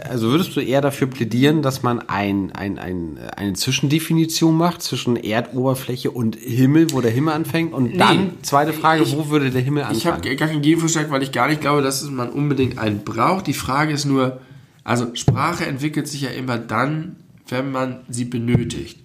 also 0.10 0.28
würdest 0.30 0.56
du 0.58 0.60
eher 0.60 0.82
dafür 0.82 1.08
plädieren, 1.08 1.62
dass 1.62 1.84
man 1.84 2.00
ein, 2.10 2.52
ein, 2.52 2.78
ein, 2.80 3.18
eine 3.38 3.54
Zwischendefinition 3.54 4.56
macht 4.58 4.82
zwischen 4.82 5.16
Erdoberfläche 5.16 6.12
und 6.12 6.36
Himmel, 6.36 6.88
wo 6.92 7.00
der 7.00 7.12
Himmel 7.12 7.34
anfängt? 7.34 7.74
Und 7.74 7.98
dann, 7.98 8.32
zweite 8.42 8.74
Frage, 8.74 9.04
Ich- 9.04 9.16
wo 9.16 9.30
würde 9.30 9.52
der 9.52 9.62
Himmel 9.62 9.84
anfangen? 9.84 9.98
Ich 10.00 10.06
habe 10.06 10.36
gar 10.36 10.48
keinen 10.50 10.62
Gegenvorschlag, 10.62 11.10
weil 11.12 11.24
ich 11.24 11.32
gar 11.32 11.48
nicht 11.48 11.62
glaube, 11.62 11.82
dass 11.82 12.04
man 12.10 12.30
unbedingt 12.30 12.78
einen 12.78 13.06
braucht. 13.06 13.48
Die 13.48 13.54
Frage 13.54 13.94
ist 13.94 14.04
nur, 14.04 14.42
also 14.84 15.16
Sprache 15.16 15.66
entwickelt 15.66 16.10
sich 16.10 16.22
ja 16.24 16.30
immer 16.30 16.58
dann, 16.58 17.16
wenn 17.50 17.72
man 17.72 18.02
sie 18.10 18.26
benötigt. 18.26 19.00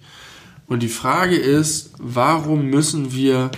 Und 0.67 0.81
die 0.83 0.89
Frage 0.89 1.35
ist, 1.35 1.93
warum 1.99 2.65
müssen 2.67 3.13
wir 3.13 3.51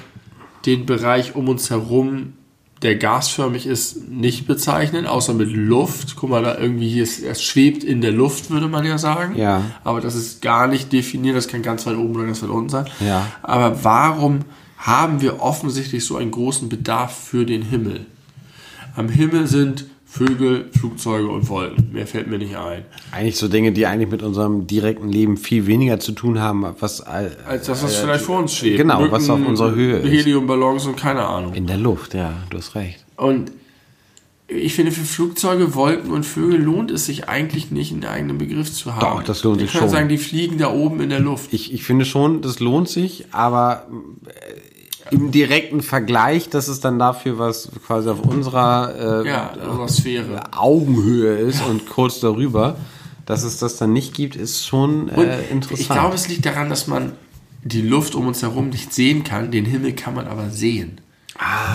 den 0.66 0.86
Bereich 0.86 1.36
um 1.36 1.48
uns 1.48 1.70
herum, 1.70 2.34
der 2.82 2.96
gasförmig 2.96 3.66
ist, 3.66 4.10
nicht 4.10 4.48
bezeichnen, 4.48 5.08
außer 5.08 5.34
mit 5.34 5.52
Luft. 5.52 6.16
Guck 6.16 6.30
mal, 6.30 6.44
da 6.44 6.58
irgendwie 6.58 6.90
hier 6.90 7.04
ist, 7.04 7.24
es 7.24 7.42
schwebt 7.42 7.84
in 7.84 8.02
der 8.02 8.12
Luft, 8.12 8.50
würde 8.50 8.68
man 8.68 8.86
ja 8.86 8.98
sagen. 8.98 9.36
Ja. 9.38 9.64
Aber 9.84 10.02
das 10.02 10.16
ist 10.16 10.42
gar 10.42 10.68
nicht 10.68 10.92
definiert, 10.92 11.36
das 11.36 11.48
kann 11.48 11.62
ganz 11.62 11.86
weit 11.86 11.98
oben 11.98 12.16
oder 12.16 12.26
ganz 12.26 12.44
weit 12.44 12.50
unten 12.50 12.70
sein. 12.70 12.86
Ja. 13.00 13.28
Aber 13.42 13.84
warum 13.84 14.42
haben 14.78 15.22
wir 15.22 15.42
offensichtlich 15.42 16.06
so 16.06 16.18
einen 16.18 16.32
großen 16.32 16.70
Bedarf 16.70 17.16
für 17.18 17.46
den 17.46 17.62
Himmel? 17.62 18.06
Am 18.96 19.10
Himmel 19.10 19.48
sind 19.48 19.86
Vögel, 20.18 20.70
Flugzeuge 20.80 21.28
und 21.28 21.50
Wolken. 21.50 21.90
Mehr 21.92 22.08
fällt 22.08 22.28
mir 22.28 22.38
nicht 22.38 22.56
ein. 22.56 22.84
Eigentlich 23.12 23.36
so 23.36 23.50
Dinge, 23.50 23.74
die 23.74 23.86
eigentlich 23.86 24.10
mit 24.10 24.24
unserem 24.24 24.66
direkten 24.66 25.10
Leben 25.12 25.36
viel 25.36 25.68
weniger 25.68 26.00
zu 26.00 26.14
tun 26.14 26.40
haben, 26.40 26.66
was 26.80 27.02
äh, 27.02 27.32
Als 27.46 27.66
das, 27.66 27.84
was 27.84 27.98
vielleicht 27.98 28.24
vor 28.24 28.40
uns 28.40 28.54
steht. 28.54 28.78
genau, 28.78 29.12
was 29.12 29.30
auf 29.30 29.46
unserer 29.46 29.76
Höhe 29.76 29.98
ist. 29.98 30.10
Heliumballons 30.10 30.86
und 30.86 30.96
keine 30.96 31.26
Ahnung. 31.26 31.54
in 31.54 31.68
der 31.68 31.78
Luft, 31.78 32.14
ja, 32.14 32.34
du 32.50 32.58
hast 32.58 32.76
recht. 32.76 33.04
Und 33.18 33.52
ich 34.48 34.74
finde, 34.76 34.92
für 34.92 35.04
Flugzeuge, 35.04 35.74
Wolken 35.76 36.12
und 36.12 36.24
Vögel 36.24 36.62
lohnt 36.62 36.92
es 36.92 37.08
sich 37.08 37.28
eigentlich 37.28 37.72
nicht, 37.72 37.92
einen 37.92 38.06
eigenen 38.06 38.38
Begriff 38.38 38.72
zu 38.72 38.96
haben. 38.96 39.02
Doch, 39.02 39.24
das 39.24 39.44
lohnt 39.44 39.60
Wir 39.60 39.68
sich 39.68 39.78
schon. 39.78 39.90
sagen, 39.90 40.08
die 40.08 40.20
fliegen 40.20 40.58
da 40.60 40.72
oben 40.72 41.02
in 41.02 41.10
der 41.10 41.20
Luft. 41.20 41.52
Ich, 41.52 41.74
ich 41.74 41.84
finde 41.84 42.06
schon, 42.06 42.42
das 42.42 42.60
lohnt 42.60 42.88
sich, 42.88 43.26
aber 43.32 43.88
äh, 44.28 44.30
im 45.12 45.32
direkten 45.32 45.82
Vergleich, 45.82 46.50
dass 46.50 46.68
es 46.68 46.80
dann 46.80 47.00
dafür 47.00 47.38
was 47.38 47.70
quasi 47.86 48.10
auf 48.10 48.22
unserer 48.22 49.24
äh, 49.24 49.28
Ja, 49.28 49.54
Sphäre. 49.88 50.42
Augenhöhe 50.56 51.36
ist 51.38 51.62
und 51.66 51.88
kurz 51.88 52.20
darüber, 52.20 52.78
dass 53.26 53.44
es 53.44 53.58
das 53.58 53.78
dann 53.78 53.94
nicht 53.94 54.14
gibt, 54.14 54.36
ist 54.36 54.66
schon 54.66 55.10
äh, 55.10 55.42
interessant. 55.50 55.80
ich 55.82 55.90
glaube, 55.90 56.16
es 56.16 56.28
liegt 56.28 56.46
daran, 56.46 56.70
dass 56.70 56.88
man 56.88 57.14
die 57.64 57.82
Luft 57.82 58.16
um 58.16 58.28
uns 58.28 58.42
herum 58.42 58.70
nicht 58.70 58.94
sehen 58.94 59.24
kann. 59.24 59.52
Den 59.52 59.66
Himmel 59.66 59.94
kann 59.94 60.14
man 60.14 60.28
aber 60.28 60.50
sehen. 60.50 61.02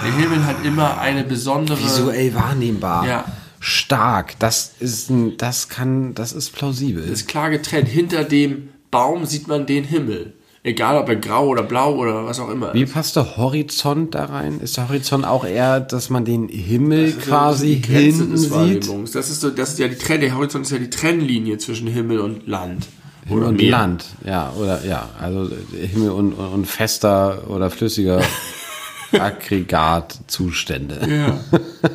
Der 0.05 0.12
Himmel 0.14 0.47
hat 0.47 0.64
immer 0.64 0.99
eine 1.01 1.22
besondere. 1.24 1.78
visuell 1.83 2.35
wahrnehmbar. 2.35 3.07
Ja. 3.07 3.24
Stark. 3.59 4.39
Das 4.39 4.72
ist 4.81 5.11
ein, 5.11 5.37
das 5.37 5.68
kann, 5.68 6.14
das 6.14 6.33
ist 6.33 6.53
plausibel. 6.55 7.05
ist 7.05 7.28
klar 7.28 7.51
getrennt. 7.51 7.89
Hinter 7.89 8.24
dem 8.24 8.70
Baum 8.91 9.26
sieht 9.26 9.49
man 9.49 9.66
den 9.66 9.85
Himmel. 9.85 10.33
Egal, 10.62 10.98
ob 10.98 11.08
er 11.08 11.16
grau 11.16 11.46
oder 11.48 11.62
blau 11.62 11.94
oder 11.96 12.26
was 12.26 12.38
auch 12.38 12.50
immer 12.50 12.74
Wie 12.74 12.84
passt 12.84 13.16
der 13.16 13.38
Horizont 13.38 14.14
da 14.14 14.26
rein? 14.26 14.61
Ist 14.61 14.76
der 14.76 14.90
Horizont 14.90 15.24
auch 15.24 15.46
eher, 15.46 15.80
dass 15.80 16.11
man 16.11 16.26
den 16.26 16.48
Himmel 16.48 17.12
quasi 17.12 17.76
Grenze 17.80 18.24
hinten 18.24 18.30
des 18.32 18.42
sieht? 18.42 19.14
Das 19.14 19.30
ist, 19.30 19.40
so, 19.40 19.48
das 19.48 19.70
ist 19.70 19.78
ja 19.78 19.88
die 19.88 19.96
Trenn, 19.96 20.20
der 20.20 20.34
Horizont 20.36 20.66
ist 20.66 20.72
ja 20.72 20.78
die 20.78 20.90
Trennlinie 20.90 21.56
zwischen 21.56 21.86
Himmel 21.88 22.20
und 22.20 22.46
Land. 22.46 22.88
Himmel 23.26 23.44
und 23.44 23.56
Meer. 23.56 23.70
Land, 23.70 24.04
ja, 24.26 24.52
oder 24.58 24.84
ja, 24.84 25.08
also 25.18 25.48
Himmel 25.72 26.11
und, 26.11 26.32
und, 26.34 26.46
und 26.52 26.66
fester 26.66 27.48
oder 27.48 27.70
flüssiger 27.70 28.20
Aggregatzustände. 29.18 30.98
Ja, 31.08 31.40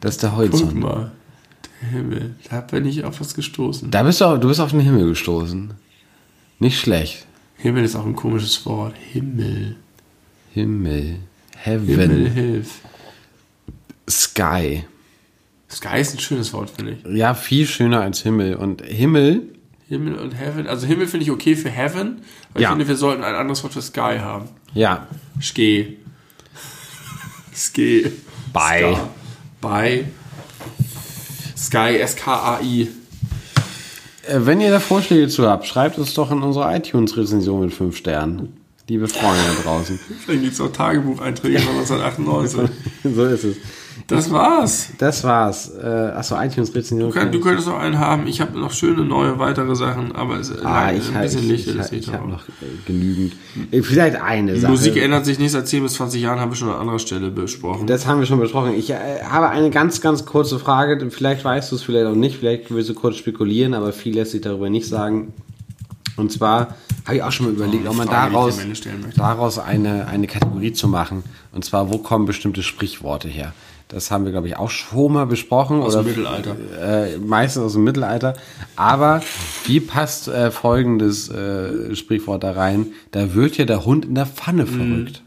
Das 0.00 0.16
ist 0.16 0.22
der 0.22 0.30
guck 0.30 0.38
Horizont. 0.38 0.74
mal. 0.80 1.12
Der 1.80 1.88
Himmel. 1.98 2.34
Da 2.50 2.60
bin 2.60 2.84
ich 2.84 3.04
auf 3.04 3.20
was 3.20 3.34
gestoßen. 3.34 3.90
Da 3.90 4.02
bist 4.02 4.20
du, 4.20 4.26
auch- 4.26 4.36
du 4.38 4.48
bist 4.48 4.60
auf 4.60 4.70
den 4.72 4.80
Himmel 4.80 5.06
gestoßen. 5.08 5.72
Nicht 6.58 6.78
schlecht. 6.78 7.26
Himmel 7.64 7.84
ist 7.84 7.96
auch 7.96 8.04
ein 8.04 8.14
komisches 8.14 8.66
Wort. 8.66 8.94
Himmel. 9.12 9.76
Himmel, 10.52 11.16
Heaven, 11.56 11.86
Himmel 11.86 12.28
hilf. 12.30 12.80
Sky. 14.08 14.84
Sky 15.70 15.98
ist 15.98 16.12
ein 16.14 16.18
schönes 16.20 16.52
Wort, 16.52 16.68
finde 16.68 16.92
ich. 16.92 17.16
Ja, 17.16 17.32
viel 17.32 17.66
schöner 17.66 18.02
als 18.02 18.20
Himmel. 18.20 18.56
Und 18.56 18.82
Himmel, 18.82 19.48
Himmel 19.88 20.16
und 20.16 20.32
Heaven. 20.32 20.66
Also 20.66 20.86
Himmel 20.86 21.06
finde 21.06 21.24
ich 21.24 21.30
okay 21.30 21.56
für 21.56 21.70
Heaven, 21.70 22.20
aber 22.50 22.60
Ja. 22.60 22.68
ich 22.68 22.72
finde, 22.72 22.86
wir 22.88 22.96
sollten 22.96 23.24
ein 23.24 23.34
anderes 23.34 23.62
Wort 23.64 23.72
für 23.72 23.80
Sky 23.80 24.18
haben. 24.20 24.50
ja, 24.74 25.06
Ske. 25.40 25.96
Ske. 27.54 28.12
Bei. 28.52 28.80
Ska. 28.92 29.08
Bei. 29.62 30.04
Sky, 31.56 31.96
S-K-A-I. 31.98 32.88
Äh, 34.28 34.40
Wenn 34.46 34.60
ihr 34.60 34.70
da 34.70 34.80
Vorschläge 34.80 35.28
zu 35.28 35.48
habt, 35.48 35.66
schreibt 35.66 35.98
uns 35.98 36.14
doch 36.14 36.30
in 36.30 36.42
unsere 36.42 36.74
iTunes-Rezension 36.76 37.60
mit 37.60 37.72
5 37.72 37.96
Sternen. 37.96 38.56
Liebe 38.88 39.08
Freunde 39.08 39.40
da 39.56 39.62
draußen. 39.62 39.98
Vielleicht 40.24 40.42
gibt 40.42 40.52
es 40.54 40.60
auch 40.60 40.70
Tagebucheinträge 40.72 41.58
von 41.60 41.74
1998. 41.78 42.60
so 43.14 43.24
ist 43.24 43.44
es. 43.44 43.56
Das 44.06 44.30
war's. 44.30 44.90
Das 44.98 45.24
war's. 45.24 45.72
Äh, 45.82 45.86
achso, 45.86 46.36
iTunes-Rezension. 46.38 47.10
Du, 47.10 47.14
kann, 47.14 47.32
du 47.32 47.40
könntest 47.40 47.68
noch 47.68 47.78
einen 47.78 47.98
haben. 47.98 48.26
Ich 48.26 48.40
habe 48.40 48.58
noch 48.58 48.72
schöne 48.72 49.04
neue 49.04 49.38
weitere 49.38 49.74
Sachen, 49.74 50.12
aber 50.12 50.38
es 50.38 50.50
ist 50.50 50.64
ah, 50.64 50.92
ich 50.92 51.08
ein 51.08 51.14
habe 51.14 51.24
bisschen 51.24 51.42
ich, 51.44 51.48
Licht. 51.48 51.68
ich, 51.68 51.74
ich, 51.76 51.90
geht 51.90 52.00
ich 52.00 52.12
hab 52.12 52.22
auch. 52.22 52.26
noch 52.26 52.48
äh, 52.48 52.66
genügend. 52.86 53.34
Äh, 53.70 53.82
Vielleicht 53.82 54.16
eine 54.16 54.58
Sache. 54.58 54.70
Musik 54.70 54.96
ändert 54.96 55.24
sich 55.24 55.38
nicht 55.38 55.52
seit 55.52 55.66
10 55.66 55.82
bis 55.82 55.94
20 55.94 56.20
Jahren, 56.20 56.38
haben 56.38 56.50
wir 56.50 56.56
schon 56.56 56.68
an 56.68 56.80
anderer 56.80 56.98
Stelle 56.98 57.30
besprochen. 57.30 57.86
Das 57.86 58.06
haben 58.06 58.20
wir 58.20 58.26
schon 58.26 58.40
besprochen. 58.40 58.74
Ich 58.74 58.90
äh, 58.90 59.22
habe 59.24 59.48
eine 59.48 59.70
ganz, 59.70 60.00
ganz 60.00 60.26
kurze 60.26 60.58
Frage. 60.58 61.10
Vielleicht 61.10 61.44
weißt 61.44 61.72
du 61.72 61.76
es 61.76 61.82
vielleicht 61.82 62.06
auch 62.06 62.14
nicht. 62.14 62.38
Vielleicht 62.38 62.74
willst 62.74 62.90
du 62.90 62.94
kurz 62.94 63.16
spekulieren, 63.16 63.72
aber 63.72 63.92
viel 63.92 64.14
lässt 64.14 64.32
sich 64.32 64.42
darüber 64.42 64.68
nicht 64.68 64.86
sagen. 64.86 65.32
Und 66.16 66.30
zwar 66.30 66.74
habe 67.06 67.16
ich 67.16 67.22
auch 67.22 67.32
schon 67.32 67.46
mal 67.46 67.52
überlegt, 67.54 67.88
ob 67.88 67.96
man 67.96 68.06
Frage, 68.06 68.32
daraus, 68.32 68.58
daraus 69.16 69.58
eine, 69.58 70.06
eine 70.06 70.26
Kategorie 70.26 70.72
zu 70.72 70.88
machen. 70.88 71.24
Und 71.52 71.64
zwar, 71.64 71.92
wo 71.92 71.98
kommen 71.98 72.26
bestimmte 72.26 72.62
Sprichworte 72.62 73.28
her? 73.28 73.52
Das 73.88 74.10
haben 74.10 74.24
wir, 74.24 74.32
glaube 74.32 74.48
ich, 74.48 74.56
auch 74.56 74.70
schon 74.70 75.12
mal 75.12 75.26
besprochen. 75.26 75.82
Aus 75.82 75.94
oder, 75.94 76.04
dem 76.04 76.08
Mittelalter. 76.08 76.56
Äh, 76.80 77.18
meistens 77.18 77.62
aus 77.62 77.72
dem 77.74 77.84
Mittelalter. 77.84 78.34
Aber 78.76 79.22
wie 79.66 79.80
passt 79.80 80.28
äh, 80.28 80.50
folgendes 80.50 81.28
äh, 81.28 81.94
Sprichwort 81.94 82.44
da 82.44 82.52
rein? 82.52 82.92
Da 83.10 83.34
wird 83.34 83.56
ja 83.58 83.64
der 83.64 83.84
Hund 83.84 84.04
in 84.04 84.14
der 84.14 84.26
Pfanne 84.26 84.66
verrückt. 84.66 85.23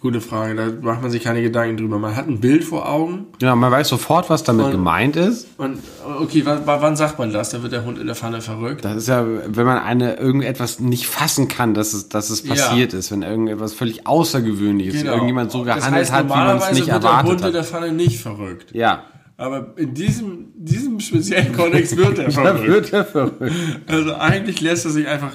Gute 0.00 0.20
Frage, 0.20 0.54
da 0.54 0.66
macht 0.82 1.02
man 1.02 1.10
sich 1.10 1.22
keine 1.24 1.42
Gedanken 1.42 1.78
drüber. 1.78 1.98
Man 1.98 2.14
hat 2.14 2.28
ein 2.28 2.38
Bild 2.40 2.62
vor 2.64 2.88
Augen 2.88 3.26
Ja, 3.40 3.56
man 3.56 3.72
weiß 3.72 3.88
sofort, 3.88 4.28
was 4.30 4.44
damit 4.44 4.66
Und- 4.66 4.72
gemeint 4.72 5.16
ist. 5.16 5.48
und 5.56 5.78
okay, 6.20 6.42
wann, 6.44 6.62
wann 6.66 6.96
sagt 6.96 7.18
man 7.18 7.32
das? 7.32 7.50
Da 7.50 7.62
wird 7.62 7.72
der 7.72 7.84
Hund 7.84 7.98
in 7.98 8.06
der 8.06 8.14
Pfanne 8.14 8.40
verrückt. 8.40 8.84
Das 8.84 8.94
ist 8.96 9.08
ja, 9.08 9.24
wenn 9.26 9.66
man 9.66 9.78
eine 9.78 10.14
irgendetwas 10.16 10.80
nicht 10.80 11.06
fassen 11.06 11.48
kann, 11.48 11.74
dass 11.74 11.94
es, 11.94 12.08
dass 12.08 12.30
es 12.30 12.44
Ja. 12.46 12.54
passiert 12.54 12.92
ist, 12.92 13.10
wenn 13.10 13.22
irgendetwas 13.22 13.72
völlig 13.74 14.06
Außergewöhnliches, 14.06 15.02
irgendjemand 15.02 15.50
so 15.50 15.62
gehandelt 15.62 15.86
Genau. 15.86 15.98
das 15.98 16.10
heißt, 16.10 16.12
hat, 16.12 16.26
wie 16.26 16.28
man 16.30 16.56
es 16.58 16.68
nicht 16.72 16.78
wird 16.80 16.88
der 16.88 16.94
erwartet 17.10 17.30
Hund 17.30 17.40
in 17.40 17.46
hat. 17.46 17.54
der 17.54 17.64
Pfanne 17.64 17.92
nicht 17.92 18.20
verrückt. 18.20 18.74
Ja, 18.74 19.02
Aber 19.38 19.72
in 19.76 19.92
diesem, 19.94 20.46
diesem 20.56 21.00
speziellen 21.00 21.52
Kontext 21.54 21.96
wird 21.96 22.18
er 22.18 22.24
da 22.26 22.30
verrückt. 22.30 22.66
wird 22.68 22.92
er 22.92 23.04
verrückt. 23.04 23.42
Also 23.86 24.14
eigentlich 24.14 24.60
lässt 24.60 24.84
er 24.84 24.90
sich 24.92 25.06
einfach 25.08 25.32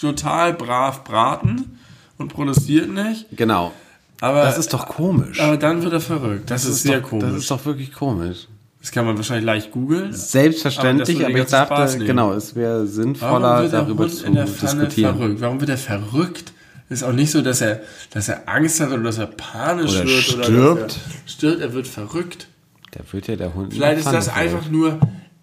total 0.00 0.52
brav 0.54 1.04
braten 1.04 1.78
und 2.22 2.28
protestiert 2.28 2.88
nicht. 2.90 3.26
Genau. 3.36 3.72
Aber, 4.20 4.42
Das 4.42 4.56
ist 4.58 4.72
doch 4.72 4.86
komisch. 4.86 5.40
aber 5.40 5.56
dann 5.56 5.82
wird 5.82 5.92
er 5.92 6.00
verrückt. 6.00 6.50
Das, 6.50 6.64
ist, 6.64 6.82
sehr 6.82 7.00
doch, 7.00 7.08
komisch. 7.10 7.26
Das 7.28 7.36
ist 7.38 7.50
doch 7.50 7.64
wirklich 7.66 7.92
komisch. 7.92 8.46
Das 8.80 8.90
kann 8.90 9.04
man 9.04 9.16
wahrscheinlich 9.16 9.44
leicht 9.44 9.70
googeln. 9.72 10.12
Selbstverständlich, 10.12 11.18
Aber 11.24 11.26
aber, 11.28 11.38
das 11.38 11.92
ich 11.92 11.98
dachte, 11.98 12.04
genau, 12.06 12.32
es 12.32 12.54
wäre 12.56 12.86
sinnvoller, 12.86 13.68
darüber 13.68 14.04
Hund 14.04 14.14
zu 14.14 14.26
in 14.26 14.34
der 14.34 14.46
Pfanne 14.46 14.84
diskutieren. 14.86 15.16
verrückt? 15.16 15.40
Warum 15.40 15.60
wird 15.60 15.70
er 15.70 15.78
verrückt? 15.78 16.52
Ist 16.88 17.04
auch 17.04 17.12
nicht 17.12 17.30
so, 17.30 17.42
dass 17.42 17.60
er, 17.60 17.80
dass 18.10 18.28
er 18.28 18.48
Angst 18.48 18.80
hat 18.80 18.88
oder 18.90 19.02
dass 19.04 19.18
er 19.18 19.26
panisch 19.26 19.92
Oder 19.94 20.04
wird 20.04 20.22
stirbt. 20.22 20.44
oder 20.46 20.76
dass 20.86 20.96
er 20.96 21.28
stirbt. 21.28 21.60
Er 21.62 21.72
wird 21.74 21.86
verrückt. 21.86 22.48
Da 22.90 23.00
wird 23.12 23.28
ja 23.28 23.36
der 23.36 23.54
Hund 23.54 23.72
Vielleicht 23.72 24.00
ist 24.00 24.12
das 24.12 24.28
verrückt. 24.28 24.54
einfach 24.56 24.70
nur 24.70 24.98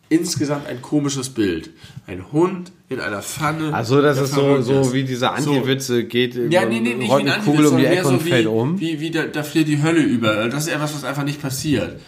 insgesamt 0.10 0.68
ein 0.68 0.82
komisches 0.82 1.30
Bild. 1.30 1.70
Ein 2.08 2.32
Hund 2.32 2.72
in 2.90 3.00
einer 3.00 3.22
Pfanne. 3.22 3.72
So, 3.84 4.02
dass 4.02 4.16
der 4.18 4.26
es 4.26 4.32
so, 4.32 4.62
so 4.62 4.82
ist. 4.82 4.94
wie 4.94 5.04
diese 5.04 5.32
Anti-Witze 5.32 6.06
geht, 6.06 6.36
Ja, 6.52 6.66
nee, 6.66 6.80
nee, 6.80 6.96
nicht 6.96 7.12
eine 7.12 7.36
ein 7.36 7.46
Kugel 7.46 7.68
um 7.68 7.78
die 7.78 7.86
Ecke 7.86 8.08
und 8.08 8.24
mehr 8.24 8.34
fällt 8.34 8.46
so 8.46 8.52
wie, 8.52 8.56
um. 8.58 8.80
Wie, 8.80 9.00
wie 9.00 9.12
da, 9.12 9.26
da 9.26 9.44
fliegt 9.44 9.70
die 9.70 9.82
Hölle 9.82 10.02
über. 10.02 10.50
Das 10.50 10.68
ist 10.68 10.74
etwas, 10.74 10.96
was 10.96 11.04
einfach 11.04 11.24
nicht 11.24 11.42
passiert. 11.42 12.00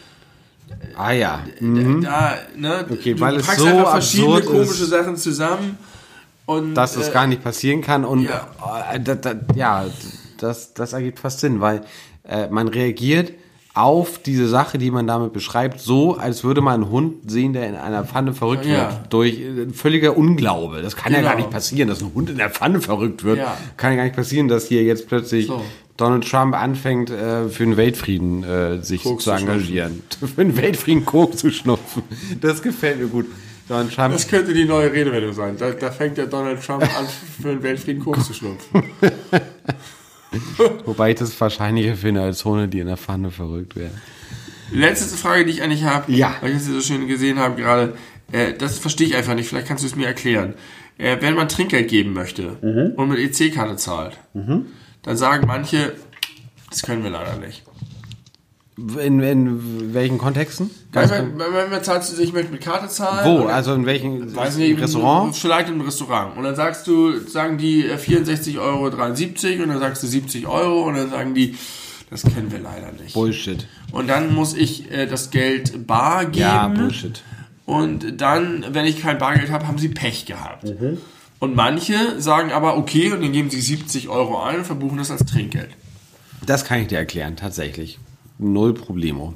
Ah 0.96 1.12
ja. 1.12 1.44
Da, 1.60 2.38
ne, 2.56 2.86
Okay, 2.90 3.14
du 3.14 3.20
weil 3.20 3.36
es 3.36 3.46
so 3.46 3.66
einfach 3.66 3.92
verschiedene 3.92 4.42
komische 4.42 4.84
ist. 4.84 4.90
Sachen 4.90 5.16
zusammen 5.18 5.78
und 6.46 6.76
dass 6.76 6.94
das 6.94 7.10
äh, 7.10 7.12
gar 7.12 7.28
nicht 7.28 7.44
passieren 7.44 7.82
kann 7.82 8.04
und 8.06 8.24
ja. 8.24 8.48
äh, 8.92 9.00
da, 9.00 9.16
da, 9.16 9.36
ja, 9.56 9.86
das, 10.38 10.74
das 10.74 10.94
ergibt 10.94 11.20
fast 11.20 11.40
Sinn, 11.40 11.62
weil 11.62 11.82
äh, 12.28 12.48
man 12.48 12.68
reagiert 12.68 13.34
auf 13.74 14.18
diese 14.22 14.48
Sache, 14.50 14.78
die 14.78 14.92
man 14.92 15.08
damit 15.08 15.32
beschreibt, 15.34 15.80
so, 15.80 16.16
als 16.18 16.44
würde 16.44 16.60
man 16.62 16.76
einen 16.84 16.90
Hund 16.92 17.30
sehen, 17.32 17.54
der 17.54 17.68
in 17.70 17.76
einer 17.76 18.04
Pfanne 18.04 18.34
verrückt 18.34 18.66
Ja. 18.66 18.90
wird. 18.92 19.14
Durch 19.14 19.40
äh, 19.40 19.70
völliger 19.74 20.18
Unglaube. 20.18 20.82
Das 20.82 20.96
kann 20.96 21.14
ja 21.14 21.20
Genau. 21.20 21.30
gar 21.32 21.38
nicht 21.38 21.50
passieren, 21.52 21.88
dass 21.88 22.02
ein 22.02 22.12
Hund 22.14 22.30
in 22.30 22.38
der 22.38 22.50
Pfanne 22.50 22.82
verrückt 22.82 23.24
wird. 23.24 23.38
Ja. 23.38 23.58
Kann 23.78 23.92
ja 23.92 23.98
gar 23.98 24.04
nicht 24.04 24.16
passieren, 24.16 24.48
dass 24.50 24.68
hier 24.68 24.84
jetzt 24.84 25.08
plötzlich 25.08 25.48
So. 25.48 25.62
Donald 25.98 26.28
Trump 26.30 26.56
anfängt, 26.56 27.10
äh, 27.12 27.48
für 27.50 27.64
den 27.64 27.78
Weltfrieden 27.78 28.44
äh, 28.44 28.82
sich 28.82 29.04
Koks 29.04 29.24
zu 29.24 29.30
zu 29.30 29.36
engagieren. 29.38 30.02
für 30.20 30.44
den 30.44 30.58
Weltfrieden 30.58 31.06
Koks 31.06 31.38
zu 31.38 31.52
schnupfen. 31.52 32.04
Das 32.42 32.62
gefällt 32.62 33.00
mir 33.00 33.08
gut. 33.08 33.28
Donald 33.70 33.94
Trump 33.96 34.12
Das 34.12 34.28
könnte 34.28 34.54
die 34.54 34.66
neue 34.66 34.92
Redewendung 34.92 35.32
sein. 35.34 35.56
Da, 35.58 35.72
da 35.72 35.92
fängt 35.92 36.18
der 36.18 36.26
Donald 36.26 36.62
Trump 36.66 36.82
an, 36.84 37.06
für 37.42 37.50
den 37.50 37.64
Weltfrieden 37.64 38.04
Koks 38.04 38.28
zu 38.28 38.34
schnupfen. 38.34 38.84
Wobei 40.86 41.12
ich 41.12 41.18
das 41.20 41.40
wahrscheinlicher 41.42 41.96
finde 41.96 42.22
als 42.22 42.44
Hunde, 42.46 42.68
die 42.68 42.80
in 42.80 42.88
der 42.88 42.98
Pfanne 42.98 43.32
verrückt 43.32 43.76
werden. 43.76 44.00
Letzte 44.72 45.18
Frage, 45.18 45.46
die 45.46 45.52
ich 45.52 45.62
eigentlich 45.62 45.84
habe, 45.84 46.12
Ja. 46.12 46.36
weil 46.42 46.52
ich 46.52 46.58
das 46.58 46.66
so 46.68 46.82
schön 46.82 47.08
gesehen 47.08 47.38
habe 47.40 47.62
gerade, 47.62 47.96
äh, 48.32 48.54
das 48.54 48.80
verstehe 48.80 49.08
ich 49.08 49.16
einfach 49.16 49.36
nicht, 49.36 49.50
vielleicht 49.50 49.68
kannst 49.68 49.84
du 49.84 49.88
es 49.88 49.96
mir 49.96 50.08
erklären. 50.08 50.54
Äh, 50.98 51.18
wenn 51.20 51.34
man 51.36 51.50
Trinkgeld 51.50 51.90
geben 51.90 52.14
möchte 52.14 52.58
Mhm. 52.62 52.94
und 52.96 53.10
mit 53.10 53.20
EC-Karte 53.20 53.76
zahlt, 53.76 54.18
dann 54.34 55.18
sagen 55.18 55.48
manche, 55.48 55.94
das 56.70 56.84
können 56.84 57.04
wir 57.04 57.10
leider 57.10 57.38
nicht. 57.38 57.64
In, 59.00 59.20
in 59.22 59.94
welchen 59.94 60.18
Kontexten? 60.18 60.70
Weil 60.92 61.08
man, 61.08 61.40
weil 61.40 61.52
man, 61.52 61.70
man 61.70 61.84
zahlst 61.84 62.18
du, 62.18 62.22
ich 62.22 62.34
möchte 62.34 62.52
mit 62.52 62.62
Karte 62.62 62.88
zahlen. 62.88 63.42
Wo? 63.42 63.46
Also 63.46 63.74
in 63.74 63.86
Weiß 63.86 64.58
nicht, 64.58 64.80
Restaurant? 64.80 65.36
Vielleicht 65.36 65.70
im 65.70 65.82
Restaurant. 65.82 66.38
Und 66.38 66.44
dann 66.44 66.56
sagst 66.56 66.88
du, 66.88 67.20
sagen 67.20 67.58
die 67.58 67.86
äh, 67.86 67.96
64,73 67.96 68.60
Euro 68.60 68.86
und 68.86 69.70
dann 69.70 69.80
sagst 69.80 70.04
du 70.04 70.08
70 70.08 70.48
Euro 70.48 70.84
und 70.84 70.96
dann 70.96 71.10
sagen 71.10 71.34
die, 71.34 71.56
das 72.10 72.24
kennen 72.24 72.52
wir 72.52 72.60
leider 72.60 72.92
nicht. 72.92 73.14
Bullshit. 73.14 73.68
Und 73.92 74.08
dann 74.08 74.34
muss 74.36 74.54
ich 74.54 74.92
äh, 74.92 75.06
das 75.06 75.32
Geld 75.32 75.88
bar 75.88 76.26
geben. 76.26 76.40
Ja, 76.40 76.68
Bullshit. 76.68 77.24
Und 77.66 78.20
dann, 78.20 78.66
wenn 78.72 78.86
ich 78.86 79.02
kein 79.02 79.18
Bargeld 79.18 79.50
habe, 79.50 79.68
haben 79.68 79.78
sie 79.78 79.88
Pech 79.88 80.26
gehabt. 80.26 80.66
Mhm. 80.66 80.98
Und 81.40 81.56
manche 81.56 82.20
sagen 82.20 82.52
aber, 82.52 82.78
okay, 82.78 83.12
und 83.12 83.22
dann 83.22 83.32
geben 83.32 83.50
sie 83.50 83.62
70 83.62 84.10
Euro 84.10 84.44
ein 84.44 84.58
und 84.58 84.66
verbuchen 84.66 84.98
das 84.98 85.10
als 85.10 85.26
Trinkgeld. 85.26 85.70
Das 86.46 86.66
kann 86.66 86.82
ich 86.82 86.88
dir 86.88 86.98
erklären, 86.98 87.36
tatsächlich. 87.36 87.98
Null 88.42 88.74
Problemo. 88.74 89.34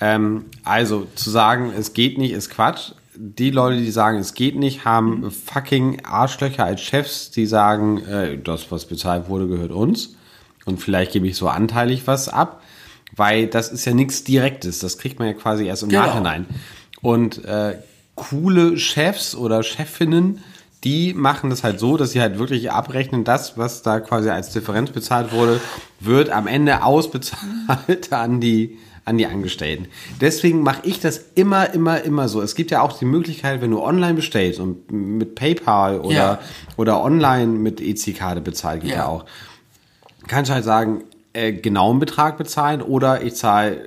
Ähm, 0.00 0.46
also 0.64 1.06
zu 1.14 1.30
sagen, 1.30 1.72
es 1.76 1.92
geht 1.94 2.18
nicht, 2.18 2.32
ist 2.32 2.50
Quatsch. 2.50 2.92
Die 3.14 3.50
Leute, 3.50 3.78
die 3.78 3.90
sagen, 3.90 4.18
es 4.18 4.34
geht 4.34 4.56
nicht, 4.56 4.84
haben 4.84 5.30
fucking 5.30 6.04
Arschlöcher 6.04 6.64
als 6.64 6.82
Chefs, 6.82 7.30
die 7.30 7.46
sagen, 7.46 8.04
äh, 8.04 8.36
das, 8.36 8.70
was 8.70 8.84
bezahlt 8.84 9.28
wurde, 9.28 9.48
gehört 9.48 9.70
uns. 9.72 10.16
Und 10.66 10.78
vielleicht 10.82 11.12
gebe 11.12 11.26
ich 11.26 11.36
so 11.36 11.48
anteilig 11.48 12.02
was 12.06 12.28
ab, 12.28 12.60
weil 13.14 13.46
das 13.46 13.70
ist 13.70 13.86
ja 13.86 13.94
nichts 13.94 14.24
Direktes. 14.24 14.80
Das 14.80 14.98
kriegt 14.98 15.18
man 15.18 15.28
ja 15.28 15.34
quasi 15.34 15.64
erst 15.66 15.84
im 15.84 15.88
Genau. 15.88 16.02
Nachhinein. 16.06 16.44
Und 17.00 17.42
äh, 17.44 17.78
coole 18.16 18.76
Chefs 18.76 19.34
oder 19.34 19.62
Chefinnen, 19.62 20.42
die 20.86 21.12
machen 21.14 21.50
das 21.50 21.64
halt 21.64 21.80
so, 21.80 21.96
dass 21.96 22.12
sie 22.12 22.20
halt 22.20 22.38
wirklich 22.38 22.70
abrechnen, 22.70 23.24
das, 23.24 23.58
was 23.58 23.82
da 23.82 23.98
quasi 24.00 24.30
als 24.30 24.52
Differenz 24.52 24.90
bezahlt 24.90 25.32
wurde, 25.32 25.60
wird 26.00 26.30
am 26.30 26.46
Ende 26.46 26.82
ausbezahlt 26.84 28.10
an 28.12 28.40
die 28.40 28.78
an 29.04 29.18
die 29.18 29.26
Angestellten. 29.26 29.86
Deswegen 30.20 30.62
mache 30.64 30.80
ich 30.82 30.98
das 30.98 31.20
immer, 31.36 31.72
immer, 31.72 32.02
immer 32.02 32.26
so. 32.28 32.42
Es 32.42 32.56
gibt 32.56 32.72
ja 32.72 32.80
auch 32.82 32.98
die 32.98 33.04
Möglichkeit, 33.04 33.60
wenn 33.60 33.70
du 33.70 33.80
online 33.80 34.14
bestellst 34.14 34.58
und 34.58 34.90
mit 34.90 35.36
PayPal 35.36 36.00
oder, 36.00 36.16
Ja. 36.16 36.38
oder 36.76 37.00
online 37.04 37.46
mit 37.46 37.80
EC-Karte 37.80 38.40
bezahlt, 38.40 38.80
geht 38.82 38.90
ja. 38.90 38.96
Ja. 38.96 39.06
auch. 39.06 39.24
Kannst 40.26 40.50
halt 40.50 40.64
sagen, 40.64 41.04
äh, 41.34 41.52
genauen 41.52 42.00
Betrag 42.00 42.36
bezahlen 42.36 42.82
oder 42.82 43.22
ich 43.22 43.36
zahle 43.36 43.80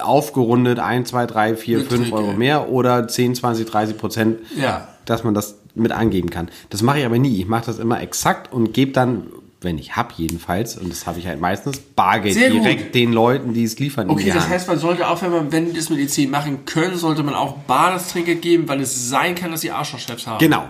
aufgerundet 0.00 0.80
1, 0.80 1.10
2, 1.10 1.26
3, 1.26 1.54
4, 1.56 1.78
Mit 1.78 1.86
5 1.88 2.00
Trinkgeld. 2.00 2.24
Euro 2.28 2.36
mehr 2.36 2.68
oder 2.68 3.06
10, 3.06 3.36
20, 3.36 3.66
30 3.66 3.96
Prozent 3.96 4.38
Ja. 4.56 4.88
dass 5.04 5.22
man 5.22 5.34
das 5.34 5.58
mit 5.74 5.92
angeben 5.92 6.30
kann. 6.30 6.50
Das 6.70 6.82
mache 6.82 7.00
ich 7.00 7.06
aber 7.06 7.18
nie. 7.18 7.40
Ich 7.40 7.46
mache 7.46 7.66
das 7.66 7.78
immer 7.78 8.00
exakt 8.00 8.52
und 8.52 8.72
gebe 8.72 8.92
dann, 8.92 9.26
wenn 9.60 9.78
ich 9.78 9.96
hab 9.96 10.12
jedenfalls, 10.12 10.76
und 10.76 10.90
das 10.90 11.06
habe 11.06 11.18
ich 11.18 11.26
halt 11.26 11.40
meistens, 11.40 11.78
Bargeld 11.78 12.36
direkt 12.36 12.94
den 12.94 13.12
Leuten, 13.12 13.54
die 13.54 13.64
es 13.64 13.78
liefern. 13.78 14.10
Okay, 14.10 14.32
das 14.32 14.48
heißt, 14.48 14.68
man 14.68 14.78
sollte 14.78 15.08
auch, 15.08 15.22
wenn 15.22 15.30
man, 15.30 15.52
wenn 15.52 15.74
das 15.74 15.88
mit 15.88 15.98
EC 15.98 16.28
machen 16.28 16.64
können, 16.64 16.96
sollte 16.96 17.22
man 17.22 17.34
auch 17.34 17.58
bar 17.58 17.92
das 17.92 18.08
Trinkgeld 18.08 18.42
geben, 18.42 18.68
weil 18.68 18.80
es 18.80 19.08
sein 19.08 19.34
kann, 19.34 19.50
dass 19.50 19.60
die 19.60 19.70
Arschlochchefs 19.70 20.26
haben. 20.26 20.38
Genau. 20.38 20.64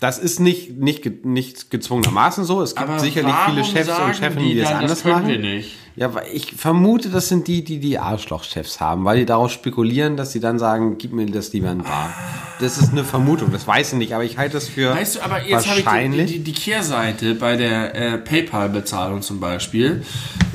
Das 0.00 0.18
ist 0.18 0.38
nicht, 0.38 0.78
nicht, 0.78 1.24
nicht 1.24 1.70
gezwungenermaßen 1.70 2.44
so. 2.44 2.62
Es 2.62 2.76
gibt 2.76 2.88
Aber 2.88 3.00
sicherlich 3.00 3.34
viele 3.46 3.64
Chefs 3.64 3.88
und 3.88 4.14
Chefinnen, 4.14 4.44
die, 4.44 4.54
die 4.54 4.60
das 4.60 4.72
anders 4.72 5.02
das 5.02 5.04
machen. 5.04 5.26
wir 5.26 5.38
nicht? 5.40 5.76
Ja, 5.98 6.14
weil 6.14 6.26
ich 6.32 6.52
vermute, 6.52 7.08
das 7.10 7.28
sind 7.28 7.48
die, 7.48 7.64
die 7.64 7.80
die 7.80 7.98
Arschlochchefs 7.98 8.78
haben, 8.78 9.04
weil 9.04 9.18
die 9.18 9.26
darauf 9.26 9.50
spekulieren, 9.50 10.16
dass 10.16 10.30
sie 10.30 10.38
dann 10.38 10.60
sagen, 10.60 10.96
gib 10.96 11.12
mir 11.12 11.26
das 11.26 11.52
lieber 11.52 11.72
in 11.72 11.78
Bar. 11.78 12.14
Das 12.60 12.78
ist 12.78 12.92
eine 12.92 13.02
Vermutung, 13.02 13.50
das 13.50 13.66
weiß 13.66 13.94
ich 13.94 13.98
nicht, 13.98 14.14
aber 14.14 14.22
ich 14.22 14.38
halte 14.38 14.54
das 14.54 14.68
für 14.68 14.94
Weißt 14.94 15.16
du, 15.16 15.20
aber 15.22 15.42
jetzt 15.42 15.68
habe 15.68 15.80
ich 15.80 16.16
die, 16.16 16.26
die, 16.26 16.38
die 16.38 16.52
Kehrseite 16.52 17.34
bei 17.34 17.56
der 17.56 17.96
äh, 17.96 18.18
PayPal-Bezahlung 18.18 19.22
zum 19.22 19.40
Beispiel. 19.40 20.04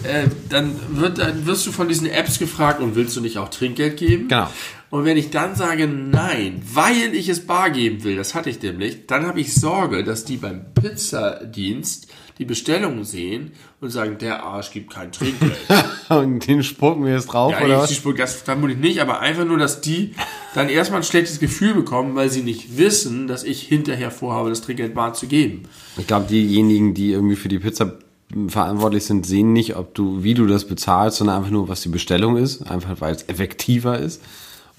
Äh, 0.03 0.29
dann, 0.47 0.75
wird, 0.91 1.17
dann 1.17 1.45
wirst 1.45 1.67
du 1.67 1.73
von 1.73 1.89
diesen 1.89 2.07
Apps 2.09 2.39
gefragt 2.39 2.79
und 2.79 2.95
willst 2.95 3.17
du 3.17 3.21
nicht 3.21 3.37
auch 3.37 3.49
Trinkgeld 3.49 3.97
geben? 3.97 4.29
Genau. 4.29 4.47
Und 4.93 5.05
wenn 5.05 5.17
ich 5.17 5.29
dann 5.31 5.55
sage 5.55 5.87
nein, 5.87 6.61
weil 6.71 7.15
ich 7.15 7.27
es 7.27 7.47
bar 7.47 7.71
geben 7.71 8.03
will, 8.03 8.15
das 8.15 8.35
hatte 8.35 8.49
ich 8.49 8.61
nämlich, 8.61 9.07
dann 9.07 9.25
habe 9.25 9.41
ich 9.41 9.53
Sorge, 9.53 10.03
dass 10.03 10.23
die 10.23 10.37
beim 10.37 10.65
Pizzadienst 10.73 12.07
die 12.39 12.45
Bestellung 12.45 13.03
sehen 13.03 13.51
und 13.79 13.89
sagen, 13.91 14.17
der 14.19 14.43
Arsch 14.43 14.71
gibt 14.71 14.91
kein 14.93 15.11
Trinkgeld. 15.11 15.53
und 16.09 16.47
den 16.47 16.63
spucken 16.63 17.05
wir 17.05 17.13
jetzt 17.13 17.27
drauf, 17.27 17.51
Ja, 17.51 17.59
oder 17.63 17.75
ich, 17.75 17.79
was? 17.81 17.89
die 17.89 17.95
Spur- 17.95 18.15
das 18.15 18.33
vermute 18.35 18.73
ich 18.73 18.79
nicht, 18.79 19.01
aber 19.01 19.19
einfach 19.19 19.45
nur, 19.45 19.57
dass 19.57 19.81
die 19.81 20.15
dann 20.55 20.69
erstmal 20.69 21.01
ein 21.01 21.03
schlechtes 21.03 21.39
Gefühl 21.39 21.73
bekommen, 21.73 22.15
weil 22.15 22.29
sie 22.29 22.41
nicht 22.41 22.77
wissen, 22.77 23.27
dass 23.27 23.43
ich 23.43 23.61
hinterher 23.61 24.09
vorhabe, 24.11 24.49
das 24.49 24.61
Trinkgeld 24.61 24.93
bar 24.95 25.13
zu 25.13 25.27
geben. 25.27 25.63
Ich 25.97 26.07
glaube, 26.07 26.25
diejenigen, 26.27 26.93
die 26.93 27.11
irgendwie 27.11 27.35
für 27.35 27.49
die 27.49 27.59
Pizza 27.59 27.93
verantwortlich 28.47 29.05
sind, 29.05 29.25
sehen 29.27 29.53
nicht, 29.53 29.75
ob 29.75 29.93
du, 29.93 30.23
wie 30.23 30.33
du 30.33 30.47
das 30.47 30.65
bezahlst, 30.65 31.17
sondern 31.17 31.37
einfach 31.37 31.51
nur, 31.51 31.67
was 31.69 31.81
die 31.81 31.89
Bestellung 31.89 32.37
ist, 32.37 32.63
einfach 32.63 32.99
weil 32.99 33.13
es 33.13 33.29
effektiver 33.29 33.99
ist. 33.99 34.21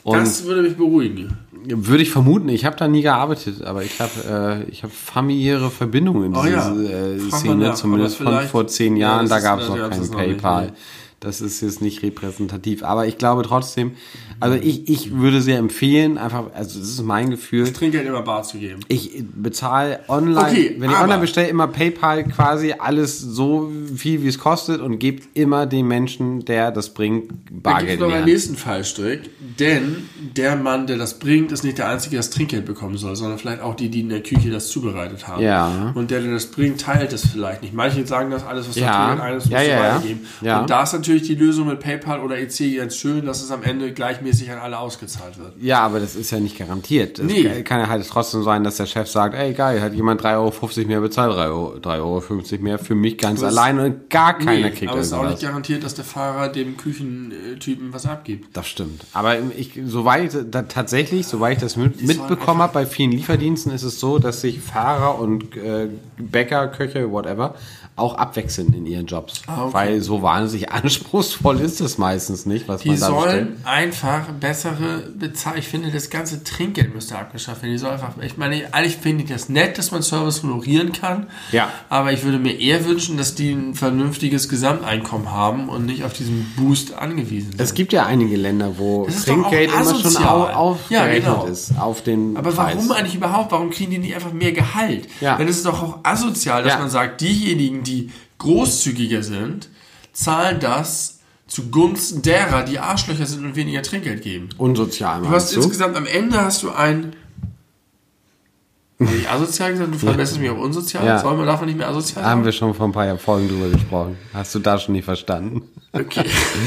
Und 0.02 0.18
Das 0.18 0.44
würde 0.44 0.62
mich 0.62 0.76
beruhigen. 0.76 1.38
Würde 1.66 2.02
ich 2.02 2.10
vermuten, 2.10 2.48
ich 2.48 2.64
habe 2.64 2.76
da 2.76 2.88
nie 2.88 3.02
gearbeitet, 3.02 3.62
aber 3.62 3.82
ich 3.82 4.00
habe 4.00 4.64
äh, 4.66 4.70
ich 4.70 4.82
habe 4.82 4.92
familiäre 4.92 5.70
Verbindungen 5.70 6.24
in 6.24 6.36
Oh 6.36 6.42
diese 6.42 6.56
ja. 6.56 7.14
äh, 7.16 7.18
Szene, 7.30 7.68
nach, 7.68 7.74
zumindest 7.74 8.16
von 8.16 8.40
vor 8.42 8.66
zehn 8.66 8.96
Ja, 8.96 9.08
Jahren, 9.16 9.28
das 9.28 9.42
da 9.42 9.48
gab 9.48 9.60
es 9.60 9.68
noch 9.68 9.76
kein 9.76 9.90
noch 9.90 9.98
nicht, 9.98 10.12
PayPal. 10.12 10.66
nee. 10.66 10.72
Das 11.20 11.40
ist 11.40 11.62
jetzt 11.62 11.80
nicht 11.80 12.02
repräsentativ. 12.02 12.82
Aber 12.82 13.06
ich 13.06 13.16
glaube 13.16 13.44
trotzdem, 13.44 13.92
also 14.40 14.56
ich, 14.60 14.88
ich 14.88 15.16
würde 15.16 15.40
sehr 15.40 15.58
empfehlen, 15.58 16.18
einfach, 16.18 16.52
also 16.54 16.78
das 16.78 16.88
ist 16.88 17.02
mein 17.02 17.30
Gefühl. 17.30 17.72
Trinkgeld 17.72 18.06
immer 18.06 18.22
bar 18.22 18.42
zu 18.42 18.58
geben. 18.58 18.80
Ich 18.88 19.22
bezahle 19.34 20.00
online, 20.08 20.48
Okay, 20.48 20.76
wenn 20.78 20.90
ich 20.90 20.96
online 20.96 21.20
bestelle, 21.20 21.48
immer 21.48 21.66
PayPal 21.68 22.24
quasi 22.24 22.74
alles 22.78 23.20
so 23.20 23.70
viel, 23.96 24.22
wie 24.22 24.28
es 24.28 24.38
kostet 24.38 24.80
und 24.80 24.98
gebe 24.98 25.22
immer 25.34 25.66
dem 25.66 25.88
Menschen, 25.88 26.44
der 26.44 26.70
das 26.70 26.92
bringt, 26.94 27.30
Da 27.30 27.36
gibt 27.36 27.62
Bargeld 27.62 28.00
es 28.00 28.06
in 28.06 28.12
noch 28.18 28.24
nächsten 28.24 28.56
Fallstrick, 28.56 29.30
denn 29.58 30.08
der 30.36 30.56
Mann, 30.56 30.86
der 30.86 30.98
das 30.98 31.18
bringt, 31.18 31.52
ist 31.52 31.64
nicht 31.64 31.78
der 31.78 31.88
Einzige, 31.88 32.12
der 32.12 32.20
das 32.20 32.30
Trinkgeld 32.30 32.66
bekommen 32.66 32.96
soll, 32.96 33.16
sondern 33.16 33.38
vielleicht 33.38 33.62
auch 33.62 33.74
die, 33.74 33.88
die 33.88 34.00
in 34.00 34.08
der 34.08 34.22
Küche 34.22 34.50
das 34.50 34.68
zubereitet 34.68 35.28
haben. 35.28 35.42
Ja. 35.42 35.92
Und 35.94 36.10
der, 36.10 36.20
der 36.20 36.32
das 36.32 36.46
bringt, 36.46 36.80
teilt 36.80 37.12
es 37.12 37.26
vielleicht 37.26 37.62
nicht. 37.62 37.74
Manche 37.74 38.06
sagen 38.06 38.30
das 38.30 38.44
alles, 38.44 38.68
was 38.68 38.76
Ja. 38.76 39.14
da 39.16 39.24
drin 39.24 39.34
musst 39.34 39.46
du 39.46 39.50
ja, 39.52 39.62
ja. 39.62 39.78
weitergeben. 39.94 40.20
Ja. 40.40 40.60
Und 40.60 40.70
da 40.70 40.82
ist 40.82 40.92
natürlich 40.92 41.22
die 41.22 41.34
Lösung 41.34 41.68
mit 41.68 41.80
PayPal 41.80 42.20
oder 42.20 42.38
EC 42.38 42.76
ganz 42.76 42.96
schön, 42.96 43.24
dass 43.26 43.42
es 43.42 43.50
am 43.50 43.62
Ende 43.62 43.92
gleichmäßig 44.24 44.50
an 44.50 44.58
alle 44.58 44.78
ausgezahlt 44.78 45.38
wird. 45.38 45.52
Ja, 45.60 45.80
aber 45.80 46.00
das 46.00 46.16
ist 46.16 46.30
ja 46.30 46.40
nicht 46.40 46.58
garantiert. 46.58 47.18
Es 47.18 47.24
Nee. 47.26 47.62
kann 47.62 47.80
ja 47.80 47.88
halt 47.88 48.06
trotzdem 48.08 48.42
sein, 48.42 48.64
dass 48.64 48.76
der 48.76 48.86
Chef 48.86 49.08
sagt, 49.08 49.34
ey 49.34 49.52
geil, 49.52 49.80
hat 49.80 49.94
jemand 49.94 50.22
3,50 50.22 50.78
Euro 50.78 50.88
mehr 50.88 51.00
bezahlt, 51.00 51.32
3,50 51.32 51.46
Euro, 51.46 51.74
3,50 51.80 52.52
Euro 52.54 52.62
mehr 52.62 52.78
für 52.78 52.94
mich 52.94 53.18
ganz 53.18 53.40
es- 53.40 53.44
allein 53.46 53.78
und 53.78 54.10
gar 54.10 54.38
keiner 54.38 54.68
Nee, 54.68 54.74
kriegt 54.74 54.90
aber 54.90 55.00
es 55.00 55.08
ist 55.08 55.12
auch 55.12 55.28
nicht 55.28 55.42
garantiert, 55.42 55.84
dass 55.84 55.94
der 55.94 56.04
Fahrer 56.04 56.48
dem 56.48 56.76
Küchentypen 56.76 57.92
was 57.92 58.06
abgibt. 58.06 58.56
Das 58.56 58.66
stimmt. 58.66 59.04
Aber 59.12 59.36
ich, 59.56 59.78
soweit 59.86 60.36
da, 60.50 60.62
tatsächlich, 60.62 61.26
soweit 61.26 61.54
ich 61.58 61.62
das 61.62 61.76
mit, 61.76 62.02
mitbekommen 62.02 62.62
habe, 62.62 62.72
bei 62.72 62.86
vielen 62.86 63.12
Lieferdiensten 63.12 63.72
ist 63.72 63.82
es 63.82 64.00
so, 64.00 64.18
dass 64.18 64.40
sich 64.40 64.60
Fahrer 64.60 65.18
und 65.18 65.56
äh, 65.56 65.88
Bäcker, 66.18 66.68
Köche, 66.68 67.10
whatever, 67.10 67.54
auch 67.96 68.16
abwechseln 68.16 68.72
in 68.74 68.86
ihren 68.86 69.06
Jobs. 69.06 69.42
Ah, 69.46 69.64
okay. 69.66 69.74
Weil 69.74 70.00
so 70.00 70.20
wahnsinnig 70.22 70.72
anspruchsvoll 70.72 71.60
ist 71.60 71.80
es 71.80 71.96
meistens 71.96 72.44
nicht, 72.44 72.66
was 72.66 72.82
Die 72.82 72.88
man 72.88 72.98
da 73.00 73.10
bestellt. 73.10 73.32
sollen 73.46 73.56
einfach 73.64 74.24
bessere 74.40 75.04
Bezahlung. 75.16 75.58
Ich 75.60 75.68
finde, 75.68 75.90
das 75.92 76.10
ganze 76.10 76.42
Trinkgeld 76.42 76.92
müsste 76.92 77.16
abgeschafft 77.16 77.62
werden. 77.62 77.72
Die 77.72 77.78
soll 77.78 77.90
einfach, 77.92 78.10
ich 78.20 78.36
meine, 78.36 78.72
eigentlich 78.74 78.96
finde 78.96 79.22
ich 79.24 79.30
das 79.30 79.48
nett, 79.48 79.78
dass 79.78 79.92
man 79.92 80.02
Service 80.02 80.42
honorieren 80.42 80.92
kann. 80.92 81.28
Ja. 81.52 81.68
Aber 81.88 82.12
ich 82.12 82.24
würde 82.24 82.38
mir 82.40 82.58
eher 82.58 82.84
wünschen, 82.84 83.16
dass 83.16 83.36
die 83.36 83.52
ein 83.52 83.74
vernünftiges 83.74 84.48
Gesamteinkommen 84.48 85.30
haben 85.30 85.68
und 85.68 85.86
nicht 85.86 86.02
auf 86.04 86.12
diesen 86.14 86.52
Boost 86.56 86.94
angewiesen 86.94 87.50
sind. 87.52 87.60
Es 87.60 87.74
gibt 87.74 87.92
ja 87.92 88.06
einige 88.06 88.36
Länder, 88.36 88.76
wo 88.76 89.06
Trinkgeld 89.24 89.70
immer 89.72 89.84
schon 90.00 90.16
aufgerechnet 90.24 91.24
Ja, 91.24 91.30
genau. 91.32 91.46
ist 91.46 91.78
auf 91.78 92.02
den 92.02 92.36
aber 92.36 92.50
Preis. 92.50 92.74
warum 92.76 92.90
eigentlich 92.92 93.14
überhaupt? 93.14 93.52
Warum 93.52 93.70
kriegen 93.70 93.92
die 93.92 93.98
nicht 93.98 94.14
einfach 94.16 94.32
mehr 94.32 94.50
Gehalt? 94.52 95.06
Ja. 95.20 95.36
Denn 95.36 95.46
es 95.46 95.58
ist 95.58 95.66
doch 95.66 95.80
auch 95.82 95.98
asozial, 96.02 96.64
dass 96.64 96.72
Ja. 96.72 96.78
man 96.80 96.90
sagt, 96.90 97.20
diejenigen, 97.20 97.83
die 97.84 98.10
großzügiger 98.38 99.22
sind, 99.22 99.68
zahlen 100.12 100.58
das 100.60 101.20
zugunsten 101.46 102.22
derer, 102.22 102.62
die 102.64 102.78
Arschlöcher 102.78 103.26
sind 103.26 103.44
und 103.44 103.54
weniger 103.56 103.82
Trinkgeld 103.82 104.22
geben. 104.22 104.48
Unsozial 104.58 105.22
Du 105.22 105.28
hast 105.28 105.54
du? 105.54 105.60
insgesamt 105.60 105.96
am 105.96 106.06
Ende 106.06 106.40
hast 106.42 106.62
du 106.62 106.70
ein. 106.70 107.14
Hab 109.00 109.12
ich 109.14 109.28
asozial 109.28 109.72
gesagt? 109.72 109.92
Du 109.92 109.98
verbesserst 109.98 110.40
mich 110.40 110.48
auf 110.50 110.58
unsozial? 110.58 111.04
Ja. 111.04 111.18
Soll 111.18 111.36
man 111.36 111.46
davon 111.46 111.66
nicht 111.66 111.76
mehr 111.76 111.88
asozial 111.88 112.24
Haben 112.24 112.40
sein? 112.40 112.44
wir 112.46 112.52
schon 112.52 112.74
vor 112.74 112.86
ein 112.86 112.92
paar 112.92 113.18
Folgen 113.18 113.48
drüber 113.48 113.68
gesprochen. 113.68 114.16
Hast 114.32 114.54
du 114.54 114.60
da 114.60 114.78
schon 114.78 114.94
nicht 114.94 115.04
verstanden? 115.04 115.62
Okay. 115.92 116.24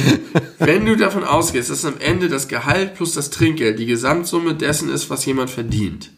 Wenn 0.59 0.85
du 0.85 0.95
davon 0.97 1.23
ausgehst, 1.23 1.69
dass 1.69 1.85
am 1.85 1.97
Ende 1.99 2.27
das 2.27 2.47
Gehalt 2.47 2.95
plus 2.95 3.13
das 3.13 3.29
Trinkgeld 3.29 3.79
die 3.79 3.85
Gesamtsumme 3.85 4.55
dessen 4.55 4.89
ist, 4.89 5.09
was 5.09 5.25
jemand 5.25 5.49
verdient, 5.49 6.11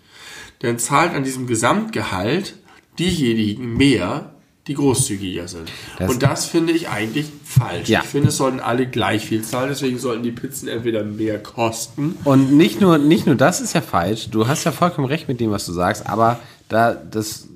dann 0.59 0.79
zahlt 0.79 1.13
an 1.13 1.23
diesem 1.23 1.45
Gesamtgehalt 1.47 2.55
diejenigen 2.97 3.77
mehr, 3.77 4.33
die 4.69 4.75
großzügiger 4.75 5.47
sind. 5.49 5.69
Das- 5.97 6.09
Und 6.09 6.23
das 6.23 6.45
finde 6.45 6.71
ich 6.71 6.87
eigentlich 6.87 7.25
falsch. 7.43 7.89
Ja. 7.89 7.99
Ich 8.01 8.07
finde, 8.07 8.29
es 8.29 8.37
sollten 8.37 8.59
alle 8.61 8.87
gleich 8.87 9.25
viel 9.25 9.41
zahlen, 9.43 9.67
deswegen 9.69 9.97
sollten 9.99 10.23
die 10.23 10.31
Pizzen 10.31 10.69
entweder 10.69 11.03
mehr 11.03 11.41
kosten. 11.43 12.15
Und 12.23 12.53
nicht 12.53 12.79
nur, 12.79 12.97
nicht 12.97 13.25
nur 13.25 13.35
das 13.35 13.59
ist 13.59 13.73
ja 13.73 13.81
falsch. 13.81 14.29
Du 14.29 14.47
hast 14.47 14.63
ja 14.63 14.71
vollkommen 14.71 15.07
recht 15.07 15.27
mit 15.27 15.39
dem, 15.41 15.51
was 15.51 15.65
du 15.65 15.73
sagst. 15.73 16.07
Aber 16.07 16.39
da, 16.69 16.93
das 16.93 17.47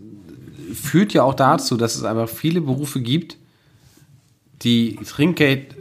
führt 0.74 1.14
ja 1.14 1.24
auch 1.24 1.36
dazu, 1.36 1.78
dass 1.78 1.96
es 1.96 2.04
einfach 2.04 2.28
viele 2.28 2.60
Berufe 2.60 3.00
gibt, 3.00 3.38
die 4.64 4.98
Trinkgeld 5.08 5.76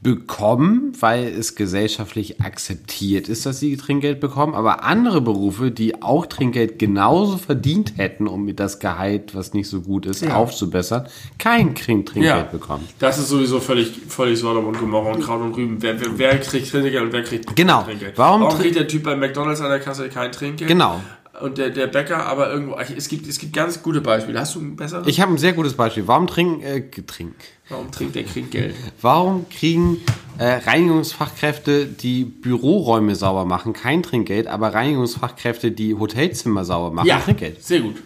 bekommen, 0.00 0.92
weil 1.00 1.26
es 1.26 1.56
gesellschaftlich 1.56 2.40
akzeptiert 2.40 3.28
ist, 3.28 3.46
dass 3.46 3.58
sie 3.58 3.76
Trinkgeld 3.76 4.20
bekommen, 4.20 4.54
aber 4.54 4.84
andere 4.84 5.20
Berufe, 5.20 5.70
die 5.72 6.02
auch 6.02 6.26
Trinkgeld 6.26 6.78
genauso 6.78 7.36
verdient 7.36 7.94
hätten, 7.96 8.28
um 8.28 8.54
das 8.54 8.78
Gehalt, 8.78 9.34
was 9.34 9.54
nicht 9.54 9.68
so 9.68 9.80
gut 9.80 10.06
ist, 10.06 10.22
Ja. 10.22 10.36
aufzubessern, 10.36 11.06
kein 11.38 11.74
Trin- 11.74 12.06
Trinkgeld 12.06 12.52
bekommen. 12.52 12.88
Das 13.00 13.18
ist 13.18 13.28
sowieso 13.28 13.58
völlig, 13.60 13.92
völlig 14.08 14.38
Sodom 14.38 14.66
und 14.66 14.78
Gomorra 14.78 15.12
und 15.12 15.20
Kraut 15.22 15.40
und 15.42 15.54
Rüben. 15.56 15.76
Wer, 15.80 16.00
wer, 16.00 16.16
wer 16.18 16.38
kriegt 16.38 16.70
Trinkgeld 16.70 17.02
und 17.02 17.12
wer 17.12 17.22
kriegt 17.24 17.56
Genau. 17.56 17.82
Trinkgeld? 17.82 18.16
Warum 18.16 18.42
Warum 18.42 18.56
kriegt 18.58 18.76
der 18.76 18.86
Typ 18.86 19.02
bei 19.02 19.16
McDonalds 19.16 19.60
an 19.60 19.68
der 19.70 19.80
Kasse 19.80 20.08
kein 20.08 20.30
Trinkgeld? 20.30 20.68
Genau. 20.68 21.00
Und 21.42 21.58
der, 21.58 21.70
der 21.70 21.86
Bäcker 21.86 22.26
aber 22.26 22.50
irgendwo. 22.50 22.76
Es 22.76 23.08
gibt, 23.08 23.26
es 23.28 23.38
gibt 23.38 23.52
ganz 23.52 23.82
gute 23.82 24.00
Beispiele. 24.00 24.38
Hast 24.40 24.54
du 24.54 24.60
ein 24.60 24.76
besseres? 24.76 25.06
Ich 25.06 25.20
habe 25.20 25.32
ein 25.32 25.38
sehr 25.38 25.52
gutes 25.52 25.74
Beispiel. 25.74 26.06
Warum 26.06 26.26
trinken, 26.26 26.62
äh, 26.62 26.80
Getrink? 26.80 27.34
Warum 27.68 27.90
trinkt 27.90 28.14
der 28.14 28.24
kriegt 28.24 28.50
Geld? 28.50 28.74
Warum 29.02 29.48
kriegen 29.48 29.98
äh, 30.38 30.60
Reinigungsfachkräfte, 30.66 31.86
die 31.86 32.24
Büroräume 32.24 33.14
sauber 33.14 33.44
machen, 33.44 33.72
kein 33.72 34.02
Trinkgeld, 34.02 34.46
aber 34.46 34.72
Reinigungsfachkräfte, 34.74 35.70
die 35.70 35.94
Hotelzimmer 35.94 36.64
sauber 36.64 36.94
machen, 36.94 37.08
Trinkgeld? 37.24 37.62
sehr 37.62 37.80
gut. 37.80 37.96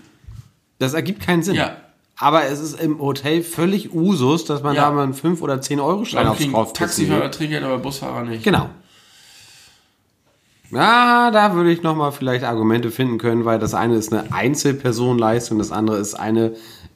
Das 0.79 0.95
ergibt 0.95 1.21
keinen 1.23 1.43
Sinn. 1.43 1.55
Ja. 1.55 1.77
Aber 2.17 2.45
es 2.45 2.61
ist 2.61 2.81
im 2.81 3.01
Hotel 3.01 3.43
völlig 3.43 3.95
Usus, 3.95 4.45
dass 4.45 4.63
man 4.63 4.77
Ja. 4.77 4.83
da 4.87 4.91
mal 4.93 5.05
einen 5.05 5.15
5 5.15 5.43
oder 5.43 5.61
10 5.61 5.81
Euro 5.81 6.05
Schein 6.05 6.27
aufs 6.27 6.45
drauf 6.45 6.73
Taxifahrer 6.73 7.31
Trinkgeld, 7.31 7.65
aber 7.65 7.79
Busfahrer 7.79 8.25
nicht? 8.25 8.45
Genau. 8.45 8.69
Ja, 10.73 11.31
da 11.31 11.55
würde 11.55 11.71
ich 11.71 11.83
nochmal 11.83 12.13
vielleicht 12.13 12.45
Argumente 12.45 12.91
finden 12.91 13.19
können, 13.19 13.45
weil 13.45 13.59
das 13.59 13.75
eine 13.75 13.95
ist 13.97 14.13
eine 14.13 14.33
Einzelpersonenleistung, 14.33 15.59
das 15.59 15.71
andere 15.71 15.99
ist 15.99 16.15
eine, 16.15 16.53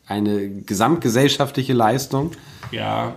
eine 0.06 0.48
gesamtgesellschaftliche 0.48 1.74
Leistung, 1.74 2.30
Ja. 2.70 3.16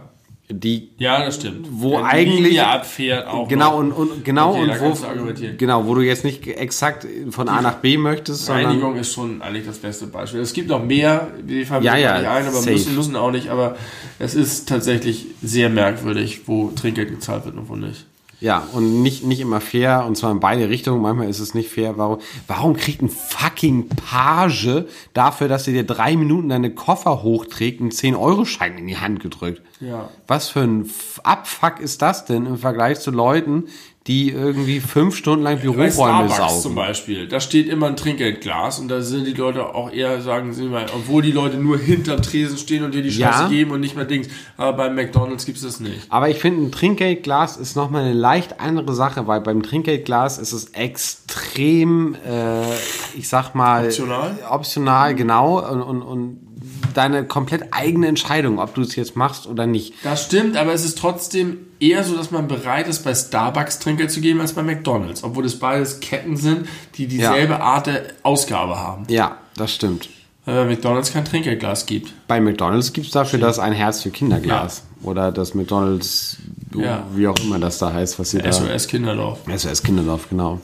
die 0.49 0.89
Ja, 0.97 1.23
das 1.23 1.35
stimmt. 1.35 1.67
Wo 1.71 1.97
die 1.99 2.03
eigentlich- 2.03 2.39
Linie 2.47 2.67
abfährt 2.67 3.27
auch. 3.27 3.47
genau 3.47 3.77
und, 3.77 3.91
und 3.93 4.25
genau 4.25 4.51
Okay, 4.51 4.63
und 4.63 4.81
wo 4.81 5.55
genau 5.57 5.85
wo 5.87 5.95
du 5.95 6.01
jetzt 6.01 6.25
nicht 6.25 6.45
exakt 6.47 7.07
von 7.29 7.47
A 7.47 7.61
nach 7.61 7.75
B 7.75 7.97
möchtest, 7.97 8.49
Reinigung 8.49 8.95
ist 8.97 9.13
schon 9.13 9.41
eigentlich 9.41 9.65
das 9.65 9.77
beste 9.77 10.07
Beispiel. 10.07 10.41
Es 10.41 10.51
gibt 10.53 10.67
noch 10.67 10.83
mehr, 10.83 11.27
die 11.41 11.63
fallen 11.65 11.83
Ja, 11.83 11.93
mir 11.93 11.99
ja, 12.01 12.17
nicht 12.19 12.27
ein, 12.27 12.47
aber 12.47 12.57
safe. 12.57 12.71
müssen, 12.71 12.95
müssen 12.95 13.15
auch 13.15 13.31
nicht. 13.31 13.49
Aber 13.49 13.77
es 14.17 14.35
ist 14.35 14.67
tatsächlich 14.67 15.27
sehr 15.41 15.69
merkwürdig, 15.69 16.41
wo 16.47 16.69
Trinkgeld 16.71 17.11
gezahlt 17.11 17.45
wird 17.45 17.55
und 17.55 17.69
wo 17.69 17.75
nicht. 17.77 18.05
Ja 18.39 18.67
und 18.73 19.01
nicht 19.01 19.23
nicht 19.23 19.39
immer 19.39 19.61
fair 19.61 20.05
und 20.05 20.15
zwar 20.15 20.31
in 20.31 20.39
beide 20.39 20.69
Richtungen. 20.69 21.01
Manchmal 21.01 21.29
ist 21.29 21.39
es 21.39 21.53
nicht 21.53 21.69
fair. 21.69 21.97
Warum 21.97 22.19
warum 22.47 22.75
kriegt 22.75 23.01
ein 23.01 23.09
fucking 23.09 23.89
Page 23.89 24.85
dafür, 25.13 25.47
dass 25.47 25.67
er 25.67 25.73
dir 25.73 25.85
drei 25.85 26.15
Minuten 26.15 26.49
deine 26.49 26.73
Koffer 26.73 27.23
hochträgt, 27.23 27.81
einen 27.81 27.91
10 27.91 28.15
Euro 28.15 28.45
Schein 28.45 28.77
in 28.77 28.87
die 28.87 28.97
Hand 28.97 29.19
gedrückt? 29.19 29.61
Ja. 29.79 30.09
Was 30.27 30.49
für 30.49 30.61
ein 30.61 30.89
Abfuck 31.23 31.79
ist 31.79 32.01
das 32.01 32.25
denn 32.25 32.45
im 32.45 32.57
Vergleich 32.57 32.99
zu 32.99 33.11
Leuten, 33.11 33.65
die 34.07 34.31
irgendwie 34.31 34.79
fünf 34.79 35.15
Stunden 35.15 35.43
lang 35.43 35.57
Bei 35.57 35.61
Büroräume 35.61 36.29
zum 36.29 36.35
saugen? 36.63 36.75
Beispiel, 36.75 37.27
da 37.27 37.39
steht 37.39 37.67
immer 37.67 37.87
ein 37.87 37.95
Trinkgeldglas 37.95 38.79
und 38.79 38.87
da 38.87 39.01
sind 39.01 39.27
die 39.27 39.33
Leute 39.33 39.75
auch 39.75 39.91
eher, 39.91 40.21
sagen 40.21 40.53
sie 40.53 40.63
mal, 40.63 40.85
obwohl 40.95 41.21
die 41.21 41.31
Leute 41.31 41.57
nur 41.57 41.77
hinterm 41.77 42.21
Tresen 42.21 42.57
stehen 42.57 42.83
und 42.83 42.95
dir 42.95 43.03
die 43.03 43.11
Scheiße 43.11 43.43
Ja. 43.43 43.49
geben 43.49 43.71
und 43.71 43.81
nicht 43.81 43.95
mehr 43.95 44.05
Dings. 44.05 44.27
Aber 44.57 44.73
bei 44.77 44.89
McDonalds 44.89 45.45
gibt 45.45 45.57
es 45.57 45.63
das 45.63 45.79
nicht. 45.79 46.07
Aber 46.09 46.29
ich 46.29 46.39
finde, 46.39 46.63
ein 46.65 46.71
Trinkgeldglas 46.71 47.57
ist 47.57 47.75
nochmal 47.75 48.03
eine 48.05 48.13
leicht 48.13 48.59
andere 48.59 48.95
Sache, 48.95 49.27
weil 49.27 49.41
beim 49.41 49.61
Trinkgeldglas 49.61 50.39
ist 50.39 50.53
es 50.53 50.65
extrem, 50.73 52.15
äh, 52.25 52.63
ich 53.15 53.27
sag 53.27 53.53
mal, 53.53 53.85
Optional? 53.85 54.37
optional, 54.49 55.13
genau, 55.15 55.59
und, 55.69 55.81
und, 55.81 56.01
und 56.01 56.39
deine 56.99 57.23
komplett 57.23 57.69
eigene 57.71 58.07
Entscheidung, 58.07 58.59
ob 58.59 58.75
du 58.75 58.81
es 58.81 58.95
jetzt 58.97 59.15
machst 59.15 59.47
oder 59.47 59.65
nicht. 59.65 59.93
Das 60.03 60.25
stimmt, 60.25 60.57
aber 60.57 60.73
es 60.73 60.83
ist 60.83 60.97
trotzdem 60.97 61.57
eher 61.79 62.03
so, 62.03 62.15
dass 62.17 62.29
man 62.29 62.47
bereit 62.49 62.87
ist, 62.89 63.05
bei 63.05 63.15
Starbucks 63.15 63.79
Trinkgeld 63.79 64.11
zu 64.11 64.19
geben 64.19 64.41
als 64.41 64.51
bei 64.51 64.63
McDonalds. 64.63 65.23
Obwohl 65.23 65.45
es 65.45 65.57
beides 65.57 66.01
Ketten 66.01 66.35
sind, 66.35 66.67
die 66.95 67.07
dieselbe 67.07 67.61
Art 67.61 67.87
der 67.87 68.03
Ausgabe 68.23 68.77
haben. 68.77 69.05
Ja, 69.07 69.37
das 69.55 69.73
stimmt. 69.73 70.09
Weil 70.43 70.65
bei 70.65 70.71
McDonalds 70.71 71.13
kein 71.13 71.23
Trinkgeldglas 71.23 71.85
gibt. 71.85 72.11
Bei 72.27 72.41
McDonalds 72.41 72.91
gibt 72.91 73.07
es 73.07 73.13
dafür 73.13 73.39
das 73.39 73.59
ein 73.59 73.71
Herz 73.71 74.03
für 74.03 74.09
Kinderglas. 74.09 74.83
Oder 75.01 75.31
das 75.31 75.53
McDonalds, 75.53 76.37
Ja. 76.75 77.03
wie 77.15 77.27
auch 77.27 77.39
immer 77.39 77.59
das 77.59 77.77
da 77.77 77.93
heißt, 77.93 78.19
was 78.19 78.31
sie 78.31 78.39
da... 78.39 78.51
SOS 78.51 78.87
Kinderdorf. 78.87 79.39
SOS 79.55 79.83
Kinderdorf, 79.83 80.27
genau. 80.29 80.59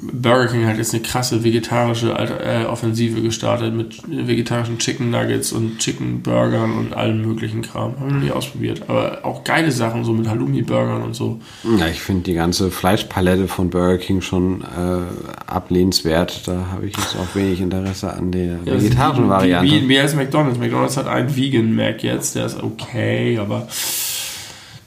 Burger 0.00 0.48
King 0.48 0.66
hat 0.66 0.76
jetzt 0.76 0.92
eine 0.92 1.02
krasse 1.02 1.42
vegetarische 1.42 2.10
äh, 2.12 2.64
Offensive 2.66 3.22
gestartet 3.22 3.74
mit 3.74 4.02
vegetarischen 4.06 4.78
Chicken 4.78 5.10
Nuggets 5.10 5.52
und 5.52 5.78
Chicken 5.78 6.20
Burgern 6.22 6.72
und 6.76 6.94
allem 6.94 7.22
möglichen 7.22 7.62
Kram. 7.62 7.98
Haben 7.98 8.06
wir 8.08 8.14
noch 8.16 8.22
nie 8.24 8.30
ausprobiert. 8.30 8.82
Aber 8.88 9.20
auch 9.24 9.42
geile 9.44 9.72
Sachen, 9.72 10.04
so 10.04 10.12
mit 10.12 10.28
Halloumi-Burgern 10.28 11.02
und 11.02 11.14
so. 11.14 11.40
Ja, 11.78 11.86
ich 11.88 12.00
finde 12.00 12.24
die 12.24 12.34
ganze 12.34 12.70
Fleischpalette 12.70 13.48
von 13.48 13.70
Burger 13.70 13.98
King 13.98 14.20
schon 14.20 14.62
äh, 14.62 15.46
ablehnenswert. 15.50 16.46
Da 16.46 16.66
habe 16.72 16.86
ich 16.86 16.96
jetzt 16.96 17.16
auch 17.16 17.34
wenig 17.34 17.60
Interesse 17.60 18.12
an 18.12 18.32
der 18.32 18.64
vegetarischen 18.66 19.24
Wie- 19.24 19.28
Variante. 19.30 19.70
Wie, 19.72 19.80
mehr 19.80 20.02
als 20.02 20.14
McDonalds. 20.14 20.58
McDonalds 20.58 20.96
hat 20.96 21.06
einen 21.06 21.34
Vegan 21.34 21.74
Mac 21.74 22.02
jetzt, 22.02 22.34
der 22.34 22.46
ist 22.46 22.62
okay, 22.62 23.38
aber 23.38 23.66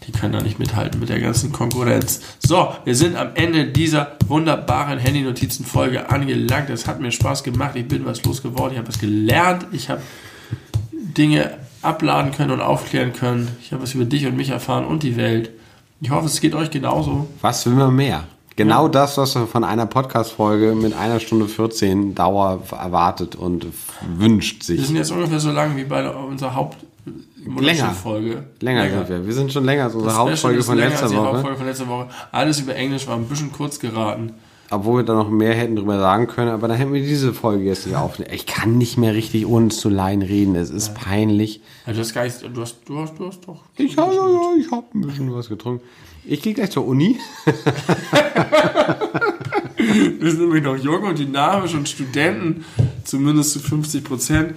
Die 0.09 0.19
können 0.19 0.33
da 0.33 0.41
nicht 0.41 0.57
mithalten 0.57 0.99
mit 0.99 1.09
der 1.09 1.19
ganzen 1.19 1.51
Konkurrenz. 1.51 2.21
So, 2.39 2.73
wir 2.83 2.95
sind 2.95 3.15
am 3.15 3.29
Ende 3.35 3.67
dieser 3.67 4.13
wunderbaren 4.27 4.97
Handy-Notizen-Folge 4.97 6.09
angelangt. 6.09 6.71
Es 6.71 6.87
hat 6.87 6.99
mir 6.99 7.11
Spaß 7.11 7.43
gemacht. 7.43 7.75
Ich 7.75 7.87
bin 7.87 8.07
was 8.07 8.23
losgeworden. 8.23 8.71
Ich 8.71 8.79
habe 8.79 8.87
was 8.87 8.97
gelernt. 8.97 9.67
Ich 9.71 9.87
habe 9.87 10.01
Dinge 10.91 11.51
abladen 11.83 12.31
können 12.31 12.49
und 12.49 12.59
aufklären 12.59 13.13
können. 13.13 13.49
Ich 13.61 13.71
habe 13.71 13.83
was 13.83 13.93
über 13.93 14.05
dich 14.05 14.25
und 14.25 14.35
mich 14.35 14.49
erfahren 14.49 14.83
und 14.83 15.03
die 15.03 15.15
Welt. 15.15 15.51
Ich 16.01 16.09
hoffe, 16.09 16.25
es 16.25 16.41
geht 16.41 16.55
euch 16.55 16.71
genauso. 16.71 17.27
Was 17.41 17.67
will 17.67 17.73
man 17.73 17.95
mehr? 17.95 18.23
Genau 18.55 18.85
ja. 18.85 18.89
das, 18.89 19.15
was 19.19 19.35
man 19.35 19.47
von 19.47 19.63
einer 19.63 19.85
Podcast-Folge 19.85 20.73
mit 20.73 20.95
einer 20.95 21.19
Stunde 21.19 21.47
14 21.47 22.15
Dauer 22.15 22.63
erwartet 22.71 23.35
und 23.35 23.67
wünscht 24.17 24.63
sich. 24.63 24.79
Wir 24.79 24.85
sind 24.87 24.95
jetzt 24.95 25.11
ungefähr 25.11 25.39
so 25.39 25.51
lang 25.51 25.77
wie 25.77 25.83
bei 25.83 26.09
unserer 26.09 26.55
Haupt- 26.55 26.88
länger. 27.45 27.91
Folge. 27.91 28.43
Länger, 28.59 28.83
länger 28.83 29.05
sind 29.05 29.09
wir. 29.09 29.25
Wir 29.25 29.33
sind 29.33 29.51
schon 29.53 29.65
länger 29.65 29.85
als 29.85 29.95
unsere 29.95 30.15
Hauptfolge 30.15 30.63
von 30.63 30.77
letzter 30.77 31.09
Woche. 31.11 31.27
Hauptfolge 31.27 31.57
von 31.57 31.65
letzter 31.65 31.87
Woche. 31.87 32.07
Alles 32.31 32.59
über 32.59 32.75
Englisch 32.75 33.07
war 33.07 33.15
ein 33.15 33.25
bisschen 33.25 33.51
kurz 33.51 33.79
geraten. 33.79 34.33
Obwohl 34.71 34.97
wir 34.97 35.03
da 35.03 35.15
noch 35.15 35.29
mehr 35.29 35.55
hätten 35.55 35.75
drüber 35.75 35.97
sagen 35.97 36.27
können, 36.27 36.51
aber 36.51 36.67
dann 36.67 36.77
hätten 36.77 36.93
wir 36.93 37.01
diese 37.01 37.33
Folge 37.33 37.63
jetzt 37.63 37.87
nicht 37.87 37.95
aufnehmen. 37.95 38.31
Ich 38.33 38.45
kann 38.45 38.77
nicht 38.77 38.97
mehr 38.97 39.15
richtig 39.15 39.47
ohne 39.47 39.69
zu 39.69 39.89
Laien 39.89 40.21
reden. 40.21 40.55
Es 40.55 40.69
ist 40.69 40.89
ja. 40.89 40.93
peinlich. 40.93 41.61
Ja, 41.87 41.93
du 41.93 41.99
hast 41.99 42.13
gar 42.13 42.23
nicht, 42.23 42.43
du 42.53 42.61
hast, 42.61 42.77
du 42.85 42.99
hast, 42.99 43.17
du 43.17 43.27
hast 43.27 43.47
doch. 43.47 43.63
Ich 43.77 43.97
habe 43.97 44.13
ja, 44.13 44.27
ich 44.59 44.69
hab 44.71 44.93
ein 44.93 45.01
bisschen 45.01 45.33
was 45.33 45.49
getrunken. 45.49 45.83
Ich 46.23 46.43
gehe 46.43 46.53
gleich 46.53 46.69
zur 46.69 46.85
Uni. 46.85 47.17
wir 49.77 50.31
sind 50.31 50.41
nämlich 50.41 50.63
noch 50.63 50.77
jung 50.77 51.01
und 51.01 51.17
dynamisch 51.17 51.73
und 51.73 51.89
Studenten, 51.89 52.63
zumindest 53.03 53.53
zu 53.53 53.59
50 53.59 54.03
Prozent. 54.03 54.53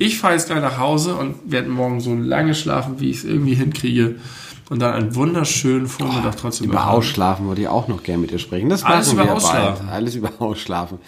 Ich 0.00 0.18
fahre 0.18 0.32
jetzt 0.32 0.46
gleich 0.46 0.62
nach 0.62 0.78
Hause 0.78 1.14
und 1.14 1.34
werde 1.44 1.68
morgen 1.68 2.00
so 2.00 2.14
lange 2.14 2.54
schlafen, 2.54 3.00
wie 3.00 3.10
ich 3.10 3.18
es 3.18 3.24
irgendwie 3.24 3.52
hinkriege. 3.52 4.14
Und 4.70 4.78
dann 4.80 4.94
einen 4.94 5.14
wunderschönen 5.14 5.88
Vormittag 5.88 6.32
oh, 6.36 6.40
trotzdem 6.40 6.70
Über 6.70 6.88
Ausschlafen 6.88 7.46
würde 7.48 7.60
ich 7.60 7.68
auch 7.68 7.86
noch 7.86 8.02
gerne 8.02 8.22
mit 8.22 8.30
dir 8.30 8.38
sprechen. 8.38 8.70
Das 8.70 8.82
Alles 8.82 9.12
über 9.12 9.30
Ausschlafen. 9.30 9.86
Bald. 9.86 9.94
Alles 9.94 10.14
über 10.14 10.30
Ausschlafen. 10.38 11.00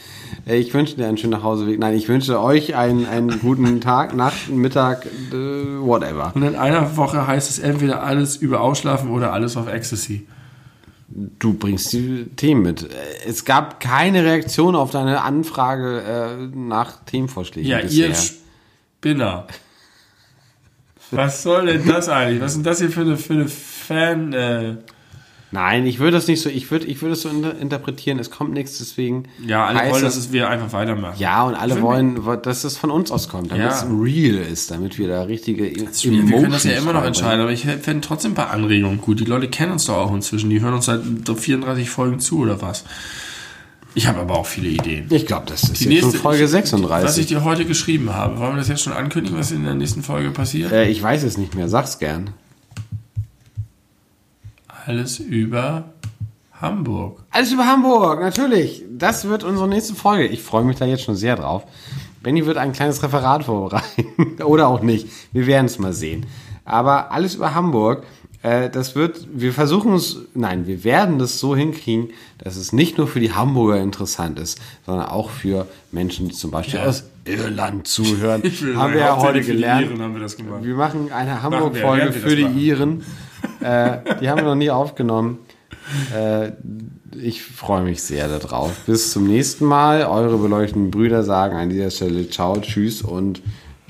Ich 0.44 0.74
wünsche 0.74 0.96
dir 0.96 1.06
einen 1.06 1.16
schönen 1.16 1.32
Nachhauseweg. 1.32 1.78
Nein, 1.78 1.94
ich 1.94 2.06
wünsche 2.06 2.38
euch 2.38 2.74
einen, 2.74 3.06
einen 3.06 3.40
guten 3.40 3.80
Tag, 3.80 4.14
Nacht, 4.14 4.50
Mittag, 4.50 5.06
äh, 5.06 5.32
whatever. 5.32 6.32
Und 6.34 6.42
in 6.42 6.56
einer 6.56 6.94
Woche 6.98 7.26
heißt 7.26 7.48
es 7.48 7.60
entweder 7.60 8.02
alles 8.02 8.36
über 8.36 8.60
Ausschlafen 8.60 9.08
oder 9.08 9.32
alles 9.32 9.56
auf 9.56 9.72
Ecstasy. 9.72 10.26
Du 11.08 11.54
bringst 11.54 11.94
die 11.94 12.26
Themen 12.36 12.60
mit. 12.60 12.90
Es 13.26 13.46
gab 13.46 13.80
keine 13.80 14.22
Reaktion 14.22 14.76
auf 14.76 14.90
deine 14.90 15.22
Anfrage 15.22 16.02
äh, 16.02 16.46
nach 16.54 17.04
Themenvorschlägen. 17.06 17.70
Ja, 17.70 17.78
bisher. 17.78 18.08
ihr 18.08 18.14
Spinner. 19.02 19.48
Was 21.10 21.42
soll 21.42 21.66
denn 21.66 21.84
das 21.84 22.08
eigentlich? 22.08 22.40
Was 22.40 22.52
ist 22.52 22.58
denn 22.58 22.62
das 22.62 22.78
hier 22.78 22.90
für 22.90 23.00
eine, 23.00 23.16
für 23.16 23.32
eine 23.32 23.48
Fan? 23.48 24.32
Äh 24.32 24.76
Nein, 25.50 25.86
ich 25.86 25.98
würde 25.98 26.12
das 26.12 26.28
nicht 26.28 26.40
so, 26.40 26.48
ich 26.48 26.70
würde, 26.70 26.86
ich 26.86 27.02
würde 27.02 27.14
es 27.14 27.22
so 27.22 27.28
interpretieren, 27.28 28.20
es 28.20 28.30
kommt 28.30 28.54
nichts, 28.54 28.78
deswegen. 28.78 29.24
Ja, 29.44 29.66
alle 29.66 29.90
wollen, 29.90 30.04
dass 30.04 30.16
es 30.16 30.30
wir 30.32 30.48
einfach 30.48 30.72
weitermachen. 30.72 31.16
Ja, 31.18 31.42
und 31.42 31.56
alle 31.56 31.82
wollen, 31.82 32.20
dass 32.42 32.62
es 32.62 32.78
von 32.78 32.92
uns 32.92 33.10
auskommt, 33.10 33.50
damit 33.50 33.66
ja. 33.66 33.72
es 33.72 33.84
real 33.84 34.36
ist, 34.36 34.70
damit 34.70 34.96
wir 34.96 35.08
da 35.08 35.24
richtige 35.24 35.70
das 35.84 36.04
Wir 36.04 36.24
können 36.24 36.52
das 36.52 36.62
ja 36.62 36.78
immer 36.78 36.92
noch 36.92 37.04
entscheiden, 37.04 37.40
aber 37.40 37.50
ich 37.50 37.64
fände 37.64 38.00
trotzdem 38.00 38.32
ein 38.32 38.36
paar 38.36 38.50
Anregungen 38.50 39.00
gut. 39.00 39.18
Die 39.18 39.24
Leute 39.24 39.48
kennen 39.48 39.72
uns 39.72 39.86
doch 39.86 39.96
auch 39.96 40.14
inzwischen, 40.14 40.48
die 40.48 40.60
hören 40.60 40.74
uns 40.74 40.86
seit 40.86 41.02
34 41.02 41.90
Folgen 41.90 42.20
zu 42.20 42.38
oder 42.38 42.62
was. 42.62 42.84
Ich 43.94 44.06
habe 44.06 44.20
aber 44.20 44.38
auch 44.38 44.46
viele 44.46 44.68
Ideen. 44.68 45.06
Ich 45.10 45.26
glaube, 45.26 45.46
das 45.46 45.64
ist 45.64 45.80
die 45.80 45.84
jetzt 45.84 45.88
nächste, 45.88 46.12
schon 46.12 46.20
Folge 46.20 46.48
36. 46.48 47.08
Was 47.08 47.18
ich 47.18 47.26
dir 47.26 47.44
heute 47.44 47.64
geschrieben 47.64 48.14
habe. 48.14 48.38
Wollen 48.38 48.52
wir 48.52 48.58
das 48.58 48.68
jetzt 48.68 48.82
schon 48.82 48.92
ankündigen, 48.92 49.38
was 49.38 49.50
in 49.50 49.64
der 49.64 49.74
nächsten 49.74 50.02
Folge 50.02 50.30
passiert? 50.30 50.72
Äh, 50.72 50.88
ich 50.88 51.02
weiß 51.02 51.22
es 51.24 51.36
nicht 51.36 51.54
mehr. 51.54 51.68
Sag's 51.68 51.98
gern. 51.98 52.30
Alles 54.86 55.18
über 55.18 55.84
Hamburg. 56.60 57.22
Alles 57.30 57.52
über 57.52 57.66
Hamburg, 57.66 58.20
natürlich. 58.20 58.84
Das 58.90 59.26
wird 59.26 59.44
unsere 59.44 59.68
nächste 59.68 59.94
Folge. 59.94 60.26
Ich 60.26 60.42
freue 60.42 60.64
mich 60.64 60.76
da 60.76 60.86
jetzt 60.86 61.02
schon 61.02 61.16
sehr 61.16 61.36
drauf. 61.36 61.64
Benny 62.22 62.46
wird 62.46 62.56
ein 62.56 62.72
kleines 62.72 63.02
Referat 63.02 63.44
vorbereiten. 63.44 64.40
Oder 64.44 64.68
auch 64.68 64.80
nicht. 64.80 65.08
Wir 65.32 65.46
werden 65.46 65.66
es 65.66 65.78
mal 65.78 65.92
sehen. 65.92 66.26
Aber 66.64 67.10
alles 67.10 67.34
über 67.34 67.54
Hamburg. 67.54 68.04
Äh, 68.42 68.70
das 68.70 68.94
wird, 68.94 69.26
wir 69.32 69.52
versuchen 69.52 69.94
es, 69.94 70.18
nein, 70.34 70.66
wir 70.66 70.84
werden 70.84 71.18
das 71.18 71.38
so 71.38 71.54
hinkriegen, 71.54 72.10
dass 72.38 72.56
es 72.56 72.72
nicht 72.72 72.98
nur 72.98 73.06
für 73.06 73.20
die 73.20 73.32
Hamburger 73.32 73.80
interessant 73.80 74.38
ist, 74.38 74.60
sondern 74.84 75.06
auch 75.06 75.30
für 75.30 75.66
Menschen, 75.92 76.28
die 76.28 76.34
zum 76.34 76.50
Beispiel 76.50 76.80
ja. 76.80 76.86
aus 76.86 77.04
Irland 77.24 77.86
zuhören. 77.86 78.42
haben 78.74 78.94
wir 78.94 79.00
ja 79.00 79.16
heute 79.16 79.42
gelernt. 79.42 79.90
Wir, 79.90 80.64
wir, 80.64 80.74
machen 80.74 81.12
eine 81.12 81.42
Hamburg-Folge 81.42 82.12
für 82.12 82.34
die 82.34 82.44
Iren. 82.44 83.04
äh, 83.60 83.98
die 84.20 84.28
haben 84.28 84.38
wir 84.38 84.44
noch 84.44 84.54
nie 84.56 84.70
aufgenommen. 84.70 85.38
Äh, 86.14 86.52
ich 87.20 87.42
freue 87.42 87.82
mich 87.82 88.02
sehr 88.02 88.26
darauf. 88.26 88.72
Bis 88.86 89.12
zum 89.12 89.26
nächsten 89.26 89.66
Mal. 89.66 90.06
Eure 90.06 90.38
beleuchteten 90.38 90.90
Brüder 90.90 91.22
sagen 91.22 91.56
an 91.56 91.68
dieser 91.68 91.90
Stelle 91.90 92.28
Ciao, 92.28 92.58
Tschüss 92.60 93.02
und 93.02 93.42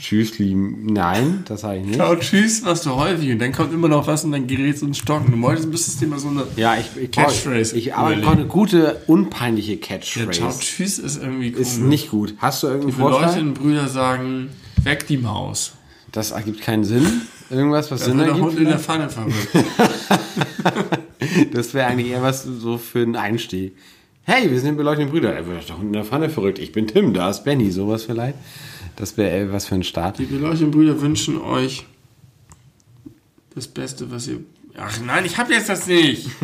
Tschüss, 0.02 0.40
lieben. 0.40 0.86
Nein, 0.86 1.44
das 1.46 1.60
sage 1.60 1.78
ich 1.78 1.86
nicht. 1.86 1.94
Ciao, 1.94 2.16
tschüss, 2.16 2.62
machst 2.62 2.84
du 2.86 2.90
häufig. 2.90 3.30
Und 3.30 3.38
dann 3.38 3.52
kommt 3.52 3.72
immer 3.72 3.86
noch 3.86 4.08
was 4.08 4.24
und 4.24 4.32
dann 4.32 4.48
gerät 4.48 4.76
so 4.76 4.84
ein 4.84 4.94
Stocken. 4.94 5.30
Du 5.30 5.40
wolltest 5.40 5.68
müsstest 5.68 6.00
dir 6.00 6.08
mal 6.08 6.18
so 6.18 6.28
eine 6.28 6.42
ja, 6.56 6.76
ich, 6.76 6.86
ich 7.00 7.12
Catchphrase. 7.12 7.76
Ich 7.76 7.94
aber 7.94 8.08
eine 8.08 8.46
gute, 8.46 9.00
unpeinliche 9.06 9.76
Catchphrase. 9.76 10.40
Ja, 10.40 10.50
tschüss 10.50 10.98
ist 10.98 11.22
irgendwie 11.22 11.52
komisch. 11.52 11.68
Ist 11.68 11.82
nicht 11.82 12.10
gut. 12.10 12.34
Hast 12.38 12.64
du 12.64 12.66
irgendwie 12.66 12.90
Die 12.90 13.00
beleuchteten 13.00 13.54
Brüder 13.54 13.86
sagen, 13.86 14.48
weg 14.82 15.06
die 15.06 15.18
Maus. 15.18 15.74
Das 16.10 16.32
ergibt 16.32 16.62
keinen 16.62 16.82
Sinn. 16.82 17.06
Irgendwas, 17.48 17.92
was 17.92 18.00
das 18.00 18.08
Sinn 18.08 18.18
ergibt. 18.18 18.40
Hund 18.40 18.58
in 18.58 18.64
der 18.64 18.80
Pfanne 18.80 19.08
verrückt. 19.08 19.50
das 21.52 21.74
wäre 21.74 21.86
eigentlich 21.86 22.10
eher 22.10 22.22
was 22.22 22.42
so 22.42 22.76
für 22.76 23.02
einen 23.02 23.14
Einstieg. 23.14 23.76
Hey, 24.24 24.50
wir 24.50 24.58
sind 24.58 24.76
beleuchtete 24.76 25.10
Brüder. 25.10 25.32
Er 25.32 25.46
wird 25.46 25.70
doch 25.70 25.80
in 25.80 25.92
der 25.92 26.04
Pfanne 26.04 26.28
verrückt. 26.28 26.58
Ich 26.58 26.72
bin 26.72 26.88
Tim, 26.88 27.14
da 27.14 27.30
ist 27.30 27.44
Benny. 27.44 27.70
Sowas 27.70 28.02
vielleicht. 28.02 28.34
Das 28.96 29.16
wäre 29.16 29.52
was 29.52 29.66
für 29.66 29.74
ein 29.74 29.82
Start. 29.82 30.18
Die 30.18 30.26
beleuchteten 30.26 30.70
Brüder 30.70 31.00
wünschen 31.00 31.40
euch 31.40 31.86
das 33.54 33.66
Beste, 33.66 34.10
was 34.10 34.28
ihr. 34.28 34.40
Ach 34.76 35.00
nein, 35.04 35.24
ich 35.24 35.36
habe 35.36 35.52
jetzt 35.52 35.68
das 35.68 35.86
nicht. 35.86 36.28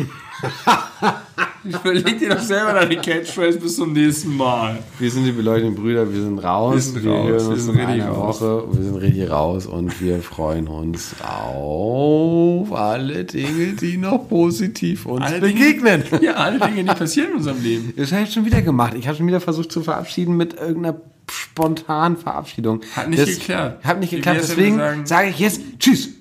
Überleg 1.63 2.19
dir 2.19 2.29
doch 2.29 2.39
selber 2.39 2.73
deine 2.73 2.95
Catchphrase 2.95 3.59
bis 3.59 3.75
zum 3.75 3.91
nächsten 3.91 4.35
Mal. 4.37 4.79
Wir 4.97 5.11
sind 5.11 5.25
die 5.25 5.31
beleuchteten 5.31 5.75
Brüder, 5.75 6.11
wir 6.11 6.21
sind 6.21 6.39
raus. 6.39 6.75
Wir, 6.75 6.81
sind 6.81 7.03
wir 7.03 7.11
raus. 7.11 7.27
hören 7.27 7.47
uns 7.47 7.67
in 7.67 7.79
einer 7.79 8.07
raus. 8.07 8.41
Woche. 8.41 8.63
Wir 8.71 8.83
sind 8.83 8.95
richtig 8.95 9.29
raus 9.29 9.65
und 9.65 10.01
wir 10.01 10.21
freuen 10.21 10.67
uns 10.67 11.15
auf 11.21 12.71
alle 12.71 13.25
Dinge, 13.25 13.73
die 13.73 13.97
noch 13.97 14.29
positiv 14.29 15.05
uns 15.05 15.25
alle 15.25 15.41
begegnen. 15.41 16.03
Dinge, 16.09 16.23
ja, 16.23 16.33
alle 16.35 16.59
Dinge, 16.59 16.83
die 16.85 16.95
passieren 16.95 17.31
in 17.31 17.37
unserem 17.37 17.61
Leben. 17.61 17.93
Das 17.97 18.11
habe 18.13 18.23
ich 18.23 18.31
schon 18.31 18.45
wieder 18.45 18.61
gemacht. 18.61 18.93
Ich 18.97 19.07
habe 19.07 19.17
schon 19.17 19.27
wieder 19.27 19.41
versucht 19.41 19.71
zu 19.71 19.81
verabschieden 19.81 20.37
mit 20.37 20.53
irgendeiner 20.53 21.01
spontanen 21.31 22.17
Verabschiedung. 22.17 22.81
Hat 22.95 23.09
nicht 23.09 23.21
das 23.21 23.29
geklappt. 23.29 23.85
Hat 23.85 23.99
nicht 23.99 24.11
geklappt, 24.11 24.39
deswegen 24.41 25.05
sage 25.05 25.29
ich 25.29 25.39
jetzt 25.39 25.61
Tschüss. 25.79 26.18